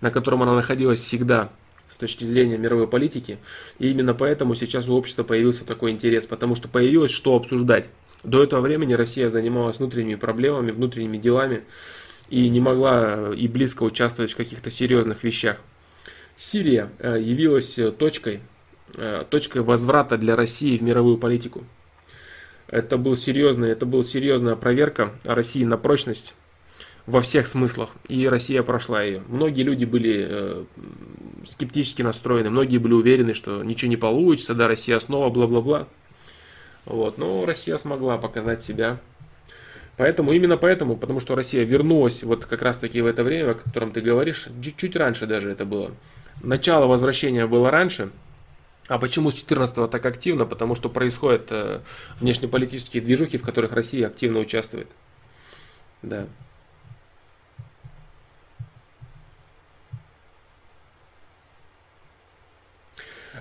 на 0.00 0.10
котором 0.10 0.42
она 0.42 0.54
находилась 0.54 1.00
всегда 1.00 1.50
с 1.88 1.96
точки 1.96 2.24
зрения 2.24 2.56
мировой 2.56 2.86
политики. 2.86 3.38
И 3.78 3.90
именно 3.90 4.14
поэтому 4.14 4.54
сейчас 4.54 4.88
у 4.88 4.94
общества 4.94 5.24
появился 5.24 5.64
такой 5.64 5.90
интерес, 5.90 6.26
потому 6.26 6.54
что 6.54 6.68
появилось 6.68 7.10
что 7.10 7.34
обсуждать. 7.34 7.88
До 8.22 8.42
этого 8.42 8.60
времени 8.60 8.92
Россия 8.92 9.30
занималась 9.30 9.78
внутренними 9.78 10.16
проблемами, 10.16 10.70
внутренними 10.72 11.16
делами, 11.16 11.62
и 12.30 12.48
не 12.48 12.60
могла 12.60 13.34
и 13.34 13.48
близко 13.48 13.82
участвовать 13.82 14.32
в 14.32 14.36
каких-то 14.36 14.70
серьезных 14.70 15.24
вещах. 15.24 15.58
Сирия 16.36 16.90
э, 16.98 17.18
явилась 17.20 17.78
э, 17.78 17.90
точкой, 17.90 18.40
э, 18.94 19.24
точкой 19.28 19.62
возврата 19.62 20.16
для 20.16 20.36
России 20.36 20.78
в 20.78 20.82
мировую 20.82 21.18
политику. 21.18 21.64
Это, 22.68 22.96
был 22.96 23.16
серьезный, 23.16 23.70
это 23.70 23.84
была 23.84 24.02
серьезная 24.04 24.56
проверка 24.56 25.10
России 25.24 25.64
на 25.64 25.76
прочность 25.76 26.34
во 27.04 27.20
всех 27.20 27.48
смыслах, 27.48 27.90
и 28.08 28.28
Россия 28.28 28.62
прошла 28.62 29.02
ее. 29.02 29.22
Многие 29.28 29.64
люди 29.64 29.84
были 29.84 30.66
скептически 31.48 32.02
настроены, 32.02 32.50
многие 32.50 32.78
были 32.78 32.92
уверены, 32.92 33.34
что 33.34 33.64
ничего 33.64 33.88
не 33.88 33.96
получится, 33.96 34.54
да, 34.54 34.68
Россия 34.68 35.00
снова, 35.00 35.30
бла-бла-бла. 35.30 35.88
Вот, 36.84 37.18
но 37.18 37.44
Россия 37.44 37.76
смогла 37.76 38.16
показать 38.18 38.62
себя 38.62 39.00
Поэтому, 40.00 40.32
именно 40.32 40.56
поэтому, 40.56 40.96
потому 40.96 41.20
что 41.20 41.34
Россия 41.34 41.62
вернулась 41.62 42.22
вот 42.22 42.46
как 42.46 42.62
раз 42.62 42.78
таки 42.78 43.02
в 43.02 43.06
это 43.06 43.22
время, 43.22 43.50
о 43.50 43.54
котором 43.54 43.92
ты 43.92 44.00
говоришь, 44.00 44.48
чуть-чуть 44.62 44.96
раньше 44.96 45.26
даже 45.26 45.50
это 45.50 45.66
было. 45.66 45.90
Начало 46.42 46.86
возвращения 46.86 47.46
было 47.46 47.70
раньше, 47.70 48.08
а 48.88 48.98
почему 48.98 49.30
с 49.30 49.34
14 49.34 49.90
так 49.90 50.06
активно? 50.06 50.46
Потому 50.46 50.74
что 50.74 50.88
происходят 50.88 51.52
э, 51.52 51.80
внешнеполитические 52.18 53.02
движухи, 53.02 53.36
в 53.36 53.42
которых 53.42 53.72
Россия 53.74 54.06
активно 54.06 54.38
участвует. 54.38 54.88
Да. 56.00 56.24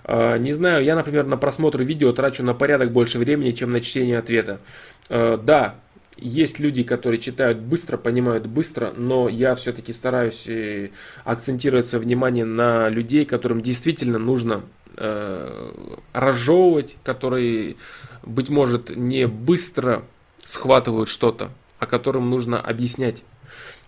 А, 0.03 0.37
не 0.37 0.51
знаю, 0.51 0.83
я, 0.83 0.95
например, 0.95 1.25
на 1.25 1.37
просмотр 1.37 1.81
видео 1.83 2.11
трачу 2.11 2.43
на 2.43 2.53
порядок 2.53 2.91
больше 2.91 3.17
времени, 3.17 3.51
чем 3.51 3.71
на 3.71 3.79
чтение 3.79 4.17
ответа. 4.17 4.59
А, 5.07 5.37
да, 5.37 5.75
есть 6.21 6.59
люди, 6.59 6.83
которые 6.83 7.19
читают 7.19 7.59
быстро, 7.59 7.97
понимают 7.97 8.47
быстро, 8.47 8.93
но 8.95 9.29
я 9.29 9.55
все-таки 9.55 9.93
стараюсь 9.93 10.47
э, 10.47 10.89
акцентировать 11.23 11.85
свое 11.85 12.03
внимание 12.03 12.45
на 12.45 12.89
людей, 12.89 13.25
которым 13.25 13.61
действительно 13.61 14.19
нужно 14.19 14.61
э, 14.97 15.71
разжевывать, 16.13 16.97
которые, 17.03 17.77
быть 18.23 18.49
может, 18.49 18.95
не 18.95 19.27
быстро 19.27 20.03
схватывают 20.43 21.09
что-то, 21.09 21.51
а 21.79 21.85
которым 21.85 22.29
нужно 22.29 22.59
объяснять. 22.59 23.23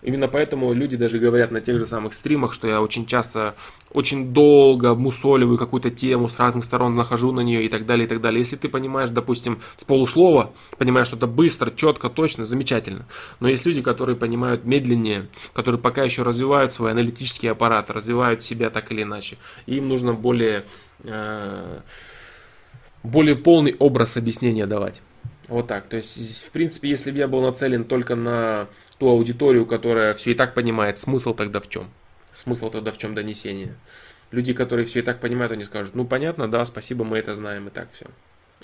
Именно 0.02 0.26
поэтому 0.26 0.72
люди 0.72 0.96
даже 0.96 1.20
говорят 1.20 1.52
на 1.52 1.60
тех 1.60 1.78
же 1.78 1.86
самых 1.86 2.14
стримах, 2.14 2.52
что 2.52 2.66
я 2.66 2.82
очень 2.82 3.06
часто, 3.06 3.54
очень 3.92 4.32
долго 4.32 4.96
мусоливаю 4.96 5.58
какую-то 5.58 5.90
тему, 5.90 6.28
с 6.28 6.38
разных 6.38 6.64
сторон 6.64 6.96
нахожу 6.96 7.30
на 7.30 7.40
нее 7.40 7.64
и 7.64 7.68
так 7.68 7.86
далее, 7.86 8.06
и 8.06 8.08
так 8.08 8.20
далее. 8.20 8.40
Если 8.40 8.56
ты 8.56 8.68
понимаешь, 8.68 9.10
допустим, 9.10 9.60
с 9.76 9.84
полуслова, 9.84 10.52
понимаешь 10.76 11.06
что-то 11.06 11.28
быстро, 11.28 11.70
четко, 11.70 12.08
точно, 12.08 12.46
замечательно. 12.46 13.06
Но 13.38 13.48
есть 13.48 13.64
люди, 13.64 13.80
которые 13.80 14.16
понимают 14.16 14.64
медленнее, 14.64 15.28
которые 15.52 15.80
пока 15.80 16.02
еще 16.02 16.22
развивают 16.22 16.72
свой 16.72 16.90
аналитический 16.90 17.50
аппарат, 17.50 17.88
развивают 17.88 18.42
себя 18.42 18.70
так 18.70 18.90
или 18.90 19.04
иначе. 19.04 19.36
И 19.66 19.76
им 19.76 19.86
нужно 19.86 20.14
более, 20.14 20.64
э, 21.04 21.78
более 23.04 23.36
полный 23.36 23.76
образ 23.78 24.16
объяснения 24.16 24.66
давать. 24.66 25.00
Вот 25.48 25.66
так. 25.66 25.88
То 25.88 25.96
есть, 25.96 26.46
в 26.46 26.50
принципе, 26.52 26.88
если 26.88 27.10
бы 27.10 27.18
я 27.18 27.28
был 27.28 27.42
нацелен 27.42 27.84
только 27.84 28.14
на 28.14 28.68
ту 28.98 29.08
аудиторию, 29.08 29.66
которая 29.66 30.14
все 30.14 30.32
и 30.32 30.34
так 30.34 30.54
понимает, 30.54 30.98
смысл 30.98 31.34
тогда 31.34 31.60
в 31.60 31.68
чем? 31.68 31.90
Смысл 32.32 32.70
тогда 32.70 32.92
в 32.92 32.98
чем 32.98 33.14
донесение? 33.14 33.74
Люди, 34.30 34.54
которые 34.54 34.86
все 34.86 35.00
и 35.00 35.02
так 35.02 35.20
понимают, 35.20 35.52
они 35.52 35.64
скажут, 35.64 35.94
ну 35.94 36.06
понятно, 36.06 36.48
да, 36.48 36.64
спасибо, 36.64 37.04
мы 37.04 37.18
это 37.18 37.34
знаем, 37.34 37.68
и 37.68 37.70
так 37.70 37.88
все. 37.92 38.06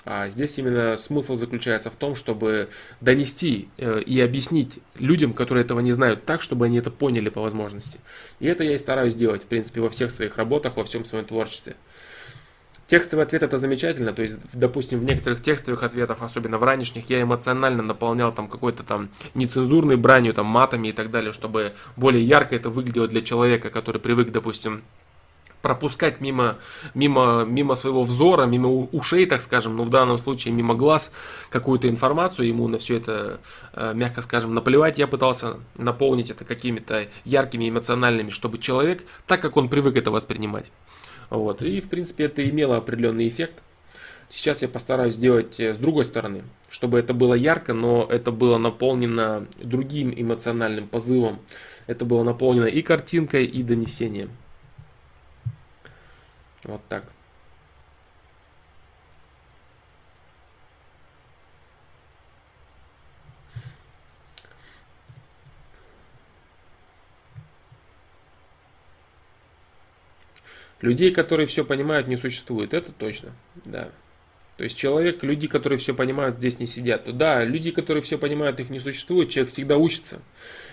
А 0.04 0.28
здесь 0.30 0.56
именно 0.58 0.96
смысл 0.96 1.34
заключается 1.34 1.90
в 1.90 1.96
том, 1.96 2.14
чтобы 2.14 2.70
донести 3.02 3.68
э, 3.76 4.00
и 4.00 4.18
объяснить 4.20 4.78
людям, 4.94 5.34
которые 5.34 5.64
этого 5.64 5.80
не 5.80 5.92
знают, 5.92 6.24
так, 6.24 6.40
чтобы 6.40 6.64
они 6.64 6.78
это 6.78 6.90
поняли 6.90 7.28
по 7.28 7.42
возможности. 7.42 7.98
И 8.40 8.46
это 8.46 8.64
я 8.64 8.72
и 8.72 8.78
стараюсь 8.78 9.14
делать, 9.14 9.42
в 9.42 9.46
принципе, 9.46 9.82
во 9.82 9.90
всех 9.90 10.10
своих 10.10 10.38
работах, 10.38 10.76
во 10.76 10.84
всем 10.84 11.04
своем 11.04 11.26
творчестве. 11.26 11.76
Текстовый 12.88 13.26
ответ 13.26 13.42
это 13.42 13.58
замечательно, 13.58 14.14
то 14.14 14.22
есть, 14.22 14.38
допустим, 14.54 14.98
в 14.98 15.04
некоторых 15.04 15.42
текстовых 15.42 15.82
ответах, 15.82 16.22
особенно 16.22 16.56
в 16.56 16.64
ранешних, 16.64 17.10
я 17.10 17.20
эмоционально 17.20 17.82
наполнял 17.82 18.32
там 18.32 18.48
какой-то 18.48 18.82
там 18.82 19.10
нецензурной 19.34 19.96
бранью, 19.96 20.32
там 20.32 20.46
матами 20.46 20.88
и 20.88 20.92
так 20.92 21.10
далее, 21.10 21.34
чтобы 21.34 21.74
более 21.96 22.24
ярко 22.24 22.56
это 22.56 22.70
выглядело 22.70 23.06
для 23.06 23.20
человека, 23.20 23.68
который 23.68 24.00
привык, 24.00 24.32
допустим, 24.32 24.84
пропускать 25.60 26.22
мимо, 26.22 26.56
мимо, 26.94 27.44
мимо 27.46 27.74
своего 27.74 28.04
взора, 28.04 28.46
мимо 28.46 28.68
ушей, 28.68 29.26
так 29.26 29.42
скажем, 29.42 29.76
но 29.76 29.84
в 29.84 29.90
данном 29.90 30.16
случае 30.16 30.54
мимо 30.54 30.74
глаз 30.74 31.12
какую-то 31.50 31.90
информацию, 31.90 32.48
ему 32.48 32.68
на 32.68 32.78
все 32.78 32.96
это, 32.96 33.40
э, 33.74 33.92
мягко 33.94 34.22
скажем, 34.22 34.54
наплевать. 34.54 34.98
Я 34.98 35.06
пытался 35.08 35.58
наполнить 35.76 36.30
это 36.30 36.46
какими-то 36.46 37.08
яркими 37.26 37.68
эмоциональными, 37.68 38.30
чтобы 38.30 38.56
человек, 38.56 39.04
так 39.26 39.42
как 39.42 39.58
он 39.58 39.68
привык 39.68 39.96
это 39.96 40.10
воспринимать, 40.10 40.70
вот. 41.30 41.62
И, 41.62 41.80
в 41.80 41.88
принципе, 41.88 42.24
это 42.24 42.48
имело 42.48 42.76
определенный 42.76 43.28
эффект. 43.28 43.62
Сейчас 44.30 44.62
я 44.62 44.68
постараюсь 44.68 45.14
сделать 45.14 45.58
э, 45.58 45.74
с 45.74 45.78
другой 45.78 46.04
стороны, 46.04 46.42
чтобы 46.68 46.98
это 46.98 47.14
было 47.14 47.34
ярко, 47.34 47.72
но 47.72 48.06
это 48.08 48.30
было 48.30 48.58
наполнено 48.58 49.46
другим 49.58 50.12
эмоциональным 50.14 50.86
позывом. 50.86 51.40
Это 51.86 52.04
было 52.04 52.22
наполнено 52.22 52.66
и 52.66 52.82
картинкой, 52.82 53.46
и 53.46 53.62
донесением. 53.62 54.30
Вот 56.64 56.82
так. 56.88 57.06
Людей, 70.80 71.12
которые 71.12 71.46
все 71.46 71.64
понимают, 71.64 72.06
не 72.06 72.16
существует, 72.16 72.72
это 72.72 72.92
точно, 72.92 73.30
да. 73.64 73.90
То 74.58 74.64
есть 74.64 74.76
человек, 74.76 75.22
люди, 75.22 75.46
которые 75.46 75.78
все 75.78 75.94
понимают, 75.94 76.38
здесь 76.38 76.58
не 76.58 76.66
сидят. 76.66 77.16
Да, 77.16 77.44
люди, 77.44 77.70
которые 77.70 78.02
все 78.02 78.18
понимают, 78.18 78.58
их 78.58 78.70
не 78.70 78.80
существует, 78.80 79.28
человек 79.28 79.52
всегда 79.52 79.76
учится. 79.76 80.20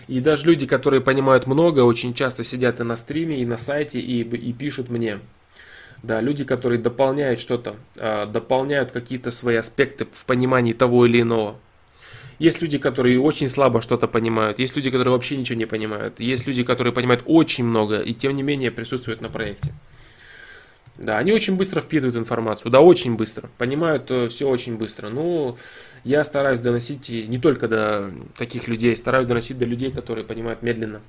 И 0.07 0.19
даже 0.21 0.47
люди, 0.47 0.65
которые 0.65 1.01
понимают 1.01 1.45
много, 1.45 1.81
очень 1.81 2.15
часто 2.15 2.43
сидят 2.43 2.79
и 2.79 2.83
на 2.83 2.95
стриме, 2.95 3.39
и 3.39 3.45
на 3.45 3.57
сайте, 3.57 3.99
и, 3.99 4.21
и 4.21 4.53
пишут 4.53 4.89
мне. 4.89 5.19
Да, 6.01 6.19
люди, 6.19 6.43
которые 6.43 6.79
дополняют 6.79 7.39
что-то, 7.39 7.75
а, 7.97 8.25
дополняют 8.25 8.91
какие-то 8.91 9.29
свои 9.29 9.55
аспекты 9.55 10.07
в 10.11 10.25
понимании 10.25 10.73
того 10.73 11.05
или 11.05 11.21
иного. 11.21 11.59
Есть 12.39 12.61
люди, 12.61 12.77
которые 12.77 13.19
очень 13.19 13.47
слабо 13.49 13.81
что-то 13.81 14.07
понимают, 14.07 14.59
есть 14.59 14.75
люди, 14.75 14.89
которые 14.89 15.13
вообще 15.13 15.37
ничего 15.37 15.57
не 15.57 15.65
понимают, 15.65 16.19
есть 16.19 16.45
люди, 16.47 16.63
которые 16.63 16.93
понимают 16.93 17.23
очень 17.25 17.63
много 17.63 17.99
и 17.99 18.13
тем 18.13 18.35
не 18.35 18.43
менее 18.43 18.71
присутствуют 18.71 19.21
на 19.21 19.29
проекте. 19.29 19.73
Да, 20.97 21.17
они 21.17 21.33
очень 21.33 21.57
быстро 21.57 21.81
впитывают 21.81 22.15
информацию, 22.15 22.71
да, 22.71 22.79
очень 22.79 23.15
быстро, 23.15 23.49
понимают 23.57 24.09
э, 24.09 24.29
все 24.29 24.47
очень 24.47 24.77
быстро. 24.77 25.09
Ну, 25.09 25.57
я 26.05 26.23
стараюсь 26.23 26.61
доносить 26.61 27.09
не 27.09 27.37
только 27.37 27.67
до 27.67 28.13
таких 28.37 28.69
людей, 28.69 28.95
стараюсь 28.95 29.27
доносить 29.27 29.57
до 29.57 29.65
людей, 29.65 29.91
которые 29.91 30.25
понимают 30.25 30.61
медленно. 30.61 31.01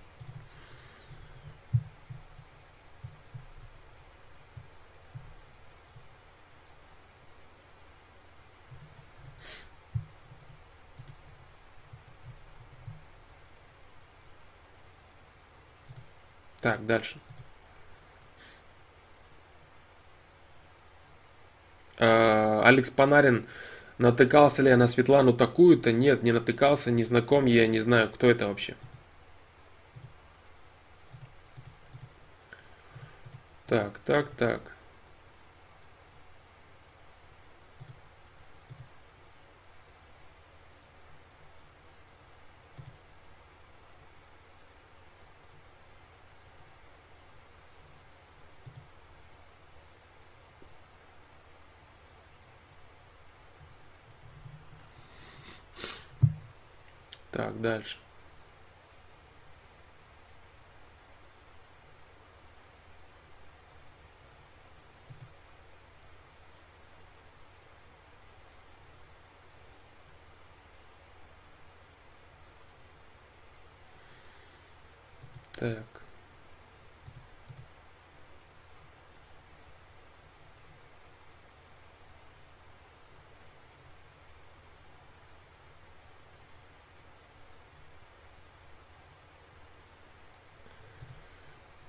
Так, 16.66 16.84
дальше. 16.84 17.20
Э, 21.96 22.60
Алекс 22.64 22.90
Панарин, 22.90 23.46
натыкался 23.98 24.62
ли 24.62 24.70
я 24.70 24.76
на 24.76 24.88
Светлану 24.88 25.32
такую-то? 25.32 25.92
Нет, 25.92 26.24
не 26.24 26.32
натыкался, 26.32 26.90
не 26.90 27.04
знаком 27.04 27.46
я, 27.46 27.68
не 27.68 27.78
знаю, 27.78 28.10
кто 28.10 28.28
это 28.28 28.48
вообще. 28.48 28.74
Так, 33.68 34.00
так, 34.04 34.34
так. 34.34 34.75
Так, 57.36 57.60
дальше. 57.60 57.98
Так. 75.52 75.95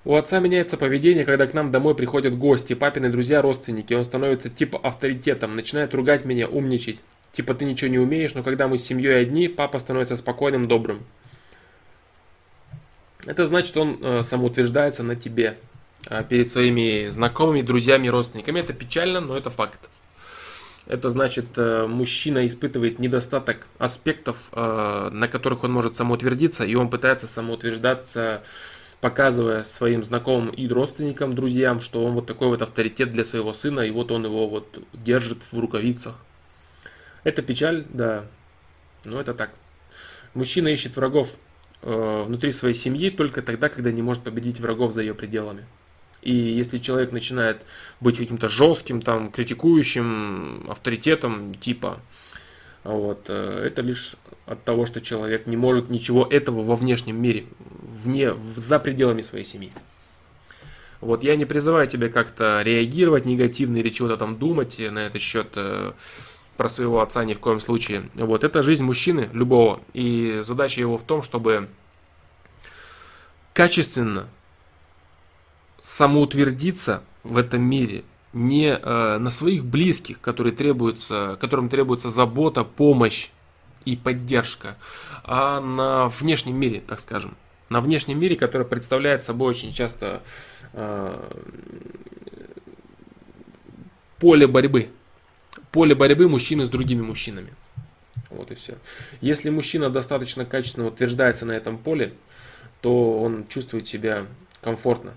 У 0.08 0.14
отца 0.14 0.40
меняется 0.40 0.78
поведение, 0.78 1.26
когда 1.26 1.46
к 1.46 1.52
нам 1.52 1.70
домой 1.70 1.94
приходят 1.94 2.34
гости, 2.34 2.72
папины 2.72 3.10
друзья, 3.10 3.42
родственники. 3.42 3.92
Он 3.92 4.06
становится 4.06 4.48
типа 4.48 4.80
авторитетом, 4.82 5.54
начинает 5.54 5.92
ругать 5.92 6.24
меня, 6.24 6.48
умничать. 6.48 7.00
типа 7.30 7.52
ты 7.52 7.66
ничего 7.66 7.90
не 7.90 7.98
умеешь, 7.98 8.32
но 8.32 8.42
когда 8.42 8.68
мы 8.68 8.78
с 8.78 8.84
семьей 8.84 9.20
одни, 9.20 9.48
папа 9.48 9.78
становится 9.78 10.16
спокойным, 10.16 10.66
добрым. 10.66 11.00
Это 13.26 13.44
значит, 13.44 13.76
он 13.76 13.98
э, 14.00 14.22
самоутверждается 14.22 15.02
на 15.02 15.14
тебе 15.14 15.58
э, 16.08 16.24
перед 16.26 16.50
своими 16.50 17.08
знакомыми, 17.08 17.60
друзьями, 17.60 18.08
родственниками. 18.08 18.60
Это 18.60 18.72
печально, 18.72 19.20
но 19.20 19.36
это 19.36 19.50
факт. 19.50 19.90
Это 20.86 21.10
значит, 21.10 21.48
э, 21.56 21.86
мужчина 21.86 22.46
испытывает 22.46 22.98
недостаток 22.98 23.66
аспектов, 23.76 24.48
э, 24.52 25.10
на 25.12 25.28
которых 25.28 25.64
он 25.64 25.72
может 25.72 25.96
самоутвердиться, 25.96 26.64
и 26.64 26.74
он 26.76 26.88
пытается 26.88 27.26
самоутверждаться, 27.26 28.42
показывая 29.00 29.64
своим 29.64 30.02
знакомым 30.02 30.50
и 30.50 30.66
родственникам, 30.68 31.34
друзьям, 31.34 31.80
что 31.80 32.04
он 32.04 32.14
вот 32.14 32.26
такой 32.26 32.48
вот 32.48 32.62
авторитет 32.62 33.10
для 33.10 33.24
своего 33.24 33.52
сына, 33.52 33.80
и 33.80 33.90
вот 33.90 34.10
он 34.10 34.24
его 34.24 34.48
вот 34.48 34.82
держит 34.92 35.42
в 35.42 35.58
рукавицах. 35.58 36.16
Это 37.24 37.42
печаль, 37.42 37.84
да, 37.90 38.24
но 39.04 39.20
это 39.20 39.34
так. 39.34 39.50
Мужчина 40.34 40.68
ищет 40.68 40.96
врагов 40.96 41.34
э, 41.82 42.24
внутри 42.26 42.52
своей 42.52 42.74
семьи 42.74 43.10
только 43.10 43.42
тогда, 43.42 43.68
когда 43.68 43.92
не 43.92 44.02
может 44.02 44.24
победить 44.24 44.60
врагов 44.60 44.92
за 44.92 45.02
ее 45.02 45.14
пределами. 45.14 45.66
И 46.22 46.34
если 46.34 46.78
человек 46.78 47.12
начинает 47.12 47.64
быть 48.00 48.18
каким-то 48.18 48.48
жестким, 48.48 49.00
там, 49.00 49.30
критикующим 49.30 50.68
авторитетом 50.68 51.54
типа, 51.54 52.00
вот, 52.92 53.26
э, 53.28 53.64
это 53.66 53.82
лишь 53.82 54.14
от 54.46 54.64
того, 54.64 54.86
что 54.86 55.00
человек 55.00 55.46
не 55.46 55.56
может 55.56 55.90
ничего 55.90 56.26
этого 56.26 56.62
во 56.62 56.74
внешнем 56.74 57.20
мире, 57.20 57.44
вне, 57.58 58.34
за 58.56 58.78
пределами 58.78 59.22
своей 59.22 59.44
семьи. 59.44 59.70
Вот 61.00 61.22
я 61.22 61.36
не 61.36 61.44
призываю 61.44 61.86
тебя 61.86 62.08
как-то 62.08 62.62
реагировать 62.64 63.24
негативно 63.24 63.76
или 63.76 63.90
чего-то 63.90 64.16
там 64.16 64.38
думать 64.38 64.78
на 64.78 65.00
этот 65.00 65.20
счет 65.20 65.48
э, 65.54 65.92
про 66.56 66.68
своего 66.68 67.02
отца 67.02 67.24
ни 67.24 67.34
в 67.34 67.40
коем 67.40 67.60
случае. 67.60 68.08
Вот 68.14 68.42
это 68.42 68.62
жизнь 68.62 68.82
мужчины 68.82 69.28
любого, 69.32 69.80
и 69.92 70.40
задача 70.42 70.80
его 70.80 70.96
в 70.96 71.02
том, 71.02 71.22
чтобы 71.22 71.68
качественно 73.52 74.28
самоутвердиться 75.82 77.02
в 77.22 77.36
этом 77.36 77.62
мире, 77.62 78.02
не 78.32 78.66
э, 78.68 79.18
на 79.18 79.30
своих 79.30 79.64
близких, 79.64 80.20
которые 80.20 80.54
требуются, 80.54 81.36
которым 81.40 81.68
требуется 81.68 82.10
забота, 82.10 82.64
помощь 82.64 83.30
и 83.84 83.96
поддержка, 83.96 84.76
а 85.24 85.60
на 85.60 86.08
внешнем 86.08 86.56
мире, 86.56 86.82
так 86.86 87.00
скажем. 87.00 87.36
На 87.68 87.80
внешнем 87.80 88.18
мире, 88.18 88.36
который 88.36 88.66
представляет 88.66 89.22
собой 89.22 89.50
очень 89.50 89.72
часто 89.72 90.22
э, 90.72 91.30
поле 94.18 94.46
борьбы. 94.46 94.88
Поле 95.70 95.94
борьбы 95.94 96.28
мужчины 96.28 96.64
с 96.64 96.68
другими 96.68 97.02
мужчинами. 97.02 97.52
Вот 98.30 98.50
и 98.50 98.54
все. 98.54 98.76
Если 99.20 99.50
мужчина 99.50 99.90
достаточно 99.90 100.44
качественно 100.44 100.86
утверждается 100.86 101.46
на 101.46 101.52
этом 101.52 101.78
поле, 101.78 102.14
то 102.80 103.20
он 103.20 103.46
чувствует 103.48 103.86
себя 103.86 104.26
комфортно. 104.60 105.14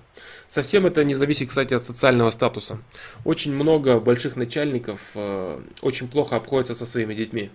Совсем 0.47 0.85
это 0.85 1.03
не 1.03 1.13
зависит, 1.13 1.49
кстати, 1.49 1.73
от 1.73 1.83
социального 1.83 2.29
статуса. 2.29 2.79
Очень 3.25 3.53
много 3.53 3.99
больших 3.99 4.35
начальников 4.35 4.99
э, 5.15 5.61
очень 5.81 6.07
плохо 6.07 6.35
обходятся 6.35 6.75
со 6.75 6.85
своими 6.85 7.13
детьми. 7.13 7.49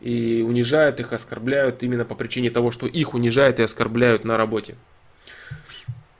И 0.00 0.44
унижают 0.46 1.00
их, 1.00 1.12
оскорбляют 1.12 1.82
именно 1.82 2.04
по 2.04 2.14
причине 2.14 2.50
того, 2.50 2.70
что 2.70 2.86
их 2.86 3.14
унижают 3.14 3.58
и 3.58 3.62
оскорбляют 3.62 4.24
на 4.24 4.36
работе. 4.36 4.76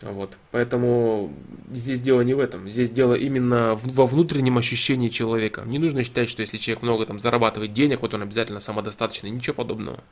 Вот. 0.03 0.37
Поэтому 0.51 1.33
здесь 1.71 2.01
дело 2.01 2.23
не 2.23 2.35
в 2.35 2.41
этом. 2.41 2.69
Здесь 2.69 2.91
дело 2.91 3.15
именно 3.15 3.77
во 3.77 4.07
внутреннем 4.07 4.57
ощущении 4.59 5.09
человека. 5.09 5.63
Не 5.67 5.79
нужно 5.79 6.05
считать, 6.05 6.31
что 6.31 6.41
если 6.41 6.57
человек 6.57 6.83
много 6.83 7.07
там 7.07 7.21
зарабатывает 7.21 7.73
денег, 7.73 8.03
вот 8.03 8.15
он 8.15 8.23
обязательно 8.23 8.61
самодостаточный. 8.61 9.31
Ничего 9.31 9.55
подобного. 9.55 10.03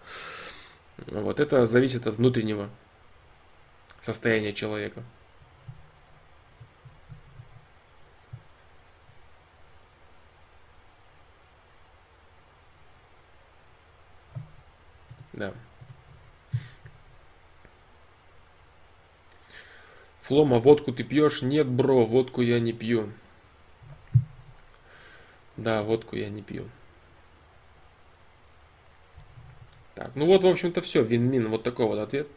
Вот. 1.06 1.40
Это 1.40 1.66
зависит 1.66 2.06
от 2.06 2.16
внутреннего 2.16 2.68
состояние 4.00 4.52
человека. 4.52 5.02
Да. 15.32 15.52
Флома, 20.22 20.58
водку 20.58 20.92
ты 20.92 21.04
пьешь? 21.04 21.42
Нет, 21.42 21.66
бро, 21.68 22.04
водку 22.04 22.42
я 22.42 22.60
не 22.60 22.72
пью. 22.72 23.12
Да, 25.56 25.82
водку 25.82 26.16
я 26.16 26.28
не 26.28 26.42
пью. 26.42 26.68
Так, 29.94 30.12
ну 30.14 30.26
вот, 30.26 30.44
в 30.44 30.46
общем-то, 30.46 30.80
все. 30.80 31.02
Вин-мин. 31.02 31.48
Вот 31.48 31.62
такой 31.62 31.86
вот 31.86 31.98
ответ. 31.98 32.28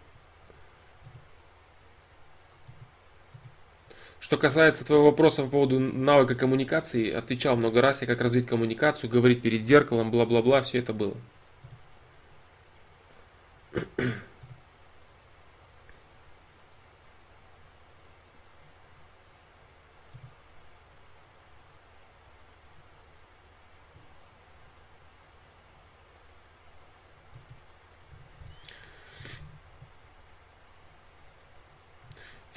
Что 4.21 4.37
касается 4.37 4.85
твоего 4.85 5.05
вопроса 5.05 5.41
по 5.43 5.49
поводу 5.49 5.79
навыка 5.79 6.35
коммуникации, 6.35 7.11
отвечал 7.11 7.57
много 7.57 7.81
раз, 7.81 8.01
я 8.01 8.07
как 8.07 8.21
развить 8.21 8.45
коммуникацию, 8.45 9.09
говорить 9.09 9.41
перед 9.41 9.63
зеркалом, 9.63 10.11
бла-бла-бла, 10.11 10.61
все 10.61 10.77
это 10.77 10.93
было. 10.93 11.17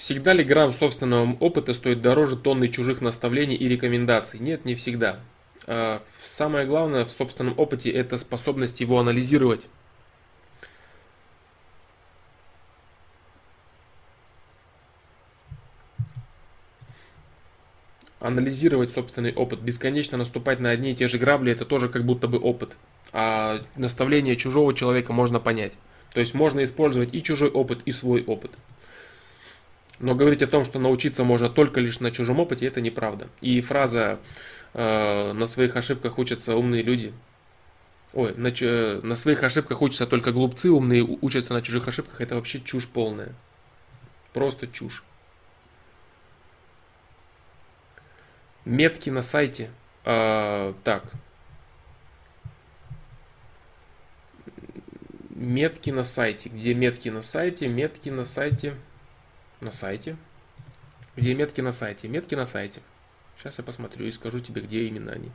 Всегда 0.05 0.35
ли 0.35 0.45
грамм 0.45 0.75
собственного 0.75 1.35
опыта 1.41 1.73
стоит 1.73 2.03
дороже 2.03 2.37
тонны 2.37 2.69
чужих 2.69 3.01
наставлений 3.01 3.57
и 3.57 3.67
рекомендаций? 3.67 4.39
Нет, 4.39 4.67
не 4.67 4.75
всегда. 4.75 5.21
А, 5.67 6.03
самое 6.23 6.67
главное 6.67 7.07
в 7.07 7.09
собственном 7.09 7.59
опыте 7.59 7.91
это 7.91 8.19
способность 8.19 8.81
его 8.81 8.99
анализировать. 8.99 9.67
анализировать 18.21 18.93
собственный 18.93 19.33
опыт, 19.33 19.61
бесконечно 19.61 20.19
наступать 20.19 20.61
на 20.61 20.69
одни 20.69 20.93
и 20.93 20.95
те 20.95 21.09
же 21.09 21.17
грабли, 21.17 21.53
это 21.53 21.65
тоже 21.65 21.89
как 21.89 22.05
будто 22.05 22.29
бы 22.29 22.39
опыт. 22.39 22.77
А 23.13 23.63
наставление 23.77 24.37
чужого 24.37 24.75
человека 24.75 25.15
можно 25.15 25.41
понять. 25.41 25.79
То 26.13 26.21
есть 26.21 26.35
можно 26.35 26.63
использовать 26.63 27.15
и 27.15 27.23
чужой 27.23 27.49
опыт, 27.49 27.81
и 27.87 27.93
свой 27.93 28.23
опыт. 28.23 28.51
Но 30.01 30.15
говорить 30.15 30.43
о 30.43 30.47
том, 30.47 30.65
что 30.65 30.79
научиться 30.79 31.25
можно 31.25 31.49
только 31.49 31.81
лишь 31.81 32.01
на 32.01 32.11
чужом 32.11 32.41
опыте, 32.41 32.67
это 32.67 32.81
неправда. 32.81 33.29
И 33.41 33.61
фраза 33.61 34.19
э, 34.73 35.33
«на 35.33 35.47
своих 35.47 35.77
ошибках 35.77 36.19
учатся 36.19 36.57
умные 36.57 36.83
люди», 36.83 37.13
ой, 38.13 38.35
на, 38.37 38.51
на 39.03 39.17
своих 39.17 39.43
ошибках 39.43 39.81
учатся 39.83 40.07
только 40.07 40.33
глупцы, 40.33 40.71
умные 40.71 41.03
учатся 41.03 41.53
на 41.53 41.63
чужих 41.63 41.87
ошибках, 41.87 42.21
это 42.21 42.35
вообще 42.35 42.61
чушь 42.61 42.89
полная. 42.89 43.35
Просто 44.33 44.67
чушь. 44.67 45.05
Метки 48.65 49.11
на 49.11 49.23
сайте. 49.23 49.71
Э, 50.05 50.75
так. 50.83 51.05
Метки 55.31 55.91
на 55.91 56.05
сайте. 56.05 56.49
Где 56.49 56.75
метки 56.75 57.11
на 57.11 57.23
сайте? 57.23 57.69
Метки 57.69 58.09
на 58.09 58.25
сайте. 58.25 58.75
На 59.65 59.73
сайте. 59.73 60.19
Где 61.17 61.35
метки 61.35 61.63
на 61.63 61.73
сайте? 61.73 62.07
Метки 62.07 62.35
на 62.35 62.45
сайте. 62.45 62.83
Сейчас 63.39 63.57
я 63.57 63.65
посмотрю 63.65 64.07
и 64.07 64.13
скажу 64.13 64.39
тебе, 64.39 64.61
где 64.61 64.85
именно 64.85 65.13
они. 65.13 65.31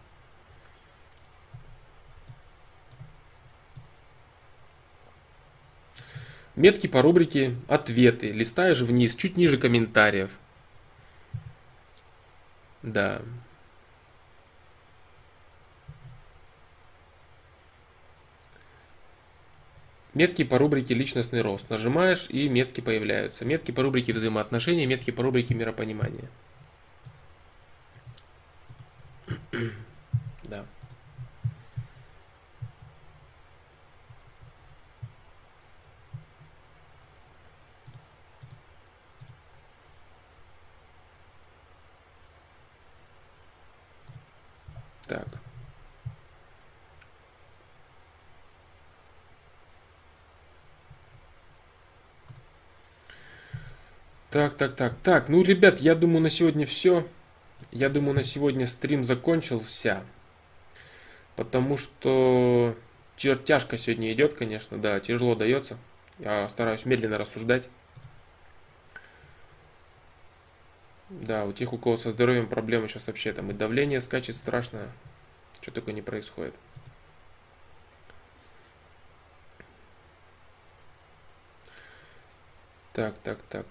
Метки 6.55 6.85
по 6.85 7.01
рубрике 7.01 7.55
«Ответы». 7.67 8.31
Листаешь 8.31 8.81
вниз, 8.81 9.15
чуть 9.15 9.35
ниже 9.35 9.57
комментариев. 9.57 10.29
Да. 12.83 13.23
Метки 20.13 20.43
по 20.43 20.57
рубрике 20.57 20.95
«Личностный 20.95 21.41
рост». 21.41 21.69
Нажимаешь, 21.69 22.27
и 22.29 22.49
метки 22.49 22.81
появляются. 22.81 23.45
Метки 23.45 23.71
по 23.71 23.83
рубрике 23.83 24.13
«Взаимоотношения», 24.13 24.87
метки 24.87 25.11
по 25.11 25.21
рубрике 25.23 25.53
«Миропонимание». 25.53 26.29
Да. 30.43 30.65
Так. 45.07 45.38
Так, 54.29 54.55
так, 54.55 54.75
так, 54.75 54.93
так. 55.01 55.27
Ну, 55.27 55.41
ребят, 55.41 55.79
я 55.79 55.95
думаю, 55.95 56.21
на 56.21 56.29
сегодня 56.29 56.65
все. 56.67 57.05
Я 57.71 57.89
думаю, 57.89 58.13
на 58.13 58.23
сегодня 58.23 58.67
стрим 58.67 59.03
закончился. 59.03 60.03
Потому 61.35 61.77
что 61.77 62.75
тяжко 63.15 63.77
сегодня 63.77 64.13
идет, 64.13 64.35
конечно, 64.35 64.77
да, 64.77 64.99
тяжело 64.99 65.33
дается. 65.35 65.77
Я 66.19 66.47
стараюсь 66.49 66.85
медленно 66.85 67.17
рассуждать. 67.17 67.67
Да, 71.09 71.45
у 71.45 71.53
тех, 71.53 71.73
у 71.73 71.79
кого 71.79 71.97
со 71.97 72.11
здоровьем 72.11 72.47
проблемы 72.47 72.87
сейчас 72.87 73.07
вообще 73.07 73.33
там 73.33 73.49
и 73.49 73.53
давление 73.53 73.99
скачет 73.99 74.35
страшно. 74.35 74.91
Что 75.59 75.71
такое 75.71 75.95
не 75.95 76.03
происходит. 76.03 76.53
Так, 82.93 83.15
так, 83.23 83.39
так. 83.49 83.65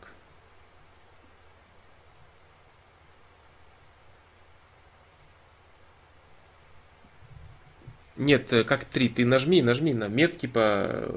Нет, 8.19 8.53
э, 8.53 8.65
как 8.65 8.85
три. 8.85 9.09
Ты 9.09 9.25
нажми, 9.25 9.63
нажми 9.63 9.95
на 9.95 10.09
метки 10.09 10.47
по... 10.47 11.09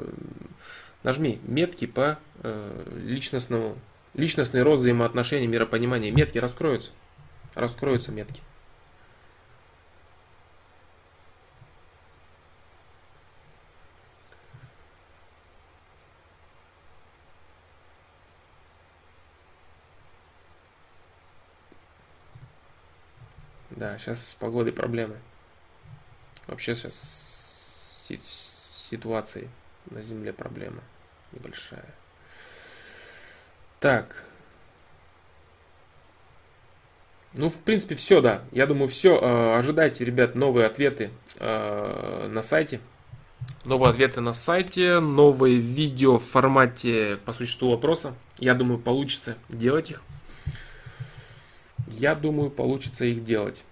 Нажми 1.04 1.40
метки 1.44 1.88
по 1.88 2.20
э, 2.44 3.00
личностному... 3.04 3.78
Личностный 4.14 4.62
рост 4.62 4.82
взаимоотношений, 4.82 5.48
миропонимания. 5.48 6.12
Метки 6.12 6.38
раскроются. 6.38 6.92
Раскроются 7.56 8.12
метки. 8.12 8.42
Да, 23.72 23.98
сейчас 23.98 24.30
с 24.30 24.36
погодой 24.36 24.74
проблемы. 24.74 25.18
Вообще 26.52 26.76
сейчас 26.76 28.08
ситуации 28.90 29.50
на 29.90 30.02
Земле 30.02 30.34
проблема 30.34 30.84
небольшая. 31.32 31.86
Так. 33.80 34.26
Ну, 37.34 37.50
в 37.50 37.62
принципе, 37.62 37.96
все, 37.96 38.20
да. 38.20 38.42
Я 38.52 38.68
думаю, 38.68 38.90
все. 38.90 39.18
Э, 39.18 39.58
ожидайте, 39.58 40.04
ребят, 40.04 40.36
новые 40.36 40.68
ответы 40.68 41.12
э, 41.38 42.28
на 42.30 42.42
сайте. 42.42 42.82
Новые 43.64 43.92
ответы 43.92 44.20
на 44.20 44.34
сайте, 44.34 45.00
новые 45.00 45.56
видео 45.56 46.18
в 46.18 46.26
формате 46.26 47.18
по 47.24 47.32
существу 47.32 47.72
вопроса. 47.72 48.14
Я 48.40 48.56
думаю, 48.56 48.78
получится 48.78 49.38
делать 49.48 49.92
их. 49.92 50.04
Я 51.88 52.14
думаю, 52.14 52.50
получится 52.50 53.06
их 53.06 53.24
делать. 53.24 53.64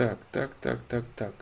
Так, 0.00 0.18
так, 0.32 0.50
так, 0.62 0.78
так, 0.88 1.04
так. 1.14 1.34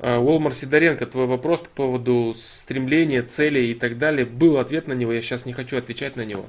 Уолмар 0.00 0.54
Сидоренко, 0.54 1.06
твой 1.06 1.26
вопрос 1.26 1.60
по 1.60 1.68
поводу 1.68 2.34
стремления, 2.36 3.22
целей 3.22 3.70
и 3.70 3.74
так 3.74 3.96
далее. 3.96 4.26
Был 4.26 4.58
ответ 4.58 4.88
на 4.88 4.92
него, 4.92 5.12
я 5.12 5.22
сейчас 5.22 5.46
не 5.46 5.52
хочу 5.52 5.76
отвечать 5.76 6.16
на 6.16 6.24
него. 6.24 6.46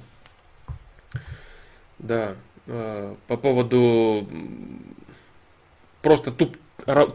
Да, 2.00 2.36
а, 2.66 3.16
по 3.28 3.38
поводу 3.38 4.28
просто 6.02 6.32
туп, 6.32 6.58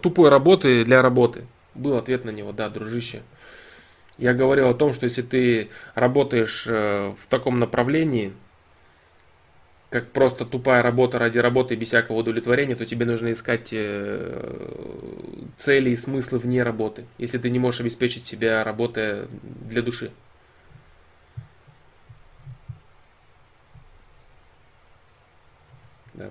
тупой 0.03 0.29
работы 0.29 0.85
для 0.85 1.03
работы. 1.03 1.47
Был 1.75 1.97
ответ 1.97 2.25
на 2.25 2.31
него, 2.31 2.53
да, 2.53 2.69
дружище. 2.69 3.23
Я 4.19 4.35
говорил 4.35 4.69
о 4.69 4.75
том, 4.75 4.93
что 4.93 5.05
если 5.05 5.23
ты 5.23 5.71
работаешь 5.95 6.67
э, 6.69 7.13
в 7.17 7.27
таком 7.29 7.61
направлении, 7.61 8.33
как 9.91 10.11
просто 10.11 10.45
тупая 10.45 10.83
работа 10.83 11.19
ради 11.19 11.39
работы 11.39 11.77
без 11.77 11.89
всякого 11.89 12.19
удовлетворения, 12.19 12.75
то 12.75 12.85
тебе 12.85 13.07
нужно 13.07 13.33
искать 13.33 13.69
э, 13.73 15.51
цели 15.57 15.91
и 15.91 15.97
смыслы 15.97 16.41
вне 16.41 16.65
работы, 16.65 17.07
если 17.17 17.39
ты 17.39 17.49
не 17.49 17.61
можешь 17.61 17.81
обеспечить 17.81 18.27
себя 18.27 18.65
работой 18.65 19.29
для 19.43 19.83
души. 19.83 20.11
Да. 26.15 26.31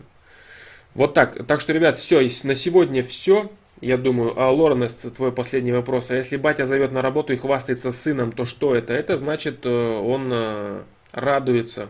Вот 0.93 1.13
так. 1.13 1.45
Так 1.47 1.61
что, 1.61 1.71
ребят, 1.71 1.97
все. 1.97 2.29
На 2.43 2.53
сегодня 2.53 3.01
все. 3.01 3.49
Я 3.79 3.97
думаю, 3.97 4.39
а 4.39 4.51
Лоренест, 4.51 5.13
твой 5.13 5.31
последний 5.31 5.71
вопрос. 5.71 6.09
А 6.09 6.15
если 6.15 6.35
батя 6.37 6.65
зовет 6.65 6.91
на 6.91 7.01
работу 7.01 7.33
и 7.33 7.37
хвастается 7.37 7.91
сыном, 7.91 8.31
то 8.31 8.45
что 8.45 8.73
это? 8.73 8.93
Это 8.93 9.17
значит, 9.17 9.65
э, 9.65 9.69
он 9.69 10.29
э, 10.31 10.81
радуется 11.11 11.87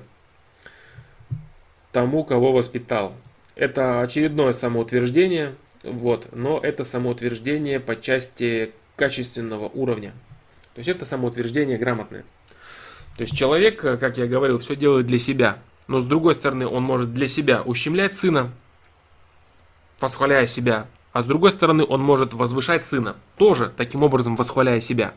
тому, 1.93 2.25
кого 2.25 2.51
воспитал. 2.51 3.13
Это 3.55 4.01
очередное 4.01 4.51
самоутверждение, 4.51 5.55
вот, 5.83 6.27
но 6.33 6.59
это 6.61 6.83
самоутверждение 6.83 7.79
по 7.79 7.95
части 7.95 8.73
качественного 8.97 9.69
уровня. 9.69 10.11
То 10.73 10.79
есть 10.79 10.89
это 10.89 11.05
самоутверждение 11.05 11.77
грамотное. 11.77 12.25
То 13.15 13.21
есть 13.21 13.35
человек, 13.35 13.85
э, 13.85 13.95
как 13.95 14.17
я 14.17 14.27
говорил, 14.27 14.59
все 14.59 14.75
делает 14.75 15.07
для 15.07 15.19
себя. 15.19 15.59
Но 15.87 16.01
с 16.01 16.05
другой 16.05 16.33
стороны, 16.33 16.67
он 16.67 16.83
может 16.83 17.13
для 17.13 17.29
себя 17.29 17.61
ущемлять 17.61 18.13
сына, 18.13 18.51
восхваляя 20.01 20.45
себя, 20.45 20.87
а 21.17 21.23
с 21.23 21.25
другой 21.25 21.49
стороны, 21.49 21.83
он 21.83 21.99
может 21.99 22.35
возвышать 22.35 22.85
сына, 22.85 23.15
тоже 23.39 23.73
таким 23.75 24.03
образом 24.03 24.35
восхваляя 24.35 24.79
себя. 24.79 25.15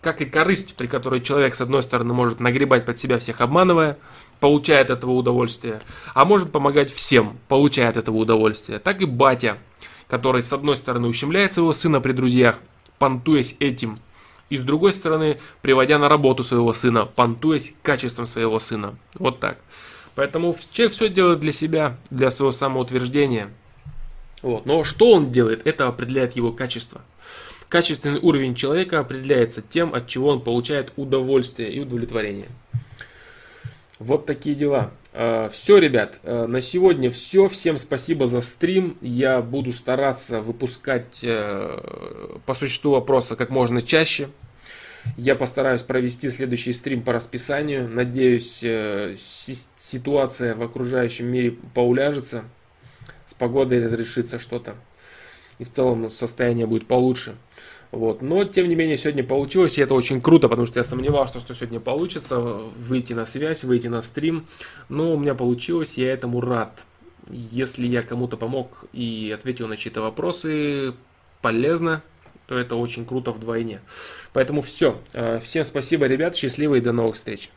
Как 0.00 0.20
и 0.20 0.24
корысть, 0.24 0.76
при 0.76 0.86
которой 0.86 1.20
человек, 1.20 1.56
с 1.56 1.60
одной 1.60 1.82
стороны, 1.82 2.14
может 2.14 2.38
нагребать 2.38 2.86
под 2.86 3.00
себя 3.00 3.18
всех 3.18 3.40
обманывая, 3.40 3.98
получает 4.38 4.90
от 4.92 4.98
этого 4.98 5.10
удовольствие, 5.10 5.80
а 6.14 6.24
может 6.24 6.52
помогать 6.52 6.94
всем, 6.94 7.40
получая 7.48 7.88
от 7.88 7.96
этого 7.96 8.18
удовольствие. 8.18 8.78
Так 8.78 9.02
и 9.02 9.04
батя, 9.04 9.58
который, 10.06 10.44
с 10.44 10.52
одной 10.52 10.76
стороны, 10.76 11.08
ущемляет 11.08 11.54
своего 11.54 11.72
сына 11.72 12.00
при 12.00 12.12
друзьях, 12.12 12.60
понтуясь 13.00 13.56
этим, 13.58 13.98
и 14.48 14.56
с 14.56 14.62
другой 14.62 14.92
стороны, 14.92 15.40
приводя 15.60 15.98
на 15.98 16.08
работу 16.08 16.44
своего 16.44 16.72
сына, 16.72 17.06
понтуясь 17.06 17.74
качеством 17.82 18.28
своего 18.28 18.60
сына. 18.60 18.94
Вот 19.14 19.40
так. 19.40 19.58
Поэтому 20.14 20.56
человек 20.70 20.94
все 20.94 21.08
делает 21.08 21.40
для 21.40 21.50
себя, 21.50 21.96
для 22.10 22.30
своего 22.30 22.52
самоутверждения– 22.52 23.50
вот. 24.42 24.66
Но 24.66 24.84
что 24.84 25.12
он 25.12 25.32
делает, 25.32 25.66
это 25.66 25.86
определяет 25.86 26.36
его 26.36 26.52
качество. 26.52 27.00
Качественный 27.68 28.20
уровень 28.20 28.54
человека 28.54 28.98
определяется 28.98 29.62
тем, 29.62 29.94
от 29.94 30.06
чего 30.06 30.28
он 30.28 30.42
получает 30.42 30.92
удовольствие 30.96 31.72
и 31.72 31.80
удовлетворение. 31.80 32.48
Вот 33.98 34.26
такие 34.26 34.54
дела. 34.54 34.90
А, 35.14 35.48
все, 35.48 35.78
ребят, 35.78 36.18
а, 36.24 36.46
на 36.46 36.60
сегодня 36.60 37.08
все. 37.10 37.48
Всем 37.48 37.78
спасибо 37.78 38.26
за 38.26 38.40
стрим. 38.40 38.98
Я 39.00 39.40
буду 39.40 39.72
стараться 39.72 40.42
выпускать 40.42 41.20
э, 41.22 42.38
по 42.44 42.54
существу 42.54 42.92
вопроса 42.92 43.36
как 43.36 43.50
можно 43.50 43.80
чаще. 43.80 44.28
Я 45.16 45.34
постараюсь 45.34 45.82
провести 45.82 46.28
следующий 46.28 46.72
стрим 46.72 47.02
по 47.02 47.12
расписанию. 47.12 47.88
Надеюсь, 47.88 48.60
э, 48.62 49.14
ситуация 49.16 50.54
в 50.54 50.62
окружающем 50.62 51.26
мире 51.26 51.56
поуляжется 51.74 52.44
погодой 53.42 53.84
разрешится 53.84 54.38
что-то. 54.38 54.76
И 55.58 55.64
в 55.64 55.72
целом 55.72 56.10
состояние 56.10 56.64
будет 56.64 56.86
получше. 56.86 57.34
Вот. 57.90 58.22
Но, 58.22 58.44
тем 58.44 58.68
не 58.68 58.76
менее, 58.76 58.96
сегодня 58.96 59.24
получилось, 59.24 59.78
и 59.78 59.82
это 59.82 59.94
очень 59.94 60.20
круто, 60.20 60.48
потому 60.48 60.68
что 60.68 60.78
я 60.78 60.84
сомневался, 60.84 61.40
что 61.40 61.52
сегодня 61.52 61.80
получится 61.80 62.38
выйти 62.38 63.14
на 63.14 63.26
связь, 63.26 63.64
выйти 63.64 63.88
на 63.88 64.00
стрим. 64.00 64.46
Но 64.88 65.12
у 65.12 65.18
меня 65.18 65.34
получилось, 65.34 65.98
я 65.98 66.12
этому 66.12 66.40
рад. 66.40 66.84
Если 67.28 67.88
я 67.88 68.02
кому-то 68.02 68.36
помог 68.36 68.84
и 68.92 69.34
ответил 69.34 69.66
на 69.66 69.76
чьи-то 69.76 70.02
вопросы 70.02 70.94
полезно, 71.40 72.00
то 72.46 72.56
это 72.56 72.76
очень 72.76 73.04
круто 73.04 73.32
вдвойне. 73.32 73.80
Поэтому 74.32 74.62
все. 74.62 75.00
Э, 75.14 75.40
всем 75.40 75.64
спасибо, 75.64 76.06
ребят, 76.06 76.36
счастливо 76.36 76.76
и 76.76 76.80
до 76.80 76.92
новых 76.92 77.16
встреч. 77.16 77.50